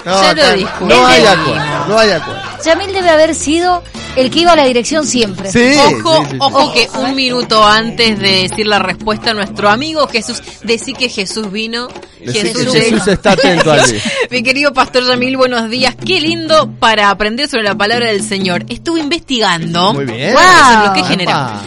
No, 0.04 0.22
ya 0.24 0.32
lo 0.34 0.52
discutimos. 0.54 0.88
no 0.98 1.06
hay 1.06 1.24
acuerdo, 1.26 1.84
no 1.86 1.98
hay 2.00 2.10
acuerdo. 2.10 2.42
Yamil 2.64 2.92
debe 2.92 3.10
haber 3.10 3.34
sido 3.36 3.84
el 4.16 4.30
que 4.30 4.40
iba 4.40 4.52
a 4.52 4.56
la 4.56 4.64
dirección 4.64 5.06
siempre. 5.06 5.50
Sí, 5.50 5.72
Ojo, 5.78 6.18
sí, 6.18 6.24
sí, 6.24 6.30
sí. 6.32 6.36
ojo 6.40 6.72
que 6.72 6.88
un 6.98 7.14
minuto 7.14 7.64
antes 7.66 8.18
de 8.18 8.48
decir 8.48 8.66
la 8.66 8.78
respuesta 8.78 9.30
a 9.30 9.34
nuestro 9.34 9.68
amigo 9.70 10.06
Jesús, 10.08 10.42
decir 10.62 10.94
que 10.96 11.08
Jesús 11.08 11.50
vino, 11.50 11.88
Decí 12.20 12.32
que 12.40 12.48
Jesús, 12.54 12.72
Jesús 12.74 13.08
está 13.08 13.32
atento 13.32 13.72
allí. 13.72 13.98
Mi 14.30 14.42
querido 14.42 14.72
Pastor 14.72 15.04
Yamil, 15.06 15.36
buenos 15.36 15.68
días. 15.70 15.94
Qué 16.04 16.20
lindo 16.20 16.70
para 16.78 17.10
aprender 17.10 17.48
sobre 17.48 17.64
la 17.64 17.74
palabra 17.74 18.06
del 18.08 18.22
Señor. 18.22 18.64
Estuve 18.68 19.00
investigando. 19.00 19.92
Muy 19.94 20.04
bien. 20.04 20.28
Eso 20.30 20.38
es 20.38 20.78
lo 20.78 20.84
Wow. 20.84 20.94
que 20.94 21.04
genera. 21.04 21.60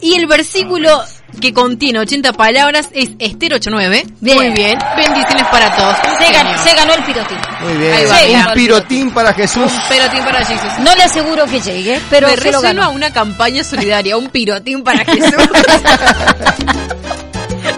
Y 0.00 0.14
el 0.14 0.26
versículo 0.26 1.00
que 1.40 1.52
contiene 1.54 1.98
80 2.00 2.32
palabras 2.32 2.88
es 2.92 3.10
Esther 3.18 3.52
8.9. 3.52 4.04
Bien. 4.20 4.36
Muy 4.36 4.50
bien. 4.50 4.78
Bendiciones 4.96 5.46
para 5.50 5.74
todos. 5.76 5.96
Un 6.10 6.18
Se, 6.26 6.32
ganó, 6.32 6.62
se 6.62 6.74
ganó 6.74 6.94
el 6.94 7.04
pirotín. 7.04 7.38
Muy 7.62 7.72
bien. 7.78 7.92
Ahí 7.94 8.04
va, 8.06 8.18
Sí, 8.18 8.24
Un 8.30 8.36
el 8.40 8.52
pirotín 8.54 9.10
para 9.12 9.32
Jesús. 9.32 9.70
Pero 9.88 10.08
tiempo 10.10 10.30
para 10.30 10.44
Jesús. 10.44 10.70
No 10.80 10.94
le 10.94 11.02
aseguro 11.04 11.44
que 11.46 11.60
llegue, 11.60 12.00
pero 12.10 12.28
Me 12.28 12.36
se 12.36 12.52
lo 12.52 12.60
ganó. 12.60 12.90
una 12.90 13.12
campaña 13.12 13.62
solidaria, 13.64 14.16
un 14.16 14.28
pirotín 14.30 14.82
para 14.82 15.04
Jesús. 15.04 15.34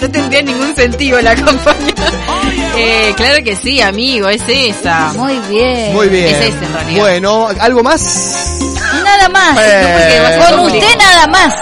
no 0.00 0.10
tendría 0.10 0.42
ningún 0.42 0.74
sentido 0.74 1.20
la 1.20 1.34
campaña. 1.34 1.94
Eh, 2.76 3.12
claro 3.16 3.44
que 3.44 3.54
sí, 3.56 3.80
amigo, 3.80 4.28
es 4.28 4.42
esa. 4.48 5.12
Muy 5.14 5.38
bien. 5.48 5.92
Muy 5.92 6.08
bien. 6.08 6.26
Es 6.34 6.40
ese, 6.54 6.64
en 6.64 6.72
realidad. 6.72 7.00
Bueno, 7.00 7.48
¿algo 7.60 7.82
más? 7.82 8.58
Nada 9.04 9.28
más. 9.28 9.58
Eh, 9.60 10.38
con 10.50 10.60
usted 10.60 10.98
nada 10.98 11.26
más. 11.28 11.54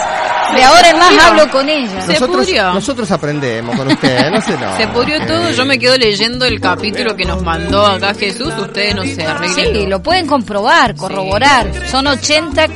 De 0.55 0.65
ahora 0.65 0.91
en 0.91 0.99
más 0.99 1.19
hablo 1.19 1.51
con 1.51 1.69
ella. 1.69 2.01
Se 2.03 2.15
nosotros, 2.15 2.47
pudrió. 2.47 2.73
nosotros 2.75 3.11
aprendemos 3.11 3.77
con 3.77 3.89
usted, 3.89 4.31
no 4.31 4.41
sé, 4.41 4.57
no. 4.59 4.77
Se 4.79 4.89
pudrió 4.89 5.27
todo, 5.27 5.51
yo 5.51 5.65
me 5.65 5.79
quedo 5.79 5.97
leyendo 5.97 6.45
el 6.45 6.61
capítulo 6.61 7.17
que 7.17 7.25
nos 7.25 7.43
mandó 7.43 7.87
acá 7.87 8.15
Jesús, 8.15 8.53
ustedes 8.59 8.95
no 8.95 9.05
se 9.05 9.25
arreglen. 9.25 9.75
Sí, 9.75 9.87
lo 9.87 10.03
pueden 10.03 10.27
comprobar, 10.27 10.95
corroborar. 10.97 11.71
Son 11.91 12.07
80 12.07 12.67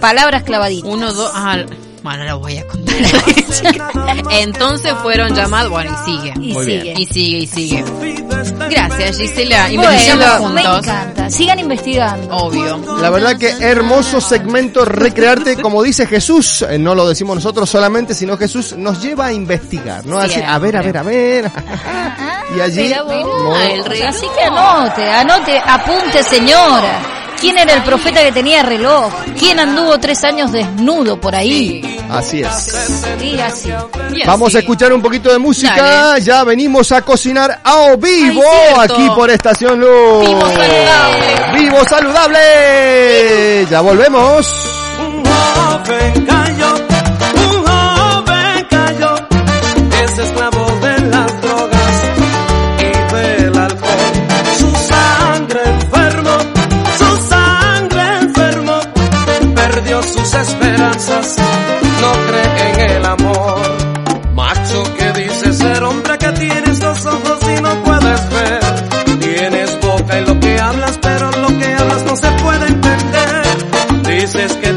palabras 0.00 0.42
clavaditas. 0.44 0.90
Uno, 0.90 1.12
dos, 1.12 1.30
ah, 1.34 1.58
bueno, 2.02 2.24
lo 2.24 2.38
voy 2.38 2.58
a 2.58 2.66
contar. 2.66 2.94
Entonces 4.30 4.92
fueron 5.02 5.34
llamados, 5.34 5.70
bueno, 5.70 5.92
y 5.92 6.10
sigue. 6.10 6.32
Y 6.40 6.52
Muy 6.52 6.64
sigue. 6.64 6.94
Y 6.96 7.06
sigue, 7.06 7.38
y 7.38 7.46
sigue. 7.46 7.84
Gracias, 8.70 9.18
Gisela. 9.18 9.66
Bueno, 9.68 9.82
Investigando 9.82 10.48
me 10.50 10.62
juntos. 10.62 10.86
encanta. 10.86 11.30
Sigan 11.30 11.58
investigando. 11.58 12.36
Obvio. 12.36 12.98
La 13.00 13.10
verdad 13.10 13.36
que 13.36 13.50
hermoso 13.60 14.20
segmento 14.20 14.84
recrearte, 14.84 15.56
como 15.60 15.82
dice 15.82 16.06
Jesús, 16.06 16.62
eh, 16.62 16.78
no 16.78 16.94
lo 16.94 17.08
decimos 17.08 17.36
nosotros 17.36 17.68
solamente, 17.68 18.14
sino 18.14 18.36
Jesús 18.36 18.74
nos 18.76 19.02
lleva 19.02 19.26
a 19.26 19.32
investigar, 19.32 20.06
¿no? 20.06 20.18
A 20.18 20.24
decir, 20.24 20.44
a 20.44 20.58
ver, 20.58 20.76
a 20.76 20.82
ver, 20.82 20.96
a 20.96 21.02
ver. 21.02 21.50
y 22.56 22.60
allí, 22.60 22.82
Mira 22.82 23.04
Ah, 23.08 23.66
el 23.72 23.84
rey. 23.84 24.02
Así 24.02 24.26
que 24.36 24.44
anote, 24.44 25.10
anote, 25.10 25.58
apunte 25.58 26.22
señora. 26.22 27.19
¿Quién 27.40 27.56
era 27.58 27.72
el 27.74 27.82
profeta 27.82 28.22
que 28.22 28.32
tenía 28.32 28.62
reloj? 28.62 29.12
¿Quién 29.38 29.58
anduvo 29.58 29.98
tres 29.98 30.22
años 30.24 30.52
desnudo 30.52 31.18
por 31.20 31.34
ahí? 31.34 31.98
así 32.10 32.42
es. 32.42 33.02
Y 33.22 33.38
así. 33.40 33.70
Y 34.14 34.26
Vamos 34.26 34.48
así. 34.48 34.56
a 34.58 34.60
escuchar 34.60 34.92
un 34.92 35.00
poquito 35.00 35.30
de 35.32 35.38
música, 35.38 35.74
Dale. 35.76 36.20
ya 36.22 36.44
venimos 36.44 36.90
a 36.92 37.02
cocinar 37.02 37.60
a 37.64 37.94
vivo 37.96 38.42
Ay, 38.76 38.88
aquí 38.90 39.08
por 39.14 39.30
Estación 39.30 39.80
Luz. 39.80 40.26
Vivo 40.26 40.40
saludable. 40.48 41.58
Vivo 41.60 41.84
saludable. 41.88 43.66
Ya 43.70 43.80
volvemos. 43.80 44.46
Esperanzas, 60.40 61.36
no 62.00 62.12
cree 62.28 62.70
en 62.72 62.80
el 62.96 63.04
amor. 63.04 63.60
Macho 64.34 64.82
que 64.96 65.12
dice 65.12 65.52
ser 65.52 65.82
hombre 65.82 66.16
que 66.18 66.32
tienes 66.32 66.80
dos 66.80 67.04
ojos 67.06 67.38
y 67.56 67.62
no 67.62 67.82
puedes 67.84 68.30
ver. 68.30 69.20
Tienes 69.20 69.78
boca 69.80 70.20
y 70.20 70.24
lo 70.24 70.40
que 70.40 70.58
hablas, 70.58 70.98
pero 71.00 71.30
lo 71.30 71.48
que 71.58 71.74
hablas 71.74 72.02
no 72.04 72.16
se 72.16 72.30
puede 72.42 72.66
entender. 72.66 73.42
Dices 74.06 74.52
que 74.54 74.69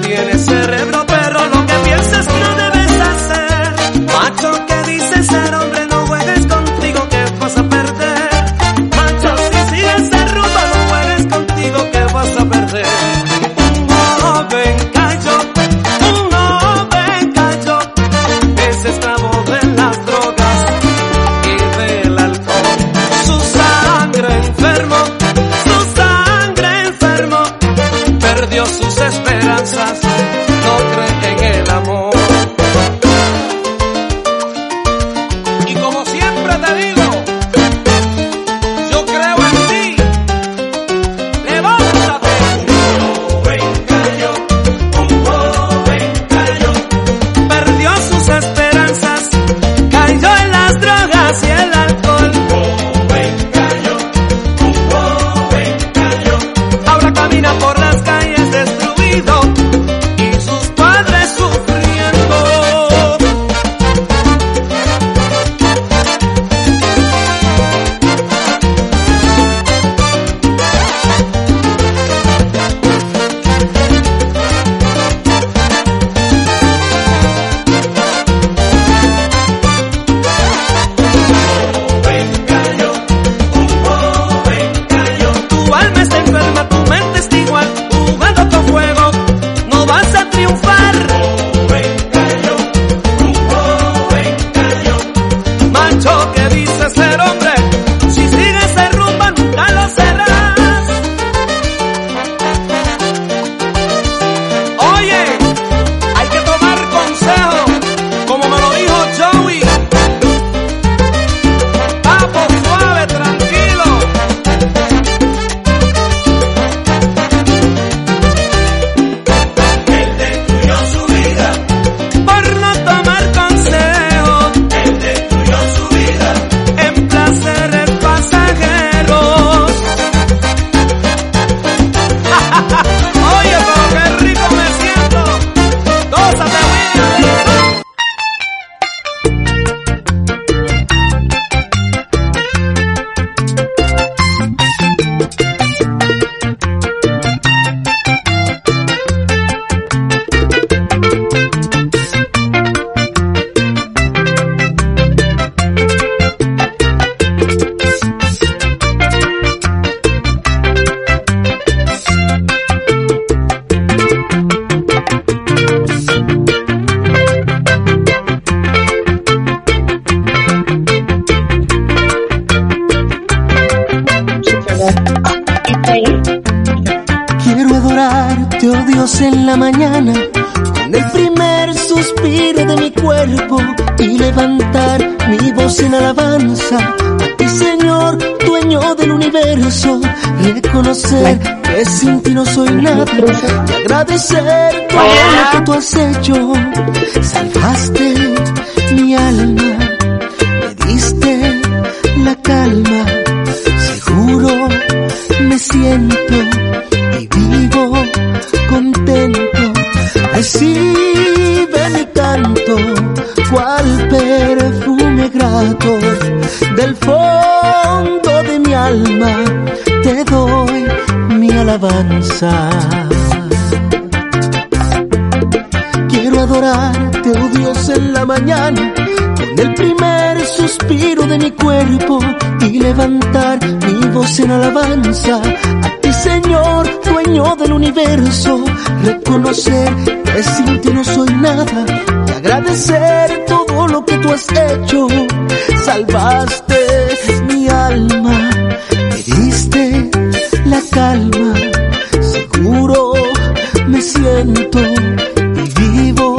y 254.46 255.70
vivo 255.80 256.36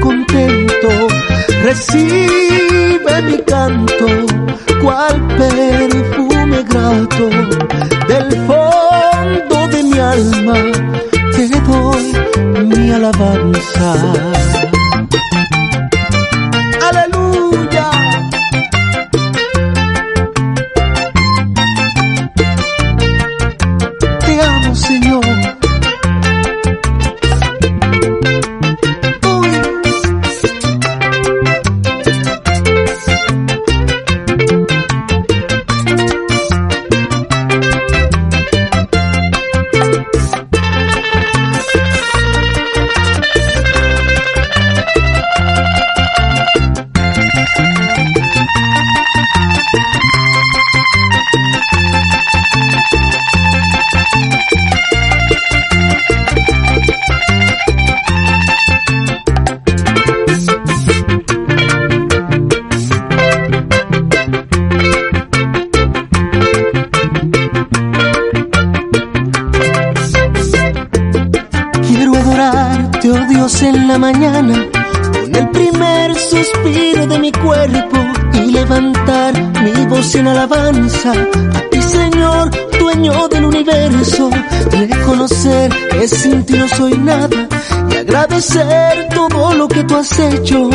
contento. 0.00 0.88
Recibe 1.64 3.22
mi 3.22 3.38
canto, 3.42 3.93
todo 89.14 89.54
lo 89.54 89.68
que 89.68 89.82
tú 89.84 89.96
has 89.96 90.18
hecho. 90.18 90.70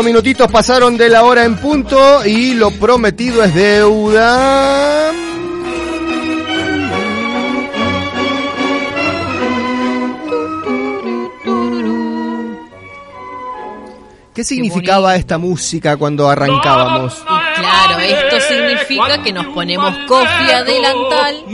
Cinco 0.00 0.08
minutitos 0.08 0.50
pasaron 0.50 0.96
de 0.96 1.10
la 1.10 1.24
hora 1.24 1.44
en 1.44 1.58
punto 1.58 2.24
y 2.24 2.54
lo 2.54 2.70
prometido 2.70 3.44
es 3.44 3.54
deuda. 3.54 5.12
¿Qué 14.32 14.42
significaba 14.42 15.16
esta 15.16 15.36
música 15.36 15.98
cuando 15.98 16.30
arrancábamos? 16.30 17.22
Claro, 17.56 17.98
esto 17.98 18.40
significa 18.40 19.22
que 19.22 19.34
nos 19.34 19.48
ponemos 19.48 19.94
coffee 20.08 20.54
adelantal, 20.54 21.44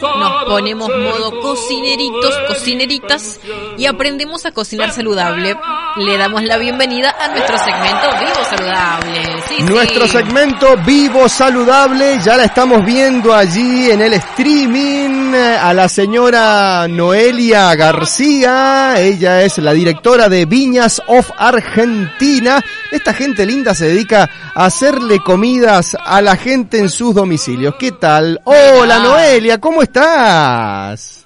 nos 0.00 0.44
ponemos 0.44 0.88
modo 0.88 1.40
cocineritos, 1.40 2.38
cocineritas 2.46 3.40
y 3.76 3.86
aprendemos 3.86 4.46
a 4.46 4.52
cocinar 4.52 4.92
saludable. 4.92 5.56
Le 5.98 6.18
damos 6.18 6.42
la 6.42 6.58
bienvenida 6.58 7.16
a 7.18 7.28
nuestro 7.28 7.56
segmento 7.56 8.08
Vivo 8.20 8.44
Saludable. 8.50 9.42
Sí, 9.48 9.62
Nuestro 9.62 10.04
sí. 10.04 10.12
segmento 10.12 10.76
Vivo 10.84 11.26
Saludable, 11.26 12.18
ya 12.22 12.36
la 12.36 12.44
estamos 12.44 12.84
viendo 12.84 13.34
allí 13.34 13.90
en 13.90 14.02
el 14.02 14.12
streaming 14.12 15.32
eh, 15.34 15.56
a 15.56 15.72
la 15.72 15.88
señora 15.88 16.86
Noelia 16.86 17.74
García, 17.76 18.96
ella 18.98 19.40
es 19.40 19.56
la 19.56 19.72
directora 19.72 20.28
de 20.28 20.44
Viñas 20.44 21.00
of 21.06 21.30
Argentina. 21.38 22.62
Esta 22.90 23.14
gente 23.14 23.46
linda 23.46 23.74
se 23.74 23.86
dedica 23.86 24.28
a 24.54 24.66
hacerle 24.66 25.20
comidas 25.20 25.96
a 25.98 26.20
la 26.20 26.36
gente 26.36 26.78
en 26.78 26.90
sus 26.90 27.14
domicilios. 27.14 27.74
¿Qué 27.78 27.92
tal? 27.92 28.38
Hola 28.44 28.98
Noelia, 28.98 29.58
¿cómo 29.58 29.80
estás? 29.82 31.25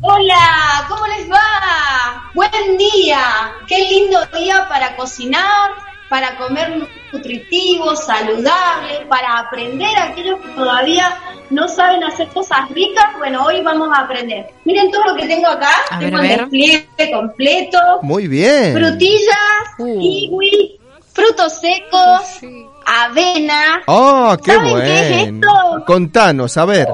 Hola, 0.00 0.86
¿cómo 0.88 1.06
les 1.08 1.30
va? 1.30 2.30
Buen 2.34 2.78
día. 2.78 3.52
Qué 3.66 3.78
lindo 3.78 4.20
día 4.38 4.66
para 4.68 4.94
cocinar, 4.96 5.70
para 6.08 6.36
comer 6.36 6.88
nutritivo, 7.12 7.96
saludable, 7.96 9.06
para 9.08 9.38
aprender 9.40 9.96
a 9.96 10.04
aquellos 10.04 10.40
que 10.40 10.48
todavía 10.50 11.18
no 11.50 11.66
saben 11.68 12.04
hacer 12.04 12.28
cosas 12.28 12.68
ricas. 12.70 13.06
Bueno, 13.18 13.44
hoy 13.44 13.60
vamos 13.62 13.88
a 13.96 14.02
aprender. 14.02 14.46
Miren 14.64 14.90
todo 14.90 15.04
lo 15.06 15.16
que 15.16 15.26
tengo 15.26 15.48
acá. 15.48 15.70
A 15.90 15.98
tengo 15.98 16.18
ver. 16.18 16.40
despliegue 16.40 17.10
completo. 17.12 17.78
Muy 18.02 18.28
bien. 18.28 18.74
Frutillas, 18.74 19.74
kiwi, 19.76 20.78
frutos 21.12 21.54
secos, 21.54 22.40
avena. 22.86 23.82
Oh, 23.86 24.36
qué 24.44 24.52
¿Saben 24.52 24.76
qué 24.76 25.00
es 25.00 25.22
bueno. 25.22 25.40
esto? 25.40 25.84
Contanos, 25.86 26.56
a 26.56 26.64
ver. 26.64 26.88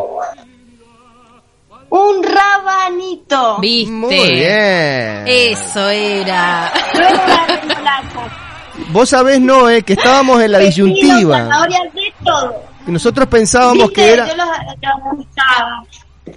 Un 1.96 2.24
rabanito. 2.24 3.58
¿Viste? 3.60 3.92
Muy 3.92 4.16
bien. 4.32 5.24
Eso 5.28 5.88
era. 5.90 6.72
Vos 8.88 9.08
sabés, 9.08 9.40
Noé, 9.40 9.82
que 9.84 9.92
estábamos 9.92 10.42
en 10.42 10.50
la 10.52 10.58
Pepino, 10.58 10.86
disyuntiva. 10.86 11.44
de 11.44 12.14
todo. 12.24 12.62
Nosotros 12.86 13.28
pensábamos 13.28 13.88
¿Viste? 13.88 13.94
que 13.94 14.12
era... 14.12 14.26
Yo 14.28 14.34
los, 14.34 14.48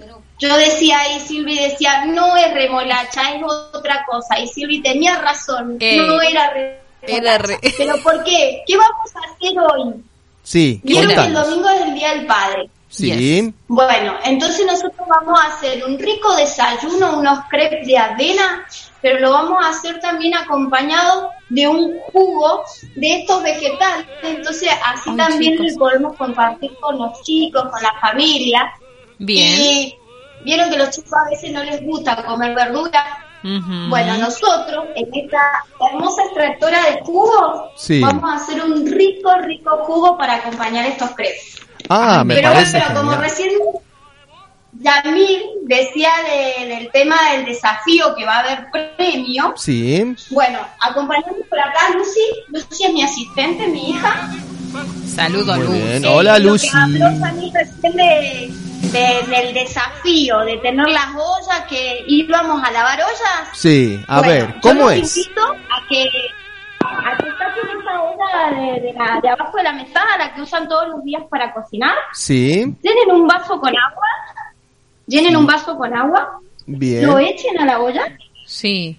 los. 0.06 0.18
Yo 0.38 0.56
decía 0.56 0.98
y 1.16 1.20
Silvi 1.20 1.58
decía, 1.58 2.04
no 2.06 2.36
es 2.36 2.54
remolacha, 2.54 3.34
es 3.34 3.42
otra 3.74 4.04
cosa. 4.08 4.38
Y 4.38 4.46
Silvi 4.46 4.80
tenía 4.80 5.18
razón, 5.18 5.76
Eh, 5.80 5.96
no 5.96 6.20
era 6.22 6.50
remolacha. 6.50 6.78
era 7.02 7.38
re- 7.38 7.58
¿Pero 7.76 7.96
por 8.04 8.22
qué? 8.22 8.62
¿Qué 8.64 8.76
vamos 8.76 9.10
a 9.16 9.18
hacer 9.34 9.58
hoy? 9.58 9.94
Sí, 10.44 10.80
Vieron 10.84 11.08
que 11.12 11.20
el 11.20 11.32
domingo 11.34 11.68
es 11.68 11.80
el 11.80 11.94
Día 11.94 12.14
del 12.14 12.26
Padre. 12.26 12.70
Sí. 12.88 13.52
Bueno, 13.68 14.14
entonces 14.24 14.64
nosotros 14.66 15.06
vamos 15.08 15.38
a 15.40 15.46
hacer 15.48 15.84
un 15.84 15.98
rico 15.98 16.34
desayuno, 16.36 17.18
unos 17.18 17.40
crepes 17.50 17.86
de 17.86 17.98
avena, 17.98 18.66
pero 19.02 19.20
lo 19.20 19.30
vamos 19.32 19.62
a 19.64 19.68
hacer 19.68 20.00
también 20.00 20.34
acompañado 20.34 21.30
de 21.50 21.68
un 21.68 21.98
jugo 22.12 22.62
de 22.96 23.20
estos 23.20 23.42
vegetales. 23.42 24.06
Entonces 24.22 24.70
así 24.86 25.10
Ay, 25.10 25.16
también 25.16 25.52
chicos. 25.58 25.72
lo 25.72 25.78
podemos 25.78 26.16
compartir 26.16 26.72
con 26.80 26.98
los 26.98 27.22
chicos, 27.22 27.62
con 27.70 27.82
la 27.82 27.92
familia. 28.00 28.72
Bien. 29.18 29.52
Y 29.60 29.94
vieron 30.44 30.70
que 30.70 30.78
los 30.78 30.90
chicos 30.90 31.12
a 31.12 31.28
veces 31.28 31.52
no 31.52 31.62
les 31.64 31.82
gusta 31.84 32.24
comer 32.24 32.54
verdura. 32.54 33.24
Ujú. 33.44 33.88
Bueno, 33.88 34.16
nosotros 34.18 34.86
en 34.96 35.14
esta 35.14 35.40
hermosa 35.92 36.22
extractora 36.24 36.82
de 36.90 37.00
jugos 37.02 37.70
Sí. 37.76 38.00
vamos 38.00 38.28
a 38.28 38.34
hacer 38.36 38.64
un 38.64 38.84
rico, 38.90 39.32
rico 39.42 39.76
jugo 39.84 40.16
para 40.18 40.36
acompañar 40.36 40.86
estos 40.86 41.10
crepes. 41.10 41.56
Ah, 41.88 42.22
me 42.24 42.34
pero 42.36 42.52
parece 42.52 42.78
bueno, 42.78 42.94
como 42.94 43.10
genial. 43.12 43.30
recién 43.30 43.50
Yamil 44.80 45.42
decía 45.64 46.10
de- 46.28 46.66
del 46.66 46.90
tema 46.92 47.16
del 47.32 47.46
desafío 47.46 48.14
que 48.14 48.24
va 48.24 48.36
a 48.36 48.40
haber 48.40 48.66
premio, 48.96 49.54
Sí. 49.56 50.14
bueno, 50.30 50.60
acompañando 50.80 51.36
por 51.48 51.58
acá 51.58 51.90
Lucy, 51.96 52.20
Lucy 52.48 52.84
es 52.84 52.92
mi 52.92 53.02
asistente, 53.02 53.66
mi 53.66 53.90
hija. 53.90 54.30
Saludo 55.14 55.54
a 55.54 55.56
Muy 55.56 55.66
Luz. 55.66 55.74
bien. 55.74 56.04
Hola, 56.04 56.38
lo 56.38 56.50
Lucy. 56.52 56.68
Que 56.70 56.76
habló 56.76 57.10
Yamil 57.18 57.52
recién 57.54 57.96
de, 57.96 58.52
de- 58.92 59.26
del 59.36 59.54
desafío, 59.54 60.38
de 60.40 60.58
tener 60.58 60.86
las 60.88 61.06
ollas, 61.16 61.64
que 61.68 62.04
íbamos 62.06 62.62
a 62.62 62.70
lavar 62.70 63.00
ollas. 63.02 63.48
Sí, 63.54 64.00
a 64.06 64.18
Bueno, 64.20 64.32
ver, 64.32 64.54
yo 64.54 64.60
¿cómo 64.60 64.82
los 64.90 64.92
es? 64.92 65.16
invito 65.16 65.42
a 65.42 65.88
que, 65.88 66.04
a 66.84 67.16
que 67.16 67.24
saquen 67.30 67.80
esa 67.80 68.02
olla 68.02 68.60
de, 68.60 68.80
de 68.80 68.92
la- 68.92 69.20
de 69.22 69.28
abajo 69.28 69.56
de 69.56 69.62
la 69.62 69.72
mesada, 69.72 70.16
la 70.18 70.34
que 70.34 70.42
usan 70.42 70.68
todos 70.68 70.88
los 70.88 71.04
días 71.04 71.22
para 71.30 71.52
cocinar. 71.52 71.94
Sí, 72.12 72.64
Llenen 72.82 73.10
un 73.12 73.26
vaso 73.26 73.60
con 73.60 73.70
agua, 73.70 74.06
llenen 75.06 75.36
un 75.36 75.46
vaso 75.46 75.76
con 75.76 75.94
agua, 75.94 76.40
bien. 76.66 77.06
lo 77.06 77.18
echen 77.18 77.58
a 77.60 77.64
la 77.66 77.80
olla, 77.80 78.02
Sí. 78.46 78.96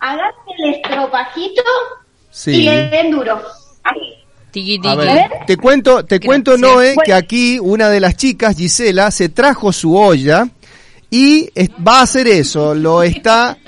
hagan 0.00 0.30
el 0.58 0.74
estropajito 0.74 1.62
y 1.62 2.30
Sí. 2.30 2.62
le 2.62 2.88
den 2.90 3.10
duro. 3.10 3.40
Ahí. 3.84 4.22
Tiki 4.50 4.80
A 4.88 4.94
ver, 4.94 5.30
te 5.46 5.56
cuento, 5.58 6.04
te 6.06 6.18
cuento. 6.18 6.56
Noé, 6.56 6.94
que 7.04 7.12
aquí 7.12 7.58
una 7.60 7.90
de 7.90 8.00
las 8.00 8.16
chicas, 8.16 8.56
Gisela, 8.56 9.10
se 9.10 9.28
trajo 9.28 9.70
su 9.70 9.94
olla 9.96 10.46
y 11.10 11.50
es- 11.54 11.70
va 11.86 11.98
a 12.00 12.02
hacer 12.02 12.26
eso, 12.26 12.74
lo 12.74 13.02
está, 13.02 13.58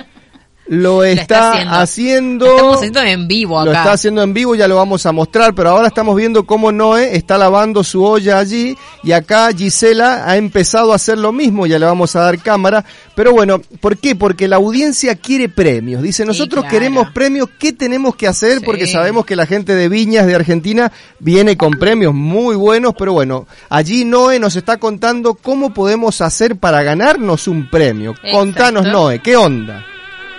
lo 0.68 1.04
está 1.04 1.22
está 1.62 1.80
haciendo. 1.80 2.46
haciendo, 2.46 2.46
Estamos 2.56 2.76
haciendo 2.76 3.02
en 3.02 3.28
vivo 3.28 3.64
lo 3.64 3.70
acá. 3.70 3.78
está 3.80 3.92
haciendo 3.92 4.22
en 4.22 4.34
vivo, 4.34 4.54
ya 4.54 4.68
lo 4.68 4.76
vamos 4.76 5.06
a 5.06 5.12
mostrar, 5.12 5.54
pero 5.54 5.70
ahora 5.70 5.88
estamos 5.88 6.14
viendo 6.16 6.44
cómo 6.44 6.72
Noé 6.72 7.16
está 7.16 7.38
lavando 7.38 7.82
su 7.84 8.04
olla 8.04 8.38
allí 8.38 8.76
y 9.02 9.12
acá 9.12 9.50
Gisela 9.56 10.24
ha 10.30 10.36
empezado 10.36 10.92
a 10.92 10.96
hacer 10.96 11.18
lo 11.18 11.32
mismo, 11.32 11.66
ya 11.66 11.78
le 11.78 11.86
vamos 11.86 12.14
a 12.16 12.20
dar 12.20 12.38
cámara, 12.38 12.84
pero 13.14 13.32
bueno, 13.32 13.60
¿por 13.80 13.96
qué? 13.98 14.14
Porque 14.14 14.48
la 14.48 14.56
audiencia 14.56 15.14
quiere 15.14 15.48
premios, 15.48 16.02
dice, 16.02 16.24
nosotros 16.24 16.64
claro. 16.64 16.78
queremos 16.78 17.10
premios, 17.10 17.48
¿qué 17.58 17.72
tenemos 17.72 18.14
que 18.16 18.26
hacer? 18.28 18.58
Sí. 18.58 18.64
Porque 18.64 18.86
sabemos 18.86 19.24
que 19.24 19.36
la 19.36 19.46
gente 19.46 19.74
de 19.74 19.88
Viñas 19.88 20.26
de 20.26 20.34
Argentina 20.34 20.92
viene 21.18 21.56
con 21.56 21.72
premios 21.72 22.14
muy 22.14 22.56
buenos, 22.56 22.94
pero 22.98 23.12
bueno, 23.12 23.46
allí 23.70 24.04
Noé 24.04 24.38
nos 24.38 24.56
está 24.56 24.76
contando 24.76 25.34
cómo 25.34 25.72
podemos 25.72 26.20
hacer 26.20 26.56
para 26.56 26.82
ganarnos 26.82 27.48
un 27.48 27.68
premio. 27.70 28.14
Contanos. 28.32 28.86
Noé, 28.86 29.20
¿qué 29.20 29.36
onda? 29.36 29.84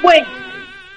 Bueno, 0.02 0.28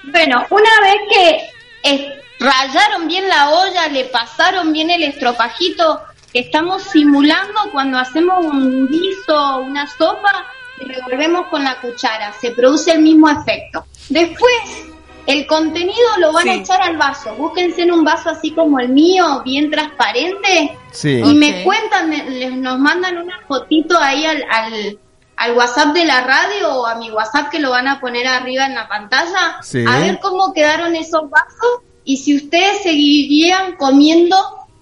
bueno, 0.03 0.45
una 0.49 0.69
vez 0.81 0.95
que 1.11 1.49
eh, 1.83 2.21
rayaron 2.39 3.07
bien 3.07 3.27
la 3.27 3.49
olla, 3.49 3.87
le 3.87 4.05
pasaron 4.05 4.71
bien 4.73 4.89
el 4.89 5.03
estropajito, 5.03 6.01
estamos 6.33 6.83
simulando 6.83 7.59
cuando 7.71 7.97
hacemos 7.97 8.45
un 8.45 8.87
guiso, 8.87 9.57
una 9.59 9.87
sopa, 9.87 10.45
y 10.79 10.85
revolvemos 10.91 11.47
con 11.47 11.63
la 11.63 11.75
cuchara, 11.79 12.33
se 12.39 12.51
produce 12.51 12.91
el 12.91 13.01
mismo 13.01 13.29
efecto. 13.29 13.85
Después, 14.09 14.87
el 15.27 15.45
contenido 15.47 16.09
lo 16.19 16.33
van 16.33 16.49
a 16.49 16.53
echar 16.55 16.81
al 16.81 16.97
vaso, 16.97 17.33
búsquense 17.35 17.83
en 17.83 17.91
un 17.93 18.03
vaso 18.03 18.29
así 18.31 18.51
como 18.51 18.79
el 18.79 18.89
mío, 18.89 19.41
bien 19.45 19.69
transparente, 19.71 20.77
Sí. 20.91 21.21
y 21.23 21.33
me 21.35 21.63
cuentan, 21.63 22.09
me- 22.09 22.29
les- 22.29 22.53
nos 22.57 22.77
mandan 22.79 23.17
una 23.17 23.39
fotito 23.47 23.97
ahí 23.97 24.25
al, 24.25 24.43
al, 24.49 24.97
al 25.43 25.57
WhatsApp 25.57 25.93
de 25.93 26.05
la 26.05 26.21
radio 26.21 26.73
o 26.81 26.85
a 26.87 26.95
mi 26.95 27.11
WhatsApp 27.11 27.49
que 27.49 27.59
lo 27.59 27.71
van 27.71 27.87
a 27.87 27.99
poner 27.99 28.25
arriba 28.27 28.65
en 28.65 28.75
la 28.75 28.87
pantalla, 28.87 29.57
Sí. 29.61 29.83
a 29.87 29.99
ver 29.99 30.19
cómo 30.21 30.53
quedaron 30.53 30.95
esos 30.95 31.29
vasos 31.29 31.81
y 32.05 32.17
si 32.17 32.35
ustedes 32.37 32.83
seguirían 32.83 33.75
comiendo 33.75 34.37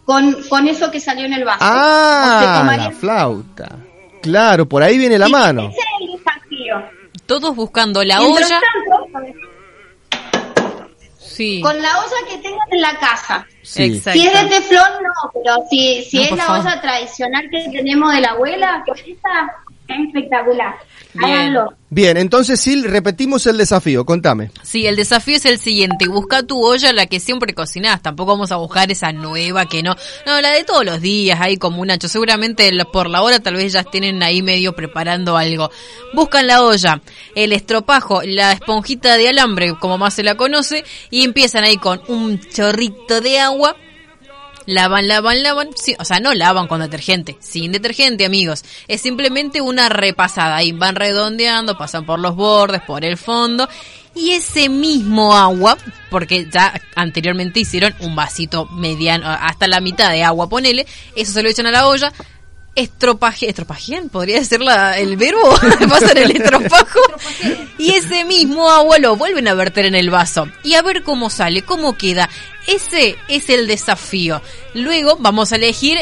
con, 0.05 0.35
con 0.49 0.67
eso 0.67 0.91
que 0.91 0.99
salió 0.99 1.25
en 1.25 1.33
el 1.33 1.43
vaso. 1.45 1.59
Ah, 1.61 2.73
la 2.77 2.91
flauta. 2.91 3.69
Claro, 4.21 4.67
por 4.67 4.83
ahí 4.83 4.97
viene 4.97 5.17
la 5.17 5.29
mano. 5.29 5.69
Ese 5.69 5.77
es 5.79 5.85
el 6.01 6.17
desafío. 6.17 7.01
Todos 7.25 7.55
buscando 7.55 8.03
la 8.03 8.19
Mientras 8.19 8.51
olla. 8.51 8.59
tanto, 8.59 9.31
Sí. 11.17 11.61
con 11.61 11.81
la 11.81 11.89
olla 11.97 12.15
que 12.29 12.37
tengan 12.39 12.67
en 12.71 12.81
la 12.81 12.99
casa. 12.99 13.47
Sí. 13.63 13.83
Exacto. 13.83 14.19
Si 14.19 14.27
es 14.27 14.33
de 14.33 14.49
teflón, 14.49 14.91
no, 15.01 15.31
pero 15.33 15.55
si, 15.69 16.03
si 16.03 16.17
No, 16.17 16.23
es 16.23 16.31
la 16.31 16.43
favor. 16.43 16.59
olla 16.67 16.81
tradicional 16.81 17.43
que 17.49 17.69
tenemos 17.71 18.13
de 18.13 18.21
la 18.21 18.29
abuela, 18.31 18.83
que 18.85 18.91
esta 18.91 19.03
es 19.09 19.15
espectacular. 20.07 20.75
Bien. 21.13 21.25
Háganlo. 21.25 21.73
Bien, 21.89 22.15
entonces 22.15 22.61
Sil, 22.63 22.85
repetimos 22.85 23.45
el 23.47 23.57
desafío, 23.57 24.05
contame. 24.05 24.51
Sí, 24.63 24.87
el 24.87 24.95
desafío 24.95 25.35
es 25.35 25.45
el 25.45 25.59
siguiente, 25.59 26.07
busca 26.07 26.41
tu 26.43 26.63
olla, 26.63 26.93
la 26.93 27.05
que 27.05 27.19
siempre 27.19 27.53
cocinás, 27.53 28.01
tampoco 28.01 28.31
vamos 28.31 28.53
a 28.53 28.55
buscar 28.55 28.89
esa 28.91 29.11
nueva 29.11 29.65
que 29.65 29.83
no, 29.83 29.95
no, 30.25 30.39
la 30.39 30.51
de 30.51 30.63
todos 30.63 30.85
los 30.85 31.01
días, 31.01 31.41
ahí 31.41 31.57
como 31.57 31.81
un 31.81 31.91
ancho, 31.91 32.07
seguramente 32.07 32.71
por 32.93 33.09
la 33.09 33.21
hora 33.21 33.39
tal 33.39 33.55
vez 33.55 33.73
ya 33.73 33.83
tienen 33.83 34.23
ahí 34.23 34.41
medio 34.41 34.73
preparando 34.73 35.35
algo. 35.35 35.69
Buscan 36.13 36.47
la 36.47 36.63
olla, 36.63 37.01
el 37.35 37.51
estropajo, 37.51 38.21
la 38.23 38.53
esponjita 38.53 39.17
de 39.17 39.27
alambre, 39.27 39.75
como 39.77 39.97
más 39.97 40.13
se 40.13 40.23
la 40.23 40.35
conoce, 40.35 40.85
y 41.09 41.25
empiezan 41.25 41.65
ahí 41.65 41.75
con 41.75 42.01
un 42.07 42.39
chorrito 42.39 43.19
de 43.19 43.39
agua, 43.39 43.75
Lavan, 44.65 45.07
lavan, 45.07 45.43
lavan. 45.43 45.69
Sí, 45.75 45.95
o 45.99 46.05
sea, 46.05 46.19
no 46.19 46.33
lavan 46.33 46.67
con 46.67 46.81
detergente. 46.81 47.37
Sin 47.39 47.71
detergente, 47.71 48.25
amigos. 48.25 48.63
Es 48.87 49.01
simplemente 49.01 49.61
una 49.61 49.89
repasada. 49.89 50.55
Ahí 50.55 50.71
van 50.71 50.95
redondeando, 50.95 51.77
pasan 51.77 52.05
por 52.05 52.19
los 52.19 52.35
bordes, 52.35 52.81
por 52.81 53.03
el 53.03 53.17
fondo. 53.17 53.67
Y 54.13 54.31
ese 54.31 54.67
mismo 54.67 55.35
agua, 55.35 55.77
porque 56.09 56.47
ya 56.51 56.73
anteriormente 56.95 57.61
hicieron 57.61 57.95
un 57.99 58.15
vasito 58.15 58.65
mediano, 58.65 59.25
hasta 59.27 59.67
la 59.67 59.79
mitad 59.79 60.11
de 60.11 60.23
agua, 60.23 60.49
ponele. 60.49 60.85
Eso 61.15 61.31
se 61.31 61.43
lo 61.43 61.49
echan 61.49 61.67
a 61.67 61.71
la 61.71 61.87
olla. 61.87 62.11
Estropaje, 62.73 63.49
estropajean, 63.49 64.07
podría 64.07 64.43
ser 64.45 64.61
la, 64.61 64.97
el 64.97 65.17
verbo, 65.17 65.55
pasan 65.89 66.17
el 66.17 66.31
estropajo. 66.31 66.99
y 67.77 67.91
ese 67.91 68.23
mismo 68.23 68.69
agua 68.69 68.97
lo 68.97 69.17
vuelven 69.17 69.47
a 69.49 69.53
verter 69.53 69.85
en 69.85 69.95
el 69.95 70.09
vaso. 70.09 70.47
Y 70.63 70.75
a 70.75 70.81
ver 70.81 71.03
cómo 71.03 71.29
sale, 71.29 71.63
cómo 71.63 71.97
queda. 71.97 72.29
Ese 72.67 73.17
es 73.27 73.49
el 73.49 73.67
desafío. 73.67 74.41
Luego 74.73 75.17
vamos 75.19 75.51
a 75.51 75.57
elegir 75.57 75.97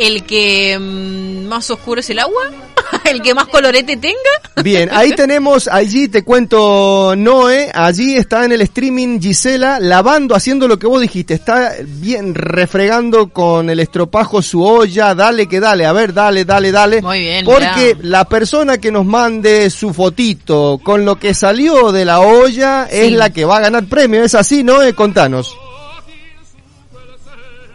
el 0.00 0.24
que 0.24 0.78
mm, 0.78 1.46
más 1.46 1.70
oscuro 1.70 2.00
es 2.00 2.08
el 2.08 2.18
agua, 2.18 2.50
el 3.04 3.20
que 3.20 3.34
más 3.34 3.46
colorete 3.48 3.98
tenga. 3.98 4.16
Bien, 4.64 4.88
ahí 4.92 5.10
tenemos, 5.16 5.68
allí 5.68 6.08
te 6.08 6.24
cuento 6.24 7.14
Noé, 7.16 7.70
allí 7.74 8.16
está 8.16 8.46
en 8.46 8.52
el 8.52 8.62
streaming 8.62 9.20
Gisela 9.20 9.78
lavando, 9.78 10.34
haciendo 10.34 10.66
lo 10.66 10.78
que 10.78 10.86
vos 10.86 11.02
dijiste, 11.02 11.34
está 11.34 11.74
bien 11.84 12.34
refregando 12.34 13.28
con 13.28 13.68
el 13.68 13.78
estropajo 13.78 14.40
su 14.40 14.64
olla, 14.64 15.14
dale 15.14 15.46
que 15.46 15.60
dale, 15.60 15.84
a 15.84 15.92
ver, 15.92 16.14
dale, 16.14 16.46
dale, 16.46 16.72
dale. 16.72 17.02
Muy 17.02 17.20
bien, 17.20 17.44
Porque 17.44 17.94
mirá. 17.96 18.08
la 18.08 18.24
persona 18.24 18.78
que 18.78 18.90
nos 18.90 19.04
mande 19.04 19.68
su 19.68 19.92
fotito 19.92 20.80
con 20.82 21.04
lo 21.04 21.16
que 21.16 21.34
salió 21.34 21.92
de 21.92 22.06
la 22.06 22.20
olla 22.20 22.86
es 22.90 23.12
la 23.12 23.30
que 23.30 23.44
va 23.44 23.58
a 23.58 23.60
ganar 23.60 23.84
premio, 23.84 24.24
¿es 24.24 24.34
así, 24.34 24.64
Noé? 24.64 24.94
Contanos. 24.94 25.54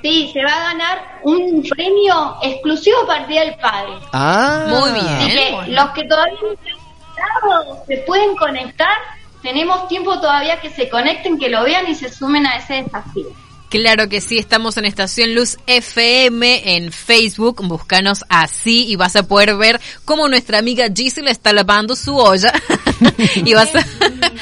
Sí, 0.06 0.30
se 0.34 0.44
va 0.44 0.52
a 0.54 0.60
ganar 0.74 1.20
un 1.24 1.64
premio 1.68 2.36
exclusivo 2.44 3.08
para 3.08 3.24
el 3.24 3.28
Día 3.28 3.42
del 3.42 3.56
Padre. 3.56 3.94
Ah, 4.14 4.66
Muy 4.70 4.92
bien. 4.92 5.06
Así 5.08 5.32
que 5.32 5.52
bueno. 5.52 5.74
los 5.84 5.90
que 5.94 6.04
todavía 6.04 6.34
no 6.44 6.50
se 6.64 6.70
han 6.70 7.40
conectado, 7.42 7.84
se 7.88 7.98
pueden 8.06 8.36
conectar. 8.36 8.98
Tenemos 9.42 9.88
tiempo 9.88 10.20
todavía 10.20 10.60
que 10.62 10.70
se 10.70 10.90
conecten, 10.90 11.40
que 11.40 11.50
lo 11.50 11.64
vean 11.64 11.90
y 11.90 11.96
se 11.96 12.12
sumen 12.14 12.46
a 12.46 12.58
ese 12.58 12.84
desafío. 12.84 13.26
Claro 13.70 14.08
que 14.08 14.22
sí, 14.22 14.38
estamos 14.38 14.78
en 14.78 14.86
Estación 14.86 15.34
Luz 15.34 15.58
FM 15.66 16.76
en 16.78 16.92
Facebook, 16.92 17.62
búscanos 17.66 18.24
así 18.30 18.86
y 18.88 18.96
vas 18.96 19.16
a 19.16 19.24
poder 19.28 19.56
ver 19.58 19.82
cómo 20.06 20.28
nuestra 20.30 20.60
amiga 20.60 20.86
Gisela 20.96 21.32
está 21.32 21.52
lavando 21.52 21.96
su 21.96 22.16
olla. 22.16 22.54
y 23.36 23.54
vas 23.56 23.74
a... 23.76 23.84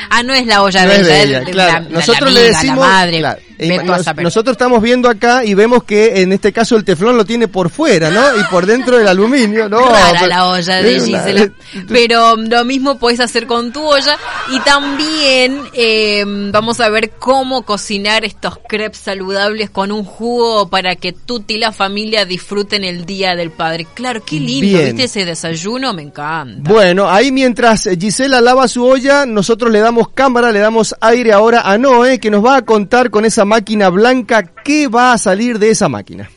ah, 0.10 0.24
no 0.24 0.34
es 0.34 0.46
la 0.46 0.62
olla 0.62 0.84
No 0.84 0.90
de 0.90 0.96
es 1.00 1.06
de 1.08 1.24
ella, 1.24 1.38
ella, 1.40 1.48
es 1.48 1.50
claro. 1.52 1.72
la, 1.74 1.80
la- 1.80 1.90
nosotros 1.90 2.32
la 2.34 2.40
le 2.40 2.48
decimos, 2.50 2.78
la 2.80 2.86
madre. 2.86 3.20
claro, 3.20 3.42
A 3.72 4.04
saber. 4.04 4.24
nosotros 4.24 4.54
estamos 4.54 4.82
viendo 4.82 5.10
acá 5.10 5.46
y 5.46 5.54
vemos 5.54 5.84
que 5.84 6.22
en 6.22 6.34
este 6.34 6.52
caso 6.52 6.76
el 6.76 6.84
teflón 6.84 7.18
lo 7.18 7.26
tiene 7.26 7.48
por 7.48 7.70
fuera, 7.70 8.10
¿no? 8.10 8.40
Y 8.40 8.44
por 8.46 8.66
dentro 8.66 9.00
el 9.00 9.08
aluminio, 9.08 9.70
¿no? 9.70 9.80
Rara 9.80 10.28
la 10.28 10.48
olla 10.48 10.82
de 10.82 11.00
Gisela. 11.00 11.52
Pero 11.88 12.36
lo 12.36 12.66
mismo 12.66 12.98
puedes 12.98 13.20
hacer 13.20 13.48
con 13.48 13.72
tu 13.72 13.82
olla. 13.82 14.18
Y 14.52 14.60
también 14.62 15.62
eh, 15.74 16.24
vamos 16.52 16.80
a 16.80 16.90
ver 16.90 17.12
cómo 17.12 17.64
cocinar 17.64 18.26
estos 18.26 18.58
crepes 18.68 19.00
saludables 19.00 19.70
con 19.70 19.92
un 19.92 20.04
jugo 20.04 20.70
para 20.70 20.96
que 20.96 21.14
tú 21.14 21.44
y 21.48 21.58
la 21.58 21.72
familia 21.72 22.26
disfruten 22.26 22.84
el 22.84 23.06
Día 23.06 23.36
del 23.36 23.52
Padre. 23.52 23.86
Claro, 23.94 24.24
qué 24.26 24.40
lindo, 24.40 24.80
Bien. 24.80 24.86
¿viste 24.86 25.04
ese 25.04 25.26
desayuno? 25.26 25.94
Me 25.94 26.02
encanta. 26.02 26.72
Bueno, 26.72 27.10
ahí 27.10 27.32
mientras 27.32 27.88
Gisela 28.00 28.42
lava 28.42 28.68
su 28.68 28.86
olla, 28.86 29.26
nosotros 29.26 29.72
le 29.72 29.80
damos 29.80 30.10
cámara, 30.10 30.52
le 30.52 30.60
damos 30.60 30.96
aire 31.02 31.34
ahora 31.34 31.62
a 31.62 31.78
Noé, 31.78 32.20
que 32.20 32.32
nos 32.32 32.44
va 32.44 32.58
a 32.58 32.62
contar 32.64 33.10
con 33.10 33.26
esa 33.26 33.46
máquina 33.54 33.90
blanca 33.90 34.42
qué 34.64 34.88
va 34.88 35.14
a 35.14 35.18
salir 35.20 35.60
de 35.60 35.70
esa 35.70 35.88
máquina. 35.88 36.28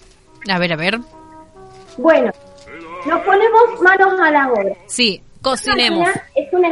A 0.50 0.58
ver, 0.58 0.74
a 0.74 0.76
ver. 0.76 0.98
Bueno, 1.96 2.30
nos 3.06 3.20
ponemos 3.20 3.80
manos 3.80 4.20
a 4.20 4.30
la 4.30 4.52
obra. 4.52 4.74
Sí, 4.86 5.22
cocinemos. 5.40 6.06
Es 6.34 6.52
una, 6.52 6.68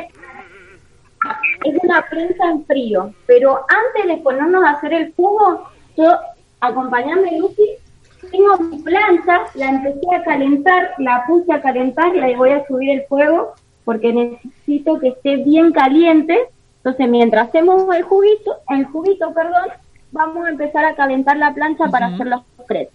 es 1.64 1.74
una 1.82 2.02
prensa 2.10 2.44
en 2.50 2.62
frío, 2.66 3.14
pero 3.24 3.64
antes 3.68 4.06
de 4.06 4.22
ponernos 4.22 4.62
a 4.64 4.72
hacer 4.72 4.92
el 4.92 5.14
jugo, 5.16 5.66
yo, 5.96 6.14
acompañame 6.60 7.38
Lucy, 7.38 7.70
tengo 8.30 8.58
mi 8.58 8.82
plancha, 8.82 9.46
la 9.54 9.70
empecé 9.70 10.14
a 10.14 10.24
calentar, 10.24 10.90
la 10.98 11.24
puse 11.26 11.50
a 11.54 11.62
calentar 11.62 12.14
y 12.14 12.20
le 12.20 12.36
voy 12.36 12.50
a 12.50 12.66
subir 12.66 12.90
el 12.90 13.06
fuego 13.06 13.54
porque 13.86 14.12
necesito 14.12 14.98
que 14.98 15.08
esté 15.08 15.36
bien 15.36 15.72
caliente. 15.72 16.36
Entonces, 16.76 17.08
mientras 17.08 17.48
hacemos 17.48 17.82
el 17.96 18.02
juguito, 18.02 18.58
el 18.68 18.84
juguito, 18.84 19.32
perdón, 19.32 19.70
vamos 20.14 20.46
a 20.46 20.50
empezar 20.50 20.84
a 20.84 20.94
calentar 20.94 21.36
la 21.36 21.52
plancha 21.52 21.88
para 21.88 22.06
hacer 22.06 22.28
los 22.28 22.42
crepes. 22.66 22.94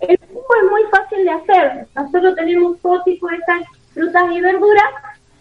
El 0.00 0.18
jugo 0.32 0.46
es 0.62 0.70
muy 0.70 0.82
fácil 0.90 1.24
de 1.24 1.30
hacer. 1.30 1.86
Nosotros 1.94 2.34
tenemos 2.36 2.78
todo 2.80 3.02
tipo 3.02 3.28
de 3.28 3.36
estas 3.36 3.62
frutas 3.92 4.22
y 4.32 4.40
verduras. 4.40 4.90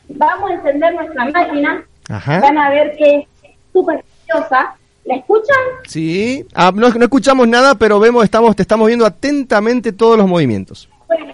Vamos 0.09 0.49
a 0.49 0.53
encender 0.55 0.95
nuestra 0.95 1.26
máquina. 1.26 1.84
Ajá. 2.09 2.39
Van 2.41 2.57
a 2.57 2.69
ver 2.69 2.95
que 2.97 3.19
es 3.19 3.28
súper 3.72 4.03
silenciosa. 4.03 4.76
¿La 5.05 5.15
escuchan? 5.15 5.57
Sí. 5.88 6.45
Ah, 6.53 6.72
no, 6.74 6.89
no 6.89 7.03
escuchamos 7.03 7.47
nada, 7.47 7.76
pero 7.76 7.99
vemos, 7.99 8.24
estamos, 8.24 8.55
te 8.55 8.61
estamos 8.63 8.88
viendo 8.88 9.05
atentamente 9.05 9.93
todos 9.93 10.17
los 10.17 10.28
movimientos. 10.28 10.89
Bueno, 11.07 11.26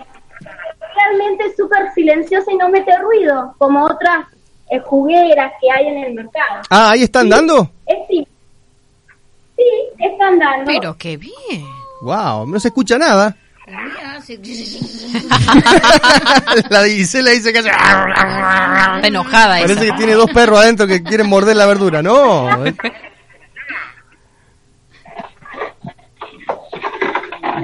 realmente 0.96 1.46
es 1.48 1.58
súper 1.58 1.92
silenciosa 1.94 2.52
y 2.52 2.56
no 2.56 2.70
mete 2.70 2.98
ruido, 2.98 3.56
como 3.58 3.84
otras 3.86 4.26
eh, 4.70 4.80
jugueras 4.80 5.52
que 5.60 5.70
hay 5.70 5.88
en 5.88 5.98
el 5.98 6.14
mercado. 6.14 6.62
Ah, 6.70 6.92
ahí 6.92 7.04
están 7.04 7.28
dando. 7.28 7.70
Es 7.86 7.98
sí. 8.08 8.28
Sí, 9.58 9.64
están 10.00 10.40
dando. 10.40 10.66
Pero 10.66 10.98
qué 10.98 11.18
bien. 11.18 11.66
Wow, 12.02 12.48
no 12.48 12.60
se 12.60 12.70
escucha 12.70 12.98
nada. 12.98 13.36
la 16.70 16.82
de 16.84 16.90
Gisela 16.92 17.32
dice 17.32 17.52
que 17.52 17.60
Está 17.60 19.02
enojada 19.04 19.56
Parece 19.60 19.74
esa. 19.74 19.84
que 19.86 19.92
tiene 19.98 20.14
dos 20.14 20.30
perros 20.32 20.60
adentro 20.60 20.88
que 20.88 21.04
quieren 21.04 21.28
morder 21.28 21.58
la 21.58 21.66
verdura. 21.66 22.02
No. 22.02 22.48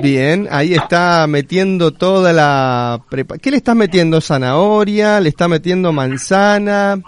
Bien, 0.01 0.47
ahí 0.51 0.73
está 0.73 1.25
metiendo 1.27 1.91
toda 1.91 2.33
la... 2.33 2.99
prepa- 3.09 3.39
¿Qué 3.39 3.51
le 3.51 3.57
estás 3.57 3.75
metiendo? 3.75 4.19
¿Zanahoria? 4.21 5.19
¿Le 5.19 5.29
está 5.29 5.47
metiendo 5.47 5.91
manzana? 5.93 6.99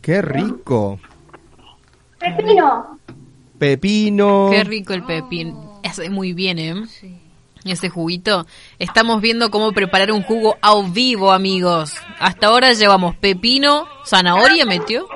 ¡Qué 0.00 0.20
rico! 0.20 1.00
Pepino. 2.18 2.98
Pepino. 3.62 4.48
Qué 4.50 4.64
rico 4.64 4.92
el 4.92 5.04
pepín. 5.04 5.54
Hace 5.84 6.10
muy 6.10 6.32
bien, 6.32 6.58
¿eh? 6.58 6.74
Ese 7.64 7.88
juguito. 7.90 8.44
Estamos 8.80 9.20
viendo 9.20 9.52
cómo 9.52 9.70
preparar 9.70 10.10
un 10.10 10.24
jugo 10.24 10.56
a 10.60 10.74
vivo, 10.90 11.30
amigos. 11.30 11.94
Hasta 12.18 12.48
ahora 12.48 12.72
llevamos 12.72 13.14
pepino, 13.14 13.86
zanahoria, 14.04 14.66
metió. 14.66 15.06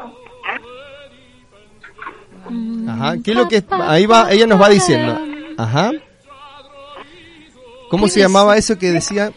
Ajá, 2.89 3.17
¿qué 3.25 3.33
es 3.33 3.37
lo 3.37 3.49
que 3.49 3.65
ahí 3.69 4.07
va? 4.07 4.31
Ella 4.31 4.47
nos 4.47 4.63
va 4.63 4.69
diciendo. 4.69 5.19
Ajá. 5.59 5.91
¿Cómo 7.91 8.07
se 8.07 8.21
llamaba 8.21 8.57
eso 8.57 8.79
que 8.79 8.93
decía? 8.93 9.33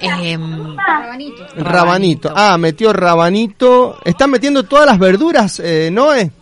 Em, 0.00 0.74
Rabanito. 0.78 1.46
Rabanito. 1.54 2.32
Ah, 2.34 2.56
metió 2.56 2.94
rabanito. 2.94 3.98
Están 4.06 4.30
metiendo 4.30 4.62
todas 4.62 4.86
las 4.86 4.98
verduras, 4.98 5.60
eh, 5.60 5.90
Noé. 5.92 6.32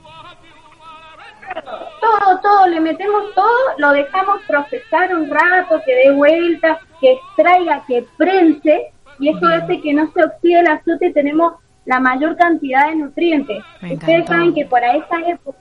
Todo, 2.02 2.40
todo, 2.40 2.66
le 2.66 2.80
metemos 2.80 3.32
todo, 3.34 3.46
lo 3.78 3.92
dejamos 3.92 4.42
procesar 4.48 5.14
un 5.14 5.30
rato, 5.30 5.80
que 5.86 5.94
dé 5.94 6.10
vuelta, 6.10 6.80
que 7.00 7.12
extraiga, 7.12 7.84
que 7.86 8.04
prense, 8.18 8.92
y 9.20 9.28
eso 9.28 9.46
hace 9.46 9.80
que 9.80 9.94
no 9.94 10.10
se 10.12 10.24
oxide 10.24 10.60
el 10.60 10.66
azúcar 10.66 11.10
y 11.10 11.12
tenemos 11.12 11.54
la 11.84 12.00
mayor 12.00 12.36
cantidad 12.36 12.88
de 12.88 12.96
nutrientes. 12.96 13.62
Ustedes 13.82 14.26
saben 14.26 14.52
que 14.52 14.64
para 14.66 14.96
esta 14.96 15.16
época, 15.28 15.58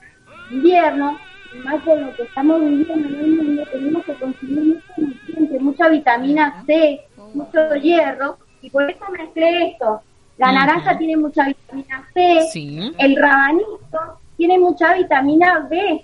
invierno, 0.49 1.19
más 1.63 1.85
de 1.85 2.01
lo 2.01 2.15
que 2.15 2.23
estamos 2.23 2.59
viviendo 2.59 2.93
en 2.93 3.05
el 3.05 3.27
mundo, 3.27 3.63
tenemos 3.71 4.05
que 4.05 4.13
consumir 4.15 4.63
muchos 4.75 4.97
nutrientes, 4.97 5.61
mucha 5.61 5.89
vitamina 5.89 6.63
C, 6.65 7.01
mucho 7.35 7.75
hierro, 7.75 8.37
y 8.63 8.69
por 8.71 8.89
eso 8.89 9.03
mezclé 9.11 9.67
esto. 9.67 10.01
La 10.37 10.51
naranja 10.51 10.97
tiene 10.97 11.17
mucha 11.17 11.45
vitamina 11.45 12.03
C, 12.15 12.47
Sí. 12.51 12.93
el 12.97 13.15
rabanito 13.15 14.19
tiene 14.37 14.57
mucha 14.57 14.93
vitamina 14.95 15.67
B. 15.69 16.03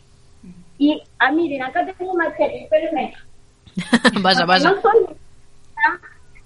Y, 0.78 1.02
ah, 1.20 1.32
miren, 1.32 1.64
acá 1.64 1.86
tengo 1.86 2.12
un 2.12 2.18
machete, 2.18 2.64
espérenme. 2.64 3.14
vaya, 4.22 4.46
vaya. 4.46 4.72
No 4.72 4.82
soy, 4.82 5.06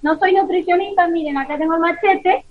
no 0.01 0.19
soy 0.19 0.33
nutricionista, 0.33 1.07
miren, 1.07 1.37
acá 1.37 1.57
tengo 1.57 1.75
el 1.75 1.81
machete. 1.81 2.45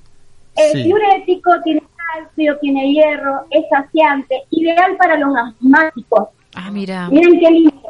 Es 0.57 0.73
Sí. 0.73 0.83
diurético, 0.83 1.51
tiene 1.63 1.83
calcio, 2.13 2.59
tiene 2.59 2.93
hierro, 2.93 3.47
es 3.51 3.65
saciante, 3.71 4.43
ideal 4.51 4.97
para 4.97 5.17
los 5.17 5.35
asmáticos. 5.37 6.29
Ah, 6.55 6.71
mira. 6.71 7.09
Miren 7.09 7.39
qué 7.39 7.51
lindo. 7.51 7.83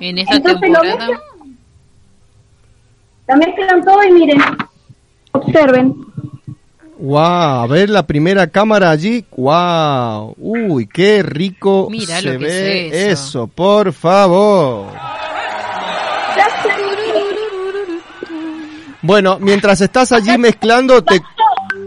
En 0.00 0.18
esta 0.18 0.36
Entonces 0.36 0.70
lo 0.70 0.80
temporada. 0.80 1.06
mezclan, 1.06 1.58
lo 3.28 3.36
mezclan 3.36 3.84
todo 3.84 4.02
y 4.04 4.12
miren, 4.12 4.40
observen. 5.32 5.94
Wow, 6.98 7.18
a 7.62 7.66
ver 7.66 7.90
la 7.90 8.06
primera 8.06 8.46
cámara 8.46 8.90
allí. 8.90 9.24
Wow. 9.36 10.34
Uy, 10.38 10.86
qué 10.86 11.22
rico 11.22 11.88
Mira 11.90 12.20
se 12.20 12.32
lo 12.32 12.38
que 12.38 12.44
ve 12.46 12.86
es 12.88 12.94
eso. 12.94 13.28
eso. 13.28 13.46
por 13.48 13.92
favor. 13.92 14.86
Bueno, 19.02 19.38
mientras 19.38 19.80
estás 19.80 20.12
allí 20.12 20.38
mezclando, 20.38 21.02
te... 21.02 21.20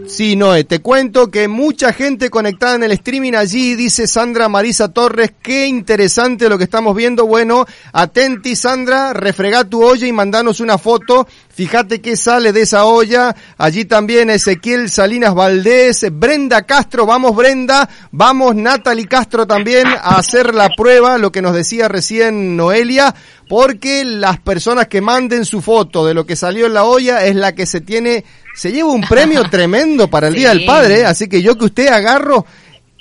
Sí, 0.06 0.36
Noé, 0.36 0.64
te 0.64 0.78
cuento 0.80 1.30
que 1.30 1.48
mucha 1.48 1.92
gente 1.92 2.30
conectada 2.30 2.76
en 2.76 2.82
el 2.84 2.92
streaming 2.92 3.34
allí, 3.34 3.74
dice 3.74 4.06
Sandra 4.06 4.48
Marisa 4.48 4.88
Torres, 4.88 5.32
qué 5.42 5.66
interesante 5.66 6.48
lo 6.48 6.56
que 6.56 6.64
estamos 6.64 6.96
viendo. 6.96 7.26
Bueno, 7.26 7.66
atenti 7.92 8.56
Sandra, 8.56 9.12
refregá 9.12 9.64
tu 9.64 9.84
olla 9.84 10.06
y 10.06 10.12
mandanos 10.12 10.60
una 10.60 10.78
foto. 10.78 11.28
Fíjate 11.58 12.00
qué 12.00 12.16
sale 12.16 12.52
de 12.52 12.60
esa 12.60 12.84
olla. 12.84 13.34
Allí 13.56 13.84
también 13.84 14.30
Ezequiel 14.30 14.88
Salinas 14.88 15.34
Valdés, 15.34 16.06
Brenda 16.12 16.62
Castro, 16.62 17.04
vamos 17.04 17.34
Brenda, 17.34 17.88
vamos 18.12 18.54
Natalie 18.54 19.08
Castro 19.08 19.44
también 19.44 19.88
a 19.88 20.18
hacer 20.18 20.54
la 20.54 20.68
prueba, 20.76 21.18
lo 21.18 21.32
que 21.32 21.42
nos 21.42 21.52
decía 21.52 21.88
recién 21.88 22.56
Noelia, 22.56 23.12
porque 23.48 24.04
las 24.04 24.38
personas 24.38 24.86
que 24.86 25.00
manden 25.00 25.44
su 25.44 25.60
foto 25.60 26.06
de 26.06 26.14
lo 26.14 26.24
que 26.24 26.36
salió 26.36 26.66
en 26.66 26.74
la 26.74 26.84
olla 26.84 27.26
es 27.26 27.34
la 27.34 27.52
que 27.56 27.66
se 27.66 27.80
tiene, 27.80 28.24
se 28.54 28.70
lleva 28.70 28.92
un 28.92 29.02
premio 29.02 29.42
tremendo 29.50 30.08
para 30.08 30.28
el 30.28 30.34
Día 30.34 30.50
del. 30.50 30.64
Padre, 30.64 31.06
así 31.06 31.28
que 31.28 31.42
yo 31.42 31.58
que 31.58 31.64
usted 31.64 31.88
agarro 31.88 32.46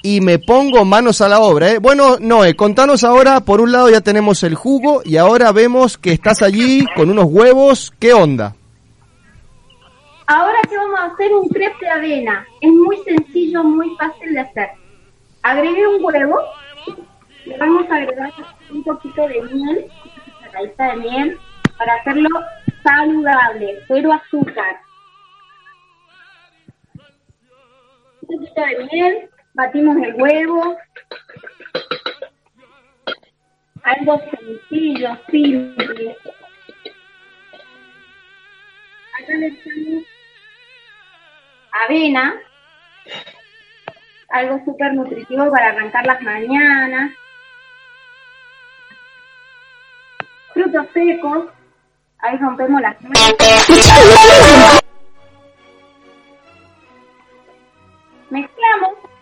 y 0.07 0.21
me 0.21 0.39
pongo 0.39 0.85
manos 0.85 1.19
a 1.19 1.27
la 1.27 1.41
obra. 1.41 1.73
¿eh? 1.73 1.79
Bueno, 1.79 2.15
Noé, 2.21 2.55
contanos 2.55 3.03
ahora, 3.03 3.41
por 3.41 3.59
un 3.59 3.73
lado 3.73 3.89
ya 3.89 3.99
tenemos 3.99 4.41
el 4.43 4.55
jugo 4.55 5.01
y 5.03 5.17
ahora 5.17 5.51
vemos 5.51 5.97
que 5.97 6.13
estás 6.13 6.41
allí 6.41 6.85
con 6.95 7.09
unos 7.09 7.25
huevos, 7.25 7.93
¿qué 7.99 8.13
onda? 8.13 8.55
Ahora 10.27 10.59
que 10.69 10.77
vamos 10.77 10.97
a 10.97 11.05
hacer 11.07 11.33
un 11.33 11.49
crepe 11.49 11.85
de 11.85 11.89
avena, 11.89 12.47
es 12.61 12.71
muy 12.71 12.97
sencillo, 13.03 13.65
muy 13.65 13.93
fácil 13.97 14.33
de 14.33 14.39
hacer. 14.39 14.69
Agregué 15.43 15.85
un 15.85 16.01
huevo, 16.01 16.39
le 17.45 17.57
vamos 17.57 17.91
a 17.91 17.95
agregar 17.95 18.31
un 18.71 18.83
poquito 18.83 19.27
de 19.27 19.41
miel, 19.41 19.91
una 19.91 20.35
cucharadita 20.39 20.87
de 20.87 20.95
miel, 20.95 21.37
para 21.77 21.95
hacerlo 21.95 22.29
saludable, 22.81 23.79
cero 23.89 24.13
azúcar. 24.13 24.79
Un 28.21 28.39
poquito 28.39 28.61
de 28.61 28.89
miel, 28.89 29.29
batimos 29.57 29.97
el 29.97 30.13
huevo. 30.21 30.77
algo 33.83 34.21
sencillo, 34.29 35.17
simple. 35.31 36.17
Acá 39.13 39.33
le 39.33 39.47
echamos 39.47 40.03
avena, 41.71 42.35
algo 44.29 44.61
súper 44.65 44.93
nutritivo 44.93 45.49
para 45.51 45.69
arrancar 45.69 46.05
las 46.05 46.21
mañanas. 46.21 47.13
Frutos 50.53 50.87
secos, 50.93 51.45
ahí 52.19 52.37
rompemos 52.37 52.81
las 52.81 53.01
nueces. 53.01 53.37
Mezclamos. 58.29 59.16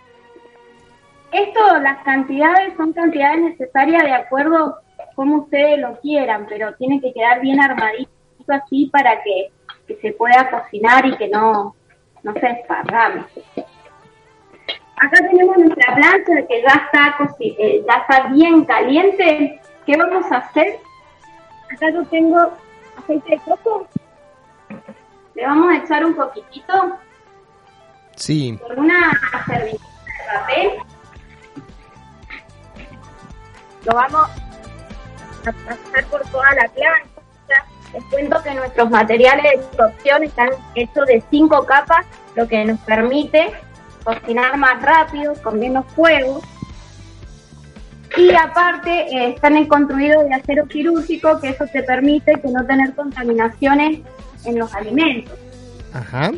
Esto, 1.36 1.79
las 1.79 2.01
cantidades 2.03 2.73
son 2.77 2.93
cantidades 2.93 3.39
necesarias 3.41 4.03
de 4.03 4.13
acuerdo 4.13 4.77
como 5.15 5.38
ustedes 5.43 5.79
lo 5.79 5.99
quieran, 5.99 6.45
pero 6.47 6.73
tiene 6.75 7.01
que 7.01 7.11
quedar 7.13 7.41
bien 7.41 7.59
armadito 7.59 8.09
así 8.47 8.86
para 8.91 9.21
que, 9.21 9.51
que 9.86 9.95
se 9.97 10.13
pueda 10.13 10.49
cocinar 10.49 11.05
y 11.05 11.17
que 11.17 11.27
no, 11.27 11.75
no 12.23 12.33
se 12.33 12.39
desparrame. 12.39 13.25
Acá 14.97 15.27
tenemos 15.29 15.57
nuestra 15.57 15.93
plancha 15.93 16.47
que 16.47 16.61
ya 16.61 16.86
está, 16.86 17.17
eh, 17.39 17.83
ya 17.86 17.93
está 17.95 18.27
bien 18.29 18.63
caliente. 18.63 19.59
¿Qué 19.86 19.97
vamos 19.97 20.31
a 20.31 20.38
hacer? 20.38 20.79
Acá 21.73 21.89
yo 21.91 22.05
tengo 22.05 22.53
aceite 22.97 23.31
de 23.31 23.39
coco. 23.39 23.88
Le 25.33 25.45
vamos 25.45 25.73
a 25.73 25.77
echar 25.83 26.05
un 26.05 26.15
poquitito 26.15 26.97
Sí. 28.15 28.57
por 28.61 28.79
una 28.79 29.11
servilleta 29.47 29.83
de 30.05 30.38
papel. 30.39 30.94
Lo 33.86 33.93
vamos 33.93 34.29
a 35.45 35.51
pasar 35.51 36.05
por 36.09 36.21
toda 36.29 36.53
la 36.55 36.67
plancha. 36.69 37.65
Les 37.93 38.03
cuento 38.05 38.41
que 38.43 38.53
nuestros 38.53 38.89
materiales 38.89 39.59
de 39.59 39.77
cocción 39.77 40.23
están 40.23 40.49
hechos 40.73 41.05
de 41.05 41.23
cinco 41.29 41.65
capas, 41.65 42.05
lo 42.36 42.47
que 42.47 42.65
nos 42.65 42.79
permite 42.81 43.51
cocinar 44.03 44.57
más 44.57 44.81
rápido, 44.81 45.33
con 45.41 45.59
menos 45.59 45.86
fuego. 45.93 46.41
Y 48.17 48.33
aparte 48.33 48.89
eh, 48.89 49.29
están 49.36 49.65
construidos 49.65 50.25
de 50.25 50.33
acero 50.33 50.65
quirúrgico, 50.67 51.39
que 51.39 51.49
eso 51.49 51.65
te 51.71 51.83
permite 51.83 52.39
que 52.39 52.47
no 52.49 52.65
tener 52.65 52.93
contaminaciones 52.95 53.99
en 54.45 54.59
los 54.59 54.73
alimentos. 54.73 55.33
Ajá. 55.93 56.31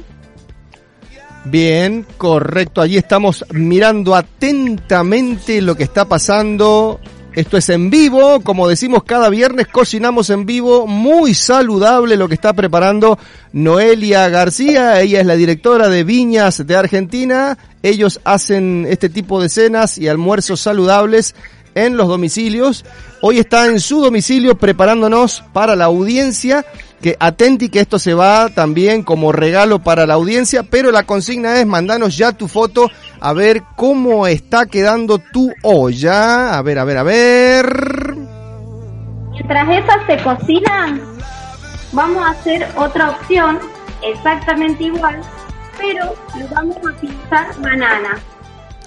Bien, 1.45 2.05
correcto. 2.17 2.81
Allí 2.81 2.97
estamos 2.97 3.45
mirando 3.51 4.15
atentamente 4.15 5.61
lo 5.61 5.75
que 5.75 5.83
está 5.83 6.05
pasando. 6.05 6.99
Esto 7.37 7.55
es 7.55 7.69
en 7.69 7.91
vivo, 7.91 8.41
como 8.41 8.67
decimos 8.67 9.03
cada 9.03 9.29
viernes, 9.29 9.67
cocinamos 9.67 10.31
en 10.31 10.47
vivo, 10.47 10.87
muy 10.87 11.35
saludable 11.35 12.17
lo 12.17 12.27
que 12.27 12.33
está 12.33 12.53
preparando 12.53 13.19
Noelia 13.53 14.27
García, 14.27 14.99
ella 15.01 15.19
es 15.19 15.25
la 15.27 15.35
directora 15.35 15.87
de 15.87 16.03
Viñas 16.03 16.65
de 16.65 16.75
Argentina, 16.75 17.55
ellos 17.83 18.19
hacen 18.23 18.87
este 18.89 19.09
tipo 19.09 19.39
de 19.39 19.49
cenas 19.49 19.99
y 19.99 20.07
almuerzos 20.07 20.61
saludables 20.61 21.35
en 21.75 21.95
los 21.95 22.07
domicilios. 22.07 22.83
Hoy 23.21 23.37
está 23.37 23.67
en 23.67 23.81
su 23.81 24.01
domicilio 24.01 24.57
preparándonos 24.57 25.43
para 25.53 25.75
la 25.75 25.85
audiencia, 25.85 26.65
que 27.01 27.15
atenti 27.19 27.69
que 27.69 27.79
esto 27.79 27.99
se 27.99 28.13
va 28.13 28.49
también 28.49 29.03
como 29.03 29.31
regalo 29.31 29.79
para 29.79 30.05
la 30.05 30.15
audiencia, 30.15 30.63
pero 30.63 30.91
la 30.91 31.03
consigna 31.03 31.59
es 31.59 31.65
mandanos 31.65 32.17
ya 32.17 32.31
tu 32.31 32.47
foto 32.47 32.89
a 33.19 33.33
ver 33.33 33.63
cómo 33.75 34.27
está 34.27 34.65
quedando 34.65 35.19
tu 35.19 35.51
olla. 35.63 36.57
A 36.57 36.61
ver, 36.61 36.79
a 36.79 36.83
ver, 36.83 36.97
a 36.97 37.03
ver. 37.03 38.15
Mientras 39.31 39.69
esas 39.69 40.05
se 40.07 40.23
cocinan, 40.23 41.01
vamos 41.91 42.25
a 42.25 42.31
hacer 42.31 42.67
otra 42.75 43.11
opción 43.11 43.59
exactamente 44.03 44.85
igual, 44.85 45.21
pero 45.77 46.15
le 46.35 46.45
vamos 46.47 46.77
a 46.77 46.99
pintar 46.99 47.61
banana. 47.61 48.17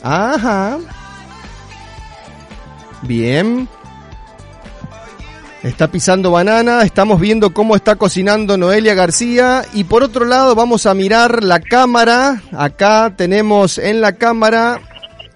Ajá. 0.03 0.79
Bien. 3.03 3.69
Está 5.63 5.89
pisando 5.89 6.31
banana, 6.31 6.83
estamos 6.85 7.21
viendo 7.21 7.53
cómo 7.53 7.77
está 7.77 7.97
cocinando 7.97 8.57
Noelia 8.57 8.95
García 8.95 9.63
y 9.75 9.85
por 9.85 10.03
otro 10.03 10.25
lado 10.25 10.55
vamos 10.55 10.87
a 10.87 10.95
mirar 10.95 11.45
la 11.45 11.61
cámara. 11.61 12.43
Acá 12.57 13.13
tenemos 13.15 13.77
en 13.77 14.01
la 14.01 14.15
cámara, 14.15 14.81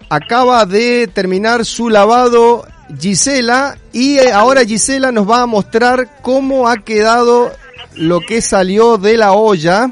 acaba 0.09 0.65
de 0.65 1.09
terminar 1.09 1.67
su 1.67 1.91
lavado 1.91 2.67
Gisela 2.99 3.77
y 3.93 4.17
eh, 4.17 4.33
ahora 4.33 4.65
Gisela 4.65 5.13
nos 5.13 5.29
va 5.31 5.43
a 5.43 5.47
mostrar 5.47 6.23
cómo 6.23 6.69
ha 6.69 6.79
quedado 6.79 7.53
lo 7.95 8.21
que 8.21 8.41
salió 8.41 8.97
de 8.97 9.19
la 9.19 9.33
olla. 9.33 9.91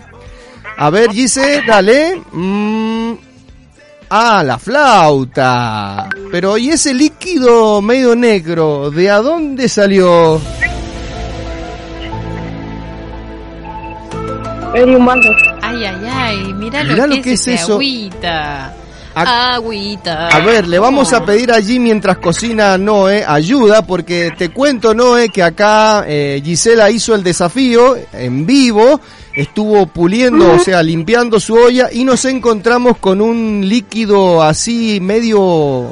A 0.78 0.88
ver 0.88 1.10
Gise, 1.10 1.62
dale. 1.66 2.22
Mm, 2.32 3.12
Ah, 4.14 4.42
la 4.44 4.58
flauta. 4.58 6.06
Pero 6.30 6.58
¿y 6.58 6.68
ese 6.68 6.92
líquido 6.92 7.80
medio 7.80 8.14
negro? 8.14 8.90
¿De 8.90 9.10
a 9.10 9.18
dónde 9.22 9.70
salió? 9.70 10.38
Ay, 15.62 15.84
ay, 15.84 16.06
ay, 16.10 16.54
mira 16.54 16.82
Mirá 16.84 17.06
lo, 17.06 17.14
que, 17.16 17.22
que 17.22 17.32
es, 17.32 17.40
es 17.40 17.48
ese 17.48 17.62
eso. 17.62 17.72
agüita. 17.74 18.74
A- 19.14 19.54
Agüita. 19.54 20.28
A 20.28 20.40
ver, 20.40 20.66
le 20.66 20.78
vamos 20.78 21.12
a 21.12 21.22
pedir 21.24 21.52
allí 21.52 21.78
mientras 21.78 22.16
cocina 22.16 22.78
Noé 22.78 23.24
ayuda, 23.26 23.86
porque 23.86 24.30
te 24.36 24.48
cuento, 24.50 24.94
Noé, 24.94 25.28
que 25.28 25.42
acá 25.42 26.04
eh, 26.06 26.40
Gisela 26.42 26.90
hizo 26.90 27.14
el 27.14 27.22
desafío 27.22 27.94
en 28.14 28.46
vivo, 28.46 29.00
estuvo 29.34 29.86
puliendo, 29.86 30.52
o 30.52 30.58
sea, 30.58 30.82
limpiando 30.82 31.40
su 31.40 31.54
olla 31.54 31.88
y 31.92 32.04
nos 32.04 32.24
encontramos 32.24 32.98
con 32.98 33.20
un 33.20 33.62
líquido 33.66 34.42
así 34.42 34.98
medio 35.00 35.90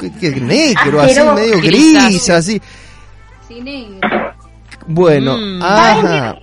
que- 0.00 0.12
que 0.12 0.30
negro, 0.40 1.00
así 1.00 1.20
medio 1.34 1.60
gris, 1.60 2.30
así. 2.30 2.60
Sí, 3.46 3.60
negro. 3.60 4.08
Bueno, 4.86 5.36
Mm. 5.36 5.62
ajá. 5.62 6.36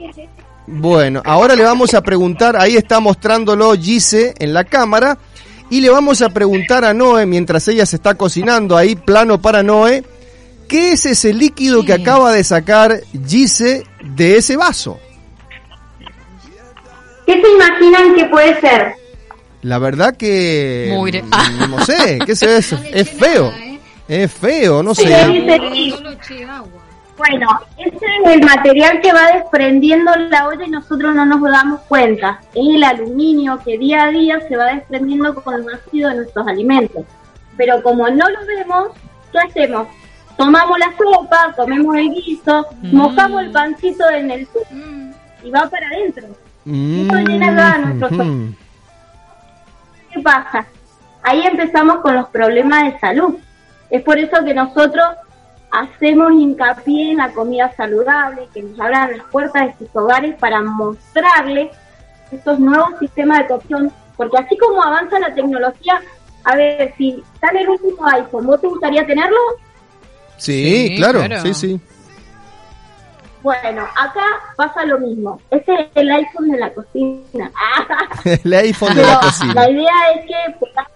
Bueno, 0.68 1.22
ahora 1.26 1.56
le 1.56 1.64
vamos 1.64 1.94
a 1.94 2.02
preguntar, 2.02 2.56
ahí 2.60 2.76
está 2.76 3.00
mostrándolo 3.00 3.74
Gise 3.76 4.34
en 4.40 4.54
la 4.54 4.64
cámara, 4.64 5.18
y 5.70 5.80
le 5.82 5.90
vamos 5.90 6.22
a 6.22 6.30
preguntar 6.30 6.84
a 6.86 6.94
Noé, 6.94 7.26
mientras 7.26 7.68
ella 7.68 7.86
se 7.86 7.96
está 7.98 8.16
cocinando 8.16 8.76
ahí, 8.78 8.96
plano 8.96 9.40
para 9.42 9.62
Noé, 9.64 10.04
¿qué 10.68 10.92
es 10.94 11.06
ese 11.06 11.34
líquido 11.34 11.84
que 11.86 11.94
acaba 11.94 12.32
de 12.32 12.44
sacar 12.44 13.00
Gise 13.28 13.84
de 14.04 14.38
ese 14.38 14.58
vaso? 14.58 15.00
¿Qué 17.26 17.42
se 17.42 17.52
imaginan 17.52 18.16
que 18.16 18.26
puede 18.26 18.60
ser? 18.60 18.94
La 19.62 19.80
verdad 19.80 20.16
que... 20.16 20.90
Mugre. 20.94 21.24
mm, 21.24 21.70
No 21.72 21.80
sé, 21.86 22.20
¿qué 22.26 22.34
es 22.34 22.44
eso? 22.44 22.78
Es 22.94 23.10
feo. 23.10 23.52
Es 24.08 24.32
feo, 24.32 24.84
no 24.84 24.94
sé. 24.94 25.10
Bueno, 27.18 27.48
ese 27.78 27.96
es 27.96 28.32
el 28.34 28.44
material 28.44 29.00
que 29.02 29.14
va 29.14 29.28
desprendiendo 29.34 30.12
la 30.30 30.48
olla 30.50 30.66
y 30.66 30.70
nosotros 30.70 31.16
no 31.16 31.26
nos 31.26 31.42
damos 31.42 31.80
cuenta. 31.88 32.42
Es 32.54 32.68
el 32.76 32.84
aluminio 32.84 33.58
que 33.64 33.78
día 33.78 34.04
a 34.04 34.10
día 34.12 34.40
se 34.48 34.58
va 34.58 34.66
desprendiendo 34.74 35.34
con 35.36 35.64
los 35.64 35.74
ácidos 35.74 36.12
de 36.12 36.18
nuestros 36.18 36.46
alimentos. 36.48 37.06
Pero 37.56 37.82
como 37.82 38.10
no 38.10 38.30
lo 38.30 38.46
vemos, 38.46 38.90
¿qué 39.32 39.40
hacemos? 39.40 39.88
Tomamos 40.38 40.78
la 40.78 40.94
sopa, 40.98 41.54
comemos 41.56 41.96
el 41.96 42.10
guiso, 42.10 42.68
mojamos 42.82 43.44
el 43.44 43.52
pancito 43.52 44.10
en 44.10 44.32
el 44.32 44.48
Mm. 44.72 45.12
y 45.46 45.52
va 45.52 45.70
para 45.70 45.88
adentro. 45.88 46.28
Mm, 46.66 47.10
llena 47.28 47.48
acá 47.52 47.78
nuestro 47.78 48.08
ujú. 48.24 48.54
¿Qué 50.12 50.20
pasa? 50.22 50.66
Ahí 51.24 51.42
empezamos 51.46 51.98
con 51.98 52.16
los 52.16 52.28
problemas 52.30 52.84
de 52.84 53.00
salud. 53.00 53.36
Es 53.90 54.02
por 54.04 54.18
eso 54.18 54.44
que 54.44 54.54
nosotros 54.54 55.06
hacemos 55.72 56.32
hincapié 56.34 57.12
en 57.12 57.18
la 57.18 57.32
comida 57.32 57.72
saludable, 57.76 58.48
que 58.54 58.64
nos 58.64 58.80
abran 58.80 59.18
las 59.18 59.28
puertas 59.28 59.68
de 59.68 59.86
sus 59.86 59.96
hogares 59.96 60.36
para 60.40 60.62
mostrarles 60.62 61.72
estos 62.32 62.60
nuevos 62.60 62.98
sistemas 63.00 63.40
de 63.40 63.48
cocción, 63.48 63.92
porque 64.18 64.38
así 64.38 64.58
como 64.58 64.82
avanza 64.82 65.20
la 65.20 65.34
tecnología, 65.34 66.02
a 66.44 66.56
ver, 66.56 66.94
si 66.98 67.24
sale 67.42 67.62
el 67.62 67.70
último 67.70 68.08
iPhone, 68.08 68.46
¿vos 68.46 68.62
te 68.62 68.68
gustaría 68.68 69.06
tenerlo? 69.06 69.38
Sí, 70.38 70.88
Sí, 70.88 70.96
claro, 70.98 71.20
claro. 71.20 71.42
sí, 71.42 71.54
sí. 71.54 71.80
Bueno, 73.46 73.84
acá 73.96 74.24
pasa 74.56 74.84
lo 74.86 74.98
mismo. 74.98 75.40
Ese 75.52 75.72
es 75.76 75.88
el 75.94 76.10
iPhone 76.12 76.50
de 76.50 76.58
la 76.58 76.74
cocina. 76.74 77.52
El 78.44 78.54
iPhone 78.56 78.96
de 78.96 79.02
Pero 79.04 79.08
la 79.14 79.20
cocina. 79.20 79.54
la 79.54 79.70
idea 79.70 79.94
es 80.16 80.26
que 80.26 80.56
poda- 80.60 80.90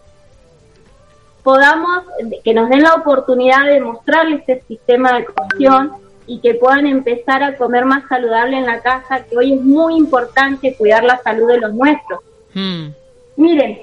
podamos, 1.44 2.06
que 2.44 2.54
nos 2.56 2.68
den 2.70 2.82
la 2.82 2.96
oportunidad 2.96 3.66
de 3.68 3.80
mostrarles 3.82 4.40
este 4.48 4.64
sistema 4.68 5.14
de 5.14 5.26
cocción 5.26 5.92
y 6.26 6.40
que 6.42 6.56
puedan 6.56 6.88
empezar 6.88 7.44
a 7.44 7.56
comer 7.56 7.86
más 7.86 8.04
saludable 8.10 8.58
en 8.58 8.66
la 8.66 8.82
casa, 8.82 9.24
que 9.24 9.38
hoy 9.38 9.54
es 9.54 9.62
muy 9.62 9.96
importante 9.96 10.74
cuidar 10.76 11.04
la 11.04 11.22
salud 11.22 11.48
de 11.50 11.60
los 11.60 11.74
nuestros. 11.76 12.20
Mm. 12.56 12.88
Miren, 13.36 13.80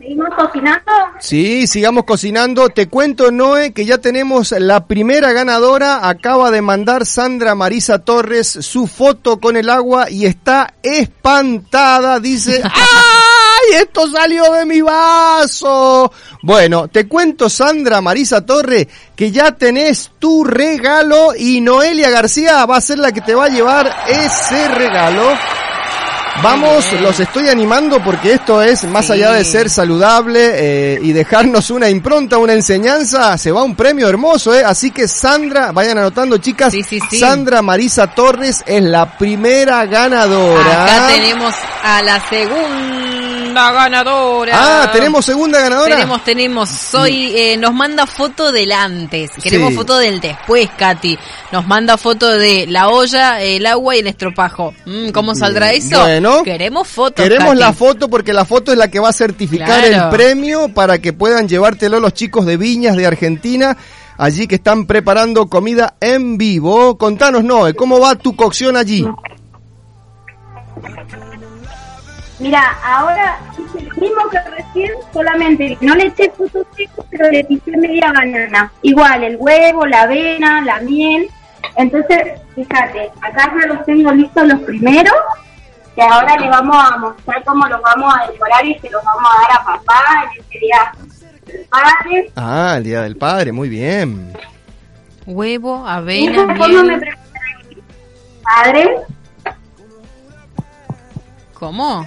¿Seguimos 0.00 0.30
cocinando? 0.34 0.92
Sí, 1.18 1.66
sigamos 1.66 2.04
cocinando. 2.04 2.70
Te 2.70 2.88
cuento, 2.88 3.30
Noé, 3.30 3.74
que 3.74 3.84
ya 3.84 3.98
tenemos 3.98 4.52
la 4.52 4.86
primera 4.86 5.34
ganadora. 5.34 6.08
Acaba 6.08 6.50
de 6.50 6.62
mandar 6.62 7.04
Sandra 7.04 7.54
Marisa 7.54 7.98
Torres 7.98 8.48
su 8.48 8.86
foto 8.86 9.38
con 9.40 9.58
el 9.58 9.68
agua 9.68 10.10
y 10.10 10.24
está 10.24 10.72
espantada. 10.82 12.18
Dice, 12.18 12.62
¡ay! 12.64 13.82
Esto 13.82 14.10
salió 14.10 14.50
de 14.52 14.64
mi 14.64 14.80
vaso. 14.80 16.10
Bueno, 16.40 16.88
te 16.88 17.06
cuento, 17.06 17.50
Sandra 17.50 18.00
Marisa 18.00 18.46
Torres, 18.46 18.88
que 19.14 19.30
ya 19.30 19.52
tenés 19.52 20.12
tu 20.18 20.44
regalo 20.44 21.34
y 21.36 21.60
Noelia 21.60 22.08
García 22.08 22.64
va 22.64 22.78
a 22.78 22.80
ser 22.80 23.00
la 23.00 23.12
que 23.12 23.20
te 23.20 23.34
va 23.34 23.44
a 23.44 23.50
llevar 23.50 23.94
ese 24.08 24.66
regalo. 24.68 25.30
Vamos, 26.42 26.92
los 27.00 27.20
estoy 27.20 27.48
animando 27.48 28.02
porque 28.02 28.32
esto 28.32 28.62
es, 28.62 28.84
más 28.84 29.10
allá 29.10 29.32
de 29.32 29.44
ser 29.44 29.68
saludable 29.68 30.52
eh, 30.54 30.98
y 31.02 31.12
dejarnos 31.12 31.70
una 31.70 31.90
impronta, 31.90 32.38
una 32.38 32.54
enseñanza, 32.54 33.36
se 33.36 33.52
va 33.52 33.62
un 33.62 33.74
premio 33.74 34.08
hermoso, 34.08 34.54
¿eh? 34.54 34.62
Así 34.64 34.90
que 34.90 35.06
Sandra, 35.06 35.72
vayan 35.72 35.98
anotando 35.98 36.38
chicas, 36.38 36.74
Sandra 37.18 37.60
Marisa 37.60 38.06
Torres 38.08 38.62
es 38.66 38.82
la 38.82 39.18
primera 39.18 39.84
ganadora. 39.84 40.84
Acá 40.84 41.06
tenemos 41.08 41.54
a 41.82 42.02
la 42.02 42.28
segunda 42.28 43.29
ganadora. 43.54 44.52
Ah, 44.54 44.90
tenemos 44.92 45.24
segunda 45.24 45.60
ganadora. 45.60 45.94
Tenemos, 45.94 46.24
tenemos. 46.24 46.68
Soy, 46.68 47.32
eh, 47.36 47.56
nos 47.56 47.72
manda 47.74 48.06
foto 48.06 48.52
del 48.52 48.72
antes. 48.72 49.30
Queremos 49.42 49.70
Sí. 49.70 49.76
foto 49.76 49.98
del 49.98 50.20
después, 50.20 50.68
Katy. 50.76 51.18
Nos 51.52 51.66
manda 51.66 51.96
foto 51.98 52.28
de 52.38 52.66
la 52.68 52.88
olla, 52.88 53.40
el 53.42 53.66
agua 53.66 53.96
y 53.96 54.00
el 54.00 54.06
estropajo. 54.06 54.74
Mm, 54.86 55.10
¿Cómo 55.10 55.34
saldrá 55.34 55.72
eso? 55.72 56.00
Bueno. 56.00 56.42
Queremos 56.42 56.88
foto. 56.88 57.22
Queremos 57.22 57.56
la 57.56 57.72
foto 57.72 58.08
porque 58.08 58.32
la 58.32 58.44
foto 58.44 58.72
es 58.72 58.78
la 58.78 58.88
que 58.88 59.00
va 59.00 59.08
a 59.10 59.12
certificar 59.12 59.66
Claro. 59.84 60.04
el 60.04 60.16
premio 60.16 60.68
para 60.72 60.98
que 60.98 61.12
puedan 61.12 61.48
llevártelo 61.48 62.00
los 62.00 62.14
chicos 62.14 62.46
de 62.46 62.56
Viñas 62.56 62.96
de 62.96 63.06
Argentina. 63.06 63.76
Allí 64.18 64.46
que 64.46 64.56
están 64.56 64.86
preparando 64.86 65.46
comida 65.48 65.94
en 65.98 66.36
vivo. 66.36 66.98
Contanos, 66.98 67.42
Noé, 67.42 67.72
¿cómo 67.74 67.98
va 67.98 68.14
tu 68.16 68.36
cocción 68.36 68.76
allí? 68.76 69.06
Mira, 72.40 72.62
ahora 72.82 73.38
hice 73.52 73.84
lo 73.84 73.94
mismo 73.96 74.28
que 74.30 74.40
recién, 74.50 74.90
solamente 75.12 75.76
no 75.82 75.94
le 75.94 76.06
eché 76.06 76.30
frutos 76.30 76.66
secos, 76.74 77.04
pero 77.10 77.30
le 77.30 77.44
pisé 77.44 77.76
media 77.76 78.10
banana. 78.12 78.72
Igual, 78.82 79.24
el 79.24 79.36
huevo, 79.38 79.86
la 79.86 80.02
avena, 80.02 80.62
la 80.62 80.80
miel. 80.80 81.28
Entonces, 81.76 82.40
fíjate, 82.54 83.10
acá 83.20 83.52
ya 83.60 83.66
los 83.66 83.84
tengo 83.84 84.10
listos 84.12 84.48
los 84.48 84.60
primeros, 84.60 85.14
que 85.94 86.02
ahora 86.02 86.34
le 86.38 86.48
vamos 86.48 86.76
a 86.76 86.96
mostrar 86.96 87.44
cómo 87.44 87.66
los 87.68 87.82
vamos 87.82 88.14
a 88.18 88.30
decorar 88.32 88.64
y 88.64 88.78
se 88.78 88.88
los 88.88 89.04
vamos 89.04 89.30
a 89.36 89.40
dar 89.42 89.60
a 89.60 89.64
papá 89.64 90.02
en 90.32 90.40
este 90.40 90.58
día 90.60 90.92
del 91.46 91.66
padre. 91.66 92.32
Ah, 92.36 92.74
el 92.78 92.84
Día 92.84 93.02
del 93.02 93.16
Padre, 93.16 93.52
muy 93.52 93.68
bien. 93.68 94.32
Huevo, 95.26 95.86
avena, 95.86 96.56
¿Cómo 96.56 96.68
me 96.68 96.82
miel. 96.84 97.00
preparan 97.00 97.84
padre? 98.42 98.94
¿Cómo? 101.52 102.06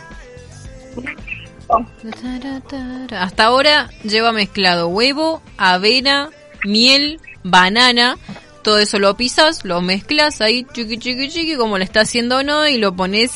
Hasta 3.11 3.45
ahora 3.45 3.89
lleva 4.03 4.31
mezclado 4.31 4.87
huevo, 4.89 5.41
avena, 5.57 6.29
miel, 6.65 7.19
banana. 7.43 8.17
Todo 8.63 8.79
eso 8.79 8.99
lo 8.99 9.15
pisas, 9.17 9.65
lo 9.65 9.81
mezclas 9.81 10.39
ahí, 10.41 10.65
chiqui, 10.73 10.97
chiqui, 10.97 11.29
chiqui, 11.29 11.57
como 11.57 11.77
lo 11.77 11.83
está 11.83 12.01
haciendo 12.01 12.43
no, 12.43 12.67
y 12.67 12.77
lo 12.77 12.95
pones 12.95 13.31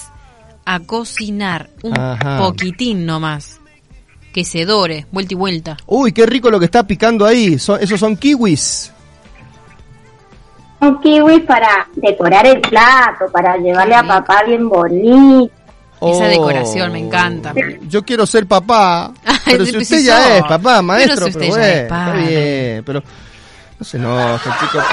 a 0.65 0.79
cocinar 0.81 1.69
un 1.83 1.97
Ajá. 1.99 2.37
poquitín 2.39 3.05
nomás. 3.05 3.59
Que 4.33 4.45
se 4.45 4.65
dore, 4.65 5.05
vuelta 5.11 5.33
y 5.33 5.37
vuelta. 5.37 5.77
Uy, 5.87 6.11
qué 6.11 6.25
rico 6.25 6.49
lo 6.51 6.59
que 6.59 6.65
está 6.65 6.85
picando 6.85 7.25
ahí. 7.25 7.57
Son- 7.57 7.81
esos 7.81 7.99
son 7.99 8.15
kiwis. 8.15 8.93
Un 10.79 11.01
kiwi 11.01 11.39
para 11.39 11.87
decorar 11.95 12.45
el 12.45 12.61
plato, 12.61 13.25
para 13.33 13.57
llevarle 13.57 13.95
a 13.95 14.03
papá 14.07 14.43
bien 14.45 14.69
bonito. 14.69 15.51
Esa 15.99 16.25
Oh. 16.25 16.27
decoración 16.27 16.91
me 16.91 16.99
encanta. 16.99 17.53
Yo 17.81 18.03
quiero 18.05 18.25
ser 18.27 18.45
papá. 18.45 19.11
Pero 19.45 19.65
si 19.65 19.77
usted 19.77 20.01
ya 20.03 20.37
es 20.37 20.43
papá, 20.43 20.81
maestro, 20.81 21.25
Pero 21.25 21.27
si 21.27 21.33
pero, 21.39 21.49
usted 21.49 21.61
ya 21.61 21.69
es 21.73 21.81
está 21.83 21.95
padre. 22.05 22.27
bien, 22.27 22.83
pero 22.85 23.03
no 23.79 23.85
se 23.85 23.97
enoja, 23.97 24.57
chicos. 24.59 24.83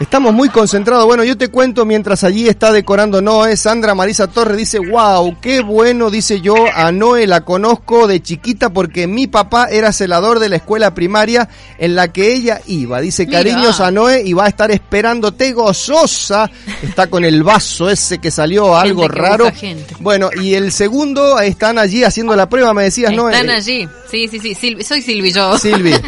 Estamos 0.00 0.32
muy 0.32 0.48
concentrados. 0.48 1.04
Bueno, 1.04 1.24
yo 1.24 1.36
te 1.36 1.48
cuento 1.48 1.84
mientras 1.84 2.24
allí 2.24 2.48
está 2.48 2.72
decorando 2.72 3.20
Noé. 3.20 3.54
Sandra 3.58 3.94
Marisa 3.94 4.28
Torres 4.28 4.56
dice, 4.56 4.78
wow, 4.78 5.38
qué 5.42 5.60
bueno, 5.60 6.08
dice 6.10 6.40
yo, 6.40 6.54
a 6.74 6.90
Noé 6.90 7.26
la 7.26 7.42
conozco 7.42 8.06
de 8.06 8.22
chiquita 8.22 8.70
porque 8.70 9.06
mi 9.06 9.26
papá 9.26 9.66
era 9.70 9.92
celador 9.92 10.38
de 10.38 10.48
la 10.48 10.56
escuela 10.56 10.94
primaria 10.94 11.50
en 11.78 11.94
la 11.94 12.08
que 12.08 12.32
ella 12.32 12.62
iba. 12.66 12.98
Dice, 13.02 13.26
Mira. 13.26 13.40
cariños 13.40 13.80
a 13.80 13.90
Noé 13.90 14.22
y 14.24 14.32
va 14.32 14.46
a 14.46 14.48
estar 14.48 14.70
esperándote 14.70 15.52
gozosa. 15.52 16.50
Está 16.82 17.08
con 17.08 17.22
el 17.26 17.42
vaso 17.42 17.90
ese 17.90 18.16
que 18.18 18.30
salió 18.30 18.74
algo 18.76 19.02
Gente 19.02 19.14
que 19.16 19.20
raro. 19.22 19.52
gente. 19.54 19.94
Bueno, 20.00 20.30
y 20.40 20.54
el 20.54 20.72
segundo 20.72 21.38
están 21.40 21.78
allí 21.78 22.04
haciendo 22.04 22.34
la 22.34 22.48
prueba, 22.48 22.72
me 22.72 22.84
decías, 22.84 23.12
¿no? 23.12 23.28
Están 23.28 23.50
allí. 23.50 23.86
Sí, 24.10 24.28
sí, 24.28 24.38
sí. 24.40 24.54
Silvi- 24.54 24.82
soy 24.82 25.02
Silvi 25.02 25.30
yo. 25.30 25.58
Silvi. 25.58 25.92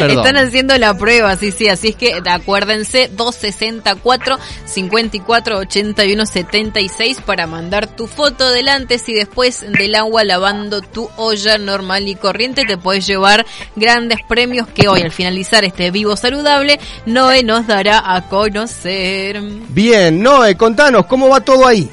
Están 0.00 0.36
haciendo 0.36 0.76
la 0.76 0.96
prueba, 0.98 1.36
sí, 1.36 1.52
sí. 1.52 1.68
Así 1.68 1.88
es 1.88 1.96
que 1.96 2.12
acuérdense, 2.26 3.03
264 3.08 4.38
54 4.64 5.58
81 5.58 6.26
76 6.26 7.20
para 7.22 7.46
mandar 7.46 7.86
tu 7.86 8.06
foto 8.06 8.50
del 8.50 8.68
antes 8.68 9.08
y 9.08 9.14
después 9.14 9.60
del 9.72 9.94
agua 9.94 10.24
lavando 10.24 10.80
tu 10.80 11.08
olla 11.16 11.58
normal 11.58 12.08
y 12.08 12.14
corriente. 12.14 12.64
Te 12.64 12.78
puedes 12.78 13.06
llevar 13.06 13.44
grandes 13.76 14.18
premios 14.28 14.68
que 14.68 14.88
hoy, 14.88 15.02
al 15.02 15.12
finalizar 15.12 15.64
este 15.64 15.90
vivo 15.90 16.16
saludable, 16.16 16.78
Noé 17.06 17.42
nos 17.42 17.66
dará 17.66 18.14
a 18.14 18.28
conocer. 18.28 19.40
Bien, 19.68 20.22
Noé, 20.22 20.56
contanos, 20.56 21.06
¿cómo 21.06 21.28
va 21.28 21.40
todo 21.40 21.66
ahí? 21.66 21.90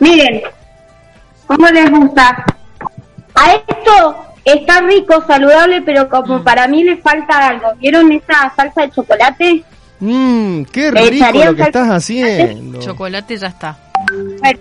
Miren, 0.00 0.42
¿cómo 1.46 1.66
les 1.68 1.90
gusta? 1.90 2.44
A 3.34 3.52
esto 3.52 4.29
está 4.44 4.80
rico, 4.82 5.24
saludable, 5.26 5.82
pero 5.82 6.08
como 6.08 6.42
para 6.42 6.66
mí 6.68 6.84
le 6.84 6.96
falta 6.98 7.48
algo. 7.48 7.68
¿Vieron 7.78 8.10
esa 8.12 8.52
salsa 8.56 8.82
de 8.82 8.90
chocolate? 8.90 9.64
Mmm, 10.00 10.62
qué 10.64 10.90
rico 10.90 11.44
lo 11.44 11.54
que 11.56 11.62
estás 11.62 11.88
haciendo. 11.88 12.80
Chocolate 12.80 13.36
ya 13.36 13.48
está. 13.48 13.78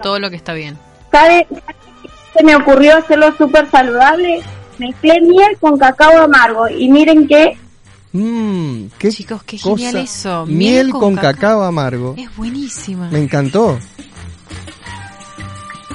Todo 0.02 0.20
lo 0.20 0.30
que 0.30 0.36
está 0.36 0.54
bien. 0.54 0.78
¿Sabe? 1.12 1.48
Se 2.38 2.44
me 2.44 2.56
ocurrió 2.56 2.98
hacerlo 2.98 3.34
súper 3.38 3.70
saludable. 3.70 4.42
Mezclé 4.78 5.20
miel 5.22 5.58
con 5.60 5.78
cacao 5.78 6.22
amargo 6.22 6.68
y 6.70 6.88
miren 6.90 7.28
que 7.28 7.58
Mmm, 8.12 8.86
qué 8.98 9.10
Chicos, 9.12 9.44
qué 9.44 9.60
cosa. 9.60 9.76
genial 9.76 9.96
eso. 9.98 10.46
Miel, 10.48 10.90
con, 10.92 11.16
cacao. 11.16 11.64
amargo. 11.64 12.16
Es 12.18 12.36
buenísima. 12.36 13.08
Me 13.10 13.20
encantó. 13.20 13.78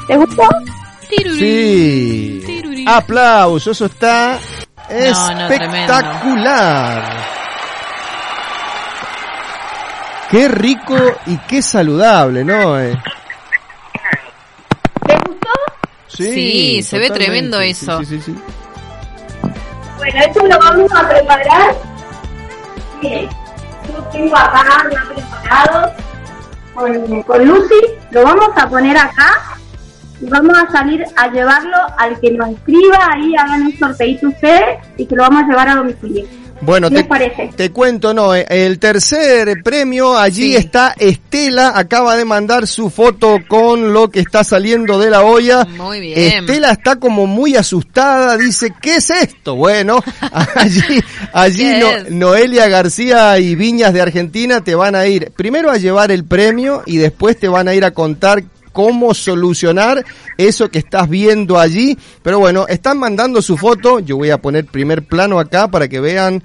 ¿te 0.07 0.17
gustó? 0.17 0.49
Sí. 1.09 2.85
Aplausos, 2.87 3.77
eso 3.77 3.87
está 3.87 4.39
No, 4.91 5.35
no, 5.35 5.49
espectacular. 5.49 7.05
Qué 10.31 10.49
rico 10.49 10.97
y 11.27 11.39
qué 11.39 11.63
saludable, 11.63 12.45
¿no? 12.45 12.81
Eh, 12.81 12.97
¿Te 15.07 15.17
gustó? 15.17 15.49
Sí, 16.09 16.83
se 16.83 16.99
ve 16.99 17.11
tremendo 17.11 17.61
eso. 17.61 18.01
Sí, 18.01 18.07
sí, 18.07 18.21
sí. 18.21 18.35
Bueno, 19.97 20.21
esto 20.21 20.47
lo 20.47 20.59
vamos 20.59 20.93
a 20.93 21.09
preparar. 21.09 21.75
Miren, 23.01 23.29
yo 23.89 24.03
tengo 24.13 24.37
acá 24.37 24.89
ya 24.91 25.03
preparado 25.15 25.93
con, 26.75 27.23
con 27.23 27.47
Lucy. 27.47 27.81
Lo 28.11 28.25
vamos 28.25 28.49
a 28.57 28.69
poner 28.69 28.97
acá 28.97 29.57
vamos 30.29 30.57
a 30.59 30.71
salir 30.71 31.05
a 31.17 31.31
llevarlo 31.31 31.77
al 31.99 32.19
que 32.21 32.33
nos 32.33 32.51
escriba. 32.51 32.99
Ahí 33.13 33.35
hagan 33.37 33.63
un 33.63 33.79
sorteito 33.79 34.29
ustedes 34.29 34.79
y 34.97 35.07
que 35.07 35.17
lo 35.17 35.23
vamos 35.23 35.45
a 35.45 35.47
llevar 35.47 35.69
a 35.69 35.77
domicilio. 35.77 36.25
Bueno, 36.61 36.89
¿Qué 36.89 36.95
te, 36.95 37.01
les 37.01 37.09
parece? 37.09 37.51
te 37.55 37.71
cuento, 37.71 38.15
no, 38.15 38.35
eh, 38.35 38.47
el 38.49 38.79
tercer 38.79 39.63
premio, 39.63 40.17
allí 40.17 40.55
está 40.57 40.95
Estela, 40.99 41.73
acaba 41.75 42.17
de 42.17 42.25
mandar 42.25 42.67
su 42.67 42.91
foto 42.91 43.39
con 43.49 43.93
lo 43.93 44.09
que 44.09 44.21
está 44.21 44.45
saliendo 44.45 44.99
de 44.99 45.11
la 45.11 45.23
olla. 45.23 45.65
Muy 45.65 46.01
bien. 46.01 46.19
Estela 46.19 46.71
está 46.71 46.97
como 46.97 47.27
muy 47.27 47.57
asustada, 47.57 48.37
dice, 48.39 48.73
¿qué 48.81 48.97
es 48.97 49.11
esto? 49.11 49.57
Bueno, 49.57 50.03
allí, 50.55 51.03
allí 51.33 51.65
¿Qué 51.65 52.05
No-? 52.09 52.29
Noelia 52.29 52.69
García 52.69 53.39
y 53.39 53.55
Viñas 53.57 53.93
de 53.93 54.01
Argentina 54.01 54.63
te 54.63 54.75
van 54.75 54.95
a 54.95 55.07
ir 55.07 55.33
primero 55.37 55.71
a 55.71 55.77
llevar 55.77 56.11
el 56.13 56.25
premio 56.25 56.83
y 56.87 56.97
después 56.97 57.39
te 57.39 57.49
van 57.49 57.69
a 57.69 57.75
ir 57.75 57.85
a 57.85 57.91
contar 57.91 58.43
cómo 58.75 59.15
solucionar 59.15 60.05
eso 60.37 60.69
que 60.69 60.81
estás 60.81 61.09
viendo 61.09 61.59
allí. 61.59 61.97
Pero 62.23 62.41
bueno, 62.41 62.67
están 62.69 62.99
mandando 62.99 63.41
su 63.41 63.57
foto. 63.57 64.01
Yo 64.01 64.19
voy 64.19 64.29
a 64.29 64.43
poner 64.43 64.67
primer 64.67 65.05
plano 65.05 65.39
acá 65.39 65.69
para 65.69 65.89
que 65.89 66.01
vean 66.01 66.43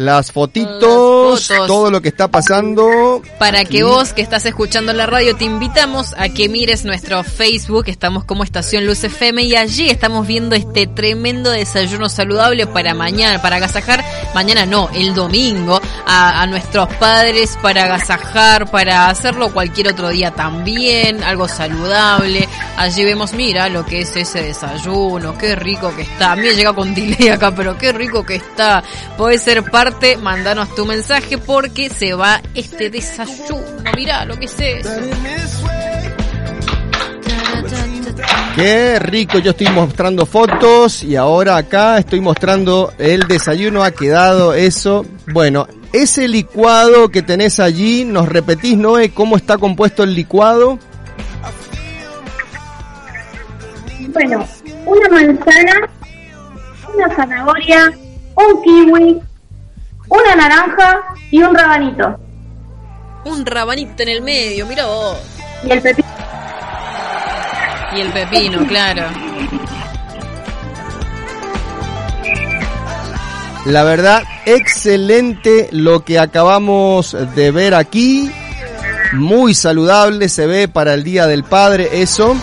las 0.00 0.32
fotitos, 0.32 1.40
Las 1.40 1.46
fotos. 1.48 1.66
todo 1.66 1.90
lo 1.90 2.00
que 2.00 2.08
está 2.08 2.28
pasando. 2.28 3.20
Para 3.38 3.66
que 3.66 3.82
vos 3.82 4.14
que 4.14 4.22
estás 4.22 4.46
escuchando 4.46 4.94
la 4.94 5.04
radio 5.04 5.36
te 5.36 5.44
invitamos 5.44 6.14
a 6.16 6.30
que 6.30 6.48
mires 6.48 6.86
nuestro 6.86 7.22
Facebook, 7.22 7.84
estamos 7.88 8.24
como 8.24 8.42
Estación 8.42 8.86
Luz 8.86 9.04
FM 9.04 9.42
y 9.42 9.56
allí 9.56 9.90
estamos 9.90 10.26
viendo 10.26 10.56
este 10.56 10.86
tremendo 10.86 11.50
desayuno 11.50 12.08
saludable 12.08 12.66
para 12.66 12.94
mañana, 12.94 13.42
para 13.42 13.56
agasajar, 13.56 14.02
mañana 14.34 14.64
no, 14.64 14.88
el 14.94 15.12
domingo, 15.12 15.78
a, 16.06 16.40
a 16.40 16.46
nuestros 16.46 16.88
padres 16.94 17.58
para 17.60 17.84
agasajar, 17.84 18.70
para 18.70 19.10
hacerlo 19.10 19.52
cualquier 19.52 19.88
otro 19.88 20.08
día 20.08 20.30
también, 20.30 21.22
algo 21.22 21.46
saludable. 21.46 22.48
Allí 22.78 23.04
vemos, 23.04 23.34
mira 23.34 23.68
lo 23.68 23.84
que 23.84 24.00
es 24.00 24.16
ese 24.16 24.44
desayuno, 24.44 25.36
qué 25.36 25.54
rico 25.56 25.94
que 25.94 26.02
está. 26.02 26.32
A 26.32 26.36
mí 26.36 26.42
me 26.42 26.54
llega 26.54 26.72
con 26.72 26.94
delay 26.94 27.28
acá, 27.28 27.54
pero 27.54 27.76
qué 27.76 27.92
rico 27.92 28.24
que 28.24 28.36
está. 28.36 28.82
Podés 29.18 29.42
ser 29.42 29.62
parte, 29.64 29.89
mandanos 30.20 30.74
tu 30.74 30.86
mensaje 30.86 31.38
porque 31.38 31.88
se 31.88 32.14
va 32.14 32.40
este 32.54 32.90
desayuno. 32.90 33.62
Mira 33.94 34.24
lo 34.24 34.38
que 34.38 34.46
es 34.46 34.58
eso. 34.58 34.90
Qué 38.54 38.98
rico, 38.98 39.38
yo 39.38 39.52
estoy 39.52 39.68
mostrando 39.68 40.26
fotos 40.26 41.02
y 41.04 41.16
ahora 41.16 41.56
acá 41.56 41.98
estoy 41.98 42.20
mostrando 42.20 42.92
el 42.98 43.26
desayuno, 43.26 43.82
ha 43.82 43.92
quedado 43.92 44.54
eso. 44.54 45.06
Bueno, 45.32 45.66
ese 45.92 46.28
licuado 46.28 47.08
que 47.08 47.22
tenés 47.22 47.60
allí, 47.60 48.04
¿nos 48.04 48.28
repetís, 48.28 48.76
Noé, 48.76 49.10
cómo 49.10 49.36
está 49.36 49.56
compuesto 49.56 50.02
el 50.02 50.14
licuado? 50.14 50.78
Bueno, 54.12 54.46
una 54.86 55.08
manzana, 55.08 55.88
una 56.94 57.16
zanahoria, 57.16 57.92
un 58.34 58.62
kiwi, 58.62 59.20
una 60.10 60.36
naranja 60.36 61.00
y 61.30 61.42
un 61.42 61.54
rabanito. 61.54 62.18
Un 63.24 63.46
rabanito 63.46 64.02
en 64.02 64.08
el 64.08 64.22
medio, 64.22 64.66
mira 64.66 64.84
vos. 64.86 65.18
Y 65.64 65.70
el 65.70 65.80
pepino. 65.80 66.08
Y 67.96 68.00
el 68.00 68.12
pepino, 68.12 68.66
claro. 68.66 69.02
La 73.66 73.84
verdad, 73.84 74.22
excelente 74.46 75.68
lo 75.70 76.04
que 76.04 76.18
acabamos 76.18 77.16
de 77.34 77.50
ver 77.50 77.74
aquí. 77.74 78.30
Muy 79.12 79.54
saludable 79.54 80.28
se 80.28 80.46
ve 80.46 80.68
para 80.68 80.94
el 80.94 81.04
Día 81.04 81.26
del 81.26 81.44
Padre 81.44 81.88
eso. 82.00 82.36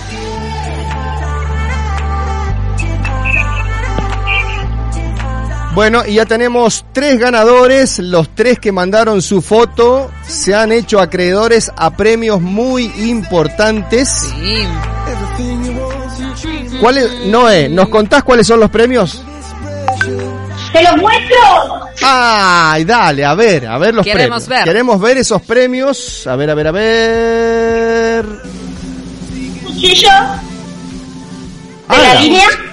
Bueno, 5.77 6.01
y 6.07 6.15
ya 6.15 6.25
tenemos 6.25 6.85
tres 6.91 7.19
ganadores, 7.19 7.99
los 7.99 8.33
tres 8.33 8.57
que 8.57 8.71
mandaron 8.71 9.21
su 9.21 9.43
foto 9.43 10.09
se 10.25 10.55
han 10.55 10.71
hecho 10.71 10.99
acreedores 10.99 11.71
a 11.77 11.95
premios 11.95 12.41
muy 12.41 12.85
importantes. 13.07 14.09
Sí. 14.09 14.67
¿Cuáles, 16.81 17.27
Noé, 17.27 17.69
nos 17.69 17.89
contás 17.89 18.23
cuáles 18.23 18.47
son 18.47 18.59
los 18.59 18.71
premios? 18.71 19.21
¡Te 20.73 20.81
los 20.81 20.97
muestro! 20.97 21.37
Ay, 22.01 22.83
dale, 22.83 23.23
a 23.23 23.35
ver, 23.35 23.67
a 23.67 23.77
ver 23.77 23.93
los 23.93 24.03
Queremos 24.03 24.45
premios. 24.45 24.47
ver. 24.47 24.73
Queremos 24.73 24.99
ver 24.99 25.17
esos 25.17 25.41
premios. 25.43 26.25
A 26.25 26.35
ver, 26.35 26.49
a 26.49 26.55
ver, 26.55 26.67
a 26.69 26.71
ver. 26.71 28.25
Cuchillo 29.63 30.09
de 31.87 31.97
la 31.97 32.13
línea. 32.15 32.66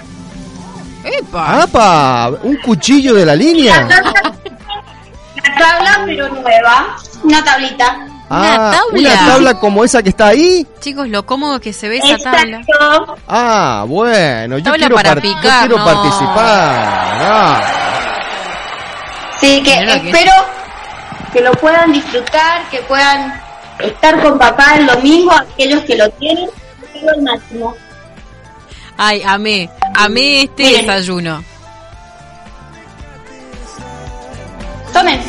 ¡Epa! 1.04 1.62
¡Apa! 1.62 2.30
Un 2.42 2.56
cuchillo 2.58 3.14
de 3.14 3.26
la 3.26 3.34
línea. 3.36 3.86
La 3.86 5.58
tabla, 5.58 6.02
pero 6.06 6.28
nueva. 6.28 6.96
Una 7.22 7.44
tablita. 7.44 8.06
Ah, 8.30 8.72
tabla. 8.72 8.98
una 9.00 9.26
tabla 9.26 9.54
como 9.60 9.84
esa 9.84 10.02
que 10.02 10.08
está 10.08 10.28
ahí. 10.28 10.66
Chicos, 10.80 11.08
lo 11.08 11.26
cómodo 11.26 11.60
que 11.60 11.72
se 11.72 11.88
ve 11.88 11.98
esa 11.98 12.16
tabla. 12.18 12.60
Exacto. 12.60 13.16
Ah, 13.28 13.84
bueno, 13.86 14.56
yo 14.58 14.64
Tabla 14.64 14.78
quiero, 14.78 14.94
para 14.96 15.14
par- 15.14 15.22
yo 15.22 15.28
picar, 15.34 15.60
quiero 15.68 15.78
no. 15.78 15.84
participar. 15.84 17.18
Ah. 17.26 17.60
Sí, 19.40 19.62
que 19.62 19.78
Mira 19.80 20.00
que- 20.00 20.10
espero 20.10 20.32
que 21.32 21.40
lo 21.42 21.52
puedan 21.52 21.92
disfrutar, 21.92 22.62
que 22.70 22.78
puedan 22.82 23.40
estar 23.80 24.22
con 24.22 24.38
papá 24.38 24.76
el 24.76 24.86
domingo, 24.86 25.32
aquellos 25.32 25.82
que 25.82 25.96
lo 25.96 26.08
tienen, 26.10 26.48
el 26.94 27.22
máximo. 27.22 27.74
Ay, 28.96 29.22
amé, 29.24 29.70
amé 29.94 30.42
este 30.42 30.64
Miren. 30.64 30.86
desayuno. 30.86 31.44
Tomen. 34.92 35.20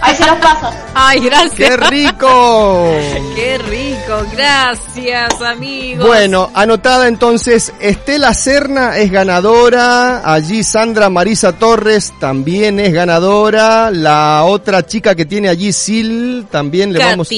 Ahí 0.00 0.16
se 0.16 0.26
los 0.26 0.36
paso. 0.36 0.70
Ay, 0.94 1.20
gracias. 1.20 1.54
¡Qué 1.54 1.76
rico! 1.76 2.96
Qué 3.34 3.58
rico, 3.58 4.26
gracias 4.32 5.40
amigos. 5.40 6.06
Bueno, 6.06 6.50
anotada 6.54 7.08
entonces, 7.08 7.72
Estela 7.80 8.34
Serna 8.34 8.98
es 8.98 9.10
ganadora, 9.10 10.22
allí 10.24 10.62
Sandra 10.62 11.10
Marisa 11.10 11.52
Torres 11.52 12.12
también 12.18 12.80
es 12.80 12.92
ganadora, 12.92 13.90
la 13.90 14.44
otra 14.44 14.84
chica 14.84 15.14
que 15.14 15.26
tiene 15.26 15.48
allí 15.48 15.72
Sil 15.72 16.46
también 16.50 16.92
le 16.92 16.98
vamos... 16.98 17.28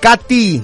Katy. 0.00 0.62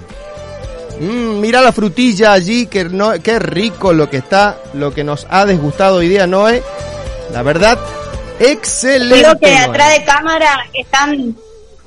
Mm, 1.01 1.41
mira 1.41 1.61
la 1.61 1.73
frutilla 1.73 2.33
allí, 2.33 2.67
que 2.67 2.85
no, 2.85 3.13
qué 3.23 3.39
rico 3.39 3.93
lo 3.93 4.11
que 4.11 4.19
está, 4.19 4.59
lo 4.75 4.93
que 4.93 5.05
nos 5.05 5.27
ha 5.31 5.45
desgustado 5.47 5.97
hoy 5.97 6.09
día, 6.09 6.27
Noé. 6.27 6.63
La 7.33 7.43
verdad, 7.43 7.79
excelente. 8.41 9.21
Creo 9.21 9.39
que 9.39 9.51
Noé. 9.51 9.59
atrás 9.59 9.99
de 9.99 10.05
cámara 10.05 10.67
están, 10.75 11.37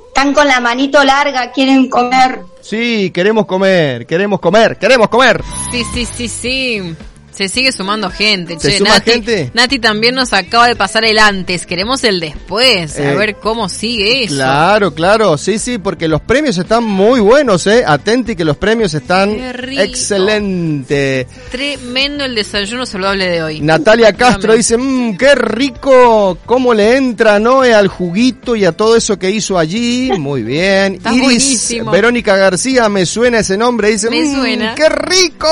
están 0.07 0.33
con 0.33 0.47
la 0.47 0.59
manito 0.59 1.03
larga, 1.03 1.51
quieren 1.51 1.89
comer. 1.89 2.41
Sí, 2.61 3.11
queremos 3.11 3.45
comer, 3.45 4.05
queremos 4.05 4.39
comer, 4.39 4.77
queremos 4.77 5.09
comer. 5.09 5.41
Sí, 5.71 5.83
sí, 5.93 6.05
sí, 6.05 6.27
sí. 6.27 6.95
Se 7.31 7.47
sigue 7.49 7.71
sumando 7.71 8.09
gente, 8.09 8.59
¿Se 8.59 8.71
che. 8.71 8.77
suma 8.79 8.91
Nati, 8.91 9.11
gente? 9.11 9.51
Nati 9.53 9.79
también 9.79 10.15
nos 10.15 10.33
acaba 10.33 10.67
de 10.67 10.75
pasar 10.75 11.05
el 11.05 11.17
antes. 11.17 11.65
Queremos 11.65 12.03
el 12.03 12.19
después. 12.19 12.97
a 12.99 13.11
Eh, 13.11 13.15
ver 13.15 13.35
cómo 13.37 13.69
sigue 13.69 14.23
eso. 14.25 14.35
Claro, 14.35 14.93
claro, 14.93 15.37
sí, 15.37 15.57
sí, 15.57 15.77
porque 15.77 16.07
los 16.07 16.21
premios 16.21 16.57
están 16.57 16.83
muy 16.83 17.19
buenos, 17.19 17.65
eh. 17.67 17.83
Atenti 17.87 18.35
que 18.35 18.43
los 18.45 18.57
premios 18.57 18.93
están 18.93 19.29
excelente. 19.31 21.27
Tremendo 21.51 22.25
el 22.25 22.35
desayuno 22.35 22.85
saludable 22.85 23.27
de 23.27 23.43
hoy. 23.43 23.61
Natalia 23.61 24.13
Castro 24.13 24.53
dice, 24.53 24.77
mmm, 24.77 25.15
qué 25.17 25.35
rico, 25.35 26.37
cómo 26.45 26.73
le 26.73 26.97
entra 26.97 27.39
Noé 27.39 27.73
al 27.73 27.87
juguito 27.87 28.55
y 28.55 28.65
a 28.65 28.71
todo 28.73 28.95
eso 28.95 29.17
que 29.17 29.31
hizo 29.31 29.57
allí. 29.57 30.11
Muy 30.19 30.43
bien. 30.43 30.95
Está 30.95 31.11
Iris 31.11 31.23
buenísimo. 31.23 31.91
Verónica 31.91 32.35
García, 32.35 32.89
me 32.89 33.05
suena 33.05 33.39
ese 33.39 33.57
nombre, 33.57 33.89
dice, 33.89 34.09
Me 34.09 34.23
"Mm, 34.23 34.35
suena. 34.35 34.75
qué 34.75 34.89
rico. 34.89 35.47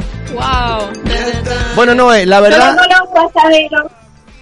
Wow. 0.32 0.90
bueno, 1.74 1.94
Noé, 1.94 2.26
la 2.26 2.36
Yo 2.36 2.42
verdad... 2.42 2.74
no 2.74 2.82
conozco 2.82 3.18
a 3.18 3.40
Sabero. 3.40 3.90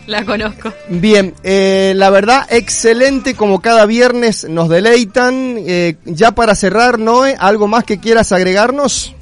La 0.06 0.24
conozco. 0.24 0.72
Bien, 0.88 1.34
eh, 1.42 1.92
la 1.94 2.08
verdad, 2.08 2.46
excelente 2.48 3.34
como 3.34 3.60
cada 3.60 3.84
viernes 3.84 4.48
nos 4.48 4.70
deleitan. 4.70 5.56
Eh, 5.58 5.96
ya 6.06 6.30
para 6.30 6.54
cerrar, 6.54 6.98
Noé, 6.98 7.36
¿algo 7.38 7.68
más 7.68 7.84
que 7.84 8.00
quieras 8.00 8.32
agregarnos? 8.32 9.14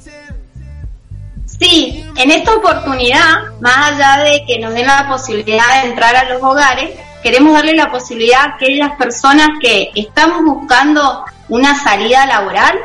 Sí, 1.59 2.05
en 2.15 2.31
esta 2.31 2.53
oportunidad, 2.53 3.51
más 3.59 3.91
allá 3.91 4.23
de 4.23 4.45
que 4.45 4.59
nos 4.59 4.73
den 4.73 4.87
la 4.87 5.09
posibilidad 5.09 5.81
de 5.81 5.89
entrar 5.89 6.15
a 6.15 6.29
los 6.29 6.41
hogares, 6.41 6.91
queremos 7.23 7.53
darle 7.53 7.73
la 7.73 7.91
posibilidad 7.91 8.41
a 8.41 8.55
aquellas 8.55 8.95
personas 8.95 9.49
que 9.59 9.89
estamos 9.95 10.43
buscando 10.45 11.25
una 11.49 11.77
salida 11.83 12.25
laboral, 12.27 12.77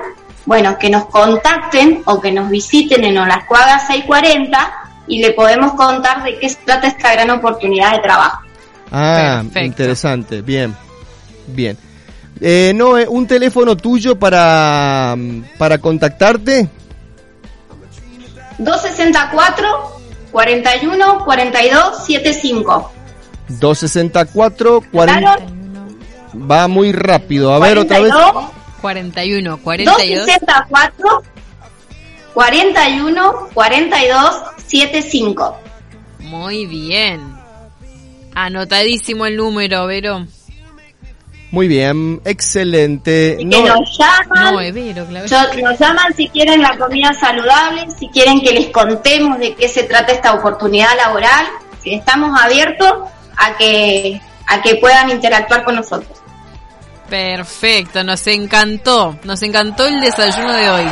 bueno, 0.46 0.76
que 0.78 0.90
nos 0.90 1.06
contacten 1.06 2.02
o 2.04 2.20
que 2.20 2.32
nos 2.32 2.50
visiten 2.50 3.04
en 3.04 3.18
Olascuaga 3.18 3.78
640 3.78 4.72
y 5.06 5.20
le 5.20 5.32
podemos 5.32 5.72
contar 5.72 6.22
de 6.22 6.38
qué 6.38 6.48
se 6.48 6.56
trata 6.64 6.88
esta 6.88 7.12
gran 7.12 7.30
oportunidad 7.30 7.92
de 7.92 7.98
trabajo. 8.00 8.42
Ah, 8.90 9.40
Perfecto. 9.42 9.66
interesante, 9.66 10.42
bien, 10.42 10.74
bien. 11.46 11.76
Eh, 12.40 12.72
Noé, 12.74 13.06
un 13.08 13.26
teléfono 13.26 13.76
tuyo 13.76 14.18
para, 14.18 15.16
para 15.58 15.78
contactarte. 15.78 16.68
264 18.58 19.66
41 20.30 21.24
42 21.24 22.04
75. 22.06 22.92
264 23.48 24.82
40. 24.90 25.20
Claro, 25.20 25.62
Va 26.34 26.66
muy 26.66 26.92
rápido. 26.92 27.52
A 27.52 27.58
ver 27.58 27.78
otra 27.78 28.00
vez. 28.00 28.12
41, 28.82 29.56
42. 29.62 29.96
264 29.96 31.22
41 32.34 33.48
42 33.54 34.42
75. 34.66 35.58
Muy 36.20 36.66
bien. 36.66 37.20
Anotadísimo 38.34 39.26
el 39.26 39.36
número, 39.36 39.86
Vero. 39.86 40.26
Muy 41.50 41.68
bien, 41.68 42.22
excelente. 42.24 43.36
Que 43.38 43.44
No- 43.44 43.66
nos 43.66 43.98
llaman, 43.98 44.54
No, 44.54 44.60
es 44.60 44.72
Vero, 44.72 45.04
claro. 45.06 45.26
yo- 45.26 45.62
nos 45.62 45.78
llaman 45.78 46.14
si 46.16 46.28
quieren 46.30 46.62
la 46.62 46.78
comida 46.78 47.12
saludable, 47.12 47.86
si 47.98 48.08
quieren 48.08 48.40
que 48.40 48.52
les 48.52 48.68
contemos 48.70 49.38
de 49.38 49.54
qué 49.54 49.68
se 49.68 49.82
trata 49.82 50.12
esta 50.12 50.32
oportunidad 50.32 50.96
laboral, 50.96 51.44
si 51.82 51.92
estamos 51.92 52.38
abiertos 52.40 52.94
a 53.36 53.56
que 53.58 54.20
a 54.46 54.60
que 54.62 54.76
puedan 54.76 55.10
interactuar 55.10 55.62
con 55.64 55.76
nosotros. 55.76 56.21
Perfecto, 57.12 58.02
nos 58.02 58.26
encantó, 58.26 59.18
nos 59.24 59.42
encantó 59.42 59.86
el 59.86 60.00
desayuno 60.00 60.50
de 60.54 60.70
hoy. 60.70 60.84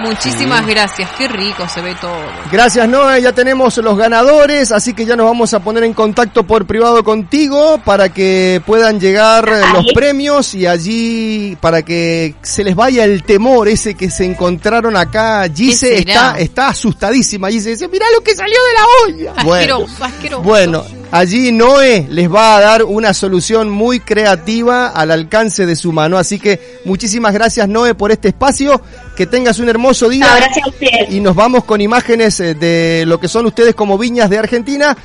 Muchísimas 0.00 0.64
Sí. 0.64 0.70
gracias, 0.70 1.10
qué 1.16 1.28
rico 1.28 1.66
se 1.68 1.80
ve 1.80 1.94
todo. 2.00 2.16
Gracias 2.52 2.88
Noé, 2.88 3.22
ya 3.22 3.32
tenemos 3.32 3.76
los 3.78 3.96
ganadores, 3.96 4.70
así 4.72 4.92
que 4.94 5.04
ya 5.06 5.16
nos 5.16 5.26
vamos 5.26 5.54
a 5.54 5.60
poner 5.60 5.84
en 5.84 5.94
contacto 5.94 6.44
por 6.46 6.66
privado 6.66 7.02
contigo 7.02 7.80
para 7.84 8.08
que 8.10 8.60
puedan 8.66 9.00
llegar 9.00 9.48
eh, 9.48 9.62
los 9.72 9.86
premios 9.94 10.54
y 10.54 10.66
allí 10.66 11.56
para 11.60 11.82
que 11.82 12.34
se 12.42 12.62
les 12.64 12.74
vaya 12.74 13.04
el 13.04 13.22
temor 13.22 13.68
ese 13.68 13.94
que 13.94 14.10
se 14.10 14.24
encontraron 14.24 14.96
acá. 14.96 15.46
Gise 15.54 15.98
está, 15.98 16.38
está 16.38 16.68
asustadísima, 16.68 17.48
Gise 17.50 17.70
dice, 17.70 17.88
mirá 17.88 18.06
lo 18.14 18.22
que 18.22 18.34
salió 18.34 18.54
de 18.54 18.74
la 18.74 19.32
olla. 19.32 19.42
Bueno, 19.44 19.86
asqueroso. 20.00 20.42
bueno, 20.42 20.84
allí 21.10 21.52
Noé 21.52 22.06
les 22.10 22.32
va 22.32 22.56
a 22.56 22.60
dar 22.60 22.84
una 22.84 23.14
solución 23.14 23.70
muy 23.70 24.00
creativa 24.00 24.88
al 24.88 25.10
alcance 25.10 25.64
de 25.66 25.74
su 25.76 25.92
mano, 25.92 26.18
así 26.18 26.38
que 26.38 26.80
muchísimas 26.84 27.32
gracias 27.32 27.68
Noé 27.68 27.94
por 27.94 28.12
este 28.12 28.28
espacio, 28.28 28.80
que 29.16 29.26
tengas 29.26 29.58
un 29.58 29.68
hermoso 29.68 30.08
día. 30.08 30.26
No, 30.26 30.36
gracias 30.36 30.64
a 30.64 30.68
ustedes. 30.68 31.10
Y 31.10 31.20
nos 31.20 31.34
vamos 31.34 31.64
con 31.64 31.80
imágenes 31.80 32.38
eh, 32.38 32.54
de 32.54 33.04
lo 33.06 33.18
que 33.18 33.26
son 33.26 33.46
ustedes 33.46 33.74
como 33.74 33.98
viñas 33.98 34.30
de 34.30 34.38
Argentina. 34.38 34.96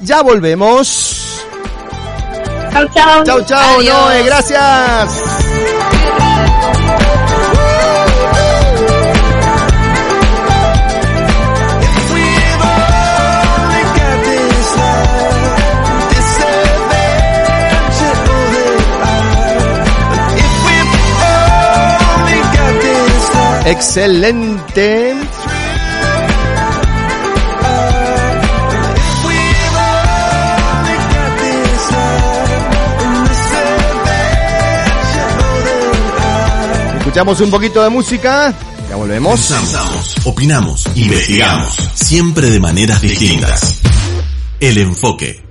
Ya 0.00 0.22
volvemos. 0.22 1.46
Chau, 2.72 2.86
chau. 2.94 3.24
Chau, 3.24 3.44
chau. 3.44 3.82
Noé, 3.82 4.22
gracias. 4.24 5.99
Excelente. 23.70 25.14
Escuchamos 36.98 37.40
un 37.40 37.50
poquito 37.50 37.82
de 37.84 37.90
música. 37.90 38.52
Ya 38.88 38.96
volvemos. 38.96 39.40
Pensamos, 39.40 40.16
opinamos, 40.24 40.88
investigamos, 40.96 41.90
siempre 41.94 42.50
de 42.50 42.58
maneras 42.58 43.00
distintas. 43.00 43.80
El 44.58 44.78
enfoque. 44.78 45.49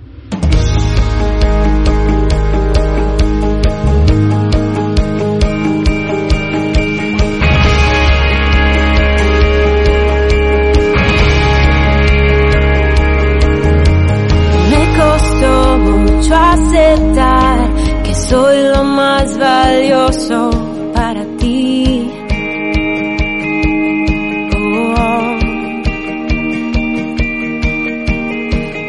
Aceptar 16.27 17.73
que 18.03 18.13
soy 18.13 18.57
lo 18.73 18.83
más 18.83 19.37
valioso 19.37 20.49
para 20.93 21.23
ti. 21.37 22.11
Oh. 24.55 25.37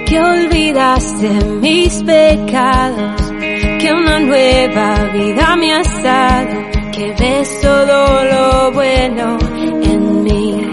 Que 0.07 0.21
olvidaste 0.21 1.29
mis 1.61 2.03
pecados, 2.03 3.33
que 3.81 3.93
una 3.93 4.19
nueva 4.21 4.95
vida 5.13 5.57
me 5.57 5.73
has 5.75 6.03
dado, 6.03 6.57
que 6.93 7.15
ves 7.19 7.61
todo 7.61 8.25
lo 8.25 8.73
bueno 8.73 9.39
en 9.83 10.25
mí. 10.25 10.71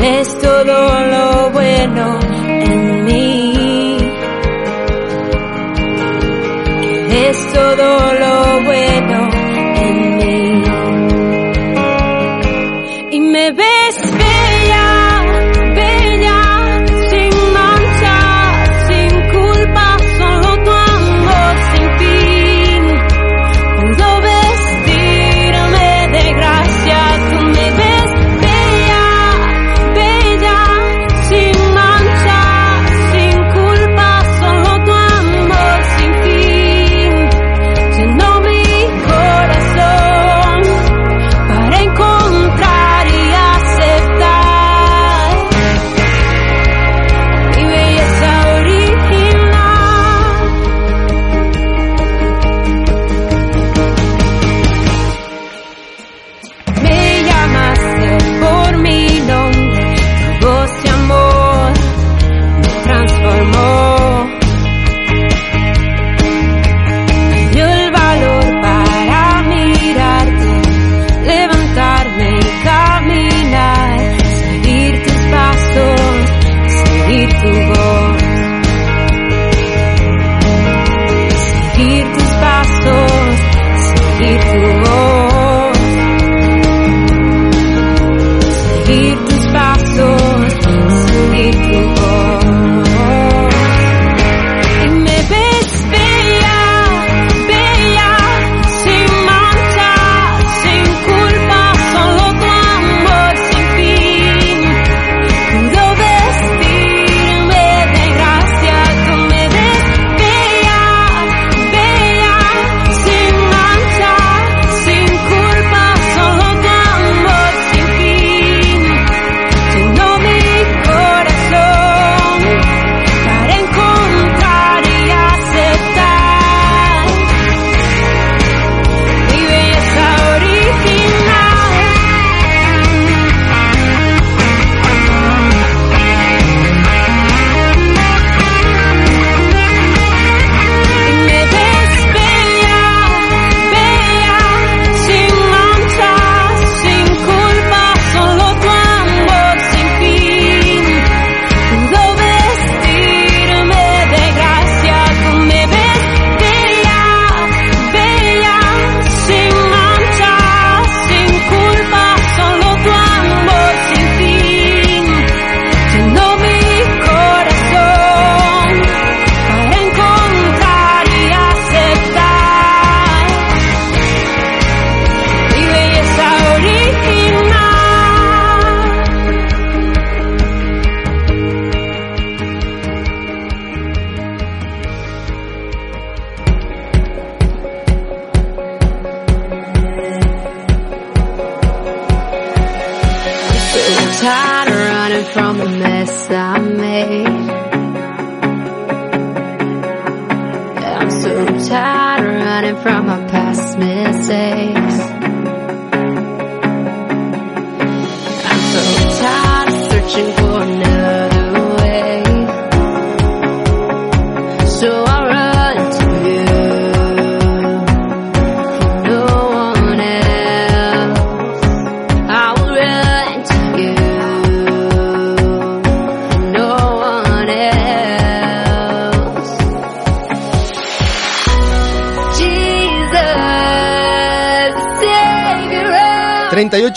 ves 0.00 0.38
todo 0.40 1.06
lo 1.12 1.50
bueno 1.50 2.29
Ves 7.30 7.52
todo 7.52 8.12
lo 8.14 8.60
bueno 8.64 9.19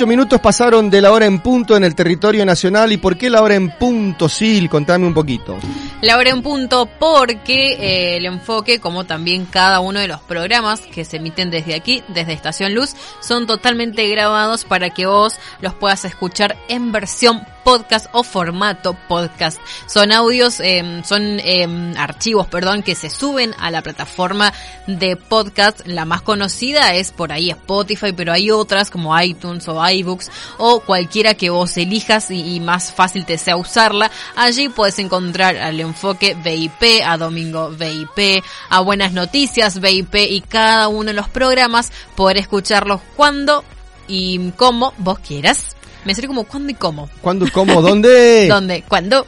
18 0.04 0.08
minutos 0.08 0.42
pasaron 0.42 0.90
de 0.90 1.00
la 1.00 1.14
hora 1.14 1.26
en 1.26 1.40
punto 1.40 1.78
en 1.78 1.86
el 1.86 1.96
territorio 1.96 2.46
nacional. 2.46 2.92
¿Y 2.92 2.98
por 2.98 3.18
qué 3.18 3.30
la 3.30 3.42
hora 3.42 3.56
en 3.56 3.70
punto, 3.78 4.28
Sil? 4.28 4.68
Contame 4.68 5.08
un 5.08 5.14
poquito. 5.14 5.58
La 6.02 6.18
hora 6.18 6.32
en 6.32 6.42
punto 6.42 6.90
porque 7.00 7.74
eh, 7.74 8.18
el 8.18 8.26
enfoque, 8.26 8.82
como 8.82 9.06
también 9.06 9.46
cada 9.46 9.80
uno 9.80 10.02
de 10.02 10.10
los 10.10 10.20
programas 10.20 10.82
que 10.82 11.06
se 11.06 11.18
emiten 11.18 11.52
desde 11.52 11.74
aquí, 11.74 12.04
desde 12.10 12.34
Estación 12.34 12.76
Luz, 12.76 12.96
son 13.22 13.48
totalmente 13.48 14.06
grabados 14.10 14.66
para 14.66 14.90
que 14.90 15.06
vos 15.06 15.40
los 15.62 15.74
puedas 15.74 16.04
escuchar 16.04 16.58
en 16.68 16.92
versión 16.92 17.46
podcast 17.64 18.08
o 18.12 18.24
formato 18.24 18.96
podcast. 19.08 19.60
Son 19.88 20.12
audios, 20.12 20.60
eh, 20.60 21.02
son 21.06 21.40
eh, 21.40 21.94
archivos, 21.98 22.48
perdón, 22.48 22.84
que 22.84 22.96
se 22.96 23.10
suben 23.10 23.54
a 23.60 23.72
la 23.72 23.82
plataforma 23.82 24.54
de 24.88 25.16
podcast. 25.16 25.82
La 25.86 26.06
más 26.06 26.22
conocida 26.22 26.94
es 26.94 27.12
por 27.12 27.32
ahí 27.32 27.50
Spotify, 27.50 28.14
pero 28.14 28.34
hay 28.34 28.52
otras 28.52 28.90
como 28.90 29.20
iTunes 29.20 29.68
o 29.68 29.88
iBooks 29.88 30.32
o 30.58 30.82
cualquiera 30.82 31.34
que 31.34 31.50
vos 31.50 31.78
elijas 31.78 32.32
y, 32.32 32.60
más 32.60 32.92
fácil 32.92 33.26
te 33.26 33.38
sea 33.38 33.58
usarla. 33.58 34.12
Allí 34.36 34.70
puedes 34.70 35.00
encontrar 35.00 35.58
al 35.58 35.80
enfoque 35.80 36.36
VIP, 36.36 37.04
a 37.06 37.18
Domingo 37.18 37.70
VIP, 37.70 38.44
a 38.70 38.80
Buenas 38.82 39.14
Noticias 39.14 39.80
VIP 39.80 40.16
y 40.16 40.42
cada 40.42 40.88
uno 40.88 41.06
de 41.06 41.14
los 41.14 41.30
programas 41.30 41.92
poder 42.16 42.38
escucharlos 42.38 43.02
cuando 43.16 43.64
y 44.08 44.52
como 44.52 44.94
vos 44.98 45.20
quieras. 45.20 45.76
Me 46.06 46.14
sale 46.16 46.28
como 46.28 46.44
cuándo 46.44 46.70
y 46.72 46.76
cómo. 46.76 47.10
¿Cuándo, 47.22 47.46
cómo, 47.52 47.82
dónde? 47.82 48.48
¿Dónde? 48.50 48.84
¿Cuándo? 48.88 49.26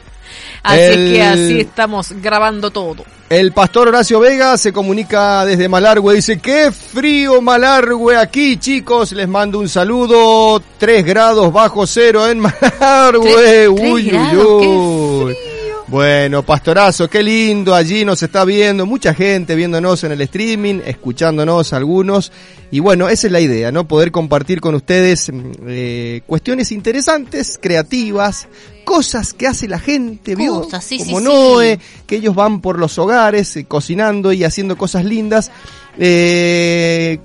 Así 0.62 0.80
El- 0.80 1.12
que 1.12 1.22
así 1.22 1.60
estamos 1.60 2.12
grabando 2.20 2.70
todo. 2.70 3.04
El 3.28 3.50
pastor 3.52 3.88
Horacio 3.88 4.20
Vega 4.20 4.56
se 4.56 4.72
comunica 4.72 5.44
desde 5.44 5.68
Malargüe. 5.68 6.14
Dice, 6.14 6.38
qué 6.38 6.70
frío 6.70 7.40
Malargüe 7.42 8.16
aquí, 8.16 8.56
chicos. 8.56 9.10
Les 9.12 9.26
mando 9.28 9.58
un 9.58 9.68
saludo. 9.68 10.62
3 10.78 11.04
grados 11.04 11.52
bajo 11.52 11.86
cero 11.88 12.28
en 12.28 12.38
Malargüe. 12.40 13.32
Tres- 13.32 13.68
Uy, 13.68 13.76
tres 13.78 13.90
uy, 13.92 14.02
grados, 14.10 14.62
qué 14.62 14.68
uy. 14.68 15.36
Bueno, 15.88 16.42
pastorazo, 16.42 17.08
qué 17.08 17.22
lindo. 17.22 17.72
Allí 17.72 18.04
nos 18.04 18.20
está 18.20 18.44
viendo 18.44 18.86
mucha 18.86 19.14
gente 19.14 19.54
viéndonos 19.54 20.02
en 20.02 20.12
el 20.12 20.20
streaming, 20.22 20.80
escuchándonos 20.84 21.72
algunos. 21.72 22.32
Y 22.72 22.80
bueno, 22.80 23.08
esa 23.08 23.28
es 23.28 23.32
la 23.32 23.38
idea, 23.38 23.70
¿no? 23.70 23.86
Poder 23.86 24.10
compartir 24.10 24.60
con 24.60 24.74
ustedes 24.74 25.32
mm, 25.32 25.50
eh, 25.68 26.22
cuestiones 26.26 26.72
interesantes, 26.72 27.56
creativas, 27.62 28.48
cosas 28.84 29.32
que 29.32 29.46
hace 29.46 29.68
la 29.68 29.78
gente, 29.78 30.34
¿vio? 30.34 30.62
Cosas, 30.62 30.84
sí, 30.84 30.98
Como 30.98 31.20
sí, 31.20 31.24
Noé, 31.24 31.78
que 32.04 32.16
ellos 32.16 32.34
van 32.34 32.60
por 32.60 32.80
los 32.80 32.98
hogares 32.98 33.56
eh, 33.56 33.64
cocinando 33.64 34.32
y 34.32 34.42
haciendo 34.42 34.76
cosas 34.76 35.04
lindas. 35.04 35.52
Eh, 35.98 37.20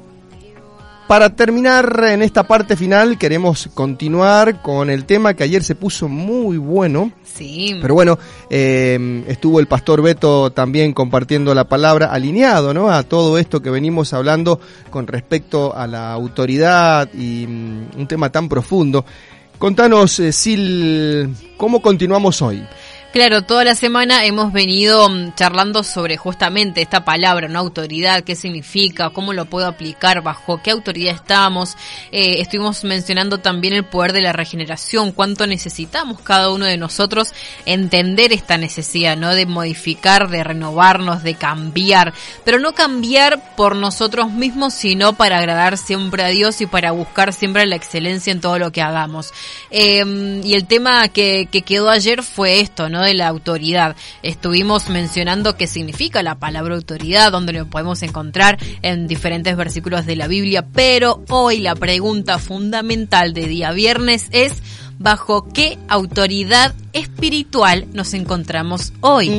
para 1.12 1.36
terminar 1.36 2.06
en 2.08 2.22
esta 2.22 2.44
parte 2.44 2.78
final 2.78 3.18
queremos 3.18 3.70
continuar 3.74 4.62
con 4.62 4.90
el 4.90 5.04
tema 5.04 5.34
que 5.34 5.44
ayer 5.44 5.62
se 5.62 5.76
puso 5.76 6.08
muy 6.08 6.56
bueno. 6.56 7.12
Sí. 7.26 7.78
Pero 7.82 7.96
bueno, 7.96 8.18
eh, 8.50 9.22
estuvo 9.28 9.60
el 9.60 9.68
pastor 9.68 10.02
Beto 10.02 10.52
también 10.52 10.94
compartiendo 10.94 11.54
la 11.54 11.66
palabra, 11.66 12.14
alineado 12.14 12.74
¿no? 12.74 12.90
a 12.90 13.04
todo 13.04 13.38
esto 13.38 13.62
que 13.62 13.70
venimos 13.70 14.14
hablando 14.14 14.62
con 14.90 15.06
respecto 15.06 15.76
a 15.76 15.86
la 15.86 16.14
autoridad 16.14 17.10
y 17.14 17.46
mm, 17.46 18.00
un 18.00 18.08
tema 18.08 18.32
tan 18.32 18.48
profundo. 18.48 19.04
Contanos, 19.58 20.18
eh, 20.22 20.32
Sil, 20.32 21.28
¿cómo 21.58 21.82
continuamos 21.82 22.42
hoy? 22.42 22.64
Claro, 23.12 23.42
toda 23.42 23.66
la 23.66 23.76
semana 23.76 24.24
hemos 24.24 24.54
venido 24.54 25.10
mm, 25.10 25.36
charlando 25.36 25.84
sobre 25.84 26.16
justamente 26.16 26.82
esta 26.82 27.04
palabra, 27.04 27.50
¿no? 27.50 27.60
Autoridad, 27.60 28.24
qué 28.24 28.38
significa, 28.38 29.10
cómo 29.10 29.34
lo 29.34 29.48
puedo 29.48 29.68
aplicar, 29.68 30.22
bajo 30.24 30.62
qué 30.64 30.72
autoridad 30.72 31.16
estamos. 31.16 31.76
Eh, 32.14 32.40
estuvimos 32.40 32.86
mencionando 32.86 33.40
también 33.40 33.74
el 33.74 33.84
poder 33.84 34.14
de 34.14 34.22
la 34.22 34.32
regeneración, 34.32 35.12
cuánto 35.12 35.46
necesitamos 35.46 36.22
cada 36.22 36.52
uno 36.52 36.66
de 36.66 36.78
nosotros 36.78 37.34
entender 37.66 38.32
esta 38.32 38.58
necesidad, 38.58 39.18
¿no? 39.18 39.36
De 39.36 39.46
modificar, 39.46 40.30
de 40.30 40.46
renovarnos, 40.46 41.22
de 41.22 41.36
cambiar, 41.36 42.14
pero 42.46 42.60
no 42.60 42.72
cambiar 42.72 43.58
por 43.58 43.76
nosotros 43.76 44.32
mismos, 44.32 44.74
sino 44.74 45.18
para 45.18 45.40
agradar 45.40 45.78
siempre 45.78 46.24
a 46.24 46.30
Dios 46.30 46.62
y 46.62 46.66
para 46.66 46.92
buscar 46.92 47.34
siempre 47.34 47.66
la 47.66 47.76
excelencia 47.76 48.32
en 48.32 48.40
todo 48.40 48.58
lo 48.58 48.72
que 48.72 48.82
hagamos. 48.82 49.34
Eh, 49.70 50.40
y 50.46 50.54
el 50.54 50.66
tema 50.66 51.10
que, 51.10 51.50
que 51.52 51.64
quedó 51.64 51.90
ayer 51.90 52.24
fue 52.24 52.62
esto, 52.62 52.88
¿no? 52.88 53.01
De 53.02 53.14
la 53.16 53.28
autoridad. 53.28 53.96
Estuvimos 54.22 54.90
mencionando 54.90 55.58
qué 55.58 55.66
significa 55.66 56.22
la 56.22 56.36
palabra 56.36 56.76
autoridad, 56.76 57.32
dónde 57.32 57.54
lo 57.54 57.66
podemos 57.68 58.04
encontrar 58.04 58.58
en 58.82 59.08
diferentes 59.08 59.58
versículos 59.58 60.06
de 60.06 60.16
la 60.16 60.28
Biblia, 60.28 60.68
pero 60.72 61.24
hoy 61.30 61.60
la 61.60 61.76
pregunta 61.76 62.38
fundamental 62.38 63.34
de 63.34 63.48
día 63.48 63.72
viernes 63.72 64.28
es 64.32 64.62
¿bajo 65.00 65.48
qué 65.52 65.80
autoridad 65.88 66.76
espiritual 66.94 67.88
nos 67.94 68.14
encontramos 68.14 68.94
hoy? 69.02 69.30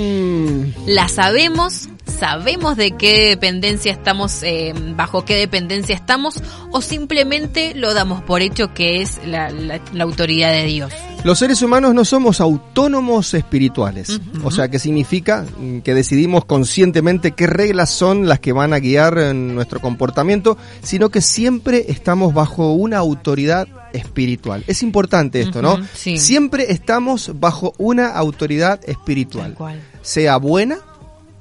¿La 0.86 1.08
sabemos? 1.08 1.88
¿Sabemos 2.18 2.76
de 2.76 2.92
qué 2.92 3.28
dependencia 3.30 3.90
estamos, 3.92 4.42
eh, 4.42 4.72
bajo 4.96 5.24
qué 5.24 5.36
dependencia 5.36 5.94
estamos? 5.94 6.40
¿O 6.70 6.80
simplemente 6.80 7.74
lo 7.74 7.94
damos 7.94 8.22
por 8.22 8.42
hecho 8.42 8.72
que 8.74 9.02
es 9.02 9.20
la, 9.26 9.50
la- 9.50 9.80
la 9.92 10.04
autoridad 10.04 10.52
de 10.52 10.64
Dios? 10.66 10.92
Los 11.24 11.38
seres 11.38 11.62
humanos 11.62 11.94
no 11.94 12.04
somos 12.04 12.40
autónomos 12.40 13.32
espirituales, 13.34 14.20
o 14.42 14.50
sea, 14.50 14.68
que 14.68 14.78
significa 14.80 15.44
Mm, 15.58 15.78
que 15.80 15.94
decidimos 15.94 16.44
conscientemente 16.44 17.32
qué 17.32 17.46
reglas 17.46 17.90
son 17.90 18.26
las 18.28 18.40
que 18.40 18.52
van 18.52 18.72
a 18.72 18.78
guiar 18.80 19.18
en 19.18 19.54
nuestro 19.54 19.80
comportamiento, 19.80 20.56
sino 20.82 21.10
que 21.10 21.20
siempre 21.20 21.84
estamos 21.88 22.34
bajo 22.34 22.72
una 22.72 22.98
autoridad 22.98 23.68
espiritual. 23.92 24.64
Es 24.66 24.82
importante 24.82 25.42
esto, 25.42 25.60
¿no? 25.62 25.78
Sí. 25.94 26.16
Siempre 26.16 26.72
estamos 26.72 27.30
bajo 27.42 27.74
una 27.76 28.06
autoridad 28.10 28.80
espiritual, 28.88 29.56
sea 30.00 30.36
buena 30.36 30.78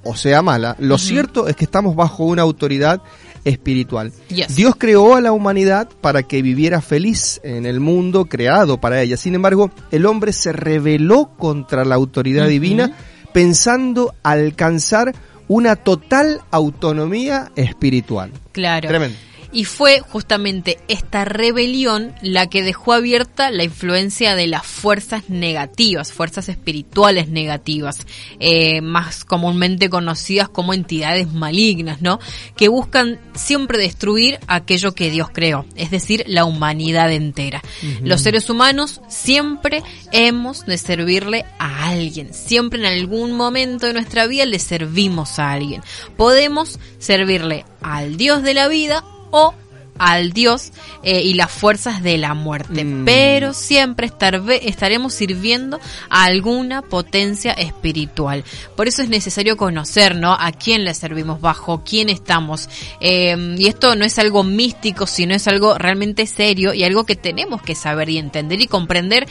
o 0.04 0.16
sea 0.16 0.42
mala. 0.42 0.76
Lo 0.80 0.98
cierto 0.98 1.48
es 1.48 1.56
que 1.56 1.64
estamos 1.64 1.96
bajo 1.96 2.24
una 2.24 2.42
autoridad 2.42 3.04
espiritual. 3.46 4.12
Yes. 4.30 4.56
Dios 4.56 4.76
creó 4.80 5.16
a 5.16 5.22
la 5.22 5.32
humanidad 5.32 5.90
para 6.02 6.24
que 6.24 6.42
viviera 6.42 6.82
feliz 6.82 7.40
en 7.44 7.68
el 7.68 7.80
mundo 7.80 8.26
creado 8.26 8.82
para 8.82 9.00
ella. 9.04 9.16
Sin 9.16 9.36
embargo, 9.36 9.70
el 9.92 10.08
hombre 10.08 10.34
se 10.34 10.52
rebeló 10.52 11.34
contra 11.38 11.86
la 11.86 11.94
autoridad 11.94 12.48
divina 12.48 12.98
pensando 13.32 14.16
alcanzar 14.24 15.14
una 15.48 15.76
total 15.76 16.42
autonomía 16.50 17.52
espiritual. 17.56 18.32
Claro. 18.54 18.88
Tremendo. 18.88 19.18
Y 19.52 19.66
fue 19.66 20.00
justamente 20.00 20.80
esta 20.88 21.26
rebelión 21.26 22.14
la 22.22 22.48
que 22.48 22.64
dejó 22.64 22.94
abierta 22.94 23.52
la 23.52 23.64
influencia 23.64 24.36
de 24.36 24.48
las 24.48 24.66
fuerzas 24.66 25.30
negativas, 25.30 26.14
fuerzas 26.14 26.50
espirituales 26.50 27.28
negativas, 27.28 28.06
eh, 28.40 28.82
más 28.82 29.26
comúnmente 29.26 29.90
conocidas 29.90 30.50
como 30.50 30.74
entidades 30.74 31.32
malignas, 31.34 32.02
¿no? 32.02 32.20
Que 32.56 32.70
buscan 32.70 33.20
siempre 33.34 33.78
destruir 33.78 34.40
aquello 34.48 34.94
que 34.94 35.12
Dios 35.12 35.30
creó, 35.32 35.66
es 35.76 35.92
decir, 35.92 36.24
la 36.28 36.46
humanidad 36.46 37.12
entera. 37.12 37.62
Los 38.04 38.22
seres 38.22 38.50
humanos 38.50 39.02
siempre 39.08 39.84
hemos 40.12 40.66
de 40.66 40.78
servirle 40.78 41.46
a 41.60 41.90
alguien, 41.90 42.34
siempre 42.34 42.80
en 42.80 42.86
algún 42.86 43.34
momento 43.34 43.88
de 43.88 43.94
nuestra 43.94 44.28
vida 44.28 44.46
le 44.46 44.60
servimos 44.60 45.40
a 45.40 45.52
alguien. 45.52 45.82
Podemos 46.18 46.80
servirle 47.00 47.66
al 47.82 48.18
Dios 48.18 48.44
de 48.44 48.54
la 48.54 48.68
vida 48.68 49.04
o 49.32 49.54
al 50.02 50.34
Dios 50.34 50.72
eh, 51.04 51.22
y 51.22 51.36
las 51.36 51.52
fuerzas 51.52 52.02
de 52.02 52.18
la 52.18 52.34
muerte, 52.34 52.86
pero 53.06 53.54
siempre 53.54 54.08
estar, 54.08 54.42
estaremos 54.50 55.14
sirviendo 55.14 55.80
a 56.10 56.24
alguna 56.24 56.82
potencia 56.82 57.52
espiritual. 57.52 58.44
Por 58.76 58.88
eso 58.88 59.04
es 59.04 59.10
necesario 59.10 59.58
conocer, 59.58 60.16
¿no? 60.16 60.34
A 60.34 60.52
quién 60.54 60.86
le 60.86 60.96
servimos, 60.96 61.40
bajo 61.40 61.84
quién 61.86 62.10
estamos. 62.10 62.68
Eh, 63.00 63.56
y 63.60 63.68
esto 63.68 63.96
no 63.96 64.04
es 64.04 64.18
algo 64.18 64.44
místico, 64.44 65.06
sino 65.06 65.36
es 65.36 65.48
algo 65.48 65.78
realmente 65.78 66.26
serio 66.26 66.74
y 66.74 66.84
algo 66.84 67.06
que 67.06 67.16
tenemos 67.16 67.62
que 67.62 67.76
saber 67.76 68.10
y 68.10 68.18
entender 68.18 68.60
y 68.60 68.66
comprender. 68.66 69.28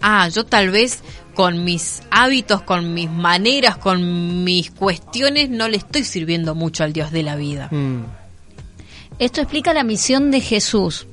Ah, 0.00 0.28
yo 0.28 0.44
tal 0.44 0.70
vez 0.70 1.02
con 1.34 1.64
mis 1.64 2.02
hábitos, 2.10 2.62
con 2.62 2.94
mis 2.94 3.10
maneras, 3.10 3.76
con 3.76 4.42
mis 4.42 4.70
cuestiones, 4.70 5.50
no 5.50 5.68
le 5.68 5.76
estoy 5.76 6.04
sirviendo 6.04 6.54
mucho 6.54 6.82
al 6.82 6.94
Dios 6.94 7.10
de 7.10 7.22
la 7.22 7.36
vida. 7.36 7.68
Mm. 7.70 8.23
Esto 9.18 9.40
explica 9.40 9.72
la 9.72 9.84
misión 9.84 10.30
de 10.30 10.40
Jesús, 10.40 11.06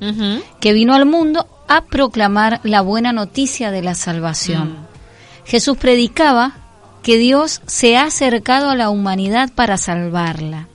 que 0.59 0.73
vino 0.73 0.93
al 0.93 1.05
mundo 1.05 1.47
a 1.67 1.85
proclamar 1.85 2.59
la 2.63 2.81
buena 2.81 3.13
noticia 3.13 3.71
de 3.71 3.81
la 3.81 3.95
salvación. 3.95 4.77
Jesús 5.45 5.77
predicaba 5.77 6.55
que 7.03 7.17
Dios 7.17 7.61
se 7.65 7.97
ha 7.97 8.03
acercado 8.03 8.69
a 8.69 8.75
la 8.75 8.89
humanidad 8.89 9.51
para 9.53 9.77
salvarla, 9.77 10.67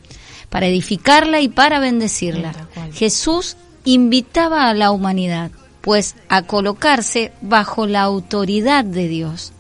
para 0.51 0.66
edificarla 0.66 1.40
y 1.40 1.48
para 1.48 1.81
bendecirla. 1.81 2.53
Jesús 2.93 3.57
invitaba 3.85 4.69
a 4.69 4.74
la 4.74 4.90
humanidad, 4.90 5.51
pues, 5.81 6.16
a 6.28 6.43
colocarse 6.43 7.32
bajo 7.43 7.86
la 7.86 8.03
autoridad 8.03 8.85
de 8.85 9.09
Dios. 9.09 9.53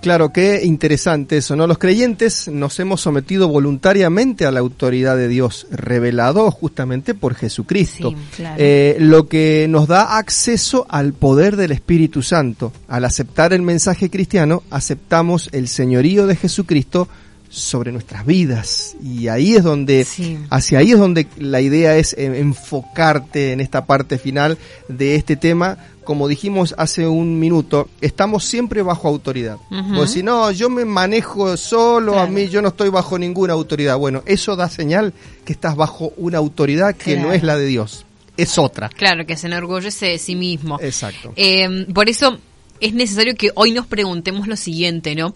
Claro, 0.00 0.32
qué 0.32 0.60
interesante 0.64 1.38
eso, 1.38 1.56
¿no? 1.56 1.66
Los 1.66 1.78
creyentes 1.78 2.48
nos 2.48 2.78
hemos 2.78 3.00
sometido 3.00 3.48
voluntariamente 3.48 4.46
a 4.46 4.52
la 4.52 4.60
autoridad 4.60 5.16
de 5.16 5.28
Dios, 5.28 5.66
revelado 5.70 6.50
justamente 6.50 7.14
por 7.14 7.34
Jesucristo. 7.34 8.10
Sí, 8.10 8.16
claro. 8.36 8.56
Eh, 8.58 8.96
lo 9.00 9.28
que 9.28 9.66
nos 9.68 9.88
da 9.88 10.18
acceso 10.18 10.86
al 10.88 11.12
poder 11.12 11.56
del 11.56 11.72
Espíritu 11.72 12.22
Santo. 12.22 12.72
Al 12.86 13.04
aceptar 13.04 13.52
el 13.52 13.62
mensaje 13.62 14.08
cristiano, 14.08 14.62
aceptamos 14.70 15.48
el 15.52 15.68
señorío 15.68 16.26
de 16.26 16.36
Jesucristo 16.36 17.08
sobre 17.48 17.92
nuestras 17.92 18.26
vidas. 18.26 18.96
Y 19.02 19.28
ahí 19.28 19.56
es 19.56 19.64
donde, 19.64 20.06
hacia 20.50 20.78
ahí 20.78 20.92
es 20.92 20.98
donde 20.98 21.26
la 21.38 21.60
idea 21.60 21.96
es 21.96 22.14
eh, 22.14 22.38
enfocarte 22.38 23.52
en 23.52 23.60
esta 23.60 23.86
parte 23.86 24.18
final 24.18 24.58
de 24.88 25.16
este 25.16 25.36
tema. 25.36 25.78
Como 26.08 26.26
dijimos 26.26 26.74
hace 26.78 27.06
un 27.06 27.38
minuto, 27.38 27.90
estamos 28.00 28.42
siempre 28.42 28.80
bajo 28.80 29.08
autoridad. 29.08 29.58
Ujú. 29.70 29.94
Pues 29.94 30.12
si 30.12 30.22
no, 30.22 30.50
yo 30.50 30.70
me 30.70 30.86
manejo 30.86 31.54
solo, 31.58 32.18
a 32.18 32.26
mí 32.26 32.48
yo 32.48 32.62
no 32.62 32.68
estoy 32.68 32.88
bajo 32.88 33.18
ninguna 33.18 33.52
autoridad. 33.52 33.98
Bueno, 33.98 34.22
eso 34.24 34.56
da 34.56 34.70
señal 34.70 35.12
que 35.44 35.52
estás 35.52 35.76
bajo 35.76 36.14
una 36.16 36.38
autoridad 36.38 36.96
que 36.96 37.18
no 37.18 37.34
es 37.34 37.42
la 37.42 37.58
de 37.58 37.66
Dios, 37.66 38.06
es 38.38 38.56
otra. 38.56 38.88
Claro, 38.88 39.26
que 39.26 39.36
se 39.36 39.48
enorgullece 39.48 40.06
de 40.06 40.18
sí 40.18 40.34
mismo. 40.34 40.78
Exacto. 40.80 41.34
Eh, 41.36 41.86
por 41.92 42.08
eso 42.08 42.38
es 42.80 42.94
necesario 42.94 43.34
que 43.34 43.50
hoy 43.54 43.72
nos 43.72 43.86
preguntemos 43.86 44.48
lo 44.48 44.56
siguiente, 44.56 45.14
¿no? 45.14 45.34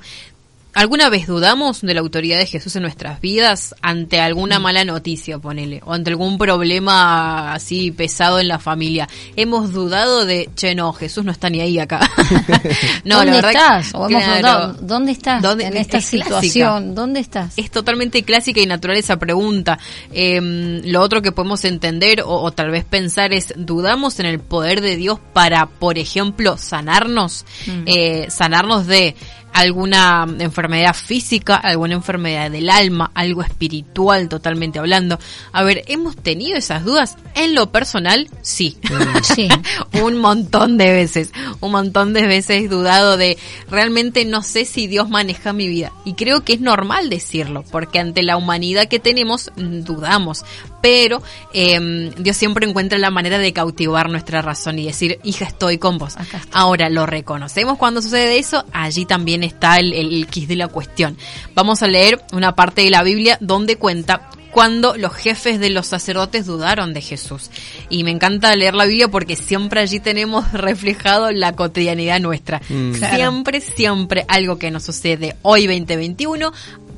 ¿Alguna 0.75 1.11
vez 1.11 1.27
dudamos 1.27 1.83
de 1.83 1.93
la 1.93 2.01
autoridad 2.01 2.39
de 2.39 2.47
Jesús 2.47 2.75
en 2.77 2.83
nuestras 2.83 3.21
vidas 3.21 3.75
ante 3.83 4.21
alguna 4.21 4.59
Mm. 4.59 4.63
mala 4.63 4.85
noticia, 4.87 5.39
ponele, 5.39 5.83
o 5.85 5.93
ante 5.93 6.09
algún 6.11 6.39
problema 6.39 7.53
así 7.53 7.91
pesado 7.91 8.41
en 8.41 8.49
la 8.49 8.59
familia? 8.59 9.07
¿Hemos 9.37 9.73
dudado 9.73 10.25
de, 10.25 10.49
che, 10.57 10.75
no, 10.75 10.93
Jesús 10.95 11.25
no 11.27 11.33
está 11.33 11.51
ni 11.51 11.61
ahí 11.61 11.79
acá? 11.79 12.01
no, 13.05 13.17
¿Dónde 13.19 13.31
la 13.33 13.37
verdad 13.37 13.51
que- 13.51 13.57
estás? 13.59 13.91
O 13.95 14.09
hemos 14.09 14.23
claro. 14.25 14.25
preguntado, 14.41 14.73
¿dónde 14.81 15.13
estás 15.13 15.43
¿Dónde- 15.43 15.67
en 15.67 15.77
esta 15.77 15.99
es 15.99 16.09
clásica. 16.09 16.25
situación? 16.25 16.95
¿Dónde 16.95 17.21
estás? 17.21 17.53
Es 17.59 17.71
totalmente 17.71 18.23
clásica 18.23 18.61
y 18.61 18.67
natural 18.67 18.97
esa 18.97 19.19
pregunta. 19.19 19.79
Eh, 20.13 20.41
lo 20.85 21.03
otro 21.03 21.21
que 21.21 21.33
podemos 21.33 21.65
entender 21.67 22.23
o, 22.23 22.41
o 22.41 22.51
tal 22.53 22.71
vez 22.71 22.85
pensar 22.87 23.35
es, 23.35 23.53
¿dudamos 23.57 24.19
en 24.21 24.27
el 24.27 24.41
poder 24.41 24.81
de 24.81 24.97
Dios 24.97 25.19
para, 25.35 25.67
por 25.67 25.99
ejemplo, 25.99 26.57
sanarnos? 26.57 27.45
Mm. 27.67 27.83
Eh, 27.87 28.27
sanarnos 28.31 28.87
de 28.87 29.15
alguna 29.53 30.27
enfermedad 30.39 30.95
física, 30.95 31.57
alguna 31.57 31.95
enfermedad 31.95 32.51
del 32.51 32.71
alma, 32.71 33.11
algo 33.15 33.43
espiritual 33.43 34.29
totalmente 34.29 34.79
hablando. 34.79 35.19
A 35.53 35.63
ver, 35.63 35.85
¿hemos 35.87 36.17
tenido 36.17 36.57
esas 36.57 36.85
dudas? 36.85 37.17
En 37.35 37.55
lo 37.55 37.71
personal, 37.71 38.29
sí. 38.41 38.79
Sí. 39.23 39.49
un 40.03 40.19
montón 40.19 40.79
de 40.79 40.93
veces, 40.93 41.33
un 41.61 41.73
montón 41.73 42.13
de 42.13 42.27
veces 42.27 42.69
dudado 42.69 43.17
de 43.17 43.39
realmente 43.71 44.25
no 44.25 44.43
sé 44.43 44.65
si 44.65 44.87
Dios 44.87 45.09
maneja 45.09 45.53
mi 45.53 45.69
vida. 45.69 45.93
Y 46.05 46.15
creo 46.15 46.45
que 46.45 46.55
es 46.55 46.61
normal 46.61 47.11
decirlo, 47.11 47.65
porque 47.71 47.99
ante 47.99 48.23
la 48.23 48.37
humanidad 48.37 48.89
que 48.89 48.99
tenemos 48.99 49.51
dudamos. 49.57 50.45
Pero 50.83 51.23
eh, 51.55 52.13
Dios 52.19 52.37
siempre 52.37 52.69
encuentra 52.69 52.99
la 52.99 53.11
manera 53.11 53.39
de 53.39 53.53
cautivar 53.53 54.11
nuestra 54.11 54.43
razón 54.43 54.79
y 54.79 54.87
decir, 54.87 55.19
hija, 55.23 55.47
estoy 55.47 55.79
con 55.79 55.97
vos. 55.97 56.17
Ahora, 56.53 56.91
lo 56.91 57.07
reconocemos 57.07 57.79
cuando 57.79 58.03
sucede 58.03 58.39
eso, 58.39 58.65
allí 58.73 59.07
también 59.07 59.45
está 59.45 59.79
el, 59.79 59.95
el, 59.95 60.13
el 60.13 60.27
quis 60.27 60.49
de 60.49 60.57
la 60.57 60.69
cuestión. 60.69 61.17
Vamos 61.55 61.83
a 61.83 61.87
leer 61.87 62.21
una 62.33 62.55
parte 62.55 62.83
de 62.83 62.91
la 62.91 63.03
Biblia 63.03 63.39
donde 63.41 63.77
cuenta 63.77 64.29
cuando 64.53 64.97
los 64.99 65.15
jefes 65.15 65.59
de 65.59 65.71
los 65.71 65.87
sacerdotes 65.87 66.47
dudaron 66.47 66.93
de 66.93 67.01
Jesús. 67.01 67.51
Y 67.89 68.05
me 68.05 68.11
encanta 68.11 68.55
leer 68.55 68.75
la 68.75 68.85
Biblia 68.85 69.09
porque 69.09 69.35
siempre 69.35 69.81
allí 69.81 69.99
tenemos 69.99 70.53
reflejado 70.53 71.33
la 71.33 71.57
cotidianidad 71.57 72.21
nuestra. 72.21 72.61
Mm. 72.69 72.93
Siempre, 72.93 73.61
siempre 73.61 74.25
algo 74.29 74.59
que 74.59 74.71
nos 74.71 74.85
sucede 74.85 75.37
hoy 75.43 75.67
2021 75.67 76.53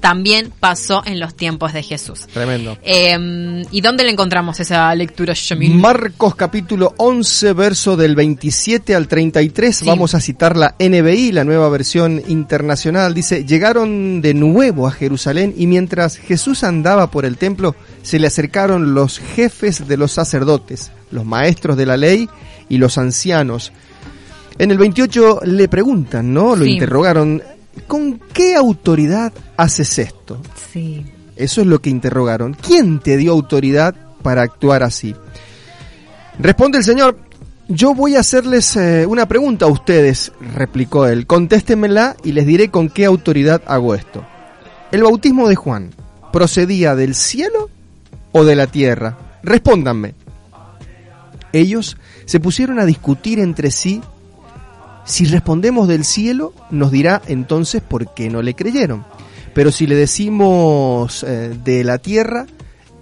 también 0.05 0.53
pasó 0.61 1.03
en 1.07 1.19
los 1.19 1.35
tiempos 1.35 1.73
de 1.73 1.83
Jesús. 1.83 2.27
Tremendo. 2.31 2.77
Eh, 2.83 3.65
¿Y 3.71 3.81
dónde 3.81 4.05
le 4.05 4.11
encontramos 4.11 4.61
esa 4.61 4.95
lectura, 4.95 5.33
Yamil? 5.33 5.77
Marcos 5.77 6.35
capítulo 6.35 6.93
11, 6.99 7.55
verso 7.55 7.97
del 7.97 8.15
27 8.15 8.95
al 8.95 9.09
33. 9.09 9.75
Sí. 9.75 9.87
Vamos 9.87 10.15
a 10.15 10.21
citar 10.21 10.59
la 10.59 10.75
NBI, 10.79 11.33
la 11.33 11.45
nueva 11.45 11.71
versión 11.71 12.23
internacional. 12.29 13.15
Dice, 13.15 13.47
llegaron 13.47 14.21
de 14.21 14.35
nuevo 14.35 14.87
a 14.87 14.91
Jerusalén 14.93 15.55
y 15.57 15.67
mientras 15.67 16.19
Jesús 16.19 16.65
andaba 16.65 17.11
por 17.11 17.25
el 17.25 17.39
templo, 17.39 17.75
se 18.03 18.19
le 18.19 18.27
acercaron 18.27 18.93
los 18.93 19.19
jefes 19.19 19.89
de 19.89 19.97
los 19.97 20.13
sacerdotes, 20.13 20.93
los 21.13 21.25
maestros 21.25 21.79
de 21.79 21.87
la 21.87 21.97
ley 21.97 22.29
y 22.69 22.77
los 22.77 22.99
ancianos. 22.99 23.73
En 24.59 24.71
el 24.71 24.77
28 24.77 25.41
le 25.47 25.67
preguntan, 25.69 26.35
¿no? 26.35 26.55
Lo 26.55 26.67
Sí. 26.67 26.73
interrogaron, 26.73 27.43
¿con 27.87 28.21
qué 28.33 28.55
autoridad 28.55 29.33
haces 29.57 29.99
esto? 29.99 30.41
Sí. 30.73 31.05
Eso 31.37 31.61
es 31.61 31.67
lo 31.67 31.81
que 31.81 31.91
interrogaron. 31.91 32.55
¿Quién 32.55 33.01
te 33.01 33.17
dio 33.17 33.33
autoridad 33.33 33.95
para 34.23 34.43
actuar 34.43 34.83
así? 34.83 35.15
Responde 36.39 36.79
el 36.79 36.85
Señor, 36.85 37.17
yo 37.69 37.95
voy 37.95 38.17
a 38.17 38.21
hacerles 38.21 38.77
eh, 38.77 39.07
una 39.07 39.27
pregunta 39.27 39.65
a 39.65 39.69
ustedes, 39.69 40.33
replicó 40.55 41.07
él. 41.07 41.27
Contéstemela 41.27 42.17
y 42.23 42.33
les 42.33 42.47
diré 42.47 42.71
con 42.71 42.89
qué 42.89 43.05
autoridad 43.05 43.63
hago 43.67 43.95
esto. 43.95 44.25
¿El 44.93 45.03
bautismo 45.03 45.49
de 45.49 45.57
Juan 45.57 45.91
procedía 46.33 46.95
del 46.95 47.15
cielo 47.15 47.71
o 48.33 48.45
de 48.45 48.57
la 48.57 48.67
tierra? 48.67 49.17
Respóndanme. 49.43 50.15
Ellos 51.53 51.97
se 52.27 52.41
pusieron 52.41 52.79
a 52.79 52.85
discutir 52.85 53.39
entre 53.39 53.71
sí. 53.71 54.03
Si 55.05 55.25
respondemos 55.27 55.87
del 55.89 56.05
cielo, 56.05 56.53
nos 56.71 56.91
dirá 56.91 57.21
entonces 57.27 57.83
por 57.83 58.15
qué 58.15 58.31
no 58.31 58.43
le 58.43 58.55
creyeron. 58.55 59.05
Pero 59.55 59.71
si 59.71 59.87
le 59.87 59.95
decimos 59.95 61.25
eh, 61.29 61.55
de 61.65 61.85
la 61.85 61.99
tierra, 61.99 62.47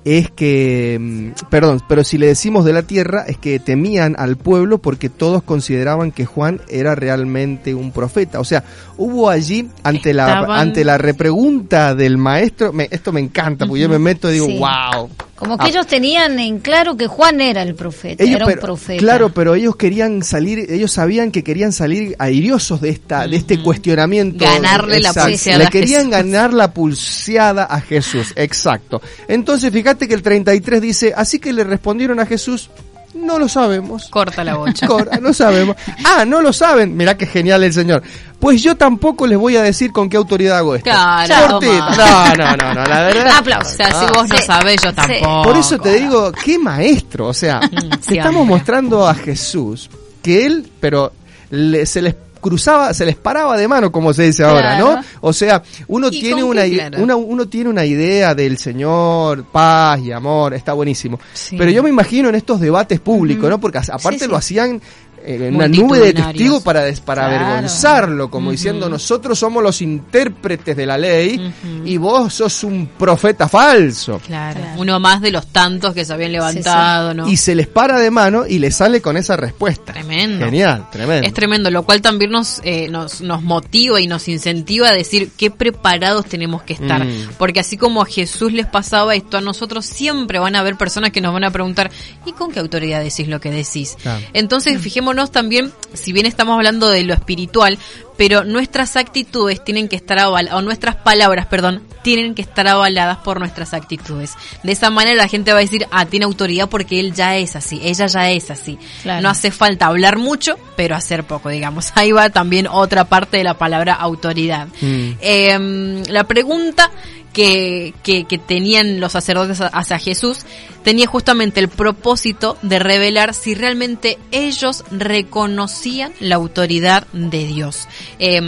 es 0.05 0.31
que, 0.33 0.99
mm, 1.01 1.49
perdón, 1.49 1.81
pero 1.89 2.03
si 2.03 2.19
le 2.19 2.27
decimos 2.27 2.65
de 2.65 2.73
la 2.73 2.83
tierra, 2.83 3.25
es 3.29 3.39
que 3.39 3.61
temían 3.61 4.17
al 4.19 4.37
pueblo 4.37 4.79
porque 4.79 5.09
todos 5.09 5.45
consideraban 5.45 6.11
que 6.11 6.27
Juan 6.27 6.61
era 6.69 6.95
realmente 6.97 7.73
un 7.75 7.93
profeta. 7.93 8.41
O 8.41 8.45
sea, 8.45 8.65
hubo 8.99 9.31
allí, 9.31 9.69
ante 9.85 10.13
la, 10.13 10.41
ante 10.61 10.85
la 10.85 10.99
repregunta 10.99 11.95
del 11.95 12.19
maestro, 12.19 12.73
me- 12.73 12.89
esto 12.91 13.13
me 13.13 13.21
encanta, 13.21 13.65
porque 13.67 13.83
yo 13.83 13.89
me 13.89 14.01
meto 14.01 14.29
y 14.29 14.35
digo, 14.35 14.47
Sí. 14.47 14.59
wow. 14.59 15.09
Como 15.43 15.59
que 15.59 15.65
Ah, 15.65 15.69
ellos 15.71 15.89
tenían 15.89 16.39
en 16.39 16.61
claro 16.61 16.97
que 16.97 17.09
Juan 17.09 17.41
era 17.41 17.63
el 17.63 17.75
profeta, 17.75 18.23
ellos, 18.23 18.37
era 18.37 18.45
un 18.47 18.51
pero- 18.53 18.63
profeta. 18.63 19.01
Claro, 19.01 19.35
pero 19.35 19.57
ellos 19.57 19.75
querían 19.75 20.23
salir, 20.23 20.71
ellos 20.71 20.93
sabían 20.93 21.33
que 21.33 21.43
querían 21.43 21.73
salir 21.73 22.15
airiosos 22.21 22.81
de 22.81 22.91
esta, 22.91 23.27
de 23.27 23.39
este 23.39 23.61
cuestionamiento. 23.61 24.45
Ganarle 24.45 25.01
la 25.01 25.13
pulseada 25.13 25.59
Le 25.59 25.65
a 25.65 25.71
querían 25.71 26.03
Jesús. 26.03 26.11
ganar 26.13 26.53
la 26.55 26.73
pulseada 26.73 27.65
a 27.65 27.81
Jesús, 27.81 28.33
exacto. 28.37 29.03
Entonces, 29.27 29.73
fíjate 29.73 30.07
que 30.07 30.15
el 30.15 30.23
33 30.23 30.81
dice, 30.81 31.13
así 31.17 31.41
que 31.41 31.53
le 31.53 31.65
respondieron 31.65 32.21
a 32.21 32.27
Jesús, 32.27 32.71
no 33.15 33.39
lo 33.39 33.49
sabemos. 33.49 34.09
Corta 34.11 34.43
la 34.45 34.57
bocha. 34.57 34.87
No 35.21 35.33
sabemos. 35.33 35.77
Ah, 36.05 36.25
no 36.25 36.41
lo 36.41 36.53
saben. 36.53 36.97
Mirá 36.97 37.17
qué 37.17 37.27
genial 37.27 37.63
el 37.65 37.73
señor. 37.73 38.03
Pues 38.41 38.63
yo 38.63 38.77
tampoco 38.77 39.27
les 39.27 39.39
voy 39.39 39.57
a 39.57 39.63
decir 39.63 39.93
con 39.93 40.09
qué 40.09 40.17
autoridad 40.17 40.59
hago 40.59 40.75
esto. 40.75 40.91
Claro. 40.91 41.61
No, 41.61 42.35
no, 42.37 42.57
no, 42.57 42.75
no, 42.75 42.85
la 42.85 43.03
verdad. 43.03 43.33
Aplausos. 43.39 43.73
O 43.73 43.77
sea, 43.77 43.93
si 43.93 44.07
vos 44.13 44.29
no 44.29 44.37
sabés, 44.39 44.83
yo 44.83 44.93
tampoco. 44.93 45.43
Por 45.45 45.57
eso 45.57 45.79
te 45.79 45.95
digo, 45.95 46.33
qué 46.33 46.59
maestro. 46.59 47.29
O 47.29 47.35
sea, 47.35 47.61
te 47.61 47.69
sí, 48.01 48.19
estamos 48.19 48.41
hombre. 48.43 48.57
mostrando 48.57 49.07
a 49.07 49.15
Jesús 49.15 49.89
que 50.23 50.45
él, 50.47 50.71
pero 50.81 51.13
le- 51.51 51.87
se 51.87 52.03
les 52.03 52.15
cruzaba, 52.43 52.93
se 52.93 53.07
les 53.07 53.17
paraba 53.17 53.57
de 53.57 53.67
mano, 53.67 53.91
como 53.91 54.13
se 54.13 54.25
dice 54.25 54.45
ahora. 54.45 54.79
¿no? 54.79 55.01
O 55.23 55.33
sea, 55.33 55.63
uno 55.89 56.09
¿Y 56.11 56.21
tiene 56.21 56.43
una, 56.45 56.67
claro? 56.67 57.17
uno 57.19 57.49
tiene 57.49 57.71
una 57.71 57.87
idea 57.87 58.35
del 58.35 58.59
Señor, 58.59 59.45
paz 59.45 60.01
y 60.01 60.13
amor, 60.13 60.53
está 60.53 60.75
buenísimo. 60.75 61.19
Sí. 61.33 61.57
Pero 61.57 61.71
yo 61.71 61.83
me 61.83 61.89
imagino 61.89 62.29
en 62.29 62.35
estos 62.35 62.61
debates 62.61 63.01
públicos, 63.01 63.49
¿no? 63.49 63.59
Porque 63.59 63.79
aparte 63.79 64.19
Sí, 64.19 64.25
sí. 64.25 64.31
lo 64.31 64.37
hacían 64.37 64.83
en 65.25 65.55
una 65.57 65.69
nube 65.69 65.99
de 66.01 66.13
testigos 66.15 66.63
para, 66.63 66.83
des- 66.83 67.01
para 67.01 67.29
Claro. 67.29 67.45
avergonzarlo, 67.47 68.31
como 68.31 68.51
diciendo 68.51 68.89
nosotros 68.89 69.39
somos 69.39 69.63
los 69.63 69.81
intérpretes 69.83 70.77
de 70.77 70.87
la 70.87 70.99
ley 70.99 71.53
y 71.85 71.97
vos 71.97 72.35
sos 72.35 72.65
un 72.65 72.87
profeta 72.99 73.49
falso. 73.49 74.21
Claro. 74.27 74.61
Uno 74.77 74.99
más 75.01 75.21
de 75.21 75.31
los 75.31 75.47
tantos 75.49 75.95
que 75.95 76.05
se 76.05 76.13
habían 76.13 76.33
levantado, 76.33 77.15
¿no? 77.15 77.29
Y 77.29 77.37
se 77.37 77.55
les 77.55 77.67
para 77.69 77.99
de 77.99 78.11
mano 78.11 78.45
y 78.47 78.59
les 78.59 78.77
sale 78.77 79.01
con 79.01 79.17
esa 79.17 79.37
respuesta. 79.37 79.93
Tremendo. 79.93 80.45
Genial, 80.47 80.89
tremendo. 80.91 81.27
Es 81.27 81.33
tremendo, 81.35 81.71
lo 81.71 81.85
cual 81.85 82.03
también 82.03 82.31
nos, 82.31 82.61
eh, 82.65 82.89
nos, 82.91 83.21
nos 83.21 83.43
motiva 83.43 84.01
y 84.01 84.07
nos 84.07 84.27
incentiva 84.29 84.89
a 84.89 84.93
decir 84.93 85.31
qué 85.37 85.51
preparados 85.51 86.27
tenemos 86.27 86.63
que 86.63 86.73
estar. 86.75 87.05
Mm. 87.05 87.29
Porque 87.39 87.61
así 87.61 87.77
como 87.77 88.03
a 88.03 88.07
Jesús 88.07 88.53
les 88.53 88.67
pasaba 88.67 89.15
esto, 89.15 89.37
a 89.39 89.41
nosotros 89.41 89.87
siempre 89.87 90.39
van 90.39 90.57
a 90.57 90.61
haber 90.61 90.77
personas 90.77 91.11
que 91.13 91.21
nos 91.21 91.33
van 91.33 91.45
a 91.45 91.51
preguntar, 91.51 91.91
¿y 92.27 92.33
con 92.33 92.51
qué 92.51 92.61
autoridad 92.61 93.03
decís 93.03 93.29
lo 93.29 93.41
que 93.41 93.51
decís? 93.51 93.97
Claro. 94.03 94.25
Entonces, 94.33 94.81
fijémonos 94.81 95.12
también, 95.31 95.73
si 95.95 96.13
bien 96.13 96.27
estamos 96.27 96.55
hablando 96.57 96.89
de 96.89 97.05
lo 97.05 97.15
espiritual, 97.15 97.79
pero 98.17 98.45
nuestras 98.45 98.97
actitudes 98.97 99.65
tienen 99.65 99.89
que 99.89 99.97
estar 99.97 100.19
avaladas, 100.19 100.59
o 100.59 100.63
nuestras 100.63 100.97
palabras, 100.97 101.47
perdón, 101.47 101.83
tienen 102.03 102.35
que 102.35 102.43
estar 102.43 102.69
avaladas 102.69 103.19
por 103.19 103.39
nuestras 103.39 103.75
actitudes. 103.75 104.35
De 104.63 104.73
esa 104.73 104.91
manera 104.91 105.17
la 105.17 105.29
gente 105.29 105.53
va 105.53 105.59
a 105.59 105.63
decir, 105.63 105.87
ah, 105.91 106.07
tiene 106.07 106.25
autoridad 106.25 106.69
porque 106.69 107.01
él 107.01 107.15
ya 107.15 107.37
es 107.37 107.57
así, 107.57 107.81
ella 107.83 108.07
ya 108.07 108.31
es 108.31 108.51
así. 108.51 108.79
Claro. 109.03 109.23
No 109.23 109.31
hace 109.31 109.51
falta 109.51 109.87
hablar 109.87 110.19
mucho, 110.19 110.57
pero 110.77 110.95
hacer 110.95 111.25
poco, 111.25 111.49
digamos. 111.49 111.93
Ahí 111.95 112.13
va 112.13 112.31
también 112.31 112.67
otra 112.67 113.05
parte 113.05 113.39
de 113.39 113.45
la 113.45 113.55
palabra 113.55 113.95
autoridad. 113.95 114.69
Mm. 114.81 115.11
Eh, 115.21 116.03
la 116.09 116.25
pregunta 116.25 116.91
que, 117.33 117.95
que, 118.03 118.25
que 118.25 118.39
tenían 118.39 119.01
los 119.01 119.13
sacerdotes 119.13 119.61
hacia 119.61 119.99
Jesús 119.99 120.41
tenía 120.85 121.07
justamente 121.07 121.61
el 121.61 121.69
propósito 121.69 122.59
de 122.63 122.79
revelar 122.79 123.35
si 123.35 123.55
realmente 123.55 124.19
ellos 124.33 124.85
reconocían 124.91 126.13
la 126.21 126.35
autoridad 126.37 127.07
de 127.13 127.47
Dios. 127.47 127.89
Eh, 128.19 128.41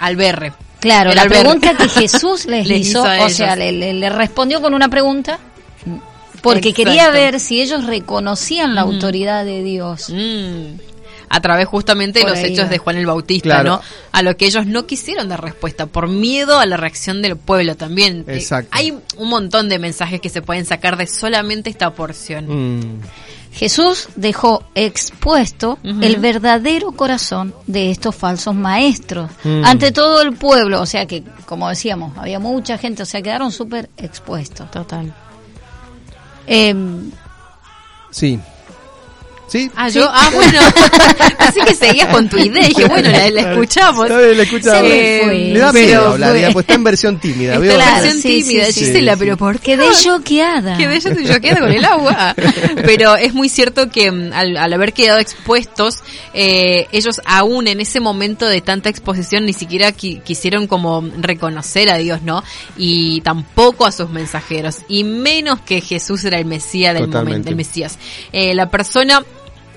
Alberre. 0.00 0.52
Claro, 0.80 1.14
la 1.14 1.22
Alberre. 1.22 1.40
pregunta 1.42 1.74
que 1.76 1.88
Jesús 2.00 2.44
les, 2.46 2.66
Les 2.66 2.80
hizo, 2.88 3.02
o 3.02 3.28
sea, 3.30 3.56
le, 3.56 3.72
le- 3.72 3.94
le 3.94 4.08
respondió 4.10 4.60
con 4.60 4.74
una 4.74 4.88
pregunta 4.88 5.38
porque 6.42 6.68
Exacto. 6.68 6.90
quería 6.90 7.10
ver 7.10 7.40
si 7.40 7.60
ellos 7.60 7.86
reconocían 7.86 8.74
la 8.74 8.82
autoridad 8.82 9.44
de 9.44 9.62
Dios. 9.64 10.10
Mm. 10.10 10.85
A 11.28 11.40
través 11.40 11.66
justamente 11.66 12.20
de 12.20 12.24
los 12.26 12.38
ahí 12.38 12.52
hechos 12.52 12.70
de 12.70 12.78
Juan 12.78 12.96
el 12.96 13.06
Bautista, 13.06 13.48
Claro. 13.62 13.70
¿no? 13.70 13.80
A 14.12 14.22
lo 14.22 14.36
que 14.36 14.46
ellos 14.46 14.66
no 14.66 14.86
quisieron 14.86 15.28
dar 15.28 15.42
respuesta 15.42 15.86
por 15.86 16.08
miedo 16.08 16.58
a 16.58 16.66
la 16.66 16.76
reacción 16.76 17.20
del 17.22 17.36
pueblo 17.36 17.74
también. 17.76 18.24
Eh, 18.28 18.34
Exacto. 18.36 18.70
hay 18.72 18.92
un 19.16 19.28
montón 19.28 19.68
de 19.68 19.78
mensajes 19.78 20.20
que 20.20 20.28
se 20.28 20.42
pueden 20.42 20.64
sacar 20.66 20.96
de 20.96 21.06
solamente 21.06 21.68
esta 21.70 21.90
porción. 21.94 22.46
Mm. 22.78 23.00
Jesús 23.52 24.08
dejó 24.16 24.64
expuesto 24.74 25.78
el 25.82 26.16
verdadero 26.16 26.92
corazón 26.92 27.54
de 27.66 27.90
estos 27.90 28.14
falsos 28.14 28.54
maestros 28.54 29.30
Mm. 29.44 29.64
ante 29.64 29.92
todo 29.92 30.20
el 30.20 30.34
pueblo, 30.34 30.82
o 30.82 30.86
sea 30.86 31.06
que, 31.06 31.22
como 31.46 31.66
decíamos, 31.68 32.16
había 32.18 32.38
mucha 32.38 32.76
gente, 32.76 33.02
o 33.02 33.06
sea, 33.06 33.22
quedaron 33.22 33.50
súper 33.50 33.88
expuestos. 33.96 34.70
Total. 34.70 35.12
Em, 36.46 37.10
Sí. 38.10 38.38
¿Sí? 39.48 39.70
Ah, 39.76 39.88
Sí. 39.88 39.98
yo, 39.98 40.08
ah, 40.12 40.30
bueno, 40.34 40.58
así 41.38 41.60
que 41.60 41.74
seguías 41.74 42.08
con 42.08 42.28
tu 42.28 42.36
idea. 42.36 42.66
Dije, 42.66 42.84
bueno, 42.86 43.08
la, 43.10 43.30
la 43.30 43.52
escuchamos. 43.52 44.06
Está 44.06 44.18
bien, 44.20 44.36
la 44.36 44.42
escuchamos. 44.42 44.76
Se 44.78 44.82
me 44.88 45.16
Eh, 45.18 45.20
fue. 45.24 45.34
Le 45.52 45.58
da 45.60 45.72
pero 45.72 45.86
miedo 45.86 46.08
hablar, 46.10 46.30
fue- 46.30 46.40
ya, 46.40 46.50
pues 46.50 46.62
está 46.64 46.74
en 46.74 46.84
versión 46.84 47.18
tímida. 47.20 47.52
Está 47.54 47.60
¿veo? 47.60 47.78
versión 47.78 48.18
sí, 48.22 48.42
tímida, 48.42 48.66
sí, 48.66 48.72
sí. 48.72 48.80
Gisela, 48.86 49.12
Sí, 49.12 49.18
pero 49.20 49.32
sí. 49.34 49.38
¿por 49.38 49.60
qué? 49.60 49.76
quedé 49.76 49.86
choqueada. 50.02 50.76
Que 50.76 50.88
de 50.88 50.96
ella 50.96 51.14
yo 51.22 51.40
queda 51.40 51.60
con 51.60 51.70
el 51.72 51.84
agua. 51.84 52.34
Pero 52.84 53.16
es 53.16 53.34
muy 53.34 53.48
cierto 53.48 53.88
que 53.90 54.10
mm, 54.10 54.32
al, 54.32 54.56
al 54.56 54.72
haber 54.72 54.92
quedado 54.92 55.18
expuestos, 55.20 55.98
eh, 56.34 56.86
ellos 56.92 57.20
aún 57.24 57.68
en 57.68 57.80
ese 57.80 58.00
momento 58.00 58.46
de 58.46 58.60
tanta 58.60 58.88
exposición 58.88 59.46
ni 59.46 59.52
siquiera 59.52 59.90
qui- 59.92 60.22
quisieron 60.22 60.66
como 60.66 61.04
reconocer 61.18 61.88
a 61.90 61.96
Dios, 61.98 62.22
¿no? 62.22 62.42
Y 62.76 63.20
tampoco 63.22 63.86
a 63.86 63.92
sus 63.92 64.10
mensajeros. 64.10 64.78
Y 64.88 65.04
menos 65.04 65.60
que 65.60 65.80
Jesús 65.80 66.24
era 66.24 66.38
el 66.38 66.44
Mesías 66.46 66.94
del 66.94 67.04
Totalmente. 67.06 67.30
momento, 67.30 67.50
el 67.50 67.56
Mesías. 67.56 67.98
Eh, 68.32 68.54
la 68.54 68.68
persona 68.70 69.22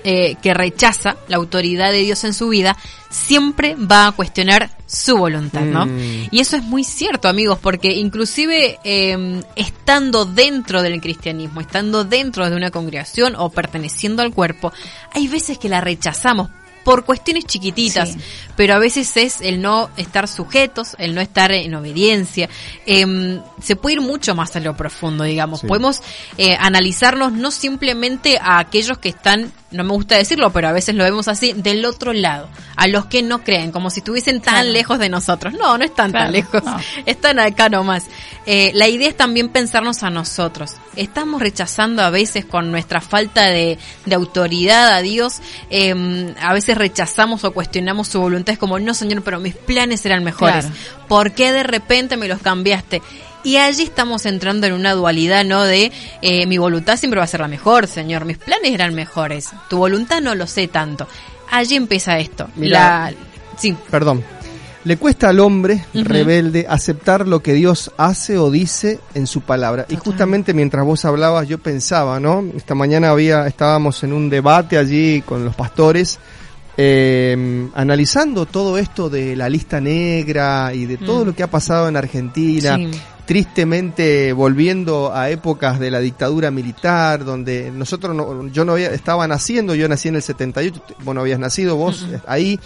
eh, 0.04 0.36
que 0.42 0.54
rechaza 0.54 1.16
la 1.28 1.36
autoridad 1.36 1.92
de 1.92 1.98
Dios 1.98 2.24
en 2.24 2.34
su 2.34 2.48
vida 2.48 2.76
siempre 3.10 3.74
va 3.74 4.06
a 4.06 4.12
cuestionar 4.12 4.70
su 4.86 5.16
voluntad, 5.16 5.62
¿no? 5.62 5.86
Mm. 5.86 6.28
Y 6.30 6.40
eso 6.40 6.56
es 6.56 6.62
muy 6.62 6.84
cierto, 6.84 7.28
amigos, 7.28 7.58
porque 7.60 7.92
inclusive 7.92 8.78
eh, 8.84 9.42
estando 9.56 10.24
dentro 10.24 10.82
del 10.82 11.00
cristianismo, 11.00 11.60
estando 11.60 12.04
dentro 12.04 12.48
de 12.48 12.56
una 12.56 12.70
congregación 12.70 13.34
o 13.36 13.50
perteneciendo 13.50 14.22
al 14.22 14.32
cuerpo, 14.32 14.72
hay 15.12 15.28
veces 15.28 15.58
que 15.58 15.68
la 15.68 15.80
rechazamos 15.80 16.50
por 16.84 17.04
cuestiones 17.04 17.44
chiquititas, 17.44 18.10
Sí. 18.12 18.18
pero 18.56 18.74
a 18.74 18.78
veces 18.78 19.16
es 19.16 19.40
el 19.40 19.60
no 19.60 19.90
estar 19.96 20.26
sujetos, 20.28 20.96
el 20.98 21.14
no 21.14 21.20
estar 21.20 21.52
en 21.52 21.74
obediencia. 21.74 22.48
Em, 22.86 23.40
se 23.62 23.76
puede 23.76 23.94
ir 23.96 24.00
mucho 24.00 24.34
más 24.34 24.54
a 24.56 24.60
lo 24.60 24.76
profundo, 24.76 25.24
digamos. 25.24 25.60
Sí. 25.60 25.66
Podemos 25.66 26.00
eh, 26.38 26.56
analizarnos 26.58 27.32
no 27.32 27.50
simplemente 27.50 28.38
a 28.40 28.58
aquellos 28.58 28.98
que 28.98 29.10
están, 29.10 29.52
no 29.70 29.84
me 29.84 29.92
gusta 29.92 30.16
decirlo, 30.16 30.50
pero 30.52 30.68
a 30.68 30.72
veces 30.72 30.94
lo 30.94 31.04
vemos 31.04 31.28
así, 31.28 31.52
del 31.52 31.84
otro 31.84 32.12
lado, 32.12 32.48
a 32.76 32.86
los 32.88 33.06
que 33.06 33.22
no 33.22 33.44
creen, 33.44 33.70
como 33.72 33.90
si 33.90 34.00
estuviesen 34.00 34.40
tan 34.40 34.54
Claro. 34.54 34.70
lejos 34.70 34.98
de 34.98 35.08
nosotros. 35.10 35.52
No, 35.54 35.76
no 35.78 35.84
están 35.84 36.10
Claro, 36.10 36.26
tan 36.26 36.32
lejos, 36.32 36.64
no. 36.64 36.76
están 37.06 37.38
acá 37.38 37.68
nomás. 37.68 38.04
Eh, 38.46 38.72
la 38.74 38.88
idea 38.88 39.08
es 39.08 39.16
también 39.16 39.50
pensarnos 39.50 40.02
a 40.02 40.10
nosotros. 40.10 40.72
Estamos 40.96 41.40
rechazando 41.42 42.02
a 42.02 42.10
veces 42.10 42.44
con 42.46 42.70
nuestra 42.70 43.00
falta 43.00 43.46
de, 43.46 43.78
de 44.06 44.14
autoridad 44.14 44.92
a 44.94 45.02
Dios, 45.02 45.40
eh, 45.70 46.34
a 46.40 46.52
veces 46.54 46.69
rechazamos 46.74 47.44
o 47.44 47.52
cuestionamos 47.52 48.08
su 48.08 48.20
voluntad, 48.20 48.52
es 48.52 48.58
como, 48.58 48.78
no 48.78 48.94
señor, 48.94 49.22
pero 49.22 49.40
mis 49.40 49.54
planes 49.54 50.04
eran 50.06 50.24
mejores. 50.24 50.66
Claro. 50.66 51.06
¿Por 51.08 51.32
qué 51.32 51.52
de 51.52 51.62
repente 51.62 52.16
me 52.16 52.28
los 52.28 52.40
cambiaste? 52.40 53.02
Y 53.42 53.56
allí 53.56 53.84
estamos 53.84 54.26
entrando 54.26 54.66
en 54.66 54.74
una 54.74 54.92
dualidad, 54.92 55.44
¿no? 55.44 55.64
De 55.64 55.92
eh, 56.20 56.46
mi 56.46 56.58
voluntad 56.58 56.96
siempre 56.96 57.18
va 57.18 57.24
a 57.24 57.28
ser 57.28 57.40
la 57.40 57.48
mejor, 57.48 57.86
Señor. 57.86 58.24
Mis 58.24 58.38
planes 58.38 58.72
eran 58.72 58.94
mejores. 58.94 59.50
Tu 59.68 59.78
voluntad 59.78 60.20
no 60.20 60.34
lo 60.34 60.46
sé 60.46 60.68
tanto. 60.68 61.08
Allí 61.50 61.74
empieza 61.74 62.18
esto. 62.18 62.48
Mirá. 62.56 63.10
La, 63.10 63.14
sí. 63.56 63.74
Perdón. 63.90 64.22
Le 64.82 64.96
cuesta 64.96 65.28
al 65.28 65.40
hombre 65.40 65.84
rebelde 65.92 66.64
aceptar 66.66 67.28
lo 67.28 67.42
que 67.42 67.52
Dios 67.52 67.92
hace 67.98 68.38
o 68.38 68.50
dice 68.50 68.98
en 69.12 69.26
su 69.26 69.42
palabra. 69.42 69.84
Y 69.90 69.96
justamente 69.96 70.54
mientras 70.54 70.86
vos 70.86 71.04
hablabas 71.04 71.46
yo 71.46 71.58
pensaba, 71.58 72.18
¿no? 72.18 72.42
Esta 72.56 72.74
mañana 72.74 73.10
había 73.10 73.46
estábamos 73.46 74.02
en 74.04 74.14
un 74.14 74.30
debate 74.30 74.78
allí 74.78 75.20
con 75.20 75.44
los 75.44 75.54
pastores 75.54 76.18
eh, 76.82 77.68
analizando 77.74 78.46
todo 78.46 78.78
esto 78.78 79.10
de 79.10 79.36
la 79.36 79.50
lista 79.50 79.82
negra 79.82 80.72
y 80.74 80.86
de 80.86 80.96
todo 80.96 81.24
Mm. 81.24 81.26
lo 81.26 81.34
que 81.34 81.42
ha 81.42 81.50
pasado 81.50 81.88
en 81.88 81.96
Argentina. 81.96 82.76
Sí. 82.76 82.90
Tristemente 83.26 84.32
volviendo 84.32 85.12
a 85.14 85.28
épocas 85.30 85.78
de 85.78 85.90
la 85.90 86.00
dictadura 86.00 86.50
militar, 86.50 87.24
donde 87.24 87.70
nosotros 87.70 88.16
no, 88.16 88.48
yo 88.48 88.64
no 88.64 88.72
había, 88.72 88.92
estaba 88.92 89.28
naciendo, 89.28 89.74
yo 89.74 89.88
nací 89.88 90.08
en 90.08 90.16
el 90.16 90.22
78, 90.22 90.82
vos 91.04 91.14
no 91.14 91.20
habías 91.20 91.38
nacido, 91.38 91.76
vos 91.76 92.06
eh, 92.10 92.18
ahí, 92.26 92.58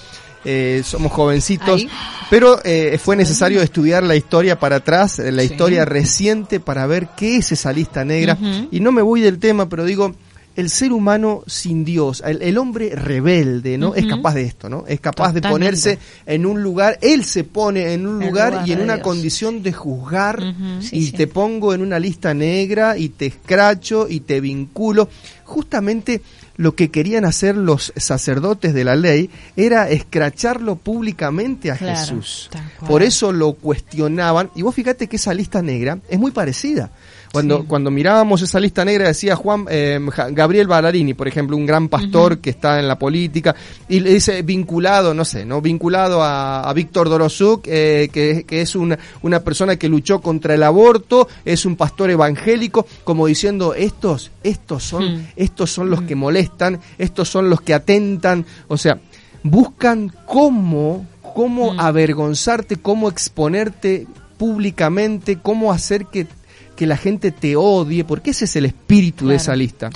eh, 0.45 0.83
somos 0.85 1.11
jovencitos, 1.13 1.81
Ahí. 1.81 1.89
pero 2.31 2.61
eh, 2.65 2.99
fue 3.03 3.17
necesario 3.17 3.61
estudiar 3.63 4.05
la 4.05 4.15
historia 4.17 4.59
para 4.59 4.77
atrás, 4.77 5.19
la 5.19 5.43
Sí. 5.43 5.49
historia 5.53 5.85
reciente 5.85 6.61
para 6.61 6.87
ver 6.87 7.09
qué 7.17 7.39
es 7.39 7.51
esa 7.53 7.73
lista 7.73 8.05
negra. 8.05 8.39
Y 8.71 8.81
no 8.81 8.93
me 8.93 9.03
voy 9.03 9.21
del 9.23 9.39
tema, 9.39 9.69
pero 9.69 9.85
digo, 9.85 10.15
el 10.57 10.71
ser 10.71 10.93
humano 10.93 11.43
sin 11.47 11.85
Dios, 11.85 12.23
el, 12.25 12.41
el 12.43 12.59
hombre 12.59 12.95
rebelde, 12.95 13.77
¿no? 13.77 13.95
Es 13.95 14.07
capaz 14.07 14.35
de 14.35 14.43
esto, 14.43 14.69
¿no? 14.69 14.85
Es 14.87 15.01
capaz 15.01 15.33
de 15.33 15.43
ponerse 15.43 15.99
en 16.27 16.47
un 16.47 16.63
lugar, 16.63 16.99
él 17.03 17.25
se 17.25 17.45
pone 17.45 17.93
en 17.93 18.07
un 18.07 18.21
lugar, 18.21 18.53
lugar 18.53 18.69
y 18.69 18.73
en 18.73 18.81
una 18.81 18.95
Dios. 18.95 19.05
condición 19.05 19.63
de 19.63 19.73
juzgar. 19.73 20.41
Sí, 20.81 20.97
y 20.97 21.07
sí. 21.07 21.13
te 21.13 21.27
pongo 21.27 21.75
en 21.75 21.83
una 21.83 21.99
lista 21.99 22.35
negra 22.35 22.97
y 22.97 23.09
te 23.11 23.27
escracho 23.27 24.07
y 24.09 24.21
te 24.21 24.41
vinculo. 24.41 25.09
Justamente 25.45 26.23
lo 26.57 26.75
que 26.77 26.91
querían 26.91 27.25
hacer 27.25 27.57
los 27.57 27.93
sacerdotes 27.97 28.73
de 28.75 28.85
la 28.85 28.95
ley 28.97 29.29
era 29.57 29.91
escracharlo 29.91 30.77
públicamente 30.77 31.71
a 31.73 31.77
Claro, 31.77 31.99
Jesús. 31.99 32.49
Por 32.87 33.03
eso 33.03 33.33
lo 33.33 33.55
cuestionaban. 33.55 34.51
Y 34.55 34.63
vos 34.63 34.75
fíjate 34.75 35.09
que 35.09 35.17
esa 35.17 35.35
lista 35.35 35.63
negra 35.63 35.99
es 36.09 36.19
muy 36.19 36.31
parecida. 36.31 36.91
Cuando, 37.35 37.59
Sí. 37.59 37.65
cuando 37.67 37.91
mirábamos 37.91 38.41
esa 38.43 38.61
lista 38.61 38.85
negra 38.85 39.09
decía 39.09 39.35
Juan 39.35 39.67
eh, 39.69 39.99
Gabriel 40.31 40.69
Ballarini, 40.69 41.15
por 41.15 41.27
ejemplo, 41.27 41.57
un 41.57 41.67
gran 41.67 41.89
pastor 41.89 42.39
que 42.39 42.51
está 42.51 42.79
en 42.79 42.87
la 42.87 42.97
política, 42.97 43.55
y 43.89 43.99
le 43.99 44.15
dice 44.15 44.41
vinculado, 44.43 45.13
no 45.15 45.25
sé, 45.25 45.45
¿no? 45.45 45.61
Vinculado 45.61 46.23
a, 46.23 46.63
a 46.63 46.73
Víctor 46.73 47.09
Dorosuk, 47.09 47.65
eh, 47.67 48.09
que, 48.13 48.45
que 48.47 48.61
es 48.61 48.77
una, 48.77 48.97
una 49.23 49.41
persona 49.41 49.75
que 49.77 49.89
luchó 49.89 50.21
contra 50.21 50.55
el 50.55 50.63
aborto, 50.63 51.27
es 51.45 51.67
un 51.67 51.75
pastor 51.75 52.11
evangélico, 52.11 52.87
como 53.03 53.27
diciendo, 53.27 53.75
estos, 53.75 54.31
estos 54.45 54.85
son, 54.85 55.05
Mm. 55.17 55.27
estos 55.35 55.71
son 55.73 55.91
los 55.91 56.03
que 56.03 56.15
molestan, 56.15 56.79
estos 56.99 57.29
son 57.29 57.51
los 57.51 57.61
que 57.61 57.75
atentan, 57.75 58.47
o 58.69 58.77
sea, 58.79 59.01
buscan 59.43 60.13
cómo, 60.25 61.05
cómo 61.35 61.75
Mm. 61.75 61.81
avergonzarte, 61.81 62.77
cómo 62.77 63.09
exponerte 63.09 64.07
públicamente, 64.39 65.39
cómo 65.43 65.73
hacer 65.73 66.07
que 66.07 66.27
que 66.77 66.87
la 66.87 66.97
gente 66.97 67.31
te 67.31 67.57
odie, 67.57 68.05
porque 68.05 68.31
ese 68.31 68.45
es 68.47 68.57
el 68.57 68.67
espíritu 68.67 69.29
de 69.29 69.37
esa 69.37 69.55
lista. 69.55 69.91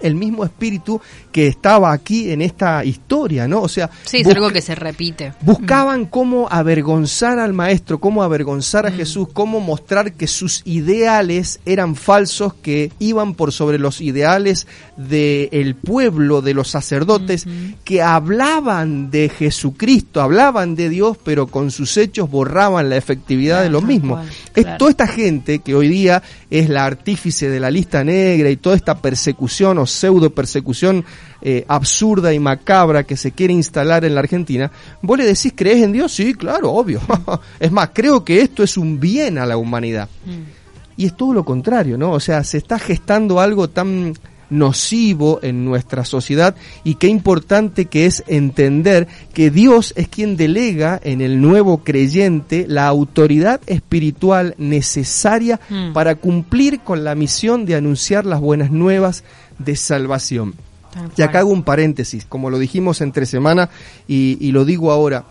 El 0.00 0.14
mismo 0.14 0.44
espíritu 0.44 1.00
que 1.32 1.46
estaba 1.46 1.92
aquí 1.92 2.30
en 2.30 2.42
esta 2.42 2.84
historia, 2.84 3.46
¿no? 3.48 3.62
O 3.62 3.68
sea, 3.68 3.90
Sí, 4.04 4.18
es 4.18 4.26
algo 4.26 4.50
que 4.50 4.60
se 4.60 4.74
repite. 4.74 5.32
Buscaban 5.42 6.06
cómo 6.06 6.48
avergonzar 6.50 7.38
al 7.38 7.52
maestro, 7.52 7.98
cómo 8.00 8.22
avergonzar 8.22 8.84
Mm. 8.84 8.88
a 8.88 8.90
Jesús, 8.92 9.28
cómo 9.32 9.60
mostrar 9.60 10.12
que 10.12 10.26
sus 10.26 10.62
ideales 10.64 11.60
eran 11.66 11.94
falsos, 11.96 12.54
que 12.54 12.92
iban 12.98 13.34
por 13.34 13.52
sobre 13.52 13.78
los 13.78 14.00
ideales 14.00 14.66
del 14.96 15.74
pueblo, 15.74 16.42
de 16.42 16.54
los 16.54 16.68
sacerdotes, 16.68 17.46
que 17.84 18.02
hablaban 18.02 19.10
de 19.10 19.28
Jesucristo, 19.28 20.20
hablaban 20.20 20.74
de 20.74 20.88
Dios, 20.88 21.16
pero 21.22 21.46
con 21.46 21.70
sus 21.70 21.96
hechos 21.96 22.30
borraban 22.30 22.88
la 22.90 22.96
efectividad 22.96 23.62
de 23.62 23.70
lo 23.70 23.80
mismo. 23.80 24.14
cual, 24.16 24.28
Es 24.54 24.78
toda 24.78 24.90
esta 24.90 25.06
gente 25.06 25.60
que 25.60 25.74
hoy 25.74 25.88
día 25.88 26.09
es 26.50 26.68
la 26.68 26.84
artífice 26.84 27.48
de 27.48 27.60
la 27.60 27.70
lista 27.70 28.02
negra 28.04 28.50
y 28.50 28.56
toda 28.56 28.76
esta 28.76 28.98
persecución 28.98 29.78
o 29.78 29.86
pseudo 29.86 30.30
persecución 30.30 31.04
eh, 31.42 31.64
absurda 31.68 32.34
y 32.34 32.38
macabra 32.38 33.04
que 33.04 33.16
se 33.16 33.32
quiere 33.32 33.54
instalar 33.54 34.04
en 34.04 34.14
la 34.14 34.20
Argentina, 34.20 34.70
vos 35.02 35.18
le 35.18 35.24
decís, 35.24 35.52
¿crees 35.56 35.82
en 35.82 35.92
Dios? 35.92 36.12
Sí, 36.12 36.34
claro, 36.34 36.72
obvio. 36.72 37.00
es 37.60 37.72
más, 37.72 37.90
creo 37.92 38.24
que 38.24 38.40
esto 38.40 38.62
es 38.62 38.76
un 38.76 39.00
bien 39.00 39.38
a 39.38 39.46
la 39.46 39.56
humanidad. 39.56 40.08
Y 40.96 41.06
es 41.06 41.16
todo 41.16 41.32
lo 41.32 41.44
contrario, 41.44 41.96
¿no? 41.96 42.12
O 42.12 42.20
sea, 42.20 42.44
se 42.44 42.58
está 42.58 42.78
gestando 42.78 43.40
algo 43.40 43.68
tan 43.70 44.12
nocivo 44.50 45.40
en 45.42 45.64
nuestra 45.64 46.04
sociedad 46.04 46.54
y 46.84 46.96
qué 46.96 47.06
importante 47.08 47.86
que 47.86 48.06
es 48.06 48.22
entender 48.26 49.08
que 49.32 49.50
Dios 49.50 49.92
es 49.96 50.08
quien 50.08 50.36
delega 50.36 51.00
en 51.02 51.20
el 51.20 51.40
nuevo 51.40 51.78
creyente 51.84 52.66
la 52.68 52.86
autoridad 52.86 53.60
espiritual 53.66 54.54
necesaria 54.58 55.60
Mm. 55.70 55.92
para 55.92 56.16
cumplir 56.16 56.80
con 56.80 57.04
la 57.04 57.14
misión 57.14 57.64
de 57.64 57.76
anunciar 57.76 58.26
las 58.26 58.40
buenas 58.40 58.70
nuevas 58.70 59.24
de 59.58 59.76
salvación. 59.76 60.54
Y 61.16 61.22
acá 61.22 61.40
hago 61.40 61.50
un 61.50 61.62
paréntesis, 61.62 62.24
como 62.28 62.50
lo 62.50 62.58
dijimos 62.58 63.00
entre 63.00 63.24
semana 63.24 63.70
y, 64.08 64.36
y 64.40 64.50
lo 64.50 64.64
digo 64.64 64.90
ahora. 64.90 65.24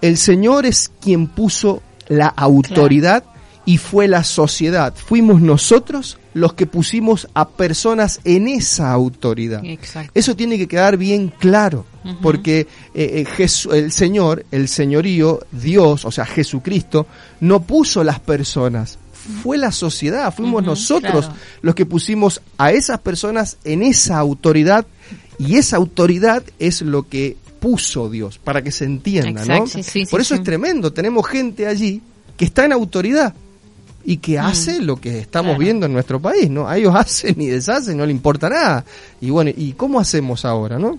El 0.00 0.16
Señor 0.16 0.66
es 0.66 0.92
quien 1.00 1.26
puso 1.26 1.82
la 2.08 2.28
autoridad 2.28 3.24
y 3.66 3.76
fue 3.78 4.08
la 4.08 4.24
sociedad. 4.24 4.94
Fuimos 4.94 5.40
nosotros 5.40 6.18
los 6.32 6.54
que 6.54 6.66
pusimos 6.66 7.28
a 7.34 7.48
personas 7.48 8.20
en 8.24 8.48
esa 8.48 8.90
autoridad. 8.92 9.64
Exacto. 9.64 10.12
Eso 10.14 10.34
tiene 10.34 10.56
que 10.58 10.66
quedar 10.68 10.96
bien 10.96 11.32
claro, 11.38 11.84
porque 12.22 12.60
eh, 12.60 12.66
eh, 12.94 13.24
Jesu- 13.36 13.72
el 13.74 13.92
Señor, 13.92 14.44
el 14.50 14.68
señorío, 14.68 15.40
Dios, 15.52 16.04
o 16.04 16.10
sea, 16.10 16.24
Jesucristo, 16.24 17.06
no 17.40 17.62
puso 17.62 18.02
las 18.02 18.18
personas, 18.20 18.98
fue 19.42 19.58
la 19.58 19.70
sociedad, 19.72 20.32
fuimos 20.34 20.64
nosotros 20.64 21.26
claro. 21.26 21.40
los 21.62 21.74
que 21.74 21.84
pusimos 21.84 22.40
a 22.56 22.72
esas 22.72 23.00
personas 23.00 23.58
en 23.64 23.82
esa 23.82 24.18
autoridad 24.18 24.86
y 25.38 25.56
esa 25.56 25.76
autoridad 25.76 26.42
es 26.58 26.80
lo 26.82 27.08
que 27.08 27.36
puso 27.60 28.08
Dios, 28.08 28.38
para 28.38 28.62
que 28.62 28.72
se 28.72 28.86
entienda, 28.86 29.44
¿no? 29.44 29.66
Sí, 29.66 29.82
sí, 29.82 30.06
Por 30.06 30.22
eso 30.22 30.34
sí. 30.34 30.38
es 30.40 30.44
tremendo, 30.44 30.92
tenemos 30.92 31.26
gente 31.26 31.66
allí 31.66 32.00
que 32.38 32.46
está 32.46 32.64
en 32.64 32.72
autoridad 32.72 33.34
y 34.04 34.16
que 34.18 34.38
hace 34.38 34.80
lo 34.80 34.96
que 34.96 35.18
estamos 35.18 35.50
Mm. 35.52 35.56
Claro. 35.56 35.58
viendo 35.64 35.86
en 35.86 35.92
nuestro 35.92 36.20
país, 36.20 36.48
¿no? 36.50 36.68
A 36.68 36.76
ellos 36.78 36.94
hacen 36.96 37.40
y 37.40 37.46
deshacen, 37.46 37.96
no 37.96 38.06
le 38.06 38.12
importa 38.12 38.48
nada. 38.48 38.84
Y 39.20 39.30
bueno, 39.30 39.50
¿y 39.56 39.72
cómo 39.72 40.00
hacemos 40.00 40.44
ahora, 40.44 40.78
no? 40.78 40.98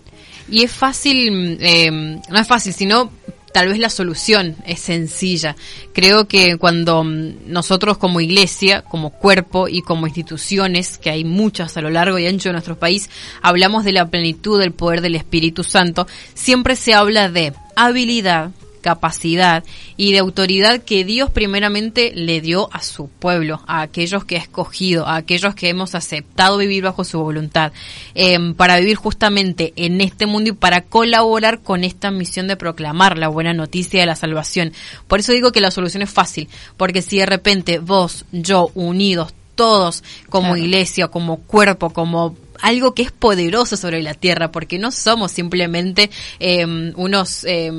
Y 0.50 0.64
es 0.64 0.72
fácil, 0.72 1.58
eh, 1.62 1.90
no 1.92 2.38
es 2.40 2.48
fácil, 2.48 2.74
sino 2.74 3.10
tal 3.54 3.68
vez 3.68 3.80
la 3.80 3.90
solución 3.90 4.56
es 4.66 4.80
sencilla. 4.80 5.56
Creo 5.94 6.26
que 6.28 6.58
cuando 6.58 7.04
mm, 7.04 7.48
nosotros 7.48 7.98
como 7.98 8.22
iglesia, 8.22 8.82
como 8.82 9.10
cuerpo 9.12 9.68
y 9.68 9.82
como 9.82 10.08
instituciones, 10.08 10.98
que 10.98 11.10
hay 11.10 11.24
muchas 11.26 11.76
a 11.78 11.82
lo 11.82 11.90
largo 11.90 12.18
y 12.18 12.28
ancho 12.28 12.50
de 12.50 12.54
nuestro 12.54 12.78
país, 12.78 13.10
hablamos 13.42 13.84
de 13.84 13.92
la 13.94 14.10
plenitud 14.10 14.60
del 14.60 14.72
poder 14.72 15.02
del 15.02 15.16
Espíritu 15.16 15.64
Santo, 15.64 16.08
siempre 16.34 16.76
se 16.76 16.94
habla 16.94 17.30
de 17.30 17.54
habilidad, 17.76 18.52
capacidad 18.82 19.64
y 19.98 20.12
de 20.12 20.20
autoridad 20.20 20.82
que 20.82 21.06
Dios 21.06 21.30
primeramente 21.30 22.12
le 22.14 22.42
dio 22.42 22.70
a 22.74 22.82
su 22.82 23.08
pueblo, 23.08 23.62
a 23.68 23.82
aquellos 23.82 24.26
que 24.26 24.36
ha 24.36 24.40
escogido, 24.40 25.08
a 25.08 25.16
aquellos 25.16 25.56
que 25.56 25.70
hemos 25.70 25.96
aceptado 25.96 26.58
vivir 26.58 26.84
bajo 26.84 27.04
su 27.04 27.20
voluntad, 27.20 27.72
em, 28.16 28.54
para 28.54 28.78
vivir 28.80 28.96
justamente 28.98 29.74
en 29.76 30.02
este 30.02 30.26
mundo 30.26 30.50
y 30.50 30.54
para 30.54 30.82
colaborar 30.82 31.62
con 31.62 31.84
esta 31.84 32.12
misión 32.12 32.48
de 32.48 32.58
proclamar 32.58 33.18
la 33.18 33.28
buena 33.30 33.54
noticia 33.54 34.00
de 34.02 34.06
la 34.06 34.16
salvación. 34.16 34.74
Por 35.08 35.20
eso 35.20 35.32
digo 35.32 35.52
que 35.52 35.62
la 35.62 35.72
solución 35.72 36.04
es 36.04 36.10
fácil, 36.10 36.50
porque 36.78 37.02
si 37.02 37.18
de 37.20 37.26
repente 37.26 37.80
vos, 37.80 38.26
yo, 38.32 38.72
unidos, 38.76 39.34
todos 39.56 40.04
como 40.30 40.50
Claro. 40.50 40.58
iglesia, 40.58 41.08
como 41.10 41.38
cuerpo, 41.42 41.92
como 41.92 42.36
algo 42.62 42.94
que 42.94 43.04
es 43.04 43.12
poderoso 43.12 43.76
sobre 43.76 44.02
la 44.02 44.14
tierra, 44.14 44.52
porque 44.52 44.80
no 44.80 44.92
somos 44.92 45.32
simplemente 45.32 46.10
eh, 46.40 46.66
unos 46.96 47.44
eh, 47.44 47.72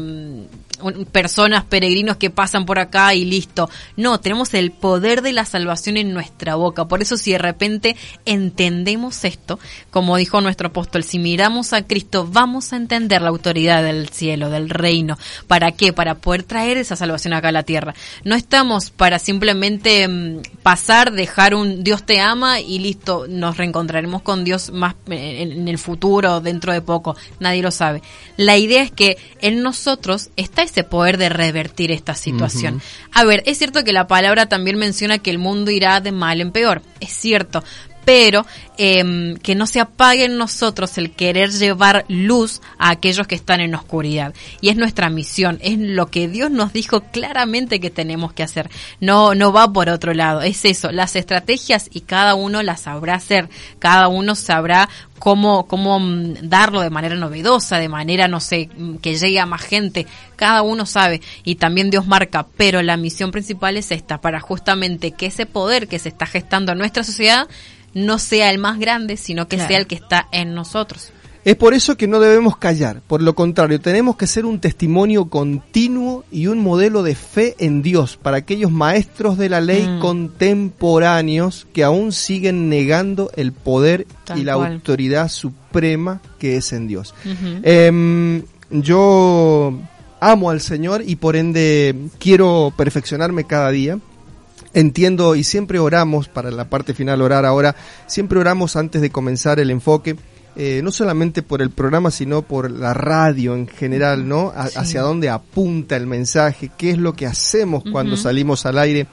personas, 1.10 1.64
peregrinos 1.64 2.16
que 2.16 2.30
pasan 2.30 2.66
por 2.66 2.78
acá 2.78 3.14
y 3.14 3.24
listo. 3.24 3.70
No, 3.96 4.20
tenemos 4.20 4.52
el 4.54 4.70
poder 4.70 5.22
de 5.22 5.32
la 5.32 5.44
salvación 5.44 5.96
en 5.96 6.12
nuestra 6.12 6.54
boca. 6.54 6.86
Por 6.86 7.02
eso 7.02 7.16
si 7.16 7.32
de 7.32 7.38
repente 7.38 7.96
entendemos 8.24 9.24
esto, 9.24 9.58
como 9.90 10.16
dijo 10.16 10.40
nuestro 10.40 10.68
apóstol, 10.68 11.04
si 11.04 11.18
miramos 11.18 11.72
a 11.72 11.86
Cristo, 11.86 12.26
vamos 12.30 12.72
a 12.72 12.76
entender 12.76 13.22
la 13.22 13.28
autoridad 13.28 13.82
del 13.82 14.08
cielo, 14.08 14.50
del 14.50 14.68
reino. 14.68 15.18
¿Para 15.46 15.72
qué? 15.72 15.92
Para 15.92 16.16
poder 16.16 16.42
traer 16.42 16.76
esa 16.76 16.96
salvación 16.96 17.34
acá 17.34 17.48
a 17.48 17.52
la 17.52 17.62
tierra. 17.62 17.94
No 18.24 18.34
estamos 18.34 18.90
para 18.90 19.18
simplemente 19.18 20.06
mm, 20.08 20.42
pasar, 20.62 21.12
dejar 21.12 21.54
un 21.54 21.82
Dios 21.82 22.04
te 22.04 22.20
ama 22.20 22.60
y 22.60 22.78
listo, 22.78 23.26
nos 23.28 23.56
reencontraremos 23.56 24.22
con 24.22 24.44
Dios 24.44 24.70
más 24.70 24.94
eh, 25.08 25.42
en, 25.42 25.68
el 25.68 25.78
futuro, 25.78 26.40
dentro 26.40 26.72
de 26.72 26.82
poco. 26.82 27.16
Nadie 27.40 27.62
lo 27.62 27.70
sabe. 27.70 28.02
La 28.36 28.56
idea 28.56 28.82
es 28.82 28.90
que 28.90 29.18
en 29.40 29.62
nosotros 29.62 30.30
está 30.36 30.62
ese 30.72 30.84
poder 30.84 31.18
de 31.18 31.28
revertir 31.28 31.92
esta 31.92 32.14
situación. 32.14 32.80
A 33.12 33.24
ver, 33.24 33.42
es 33.46 33.58
cierto 33.58 33.84
que 33.84 33.92
la 33.92 34.06
palabra 34.06 34.46
también 34.46 34.78
menciona 34.78 35.18
que 35.18 35.30
el 35.30 35.38
mundo 35.38 35.70
irá 35.70 36.00
de 36.00 36.12
mal 36.12 36.40
en 36.40 36.50
peor. 36.50 36.82
Es 37.00 37.12
cierto. 37.12 37.62
Pero 38.04 38.46
em, 38.78 39.36
que 39.36 39.54
no 39.54 39.66
se 39.66 39.80
apague 39.80 40.24
en 40.24 40.36
nosotros 40.36 40.98
el 40.98 41.12
querer 41.12 41.50
llevar 41.50 42.04
luz 42.08 42.60
a 42.78 42.90
aquellos 42.90 43.26
que 43.26 43.34
están 43.34 43.60
en 43.60 43.74
oscuridad. 43.74 44.34
Y 44.60 44.70
es 44.70 44.76
nuestra 44.76 45.08
misión, 45.08 45.58
es 45.62 45.78
lo 45.78 46.06
que 46.06 46.28
Dios 46.28 46.50
nos 46.50 46.72
dijo 46.72 47.00
claramente 47.00 47.80
que 47.80 47.90
tenemos 47.90 48.32
que 48.32 48.42
hacer. 48.42 48.70
No, 49.00 49.34
no 49.34 49.52
va 49.52 49.72
por 49.72 49.88
otro 49.88 50.14
lado, 50.14 50.42
es 50.42 50.64
eso, 50.64 50.90
las 50.90 51.16
estrategias 51.16 51.88
y 51.92 52.00
cada 52.00 52.34
uno 52.34 52.62
las 52.62 52.82
sabrá 52.82 53.14
hacer, 53.14 53.48
cada 53.78 54.08
uno 54.08 54.34
sabrá 54.34 54.88
cómo, 55.22 55.68
cómo 55.68 56.00
mm, 56.00 56.48
darlo 56.48 56.80
de 56.80 56.90
manera 56.90 57.14
novedosa, 57.14 57.78
de 57.78 57.88
manera, 57.88 58.26
no 58.26 58.40
sé, 58.40 58.68
mm, 58.76 58.96
que 58.96 59.16
llegue 59.16 59.38
a 59.38 59.46
más 59.46 59.62
gente. 59.62 60.08
Cada 60.34 60.62
uno 60.62 60.84
sabe 60.84 61.20
y 61.44 61.54
también 61.54 61.90
Dios 61.90 62.08
marca, 62.08 62.44
pero 62.56 62.82
la 62.82 62.96
misión 62.96 63.30
principal 63.30 63.76
es 63.76 63.92
esta, 63.92 64.20
para 64.20 64.40
justamente 64.40 65.12
que 65.12 65.26
ese 65.26 65.46
poder 65.46 65.86
que 65.86 66.00
se 66.00 66.08
está 66.08 66.26
gestando 66.26 66.72
en 66.72 66.78
nuestra 66.78 67.04
sociedad 67.04 67.46
no 67.94 68.18
sea 68.18 68.50
el 68.50 68.58
más 68.58 68.78
grande, 68.78 69.16
sino 69.16 69.48
que 69.48 69.56
Claro. 69.56 69.68
sea 69.68 69.78
el 69.78 69.86
que 69.86 69.94
está 69.96 70.28
en 70.32 70.54
nosotros. 70.54 71.12
Es 71.44 71.56
por 71.56 71.74
eso 71.74 71.96
que 71.96 72.06
no 72.06 72.20
debemos 72.20 72.56
callar, 72.56 73.00
por 73.08 73.20
lo 73.20 73.34
contrario, 73.34 73.80
tenemos 73.80 74.14
que 74.16 74.28
ser 74.28 74.46
un 74.46 74.60
testimonio 74.60 75.24
continuo 75.24 76.24
y 76.30 76.46
un 76.46 76.58
modelo 76.60 77.02
de 77.02 77.16
fe 77.16 77.56
en 77.58 77.82
Dios 77.82 78.16
para 78.16 78.36
aquellos 78.36 78.70
maestros 78.70 79.36
de 79.38 79.48
la 79.48 79.60
ley 79.60 79.82
Mm. 79.88 79.98
contemporáneos 79.98 81.66
que 81.72 81.82
aún 81.82 82.12
siguen 82.12 82.68
negando 82.68 83.30
el 83.34 83.50
poder 83.52 84.06
Tal 84.24 84.38
y 84.38 84.44
la 84.44 84.54
cual. 84.56 84.72
autoridad 84.74 85.28
suprema 85.28 86.20
que 86.38 86.56
es 86.58 86.72
en 86.72 86.86
Dios. 86.86 87.12
Em, 87.64 88.42
yo 88.70 89.78
amo 90.20 90.50
al 90.50 90.60
Señor 90.60 91.02
y 91.04 91.16
por 91.16 91.34
ende 91.34 91.94
quiero 92.20 92.72
perfeccionarme 92.76 93.44
cada 93.44 93.70
día. 93.70 93.98
Entiendo 94.74 95.34
y 95.34 95.44
siempre 95.44 95.78
oramos, 95.78 96.28
para 96.28 96.50
la 96.50 96.64
parte 96.64 96.94
final 96.94 97.20
orar 97.20 97.44
ahora, 97.44 97.76
siempre 98.06 98.38
oramos 98.38 98.76
antes 98.76 99.02
de 99.02 99.10
comenzar 99.10 99.60
el 99.60 99.70
enfoque, 99.70 100.16
eh, 100.56 100.80
no 100.82 100.90
solamente 100.92 101.42
por 101.42 101.60
el 101.62 101.70
programa, 101.70 102.10
sino 102.10 102.42
por 102.42 102.70
la 102.70 102.94
radio 102.94 103.54
en 103.54 103.66
general, 103.68 104.26
¿no? 104.28 104.52
A- 104.56 104.68
Sí. 104.68 104.78
Hacia 104.78 105.02
dónde 105.02 105.28
apunta 105.30 105.96
el 105.96 106.06
mensaje, 106.06 106.70
qué 106.76 106.90
es 106.90 106.98
lo 106.98 107.12
que 107.14 107.26
hacemos 107.26 107.84
cuando 107.92 108.16
salimos 108.16 108.64
al 108.66 108.78
aire, 108.78 109.06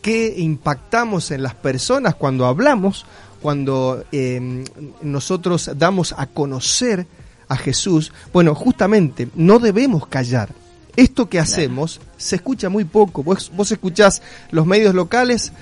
qué 0.00 0.34
impactamos 0.38 1.30
en 1.30 1.42
las 1.42 1.54
personas 1.54 2.14
cuando 2.14 2.46
hablamos, 2.46 3.04
cuando 3.40 4.04
eh, 4.12 4.64
nosotros 5.02 5.70
damos 5.76 6.14
a 6.16 6.26
conocer 6.26 7.06
a 7.48 7.56
Jesús. 7.56 8.12
Bueno, 8.32 8.54
justamente 8.54 9.28
no 9.34 9.58
debemos 9.58 10.06
callar. 10.06 10.50
Esto 10.96 11.28
que 11.28 11.38
hacemos 11.38 12.00
se 12.16 12.36
escucha 12.36 12.68
muy 12.68 12.84
poco. 12.84 13.22
Vos, 13.22 13.50
vos 13.54 13.72
escuchás 13.72 14.22
los 14.50 14.66
medios 14.66 14.94
locales, 14.94 15.52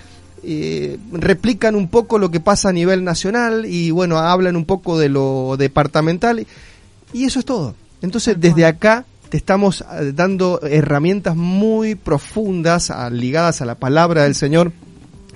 eh, 0.42 0.98
replican 1.12 1.74
un 1.74 1.88
poco 1.88 2.18
lo 2.18 2.30
que 2.30 2.40
pasa 2.40 2.70
a 2.70 2.72
nivel 2.72 3.04
nacional 3.04 3.66
y 3.66 3.90
bueno, 3.90 4.18
hablan 4.18 4.56
un 4.56 4.64
poco 4.64 4.98
de 4.98 5.08
lo 5.08 5.56
departamental 5.56 6.46
y 7.12 7.24
eso 7.24 7.38
es 7.38 7.44
todo. 7.44 7.74
Entonces, 8.02 8.40
desde 8.40 8.64
acá 8.64 9.04
te 9.28 9.36
estamos 9.36 9.82
eh, 9.82 10.12
dando 10.14 10.60
herramientas 10.62 11.36
muy 11.36 11.94
profundas 11.94 12.92
ligadas 13.12 13.60
a 13.60 13.66
la 13.66 13.76
palabra 13.76 14.24
del 14.24 14.34
Señor 14.34 14.72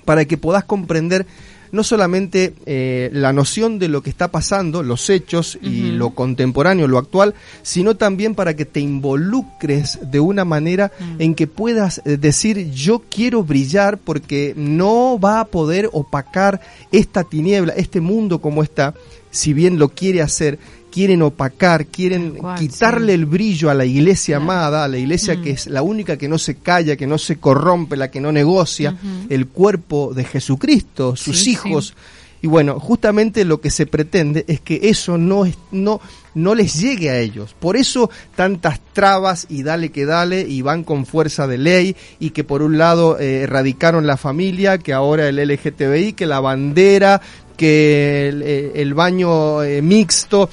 para 0.05 0.25
que 0.25 0.37
podás 0.37 0.65
comprender 0.65 1.27
no 1.75 1.83
solamente 1.83 2.55
eh, 2.67 3.11
la 3.13 3.33
noción 3.33 3.79
de 3.79 3.89
lo 3.89 4.03
que 4.03 4.11
está 4.11 4.31
pasando, 4.31 4.83
los 4.83 5.11
hechos 5.11 5.59
y 5.61 5.91
lo 5.91 6.11
contemporáneo, 6.11 6.89
lo 6.89 6.99
actual, 6.99 7.35
sino 7.63 7.97
también 7.97 8.35
para 8.35 8.55
que 8.55 8.65
te 8.65 8.81
involucres 8.81 9.99
de 10.11 10.21
una 10.21 10.45
manera 10.45 10.93
en 11.19 11.35
que 11.35 11.47
puedas 11.47 12.01
eh, 12.05 12.17
decir 12.17 12.71
yo 12.71 13.03
quiero 13.11 13.43
brillar 13.43 13.99
porque 13.99 14.55
no 14.57 15.19
va 15.19 15.41
a 15.41 15.47
poder 15.47 15.91
opacar 15.93 16.61
esta 16.93 17.25
tiniebla, 17.25 17.73
este 17.77 18.01
mundo 18.01 18.41
como 18.41 18.63
está, 18.63 18.95
si 19.31 19.53
bien 19.53 19.79
lo 19.79 19.89
quiere 19.89 20.23
hacer, 20.23 20.61
quieren 20.95 21.23
opacar, 21.23 21.87
quieren 21.87 22.37
cual, 22.37 22.57
quitarle 22.57 23.15
el 23.15 23.27
brillo 23.27 23.69
a 23.69 23.75
la 23.75 23.85
iglesia 23.85 24.37
amada, 24.37 24.85
a 24.85 24.89
la 24.89 24.97
iglesia 24.97 25.43
que 25.43 25.51
es 25.51 25.67
la 25.67 25.83
única 25.83 26.17
que 26.17 26.29
no 26.29 26.39
se 26.39 26.55
calla, 26.55 26.95
que 26.95 27.09
no 27.09 27.19
se 27.19 27.39
corrompe, 27.39 27.97
la 27.97 28.13
que 28.13 28.21
no 28.21 28.31
negocia, 28.31 28.97
el 29.29 29.49
cuerpo 29.49 30.13
de 30.15 30.23
Jesucristo, 30.23 31.17
sus 31.17 31.41
Sí, 31.41 31.51
hijos. 31.51 31.95
Y 32.43 32.47
bueno, 32.47 32.79
justamente 32.79 33.45
lo 33.47 33.61
que 33.61 33.71
se 33.71 33.87
pretende 33.87 34.45
es 34.47 34.61
que 34.61 34.79
eso 34.83 35.17
no, 35.17 35.47
es, 35.47 35.57
no, 35.73 36.01
no 36.35 36.55
les 36.55 36.79
llegue 36.79 37.09
a 37.09 37.19
ellos. 37.19 37.57
Por 37.59 37.75
eso 37.75 38.11
tantas 38.37 38.81
trabas 38.93 39.47
y 39.49 39.63
dale 39.63 39.91
que 39.91 40.05
dale 40.05 40.43
y 40.43 40.61
van 40.61 40.85
con 40.85 41.07
fuerza 41.07 41.47
de 41.47 41.57
ley 41.57 41.97
y 42.21 42.31
que 42.31 42.45
por 42.45 42.61
un 42.61 42.77
lado 42.77 43.19
eh, 43.19 43.45
erradicaron 43.45 44.07
la 44.07 44.19
familia, 44.19 44.77
que 44.77 44.93
ahora 44.93 45.27
el 45.27 45.37
LGTBI, 45.39 46.13
que 46.13 46.27
la 46.27 46.39
bandera, 46.41 47.23
que 47.57 48.29
el, 48.29 48.43
eh, 48.43 48.73
el 48.77 48.95
baño 48.95 49.63
eh, 49.63 49.83
mixto. 49.83 50.49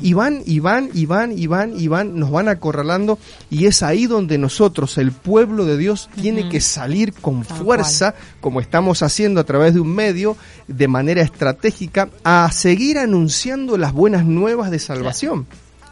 Y 0.00 0.14
van 0.14 0.40
y 0.46 0.60
van 0.60 0.88
y 0.94 1.04
van 1.04 1.36
y 1.36 1.46
van 1.46 1.78
y 1.78 1.88
van 1.88 2.18
nos 2.18 2.30
van 2.30 2.48
acorralando. 2.48 3.18
Y 3.50 3.66
es 3.66 3.82
ahí 3.82 4.06
donde 4.06 4.38
nosotros 4.38 4.96
el 4.96 5.12
pueblo 5.12 5.66
de 5.66 5.76
Dios 5.76 6.08
tiene 6.18 6.48
que 6.48 6.62
salir 6.62 7.12
con 7.12 7.44
fuerza 7.44 8.14
como 8.40 8.62
estamos 8.62 9.02
haciendo 9.02 9.40
a 9.40 9.44
través 9.44 9.74
de 9.74 9.80
un 9.80 9.94
medio 9.94 10.38
de 10.68 10.88
manera 10.88 11.20
estratégica 11.20 12.08
a 12.24 12.50
seguir 12.50 12.98
anunciando 12.98 13.76
las 13.76 13.92
buenas 13.92 14.24
nuevas 14.24 14.70
de 14.70 14.78
salvación 14.78 15.46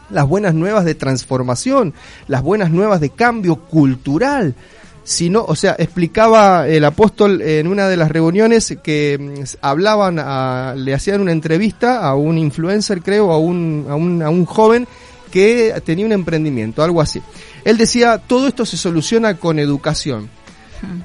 las 0.09 0.27
buenas 0.27 0.53
nuevas 0.53 0.85
de 0.85 0.95
transformación 0.95 1.93
las 2.27 2.41
buenas 2.41 2.71
nuevas 2.71 2.99
de 2.99 3.09
cambio 3.09 3.55
cultural 3.55 4.55
sino, 5.03 5.43
o 5.45 5.55
sea, 5.55 5.75
explicaba 5.77 6.67
el 6.67 6.85
apóstol 6.85 7.41
en 7.41 7.67
una 7.67 7.87
de 7.89 7.97
las 7.97 8.09
reuniones 8.09 8.77
que 8.83 9.17
mm, 9.19 9.43
hablaban, 9.61 10.17
a- 10.19 10.73
le 10.77 10.93
hacían 10.93 11.21
una 11.21 11.31
entrevista 11.31 11.99
a 12.07 12.15
un 12.15 12.37
influencer, 12.37 13.01
creo, 13.01 13.31
a 13.31 13.37
un, 13.37 13.85
a 13.89 13.95
un, 13.95 14.21
a 14.21 14.29
un 14.29 14.45
joven 14.45 14.87
que 15.31 15.73
tenía 15.83 16.05
un 16.05 16.11
emprendimiento, 16.11 16.83
algo 16.83 17.01
así. 17.01 17.21
Él 17.65 17.77
decía, 17.77 18.17
todo 18.19 18.47
esto 18.47 18.65
se 18.65 18.77
soluciona 18.77 19.35
con 19.35 19.57
educación. 19.59 20.29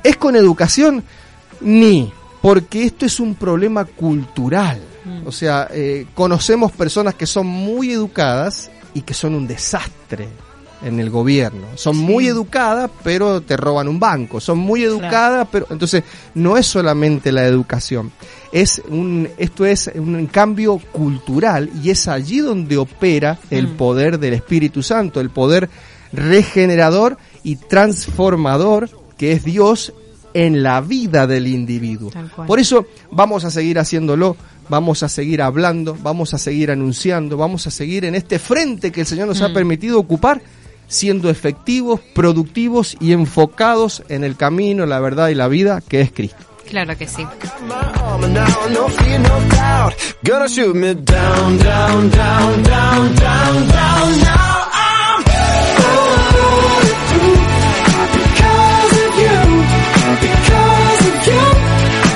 ¿Es 0.04 0.16
con 0.16 0.36
educación? 0.36 1.02
Ni, 1.60 2.12
porque 2.42 2.84
esto 2.84 3.06
es 3.06 3.20
un 3.20 3.34
problema 3.34 3.84
cultural. 3.84 4.80
O 5.24 5.32
sea, 5.32 5.68
eh, 5.72 6.06
conocemos 6.14 6.70
personas 6.72 7.14
que 7.14 7.26
son 7.26 7.46
muy 7.46 7.92
educadas 7.92 8.70
y 8.92 9.00
que 9.02 9.14
son 9.14 9.34
un 9.34 9.46
desastre 9.46 10.28
en 10.82 11.00
el 11.00 11.10
gobierno. 11.10 11.66
Son 11.74 11.96
muy 11.96 12.28
educadas, 12.28 12.90
pero 13.02 13.40
te 13.40 13.56
roban 13.56 13.88
un 13.88 13.98
banco. 13.98 14.40
Son 14.40 14.58
muy 14.58 14.84
educadas, 14.84 15.48
pero 15.50 15.66
entonces 15.70 16.04
no 16.34 16.56
es 16.56 16.66
solamente 16.66 17.32
la 17.32 17.44
educación. 17.44 18.12
Es 18.52 18.80
un, 18.88 19.28
esto 19.38 19.66
es 19.66 19.90
un 19.94 20.26
cambio 20.26 20.78
cultural 20.92 21.68
y 21.82 21.90
es 21.90 22.06
allí 22.08 22.38
donde 22.38 22.76
opera 22.76 23.38
el 23.50 23.68
Mm. 23.68 23.76
poder 23.76 24.18
del 24.18 24.34
Espíritu 24.34 24.82
Santo, 24.82 25.20
el 25.20 25.30
poder 25.30 25.68
regenerador 26.12 27.18
y 27.42 27.56
transformador 27.56 28.88
que 29.16 29.32
es 29.32 29.44
Dios 29.44 29.92
en 30.34 30.62
la 30.62 30.80
vida 30.80 31.26
del 31.26 31.46
individuo. 31.48 32.10
Por 32.46 32.60
eso 32.60 32.86
vamos 33.10 33.44
a 33.44 33.50
seguir 33.50 33.78
haciéndolo, 33.78 34.36
vamos 34.68 35.02
a 35.02 35.08
seguir 35.08 35.42
hablando, 35.42 35.96
vamos 36.00 36.34
a 36.34 36.38
seguir 36.38 36.70
anunciando, 36.70 37.36
vamos 37.36 37.66
a 37.66 37.70
seguir 37.70 38.04
en 38.04 38.14
este 38.14 38.38
frente 38.38 38.92
que 38.92 39.00
el 39.00 39.06
Señor 39.06 39.26
nos 39.26 39.42
ha 39.42 39.48
Mm. 39.48 39.54
permitido 39.54 39.98
ocupar, 39.98 40.40
siendo 40.88 41.30
efectivos, 41.30 42.00
productivos 42.14 42.96
y 43.00 43.12
enfocados 43.12 44.02
en 44.08 44.24
el 44.24 44.36
camino, 44.36 44.86
la 44.86 44.98
verdad 44.98 45.28
y 45.28 45.34
la 45.34 45.46
vida 45.48 45.82
que 45.86 46.00
es 46.00 46.10
Cristo. 46.10 46.44
Claro 46.68 46.96
que 46.98 47.06
sí. 47.06 47.24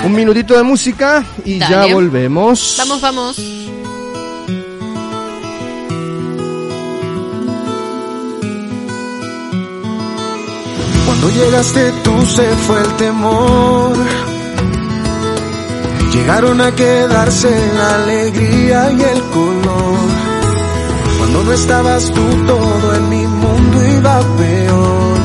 Un 0.04 0.12
minutito 0.12 0.54
de 0.56 0.62
música 0.62 1.24
y 1.44 1.58
ya 1.58 1.86
volvemos. 1.86 2.74
Vamos, 2.78 3.00
vamos. 3.00 3.71
Cuando 11.12 11.28
llegaste 11.28 11.92
tú 12.04 12.24
se 12.24 12.48
fue 12.66 12.80
el 12.80 12.92
temor. 12.94 13.92
Llegaron 16.10 16.58
a 16.62 16.74
quedarse 16.74 17.50
la 17.76 17.94
alegría 18.02 18.90
y 18.92 19.02
el 19.02 19.20
color. 19.24 20.08
Cuando 21.18 21.44
no 21.44 21.52
estabas 21.52 22.04
tú 22.06 22.22
todo 22.46 22.94
en 22.94 23.08
mi 23.10 23.26
mundo 23.26 23.88
iba 23.98 24.20
peor. 24.38 25.16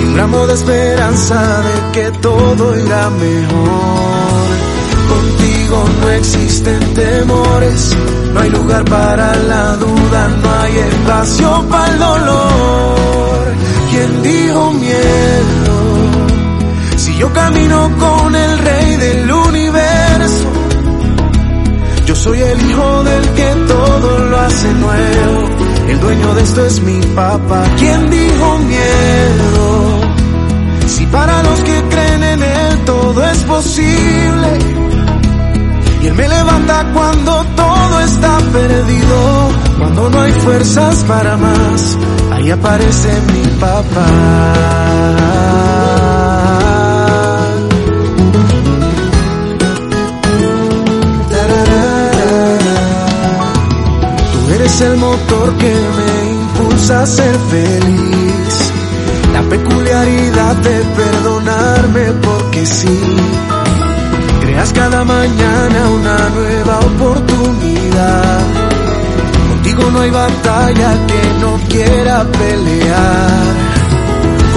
Y 0.00 0.04
un 0.06 0.16
ramo 0.16 0.46
de 0.46 0.54
esperanza 0.54 1.62
de 1.68 1.92
que 1.92 2.10
todo 2.20 2.78
irá 2.78 3.10
mejor. 3.10 4.48
Contigo 5.10 5.84
no 6.00 6.10
existen 6.12 6.94
temores, 6.94 7.94
no 8.32 8.40
hay 8.40 8.50
lugar 8.50 8.84
para 8.86 9.36
la 9.36 9.76
duda, 9.76 10.28
no 10.42 10.60
hay 10.62 10.78
espacio 10.78 11.64
para 11.68 11.92
el 11.92 11.98
dolor. 11.98 13.07
¿Quién 14.08 14.22
dijo 14.22 14.72
miedo? 14.72 15.76
Si 16.96 17.16
yo 17.18 17.30
camino 17.32 17.90
con 17.98 18.34
el 18.34 18.58
rey 18.58 18.96
del 18.96 19.30
universo, 19.30 20.52
yo 22.06 22.14
soy 22.16 22.40
el 22.40 22.70
hijo 22.70 23.04
del 23.04 23.28
que 23.34 23.54
todo 23.68 24.18
lo 24.30 24.40
hace 24.40 24.72
nuevo. 24.72 25.48
El 25.88 26.00
dueño 26.00 26.34
de 26.34 26.42
esto 26.42 26.64
es 26.64 26.80
mi 26.80 27.00
papá. 27.14 27.64
¿Quién 27.78 28.08
dijo 28.08 28.58
miedo? 28.58 30.00
Si 30.86 31.06
para 31.06 31.42
los 31.42 31.60
que 31.60 31.82
creen 31.90 32.22
en 32.22 32.42
él 32.42 32.78
todo 32.86 33.24
es 33.24 33.38
posible. 33.44 34.58
Y 36.02 36.06
él 36.06 36.14
me 36.14 36.28
levanta 36.28 36.90
cuando 36.94 37.44
todo 37.56 38.00
está 38.00 38.38
perdido. 38.52 39.48
Cuando 39.78 40.10
no 40.10 40.20
hay 40.20 40.32
fuerzas 40.32 41.04
para 41.04 41.36
más, 41.36 41.98
ahí 42.38 42.50
aparece 42.50 43.08
mi 43.32 43.46
papá. 43.60 44.06
Tú 54.32 54.54
eres 54.54 54.80
el 54.80 54.96
motor 54.96 55.56
que 55.56 55.74
me 55.96 56.30
impulsa 56.32 57.02
a 57.02 57.06
ser 57.06 57.36
feliz. 57.50 58.72
La 59.32 59.42
peculiaridad 59.42 60.56
de 60.56 60.76
perdonarme 60.96 62.04
porque 62.22 62.66
sí. 62.66 62.98
Creas 64.42 64.72
cada 64.72 65.04
mañana 65.04 65.90
una 65.90 66.28
nueva 66.30 66.78
oportunidad. 66.80 68.57
Contigo 69.78 69.90
no 69.92 70.00
hay 70.00 70.10
batalla 70.10 71.06
que 71.06 71.40
no 71.40 71.56
quiera 71.68 72.24
pelear. 72.24 73.54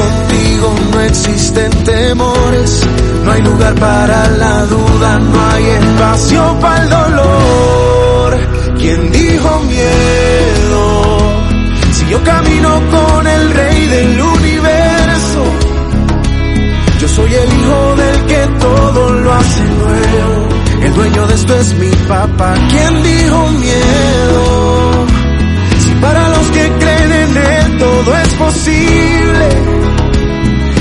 Contigo 0.02 0.76
no 0.92 1.02
existen 1.02 1.70
temores, 1.84 2.82
no 3.24 3.32
hay 3.32 3.42
lugar 3.44 3.76
para 3.76 4.30
la 4.30 4.66
duda, 4.66 5.20
no 5.20 5.50
hay 5.52 5.66
espacio 5.66 6.60
para 6.60 6.84
el 6.84 6.90
dolor. 6.90 8.40
¿Quién 8.80 9.12
dijo 9.12 9.60
miedo? 9.60 11.18
Si 11.92 12.08
yo 12.10 12.24
camino 12.24 12.82
con 12.90 13.28
el 13.28 13.52
rey 13.52 13.88
del 13.88 14.22
universo, 14.22 15.44
yo 17.00 17.08
soy 17.08 17.32
el 17.32 17.54
hijo 17.60 17.96
del 17.96 18.26
que 18.26 18.48
todo 18.60 19.10
lo 19.12 19.34
hace 19.34 19.64
nuevo. 19.66 20.62
El 20.82 20.94
dueño 20.96 21.28
de 21.28 21.36
esto 21.36 21.56
es 21.60 21.74
mi 21.76 21.92
papá. 22.08 22.56
¿Quién 22.72 23.04
dijo 23.04 23.50
miedo? 23.50 25.11
Todo 28.04 28.16
es 28.18 28.34
posible. 28.36 29.50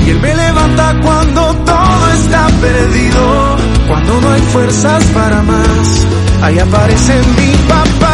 Y 0.07 0.11
él 0.11 0.21
me 0.21 0.35
levanta 0.35 0.97
cuando 1.03 1.55
todo 1.65 2.13
está 2.15 2.47
perdido. 2.61 3.57
Cuando 3.89 4.21
no 4.21 4.31
hay 4.31 4.41
fuerzas 4.53 5.05
para 5.07 5.43
más, 5.43 6.07
ahí 6.43 6.59
aparece 6.59 7.15
mi 7.37 7.53
papá. 7.69 8.10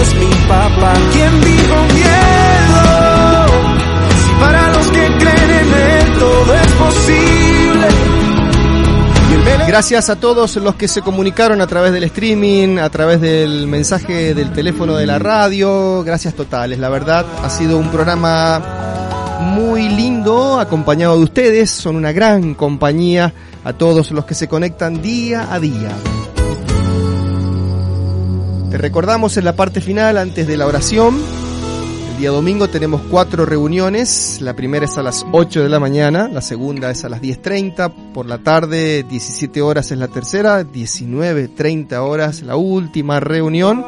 Es 0.00 0.14
mi 0.14 0.34
papá. 0.48 0.94
¿Quién 1.12 1.40
miedo? 1.40 1.66
Para 4.40 4.70
los 4.72 4.86
que 4.88 5.06
creen 5.18 5.50
en 5.50 5.74
él 5.74 6.18
todo 6.18 6.54
es 6.54 6.72
posible. 6.72 7.86
Gracias 9.66 10.10
a 10.10 10.16
todos 10.16 10.56
los 10.56 10.76
que 10.76 10.86
se 10.86 11.02
comunicaron 11.02 11.60
a 11.60 11.66
través 11.66 11.92
del 11.92 12.04
streaming, 12.04 12.78
a 12.78 12.88
través 12.88 13.20
del 13.20 13.66
mensaje 13.66 14.32
del 14.34 14.52
teléfono 14.52 14.96
de 14.96 15.06
la 15.06 15.18
radio. 15.18 16.04
Gracias 16.04 16.34
totales. 16.34 16.78
La 16.78 16.88
verdad, 16.88 17.26
ha 17.42 17.50
sido 17.50 17.76
un 17.76 17.90
programa 17.90 18.62
muy 19.40 19.88
lindo, 19.88 20.60
acompañado 20.60 21.16
de 21.16 21.24
ustedes. 21.24 21.70
Son 21.70 21.96
una 21.96 22.12
gran 22.12 22.54
compañía 22.54 23.34
a 23.64 23.72
todos 23.72 24.12
los 24.12 24.24
que 24.24 24.34
se 24.34 24.46
conectan 24.46 25.02
día 25.02 25.52
a 25.52 25.58
día. 25.58 25.90
Te 28.70 28.78
recordamos 28.78 29.36
en 29.36 29.44
la 29.44 29.54
parte 29.54 29.80
final, 29.80 30.18
antes 30.18 30.46
de 30.46 30.56
la 30.56 30.66
oración, 30.66 31.16
el 32.10 32.16
día 32.18 32.30
domingo 32.30 32.68
tenemos 32.68 33.02
cuatro 33.10 33.46
reuniones. 33.46 34.40
La 34.40 34.56
primera 34.56 34.86
es 34.86 34.98
a 34.98 35.02
las 35.02 35.24
8 35.32 35.62
de 35.62 35.68
la 35.68 35.78
mañana, 35.78 36.28
la 36.28 36.40
segunda 36.40 36.90
es 36.90 37.04
a 37.04 37.08
las 37.08 37.22
10.30, 37.22 38.12
por 38.12 38.26
la 38.26 38.38
tarde 38.38 39.04
17 39.04 39.62
horas 39.62 39.92
es 39.92 39.98
la 39.98 40.08
tercera, 40.08 40.62
19.30 40.62 41.92
horas 41.98 42.42
la 42.42 42.56
última 42.56 43.20
reunión, 43.20 43.84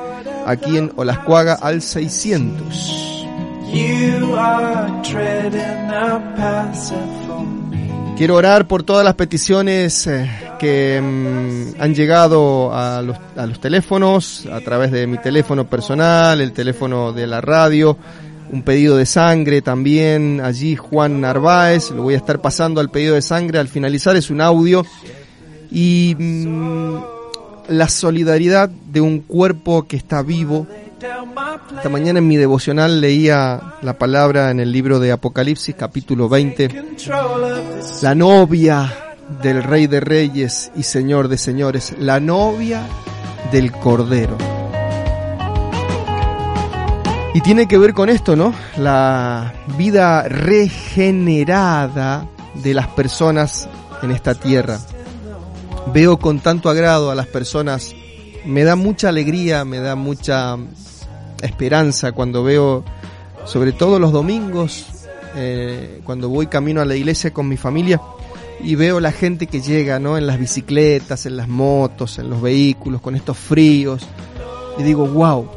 aquí 0.46 0.76
en 0.76 0.92
Olascuaga 0.96 1.54
al 1.54 1.82
600. 1.82 3.16
You 3.72 4.34
are 4.34 4.88
Quiero 8.18 8.34
orar 8.34 8.66
por 8.66 8.82
todas 8.82 9.04
las 9.04 9.14
peticiones 9.14 10.08
eh, 10.08 10.28
que 10.58 11.00
mm, 11.00 11.80
han 11.80 11.94
llegado 11.94 12.74
a 12.74 13.00
los, 13.00 13.60
teléfonos, 13.60 14.44
a 14.50 14.60
través 14.60 14.90
de 14.90 15.06
mi 15.06 15.18
teléfono 15.18 15.68
personal, 15.68 16.40
el 16.40 16.50
teléfono 16.50 17.12
de 17.12 17.28
la 17.28 17.40
radio, 17.40 17.96
un 18.50 18.64
pedido 18.64 18.96
de 18.96 19.06
sangre 19.06 19.62
también, 19.62 20.40
allí 20.42 20.74
Juan 20.74 21.20
Narváez, 21.20 21.92
lo 21.92 22.02
voy 22.02 22.14
a 22.14 22.16
estar 22.16 22.40
pasando 22.40 22.80
al 22.80 22.90
pedido 22.90 23.14
de 23.14 23.22
sangre, 23.22 23.60
al 23.60 23.68
finalizar 23.68 24.16
es 24.16 24.30
un 24.30 24.40
audio, 24.40 24.84
y 25.70 26.16
mm, 26.18 26.96
la 27.68 27.88
solidaridad 27.88 28.68
de 28.68 29.00
un 29.00 29.20
cuerpo 29.20 29.86
que 29.86 29.96
está 29.96 30.22
vivo. 30.22 30.66
Esta 31.00 31.88
mañana 31.88 32.18
en 32.18 32.26
mi 32.26 32.36
devocional 32.36 33.00
leía 33.00 33.74
la 33.82 33.98
palabra 33.98 34.50
en 34.50 34.58
el 34.58 34.72
libro 34.72 34.98
de 34.98 35.12
Apocalipsis 35.12 35.76
capítulo 35.76 36.28
20 36.28 36.68
Control 36.70 37.44
of 37.44 37.76
this 37.76 38.02
la 38.02 38.16
novia 38.16 38.92
del 39.40 39.62
Rey 39.62 39.86
de 39.86 40.00
Reyes 40.00 40.72
y 40.74 40.82
Señor 40.82 41.28
de 41.28 41.38
Señores, 41.38 41.94
la 42.00 42.18
novia 42.18 42.82
del 43.52 43.70
Cordero. 43.70 44.36
Y 47.32 47.42
tiene 47.42 47.68
que 47.68 47.78
ver 47.78 47.94
con 47.94 48.08
esto, 48.08 48.34
¿no? 48.34 48.52
La 48.76 49.54
vida 49.76 50.24
regenerada 50.24 52.26
de 52.54 52.74
las 52.74 52.88
personas 52.88 53.68
en 54.02 54.10
esta 54.10 54.34
tierra. 54.34 54.80
Veo 55.94 56.18
con 56.18 56.40
tanto 56.40 56.68
agrado 56.68 57.12
a 57.12 57.14
las 57.14 57.28
personas, 57.28 57.94
me 58.44 58.64
da 58.64 58.74
mucha 58.74 59.10
alegría, 59.10 59.64
me 59.64 59.78
da 59.78 59.94
mucha 59.94 60.56
esperanza 61.42 62.12
cuando 62.12 62.42
veo, 62.42 62.84
sobre 63.44 63.72
todo 63.72 63.98
los 63.98 64.12
domingos, 64.12 64.86
eh, 65.36 66.00
cuando 66.04 66.28
voy 66.28 66.46
camino 66.46 66.80
a 66.80 66.84
la 66.84 66.96
iglesia 66.96 67.32
con 67.32 67.48
mi 67.48 67.56
familia 67.56 68.00
y 68.60 68.74
veo 68.74 69.00
la 69.00 69.12
gente 69.12 69.46
que 69.46 69.60
llega, 69.60 69.98
¿no? 69.98 70.18
En 70.18 70.26
las 70.26 70.38
bicicletas, 70.38 71.26
en 71.26 71.36
las 71.36 71.48
motos, 71.48 72.18
en 72.18 72.28
los 72.28 72.42
vehículos, 72.42 73.00
con 73.00 73.14
estos 73.14 73.36
fríos. 73.36 74.06
Y 74.78 74.82
digo, 74.82 75.06
wow, 75.06 75.48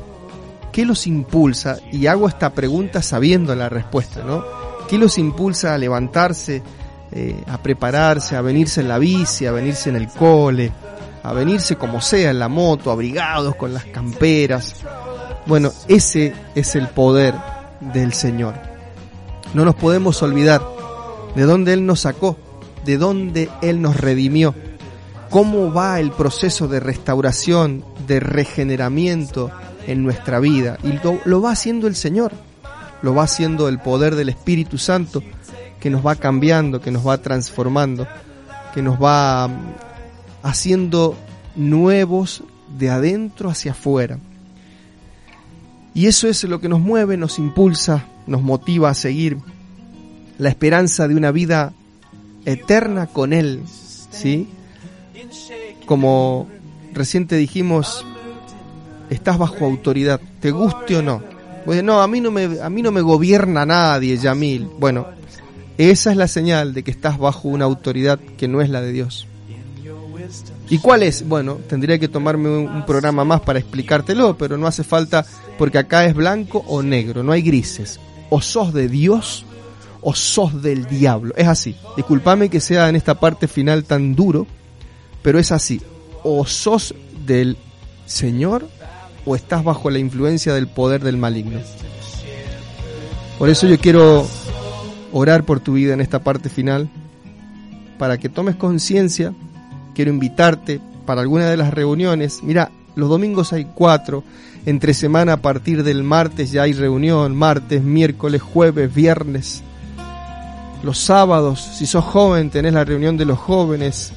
¿qué 0.72 0.86
los 0.86 1.08
impulsa? 1.08 1.78
Y 1.92 2.08
hago 2.08 2.28
esta 2.28 2.54
pregunta 2.54 3.02
sabiendo 3.02 3.56
la 3.56 3.70
respuesta, 3.70 4.24
¿no? 4.24 4.44
¿Qué 4.88 4.98
los 4.98 5.18
impulsa 5.18 5.74
a 5.74 5.78
levantarse, 5.78 6.62
eh, 7.12 7.44
a 7.48 7.58
prepararse, 7.62 8.36
a 8.36 8.42
venirse 8.42 8.82
en 8.82 8.88
la 8.88 9.00
bici, 9.00 9.46
a 9.46 9.52
venirse 9.52 9.90
en 9.90 9.96
el 9.96 10.08
cole, 10.10 10.72
a 11.24 11.34
venirse 11.34 11.76
como 11.78 12.02
sea 12.02 12.32
en 12.32 12.40
la 12.40 12.50
moto, 12.50 12.92
abrigados 12.92 13.56
con 13.56 13.74
las 13.74 13.86
camperas? 13.86 14.76
Bueno, 15.52 15.74
ese 15.90 16.34
es 16.56 16.78
el 16.78 16.88
poder 16.88 17.36
del 17.82 18.14
Señor. 18.14 18.54
No 19.54 19.66
nos 19.66 19.76
podemos 19.76 20.24
olvidar 20.24 20.62
de 21.36 21.44
dónde 21.44 21.74
Él 21.74 21.86
nos 21.86 22.00
sacó, 22.00 22.38
de 22.86 22.98
dónde 22.98 23.50
Él 23.62 23.82
nos 23.82 23.98
redimió, 23.98 24.56
cómo 25.30 25.74
va 25.74 26.00
el 26.00 26.12
proceso 26.12 26.70
de 26.70 26.80
restauración, 26.80 27.84
de 28.08 28.22
regeneramiento 28.22 29.52
en 29.88 30.04
nuestra 30.04 30.40
vida. 30.40 30.78
Y 30.84 30.98
lo, 31.28 31.42
va 31.42 31.52
haciendo 31.52 31.88
el 31.88 31.98
Señor, 31.98 32.32
lo 33.02 33.14
va 33.14 33.24
haciendo 33.24 33.68
el 33.68 33.78
poder 33.80 34.16
del 34.16 34.30
Espíritu 34.30 34.78
Santo 34.78 35.22
que 35.82 35.90
nos 35.90 36.08
va 36.08 36.16
cambiando, 36.16 36.80
que 36.80 36.92
nos 36.92 37.06
va 37.06 37.18
transformando, 37.18 38.08
que 38.74 38.82
nos 38.82 39.04
va 39.04 39.50
mm, 39.50 39.74
haciendo 40.44 41.18
nuevos 41.58 42.42
de 42.80 42.90
adentro 42.90 43.50
hacia 43.50 43.74
afuera. 43.74 44.18
Y 45.94 46.08
eso 46.08 46.28
es 46.28 46.44
lo 46.46 46.62
que 46.62 46.70
nos 46.70 46.80
mueve, 46.80 47.18
nos 47.18 47.38
impulsa, 47.38 48.06
nos 48.28 48.42
motiva 48.42 48.90
a 48.90 48.94
seguir 48.94 49.38
la 50.38 50.50
esperanza 50.50 51.08
de 51.08 51.16
una 51.16 51.32
vida 51.32 51.74
eterna 52.46 53.08
con 53.08 53.34
Él, 53.34 53.64
¿sí? 54.12 54.48
Como 55.86 56.48
reciente 56.94 57.36
dijimos, 57.36 58.06
estás 59.10 59.38
bajo 59.38 59.66
autoridad, 59.66 60.22
te 60.40 60.52
guste 60.52 60.98
o 60.98 61.02
no. 61.02 61.22
Oye, 61.66 61.84
no, 61.84 62.02
a 62.02 62.08
mí 62.08 62.22
no 62.22 62.32
me, 62.32 62.60
a 62.62 62.70
mí 62.70 62.82
no 62.82 62.92
me 62.92 63.02
gobierna 63.02 63.66
nadie, 63.66 64.18
Yamil. 64.18 64.68
Bueno, 64.80 65.08
esa 65.78 66.12
es 66.12 66.18
la 66.18 66.28
señal 66.28 66.74
de 66.74 66.84
que 66.84 66.92
estás 66.92 67.18
bajo 67.18 67.50
una 67.50 67.66
autoridad 67.66 68.20
que 68.38 68.48
no 68.48 68.62
es 68.62 68.70
la 68.70 68.82
de 68.82 68.92
Dios. 68.92 69.28
¿Y 70.72 70.78
cuál 70.78 71.04
es? 71.04 71.28
Bueno, 71.28 71.60
tendría 71.68 72.00
que 72.00 72.08
tomarme 72.08 72.48
un, 72.48 72.86
programa 72.86 73.26
más 73.26 73.42
para 73.42 73.60
explicártelo, 73.60 74.38
pero 74.38 74.58
no 74.58 74.68
hace 74.68 74.86
falta 74.86 75.26
porque 75.58 75.78
acá 75.78 76.06
es 76.06 76.16
blanco 76.16 76.64
o 76.66 76.82
negro, 76.82 77.24
no 77.24 77.34
hay 77.34 77.42
grises. 77.42 78.00
O 78.30 78.40
sos 78.40 78.74
de 78.74 78.88
Dios 78.88 79.46
o 80.00 80.16
sos 80.16 80.64
del 80.64 80.86
diablo. 80.86 81.34
Es 81.36 81.50
así. 81.50 81.76
Disculpame 81.98 82.48
que 82.48 82.62
sea 82.62 82.88
en 82.88 82.96
esta 82.96 83.20
parte 83.20 83.50
final 83.50 83.84
tan 83.84 84.16
duro, 84.16 84.48
pero 85.22 85.40
es 85.40 85.52
así. 85.52 85.82
O 86.24 86.46
sos 86.46 86.96
del 87.26 87.58
Señor 88.06 88.66
o 89.26 89.36
estás 89.36 89.66
bajo 89.66 89.90
la 89.90 90.00
influencia 90.00 90.54
del 90.54 90.68
poder 90.68 91.04
del 91.04 91.18
maligno. 91.18 91.60
Por 93.38 93.50
eso 93.50 93.68
yo 93.68 93.78
quiero 93.78 94.26
orar 95.12 95.44
por 95.44 95.60
tu 95.60 95.74
vida 95.74 95.94
en 95.94 96.00
esta 96.00 96.24
parte 96.24 96.48
final, 96.48 96.90
para 97.98 98.18
que 98.18 98.30
tomes 98.30 98.56
conciencia. 98.56 99.34
Quiero 99.94 100.12
invitarte 100.12 100.80
para 101.06 101.22
alguna 101.22 101.50
de 101.50 101.58
las 101.58 101.74
reuniones. 101.74 102.42
Mira, 102.44 102.72
los 102.96 103.10
domingos 103.10 103.54
hay 103.54 103.66
cuatro. 103.66 104.24
Entre 104.66 104.94
semana 104.94 105.34
a 105.34 105.38
partir 105.38 105.84
del 105.84 106.04
martes 106.04 106.52
ya 106.52 106.64
hay 106.64 106.74
reunión. 106.74 107.36
Martes, 107.36 107.82
miércoles, 107.82 108.42
jueves, 108.42 108.94
viernes. 108.94 109.64
Los 110.84 111.00
sábados, 111.00 111.62
si 111.78 111.86
sos 111.86 112.04
joven, 112.04 112.50
tenés 112.50 112.74
la 112.74 112.84
reunión 112.84 113.18
de 113.18 113.26
los 113.26 113.38
jóvenes. 113.38 114.12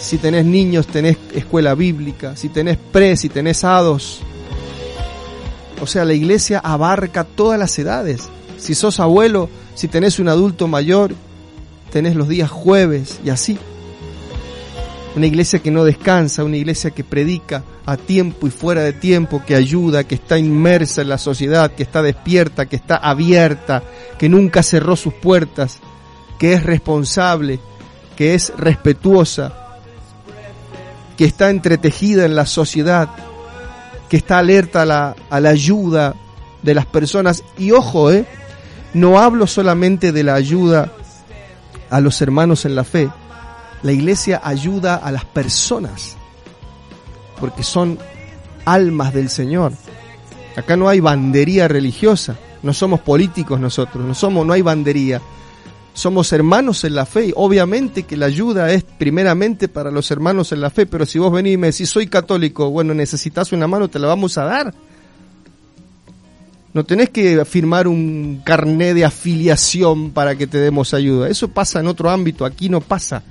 Si 0.00 0.18
tenés 0.18 0.44
niños, 0.44 0.86
tenés 0.86 1.16
escuela 1.34 1.74
bíblica. 1.74 2.36
Si 2.36 2.48
tenés 2.48 2.76
pre, 2.76 3.16
si 3.16 3.28
tenés 3.28 3.64
hados. 3.64 4.20
O 5.80 5.86
sea, 5.86 6.04
la 6.04 6.14
iglesia 6.14 6.60
abarca 6.60 7.24
todas 7.24 7.58
las 7.58 7.78
edades. 7.78 8.28
Si 8.58 8.74
sos 8.74 9.00
abuelo, 9.00 9.48
si 9.74 9.88
tenés 9.88 10.18
un 10.18 10.28
adulto 10.28 10.68
mayor, 10.68 11.14
tenés 11.90 12.16
los 12.16 12.28
días 12.28 12.50
jueves 12.50 13.20
y 13.24 13.30
así. 13.30 13.58
Una 15.16 15.26
iglesia 15.26 15.60
que 15.60 15.70
no 15.70 15.84
descansa, 15.84 16.42
una 16.42 16.56
iglesia 16.56 16.90
que 16.90 17.04
predica 17.04 17.62
a 17.86 17.96
tiempo 17.96 18.48
y 18.48 18.50
fuera 18.50 18.82
de 18.82 18.92
tiempo, 18.92 19.42
que 19.46 19.54
ayuda, 19.54 20.04
que 20.04 20.16
está 20.16 20.38
inmersa 20.38 21.02
en 21.02 21.08
la 21.08 21.18
sociedad, 21.18 21.70
que 21.70 21.84
está 21.84 22.02
despierta, 22.02 22.66
que 22.66 22.76
está 22.76 22.96
abierta, 22.96 23.82
que 24.18 24.28
nunca 24.28 24.62
cerró 24.64 24.96
sus 24.96 25.14
puertas, 25.14 25.78
que 26.38 26.54
es 26.54 26.64
responsable, 26.64 27.60
que 28.16 28.34
es 28.34 28.52
respetuosa, 28.56 29.80
que 31.16 31.24
está 31.26 31.50
entretejida 31.50 32.24
en 32.24 32.34
la 32.34 32.46
sociedad, 32.46 33.08
que 34.08 34.16
está 34.16 34.38
alerta 34.38 34.82
a 34.82 34.86
la, 34.86 35.16
a 35.30 35.40
la 35.40 35.50
ayuda 35.50 36.16
de 36.62 36.74
las 36.74 36.86
personas. 36.86 37.44
Y 37.56 37.70
ojo, 37.70 38.10
eh, 38.10 38.26
no 38.94 39.20
hablo 39.20 39.46
solamente 39.46 40.10
de 40.10 40.24
la 40.24 40.34
ayuda 40.34 40.90
a 41.90 42.00
los 42.00 42.20
hermanos 42.20 42.64
en 42.64 42.74
la 42.74 42.84
fe. 42.84 43.08
La 43.84 43.92
iglesia 43.92 44.40
ayuda 44.42 44.96
a 44.96 45.12
las 45.12 45.26
personas, 45.26 46.16
porque 47.38 47.62
son 47.62 47.98
almas 48.64 49.12
del 49.12 49.28
Señor. 49.28 49.74
Acá 50.56 50.74
no 50.74 50.88
hay 50.88 51.00
bandería 51.00 51.68
religiosa, 51.68 52.38
no 52.62 52.72
somos 52.72 53.00
políticos 53.00 53.60
nosotros, 53.60 54.02
no 54.02 54.14
somos, 54.14 54.46
no 54.46 54.54
hay 54.54 54.62
bandería. 54.62 55.20
Somos 55.92 56.32
hermanos 56.32 56.82
en 56.84 56.94
la 56.94 57.04
fe. 57.04 57.34
Obviamente 57.36 58.04
que 58.04 58.16
la 58.16 58.24
ayuda 58.24 58.72
es 58.72 58.84
primeramente 58.84 59.68
para 59.68 59.90
los 59.90 60.10
hermanos 60.10 60.50
en 60.52 60.62
la 60.62 60.70
fe, 60.70 60.86
pero 60.86 61.04
si 61.04 61.18
vos 61.18 61.30
venís 61.30 61.52
y 61.52 61.58
me 61.58 61.66
decís 61.66 61.90
soy 61.90 62.06
católico, 62.06 62.70
bueno, 62.70 62.94
necesitas 62.94 63.52
una 63.52 63.66
mano, 63.68 63.88
te 63.88 63.98
la 63.98 64.06
vamos 64.08 64.38
a 64.38 64.44
dar. 64.44 64.74
No 66.72 66.84
tenés 66.84 67.10
que 67.10 67.44
firmar 67.44 67.86
un 67.86 68.40
carné 68.42 68.94
de 68.94 69.04
afiliación 69.04 70.12
para 70.12 70.36
que 70.36 70.46
te 70.46 70.56
demos 70.56 70.94
ayuda. 70.94 71.28
Eso 71.28 71.48
pasa 71.48 71.80
en 71.80 71.86
otro 71.86 72.08
ámbito, 72.08 72.46
aquí 72.46 72.70
no 72.70 72.80
pasa. 72.80 73.22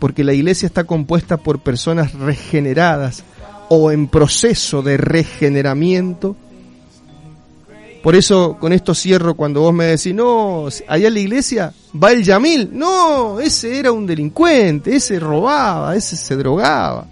Porque 0.00 0.24
la 0.24 0.32
iglesia 0.32 0.66
está 0.66 0.82
compuesta 0.84 1.36
por 1.36 1.60
personas 1.60 2.12
regeneradas 2.14 3.22
o 3.68 3.92
en 3.92 4.08
proceso 4.08 4.82
de 4.82 4.96
regeneramiento. 4.96 6.34
Por 8.02 8.16
eso 8.16 8.56
con 8.58 8.72
esto 8.72 8.94
cierro 8.94 9.34
cuando 9.34 9.60
vos 9.60 9.74
me 9.74 9.84
decís, 9.84 10.14
no, 10.14 10.66
allá 10.88 11.08
en 11.08 11.14
la 11.14 11.20
iglesia 11.20 11.72
va 12.02 12.12
el 12.12 12.24
Yamil. 12.24 12.70
No, 12.72 13.38
ese 13.40 13.78
era 13.78 13.92
un 13.92 14.06
delincuente, 14.06 14.96
ese 14.96 15.20
robaba, 15.20 15.94
ese 15.94 16.16
se 16.16 16.34
drogaba. 16.34 17.04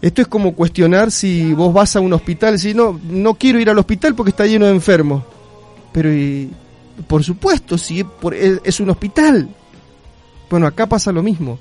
Esto 0.00 0.22
es 0.22 0.26
como 0.28 0.54
cuestionar 0.54 1.12
si 1.12 1.52
vos 1.52 1.72
vas 1.72 1.94
a 1.94 2.00
un 2.00 2.12
hospital, 2.14 2.58
si 2.58 2.74
no, 2.74 2.98
no 3.08 3.34
quiero 3.34 3.60
ir 3.60 3.70
al 3.70 3.78
hospital 3.78 4.14
porque 4.16 4.30
está 4.30 4.46
lleno 4.46 4.64
de 4.66 4.72
enfermos. 4.72 5.22
Pero 5.92 6.08
por 7.06 7.22
supuesto, 7.22 7.76
si 7.78 8.02
por- 8.02 8.34
es 8.34 8.80
un 8.80 8.90
hospital. 8.90 9.48
Bueno, 10.52 10.66
acá 10.66 10.86
pasa 10.86 11.12
lo 11.12 11.22
mismo. 11.22 11.58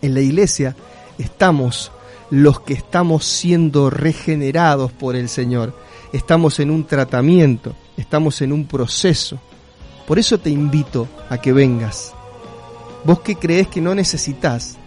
En 0.00 0.14
la 0.14 0.20
iglesia 0.20 0.74
estamos 1.18 1.92
los 2.30 2.58
que 2.60 2.72
estamos 2.72 3.26
siendo 3.26 3.90
regenerados 3.90 4.92
por 4.92 5.14
el 5.14 5.28
Señor. 5.28 5.78
Estamos 6.14 6.58
en 6.58 6.70
un 6.70 6.86
tratamiento, 6.86 7.74
estamos 7.98 8.40
en 8.40 8.54
un 8.54 8.66
proceso. 8.66 9.38
Por 10.06 10.18
eso 10.18 10.38
te 10.38 10.48
invito 10.48 11.06
a 11.28 11.36
que 11.38 11.52
vengas. 11.52 12.14
Vos 13.04 13.20
que 13.20 13.36
crees 13.36 13.68
que 13.68 13.82
no 13.82 13.94
necesitas, 13.94 14.78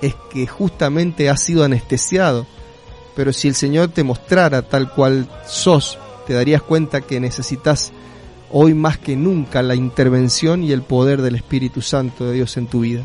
es 0.00 0.14
que 0.32 0.46
justamente 0.46 1.28
has 1.28 1.42
sido 1.42 1.62
anestesiado. 1.62 2.46
Pero 3.14 3.34
si 3.34 3.48
el 3.48 3.54
Señor 3.54 3.88
te 3.88 4.02
mostrara 4.02 4.62
tal 4.62 4.90
cual 4.94 5.28
sos, 5.46 5.98
te 6.26 6.32
darías 6.32 6.62
cuenta 6.62 7.02
que 7.02 7.20
necesitas 7.20 7.92
hoy 8.50 8.74
más 8.74 8.98
que 8.98 9.16
nunca 9.16 9.62
la 9.62 9.74
intervención 9.74 10.62
y 10.62 10.72
el 10.72 10.82
poder 10.82 11.22
del 11.22 11.36
Espíritu 11.36 11.82
Santo 11.82 12.26
de 12.26 12.34
Dios 12.34 12.56
en 12.56 12.66
tu 12.66 12.80
vida. 12.80 13.04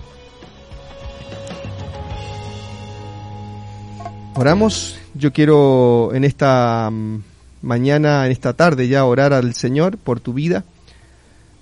Oramos. 4.35 4.97
Yo 5.13 5.31
quiero 5.31 6.13
en 6.13 6.25
esta 6.25 6.89
mm, 6.91 7.23
mañana, 7.61 8.25
en 8.25 8.33
esta 8.33 8.51
tarde 8.51 8.89
ya 8.89 9.05
orar 9.05 9.31
al 9.31 9.53
Señor 9.53 9.97
por 9.97 10.19
tu 10.19 10.33
vida. 10.33 10.65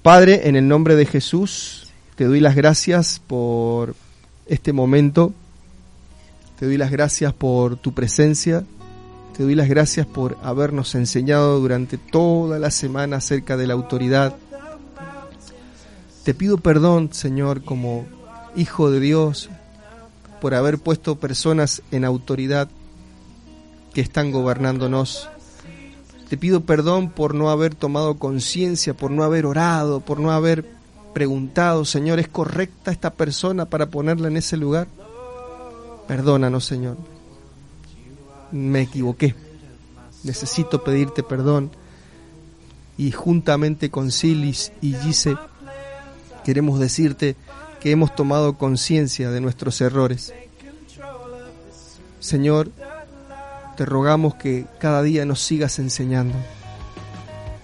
Padre, 0.01 0.49
en 0.49 0.55
el 0.55 0.67
nombre 0.67 0.95
de 0.95 1.05
Jesús, 1.05 1.91
te 2.15 2.25
doy 2.25 2.39
las 2.39 2.55
gracias 2.55 3.21
por 3.25 3.95
este 4.47 4.73
momento. 4.73 5.33
Te 6.59 6.65
doy 6.65 6.77
las 6.77 6.91
gracias 6.91 7.33
por 7.33 7.77
tu 7.77 7.93
presencia. 7.93 8.63
Te 9.35 9.41
doy 9.43 9.55
las 9.55 9.67
gracias 9.67 10.05
por 10.05 10.37
habernos 10.43 10.93
enseñado 10.93 11.59
durante 11.59 11.97
toda 11.97 12.59
la 12.59 12.69
semana 12.69 13.17
acerca 13.17 13.57
de 13.57 13.65
la 13.65 13.73
autoridad. 13.73 14.35
Te 16.23 16.35
pido 16.35 16.57
perdón, 16.57 17.09
Señor, 17.13 17.63
como 17.63 18.05
Hijo 18.55 18.91
de 18.91 18.99
Dios, 18.99 19.49
por 20.39 20.53
haber 20.53 20.77
puesto 20.77 21.15
personas 21.15 21.81
en 21.89 22.05
autoridad 22.05 22.69
que 23.93 24.01
están 24.01 24.31
gobernándonos. 24.31 25.29
Te 26.29 26.37
pido 26.37 26.61
perdón 26.61 27.09
por 27.09 27.33
no 27.33 27.49
haber 27.49 27.73
tomado 27.73 28.19
conciencia, 28.19 28.93
por 28.93 29.09
no 29.09 29.23
haber 29.23 29.47
orado, 29.47 29.99
por 29.99 30.19
no 30.19 30.31
haber 30.31 30.65
preguntado, 31.13 31.85
Señor, 31.85 32.19
¿es 32.19 32.27
correcta 32.27 32.91
esta 32.91 33.13
persona 33.13 33.65
para 33.65 33.87
ponerla 33.87 34.27
en 34.27 34.37
ese 34.37 34.57
lugar? 34.57 34.87
Perdónanos, 36.07 36.65
Señor. 36.65 37.12
Me 38.53 38.81
equivoqué. 38.81 39.33
Necesito 40.23 40.83
pedirte 40.83 41.23
perdón. 41.23 41.71
Y 42.97 43.11
juntamente 43.11 43.89
con 43.89 44.11
Silis 44.11 44.71
y 44.79 44.93
Gise 44.93 45.35
queremos 46.43 46.79
decirte 46.79 47.35
que 47.81 47.89
hemos 47.89 48.15
tomado 48.15 48.57
conciencia 48.57 49.31
de 49.31 49.41
nuestros 49.41 49.81
errores. 49.81 50.31
Señor, 52.19 52.71
te 53.75 53.85
rogamos 53.85 54.35
que 54.35 54.67
cada 54.79 55.01
día 55.01 55.25
nos 55.25 55.41
sigas 55.41 55.79
enseñando. 55.79 56.35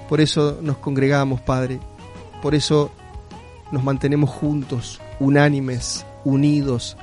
Por 0.10 0.22
eso 0.22 0.58
nos 0.64 0.78
congregamos, 0.78 1.40
Padre. 1.42 1.80
Por 2.42 2.56
eso 2.56 2.90
nos 3.72 3.84
mantenemos 3.84 4.32
juntos, 4.32 5.00
unánimes, 5.20 6.04
unidos, 6.26 6.98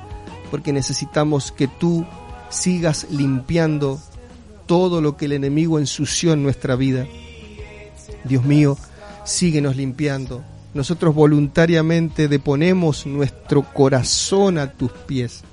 porque 0.51 0.73
necesitamos 0.73 1.53
que 1.53 1.69
tú 1.69 2.05
sigas 2.49 3.07
limpiando 3.09 3.99
todo 4.65 5.01
lo 5.01 5.17
que 5.17 5.25
el 5.25 5.33
enemigo 5.33 5.79
ensució 5.79 6.33
en 6.33 6.43
nuestra 6.43 6.75
vida. 6.75 7.07
Dios 8.23 8.43
mío, 8.43 8.77
síguenos 9.23 9.75
limpiando. 9.75 10.43
Nosotros 10.73 11.15
voluntariamente 11.15 12.27
deponemos 12.27 13.05
nuestro 13.05 13.63
corazón 13.63 14.57
a 14.57 14.71
tus 14.73 14.91
pies. 14.91 15.43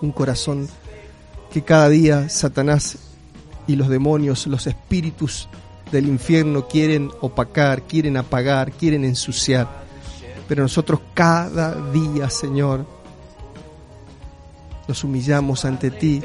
Un 0.00 0.12
corazón 0.12 0.68
que 1.52 1.62
cada 1.62 1.88
día 1.88 2.28
Satanás 2.28 2.98
y 3.66 3.76
los 3.76 3.88
demonios, 3.88 4.46
los 4.46 4.66
espíritus 4.66 5.48
del 5.92 6.08
infierno 6.08 6.66
quieren 6.66 7.10
opacar, 7.20 7.82
quieren 7.82 8.16
apagar, 8.16 8.72
quieren 8.72 9.04
ensuciar. 9.04 9.68
Pero 10.48 10.62
nosotros 10.62 11.00
cada 11.14 11.74
día, 11.90 12.30
Señor, 12.30 12.86
nos 14.88 15.04
humillamos 15.04 15.64
ante 15.64 15.90
ti 15.90 16.22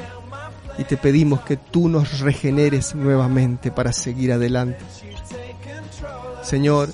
y 0.78 0.84
te 0.84 0.96
pedimos 0.96 1.42
que 1.42 1.56
tú 1.56 1.88
nos 1.88 2.20
regeneres 2.20 2.94
nuevamente 2.94 3.70
para 3.70 3.92
seguir 3.92 4.32
adelante. 4.32 4.78
Señor, 6.42 6.88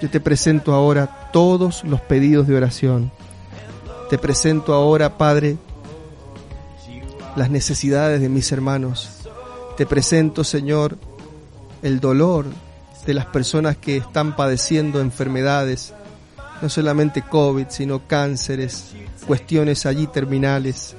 yo 0.00 0.10
te 0.10 0.20
presento 0.20 0.74
ahora 0.74 1.30
todos 1.32 1.84
los 1.84 2.00
pedidos 2.00 2.46
de 2.48 2.56
oración. 2.56 3.12
Te 4.08 4.18
presento 4.18 4.74
ahora, 4.74 5.16
Padre, 5.16 5.56
las 7.36 7.50
necesidades 7.50 8.20
de 8.20 8.28
mis 8.28 8.50
hermanos. 8.50 9.20
Te 9.76 9.86
presento, 9.86 10.42
Señor, 10.42 10.98
el 11.82 12.00
dolor 12.00 12.46
de 13.06 13.14
las 13.14 13.26
personas 13.26 13.76
que 13.76 13.98
están 13.98 14.36
padeciendo 14.36 15.00
enfermedades, 15.00 15.94
no 16.60 16.68
solamente 16.68 17.22
COVID, 17.22 17.66
sino 17.68 18.06
cánceres, 18.06 18.92
cuestiones 19.26 19.86
allí 19.86 20.06
terminales. 20.06 20.96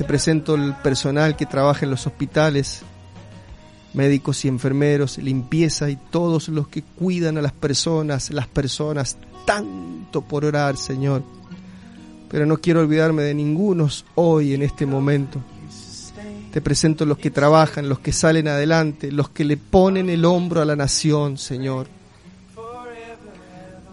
Te 0.00 0.06
presento 0.06 0.54
el 0.54 0.74
personal 0.76 1.36
que 1.36 1.44
trabaja 1.44 1.84
en 1.84 1.90
los 1.90 2.06
hospitales, 2.06 2.80
médicos 3.92 4.46
y 4.46 4.48
enfermeros, 4.48 5.18
limpieza 5.18 5.90
y 5.90 5.96
todos 5.96 6.48
los 6.48 6.68
que 6.68 6.80
cuidan 6.80 7.36
a 7.36 7.42
las 7.42 7.52
personas, 7.52 8.30
las 8.30 8.46
personas, 8.46 9.18
tanto 9.44 10.22
por 10.22 10.46
orar, 10.46 10.78
Señor. 10.78 11.22
Pero 12.30 12.46
no 12.46 12.56
quiero 12.56 12.80
olvidarme 12.80 13.24
de 13.24 13.34
ningunos 13.34 14.06
hoy 14.14 14.54
en 14.54 14.62
este 14.62 14.86
momento. 14.86 15.38
Te 16.50 16.62
presento 16.62 17.04
los 17.04 17.18
que 17.18 17.30
trabajan, 17.30 17.90
los 17.90 17.98
que 17.98 18.12
salen 18.12 18.48
adelante, 18.48 19.12
los 19.12 19.28
que 19.28 19.44
le 19.44 19.58
ponen 19.58 20.08
el 20.08 20.24
hombro 20.24 20.62
a 20.62 20.64
la 20.64 20.76
nación, 20.76 21.36
Señor. 21.36 21.88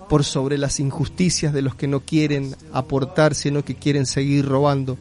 Por 0.08 0.24
sobre 0.24 0.58
las 0.58 0.80
injusticias 0.80 1.52
de 1.52 1.64
los 1.64 1.76
que 1.76 1.90
no 1.90 2.00
quieren 2.00 2.56
aportar, 2.72 3.36
sino 3.36 3.66
que 3.66 3.76
quieren 3.76 4.06
seguir 4.06 4.46
robando. 4.46 4.98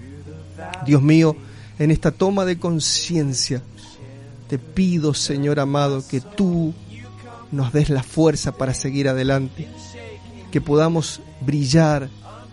Dios 0.84 1.02
mío, 1.02 1.36
en 1.78 1.90
esta 1.90 2.10
toma 2.10 2.44
de 2.44 2.58
conciencia, 2.58 3.62
te 4.48 4.58
pido, 4.58 5.14
Señor 5.14 5.60
amado, 5.60 6.06
que 6.06 6.20
tú 6.20 6.72
nos 7.52 7.72
des 7.72 7.90
la 7.90 8.02
fuerza 8.02 8.52
para 8.52 8.74
seguir 8.74 9.08
adelante, 9.08 9.68
que 10.50 10.60
podamos 10.60 11.20
brillar, 11.40 12.08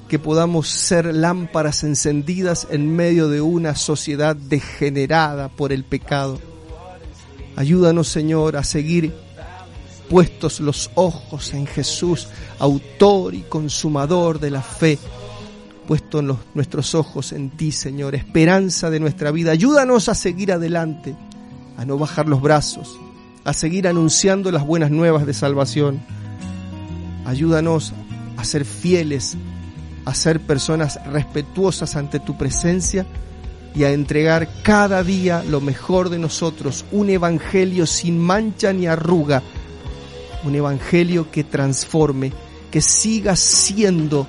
que 0.08 0.20
podamos 0.20 0.70
ser 0.70 1.14
lámparas 1.14 1.84
encendidas 1.84 2.68
en 2.70 2.96
medio 2.96 3.30
de 3.30 3.42
una 3.42 3.76
sociedad 3.76 4.36
degenerada 4.36 5.50
por 5.50 5.72
el 5.72 5.84
pecado. 5.84 6.40
Ayúdanos, 7.56 8.08
Señor, 8.08 8.58
a 8.58 8.64
seguir 8.64 9.14
puestos 10.10 10.60
los 10.60 10.92
ojos 10.96 11.54
en 11.54 11.66
Jesús, 11.66 12.28
autor 12.60 13.34
y 13.34 13.42
consumador 13.42 14.40
de 14.40 14.52
la 14.52 14.62
fe, 14.62 15.00
puesto 15.84 16.22
los, 16.22 16.38
nuestros 16.53 16.95
ojos 16.95 17.31
en 17.31 17.49
ti, 17.49 17.72
Señor, 17.72 18.15
esperanza 18.15 18.89
de 18.89 18.99
nuestra 18.99 19.31
vida. 19.31 19.51
Ayúdanos 19.51 20.10
a 20.10 20.15
seguir 20.15 20.51
adelante, 20.51 21.15
a 21.77 21.85
no 21.85 21.97
bajar 21.97 22.27
los 22.27 22.41
brazos, 22.41 22.97
a 23.43 23.53
seguir 23.53 23.88
anunciando 23.88 24.51
las 24.51 24.65
buenas 24.65 24.91
nuevas 24.91 25.26
de 25.26 25.34
salvación. 25.34 26.01
Ayúdanos 27.26 27.93
a 28.38 28.43
ser 28.45 28.65
fieles, 28.65 29.38
a 30.05 30.14
ser 30.14 30.39
personas 30.39 30.99
respetuosas 31.05 31.95
ante 31.95 32.19
tu 32.19 32.38
presencia 32.38 33.05
y 33.76 33.84
a 33.84 33.91
entregar 33.91 34.47
cada 34.61 35.03
día 35.03 35.43
lo 35.43 35.61
mejor 35.61 36.10
de 36.10 36.19
nosotros, 36.19 36.85
un 36.91 37.10
evangelio 37.10 37.85
sin 37.88 38.19
mancha 38.19 38.72
ni 38.72 38.85
arruga, 38.85 39.41
un 40.43 40.55
evangelio 40.55 41.31
que 41.31 41.43
transforme, 41.43 42.31
que 42.69 42.81
siga 42.81 43.35
siendo 43.35 44.27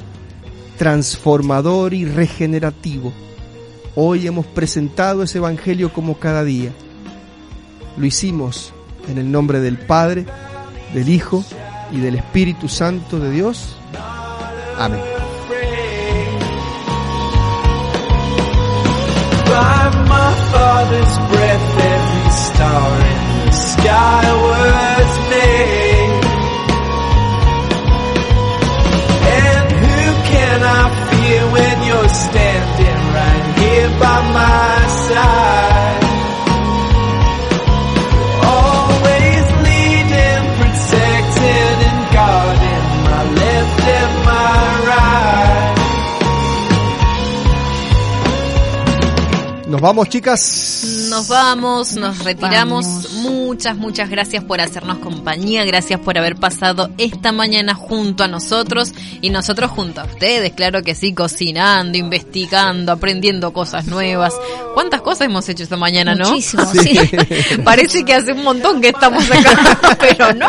transformador 0.76 1.94
y 1.94 2.04
regenerativo. 2.04 3.12
Hoy 3.96 4.26
hemos 4.26 4.46
presentado 4.46 5.22
ese 5.22 5.38
evangelio 5.38 5.92
como 5.92 6.18
cada 6.18 6.42
día 6.42 6.72
Lo 7.96 8.04
hicimos 8.04 8.72
en 9.08 9.18
el 9.18 9.30
nombre 9.30 9.60
del 9.60 9.78
Padre, 9.78 10.26
del 10.92 11.08
Hijo 11.08 11.44
y 11.92 11.98
del 11.98 12.16
Espíritu 12.16 12.68
Santo 12.68 13.20
de 13.20 13.30
Dios. 13.30 13.76
Amén. 14.78 15.00
Standing 32.14 33.00
right 33.18 33.46
here 33.58 33.90
by 33.98 34.18
my 34.38 34.86
side 35.06 36.04
always 38.54 39.44
leading 39.66 40.44
protecting 40.58 41.76
and 41.88 42.02
guarding 42.14 42.86
my 43.08 43.22
left 43.40 43.80
and 43.98 44.14
my 44.26 44.58
right 44.88 45.74
Nos 49.66 49.80
vamos, 49.80 50.08
chicas. 50.08 51.08
Nos 51.10 51.26
vamos, 51.26 51.94
nos 51.96 52.18
retiramos. 52.20 52.86
Muchas, 53.24 53.76
muchas 53.76 54.10
gracias 54.10 54.44
por 54.44 54.60
hacernos 54.60 54.98
compañía. 54.98 55.64
Gracias 55.64 55.98
por 56.00 56.18
haber 56.18 56.36
pasado 56.36 56.90
esta 56.98 57.32
mañana 57.32 57.74
junto 57.74 58.22
a 58.22 58.28
nosotros 58.28 58.92
y 59.22 59.30
nosotros 59.30 59.70
junto 59.70 60.02
a 60.02 60.04
ustedes, 60.04 60.52
claro 60.52 60.82
que 60.82 60.94
sí, 60.94 61.14
cocinando, 61.14 61.96
investigando, 61.96 62.92
aprendiendo 62.92 63.52
cosas 63.52 63.86
nuevas. 63.86 64.34
¿Cuántas 64.74 65.00
cosas 65.00 65.28
hemos 65.28 65.48
hecho 65.48 65.62
esta 65.62 65.76
mañana, 65.76 66.14
no? 66.14 66.28
Muchísimo, 66.28 66.66
sí. 66.66 66.98
Parece 67.64 68.04
que 68.04 68.12
hace 68.12 68.32
un 68.32 68.44
montón 68.44 68.80
que 68.80 68.88
estamos 68.88 69.24
acá, 69.30 69.96
pero 70.00 70.34
no. 70.34 70.48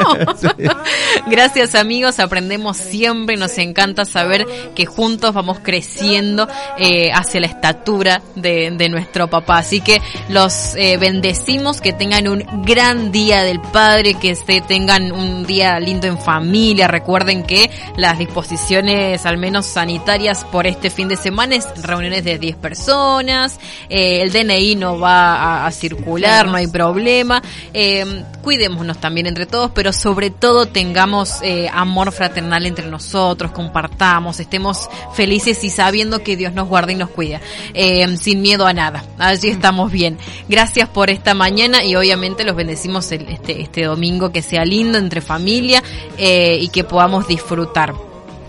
Gracias 1.27 1.75
amigos, 1.75 2.19
aprendemos 2.19 2.75
siempre 2.75 3.35
y 3.35 3.37
nos 3.37 3.57
encanta 3.57 4.03
saber 4.03 4.45
que 4.75 4.85
juntos 4.85 5.33
vamos 5.33 5.59
creciendo 5.61 6.47
eh, 6.77 7.11
hacia 7.13 7.39
la 7.39 7.47
estatura 7.47 8.21
de, 8.35 8.71
de 8.71 8.89
nuestro 8.89 9.29
papá. 9.29 9.59
Así 9.59 9.79
que 9.79 10.01
los 10.29 10.75
eh, 10.75 10.97
bendecimos, 10.97 11.79
que 11.79 11.93
tengan 11.93 12.27
un 12.27 12.64
gran 12.65 13.11
día 13.11 13.43
del 13.43 13.61
Padre, 13.61 14.15
que 14.15 14.35
se 14.35 14.59
tengan 14.61 15.11
un 15.11 15.45
día 15.45 15.79
lindo 15.79 16.07
en 16.07 16.17
familia. 16.17 16.87
Recuerden 16.87 17.43
que 17.43 17.69
las 17.95 18.17
disposiciones, 18.17 19.23
al 19.27 19.37
menos 19.37 19.67
sanitarias, 19.67 20.43
por 20.45 20.65
este 20.65 20.89
fin 20.89 21.07
de 21.07 21.15
semana 21.15 21.55
es 21.55 21.67
reuniones 21.83 22.23
de 22.23 22.39
10 22.39 22.55
personas. 22.57 23.59
eh, 23.87 24.21
el 24.23 24.31
DNI 24.31 24.75
no 24.75 24.99
va 24.99 25.67
a, 25.67 25.71
circular, 25.71 26.47
no 26.47 26.55
hay 26.55 26.67
problema. 26.67 27.41
Eh, 27.71 28.23
cuidémonos 28.45 28.99
también 28.99 29.25
entre 29.25 29.47
todos, 29.47 29.71
pero 29.73 29.91
sobre 29.91 30.29
todo 30.29 30.67
tengamos 30.67 31.41
eh, 31.41 31.67
amor 31.73 32.11
fraternal 32.11 32.67
entre 32.67 32.85
nosotros, 32.85 33.51
compartamos, 33.51 34.39
estemos 34.39 34.87
felices 35.15 35.63
y 35.63 35.71
sabiendo 35.71 36.21
que 36.21 36.37
Dios 36.37 36.53
nos 36.53 36.67
guarda 36.67 36.91
y 36.91 36.95
nos 36.95 37.09
cuida, 37.09 37.41
eh, 37.73 38.05
sin 38.17 38.43
miedo 38.43 38.67
a 38.67 38.73
nada. 38.73 39.03
Allí 39.17 39.49
estamos 39.49 39.91
bien. 39.91 40.19
Gracias 40.47 40.87
por 40.87 41.09
esta 41.09 41.33
mañana 41.33 41.83
y 41.83 41.95
obviamente 41.95 42.43
los 42.43 42.54
bendecimos 42.55 43.11
este, 43.11 43.61
este 43.61 43.83
domingo, 43.83 44.31
que 44.31 44.41
sea 44.41 44.65
lindo 44.65 44.97
entre 44.97 45.21
familia 45.21 45.83
eh, 46.17 46.57
y 46.59 46.69
que 46.69 46.83
podamos 46.83 47.27
disfrutar. 47.27 47.93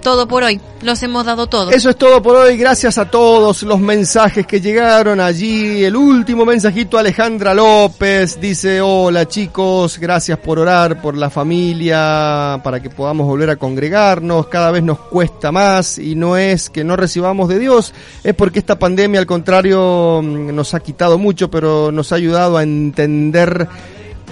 Todo 0.07 0.29
por 0.29 0.45
hoy, 0.45 0.61
los 0.83 1.03
hemos 1.03 1.27
dado 1.27 1.49
todo. 1.49 1.73
Eso 1.73 1.91
es 1.91 1.97
todo 1.97 2.23
por 2.23 2.37
hoy. 2.37 2.57
Gracias 2.57 2.97
a 2.97 3.11
todos 3.11 3.65
los 3.65 3.81
mensajes 3.81 4.47
que 4.47 4.61
llegaron 4.61 5.19
allí. 5.19 5.83
El 5.83 5.97
último 5.97 6.45
mensajito, 6.45 6.97
Alejandra 6.97 7.53
López 7.55 8.41
dice, 8.41 8.81
hola 8.81 9.27
chicos, 9.27 9.99
gracias 9.99 10.39
por 10.39 10.61
orar 10.61 11.03
por 11.03 11.17
la 11.17 11.29
familia, 11.29 12.61
para 12.63 12.79
que 12.81 12.89
podamos 12.89 13.27
volver 13.27 13.51
a 13.51 13.57
congregarnos. 13.57 14.47
Cada 14.47 14.71
vez 14.71 14.85
nos 14.85 15.01
cuesta 15.01 15.51
más 15.51 15.99
y 15.99 16.15
no 16.15 16.37
es 16.37 16.71
que 16.71 16.85
no 16.85 16.95
recibamos 16.95 17.49
de 17.49 17.59
Dios, 17.59 17.93
es 18.23 18.35
porque 18.37 18.61
esta 18.61 18.79
pandemia 18.79 19.19
al 19.19 19.27
contrario 19.27 20.21
mm, 20.23 20.55
nos 20.55 20.73
ha 20.75 20.79
quitado 20.79 21.19
mucho, 21.19 21.51
pero 21.51 21.91
nos 21.91 22.13
ha 22.13 22.15
ayudado 22.15 22.59
a 22.59 22.63
entender 22.63 23.67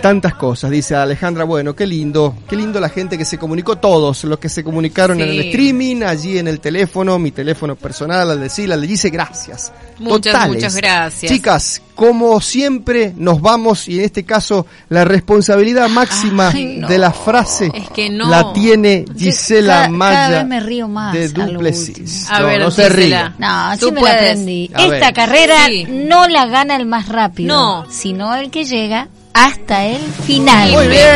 tantas 0.05 0.35
cosas, 0.35 0.71
dice 0.71 0.95
Alejandra. 0.95 1.45
Bueno, 1.45 1.75
qué 1.75 1.87
lindo, 1.87 2.35
qué 2.47 2.57
lindo 2.57 2.79
la 2.79 2.91
gente 2.91 3.17
que 3.17 3.25
se 3.25 3.39
comunicó, 3.39 3.77
todos 3.77 4.25
los 4.25 4.39
que 4.39 4.51
se 4.51 4.63
comunicaron 4.63 5.19
en 5.23 5.31
el 5.31 5.41
streaming, 5.47 6.03
allí 6.03 6.37
en 6.37 6.47
el 6.47 6.61
teléfono, 6.61 7.19
mi 7.19 7.31
teléfono 7.31 7.75
personal, 7.75 8.31
al 8.31 8.39
de 8.39 8.51
Sila, 8.51 8.77
le 8.77 8.87
dice 8.87 9.09
gracias. 9.09 9.73
Muchas, 9.99 10.35
Totales. 10.35 10.55
muchas 10.57 10.77
gracias. 10.77 11.33
Chicas, 11.33 11.81
como 11.95 12.39
siempre 12.43 13.15
nos 13.17 13.41
vamos 13.41 13.89
y 13.89 13.99
en 13.99 14.05
este 14.05 14.25
caso 14.25 14.67
la 14.91 15.07
responsabilidad 15.07 15.89
máxima 15.89 16.51
Ay, 16.53 16.77
no. 16.81 16.87
de 16.89 16.99
la 16.99 17.11
frase 17.11 17.71
Es 17.73 17.89
que 17.89 18.11
no. 18.11 18.29
la 18.29 18.53
tiene 18.53 19.07
Gisela 19.17 19.73
Cada- 19.85 19.89
Maya 19.89 20.15
Cada 20.17 20.39
vez 20.41 20.47
me 20.49 20.61
río 20.61 20.87
más. 20.87 21.15
de 21.15 21.25
a 21.25 21.47
Duplessis. 21.47 22.29
A 22.31 22.41
no, 22.41 22.47
ver, 22.47 22.61
no 22.61 22.71
se 22.71 22.91
ría. 22.91 23.35
No, 23.39 23.79
Tú 23.81 23.87
sí 23.87 23.93
me 23.93 24.03
la 24.03 24.11
aprendí. 24.13 24.71
A 24.75 24.83
Esta 24.83 25.07
ver. 25.07 25.15
carrera 25.15 25.57
Sí. 25.67 25.87
no 25.89 26.29
la 26.29 26.45
gana 26.45 26.77
el 26.77 26.85
más 26.85 27.09
rápido, 27.09 27.55
No. 27.57 27.91
sino 27.91 28.35
el 28.35 28.51
que 28.51 28.65
llega 28.67 29.09
hasta 29.35 29.85
el 29.85 30.01
final. 30.27 30.71
Muy 30.71 30.87
bien, 30.87 31.09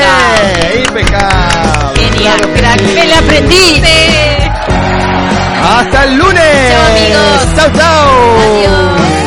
impecable. 0.86 2.00
Genial, 2.00 2.40
crack. 2.54 2.82
Me 2.82 3.04
la 3.06 3.18
aprendí. 3.18 3.82
Hasta 5.62 6.04
el 6.04 6.18
lunes. 6.18 6.70
Chao, 6.70 6.86
amigos. 6.90 7.54
Chao, 7.54 7.72
chao. 7.72 8.38
Adiós. 8.40 9.17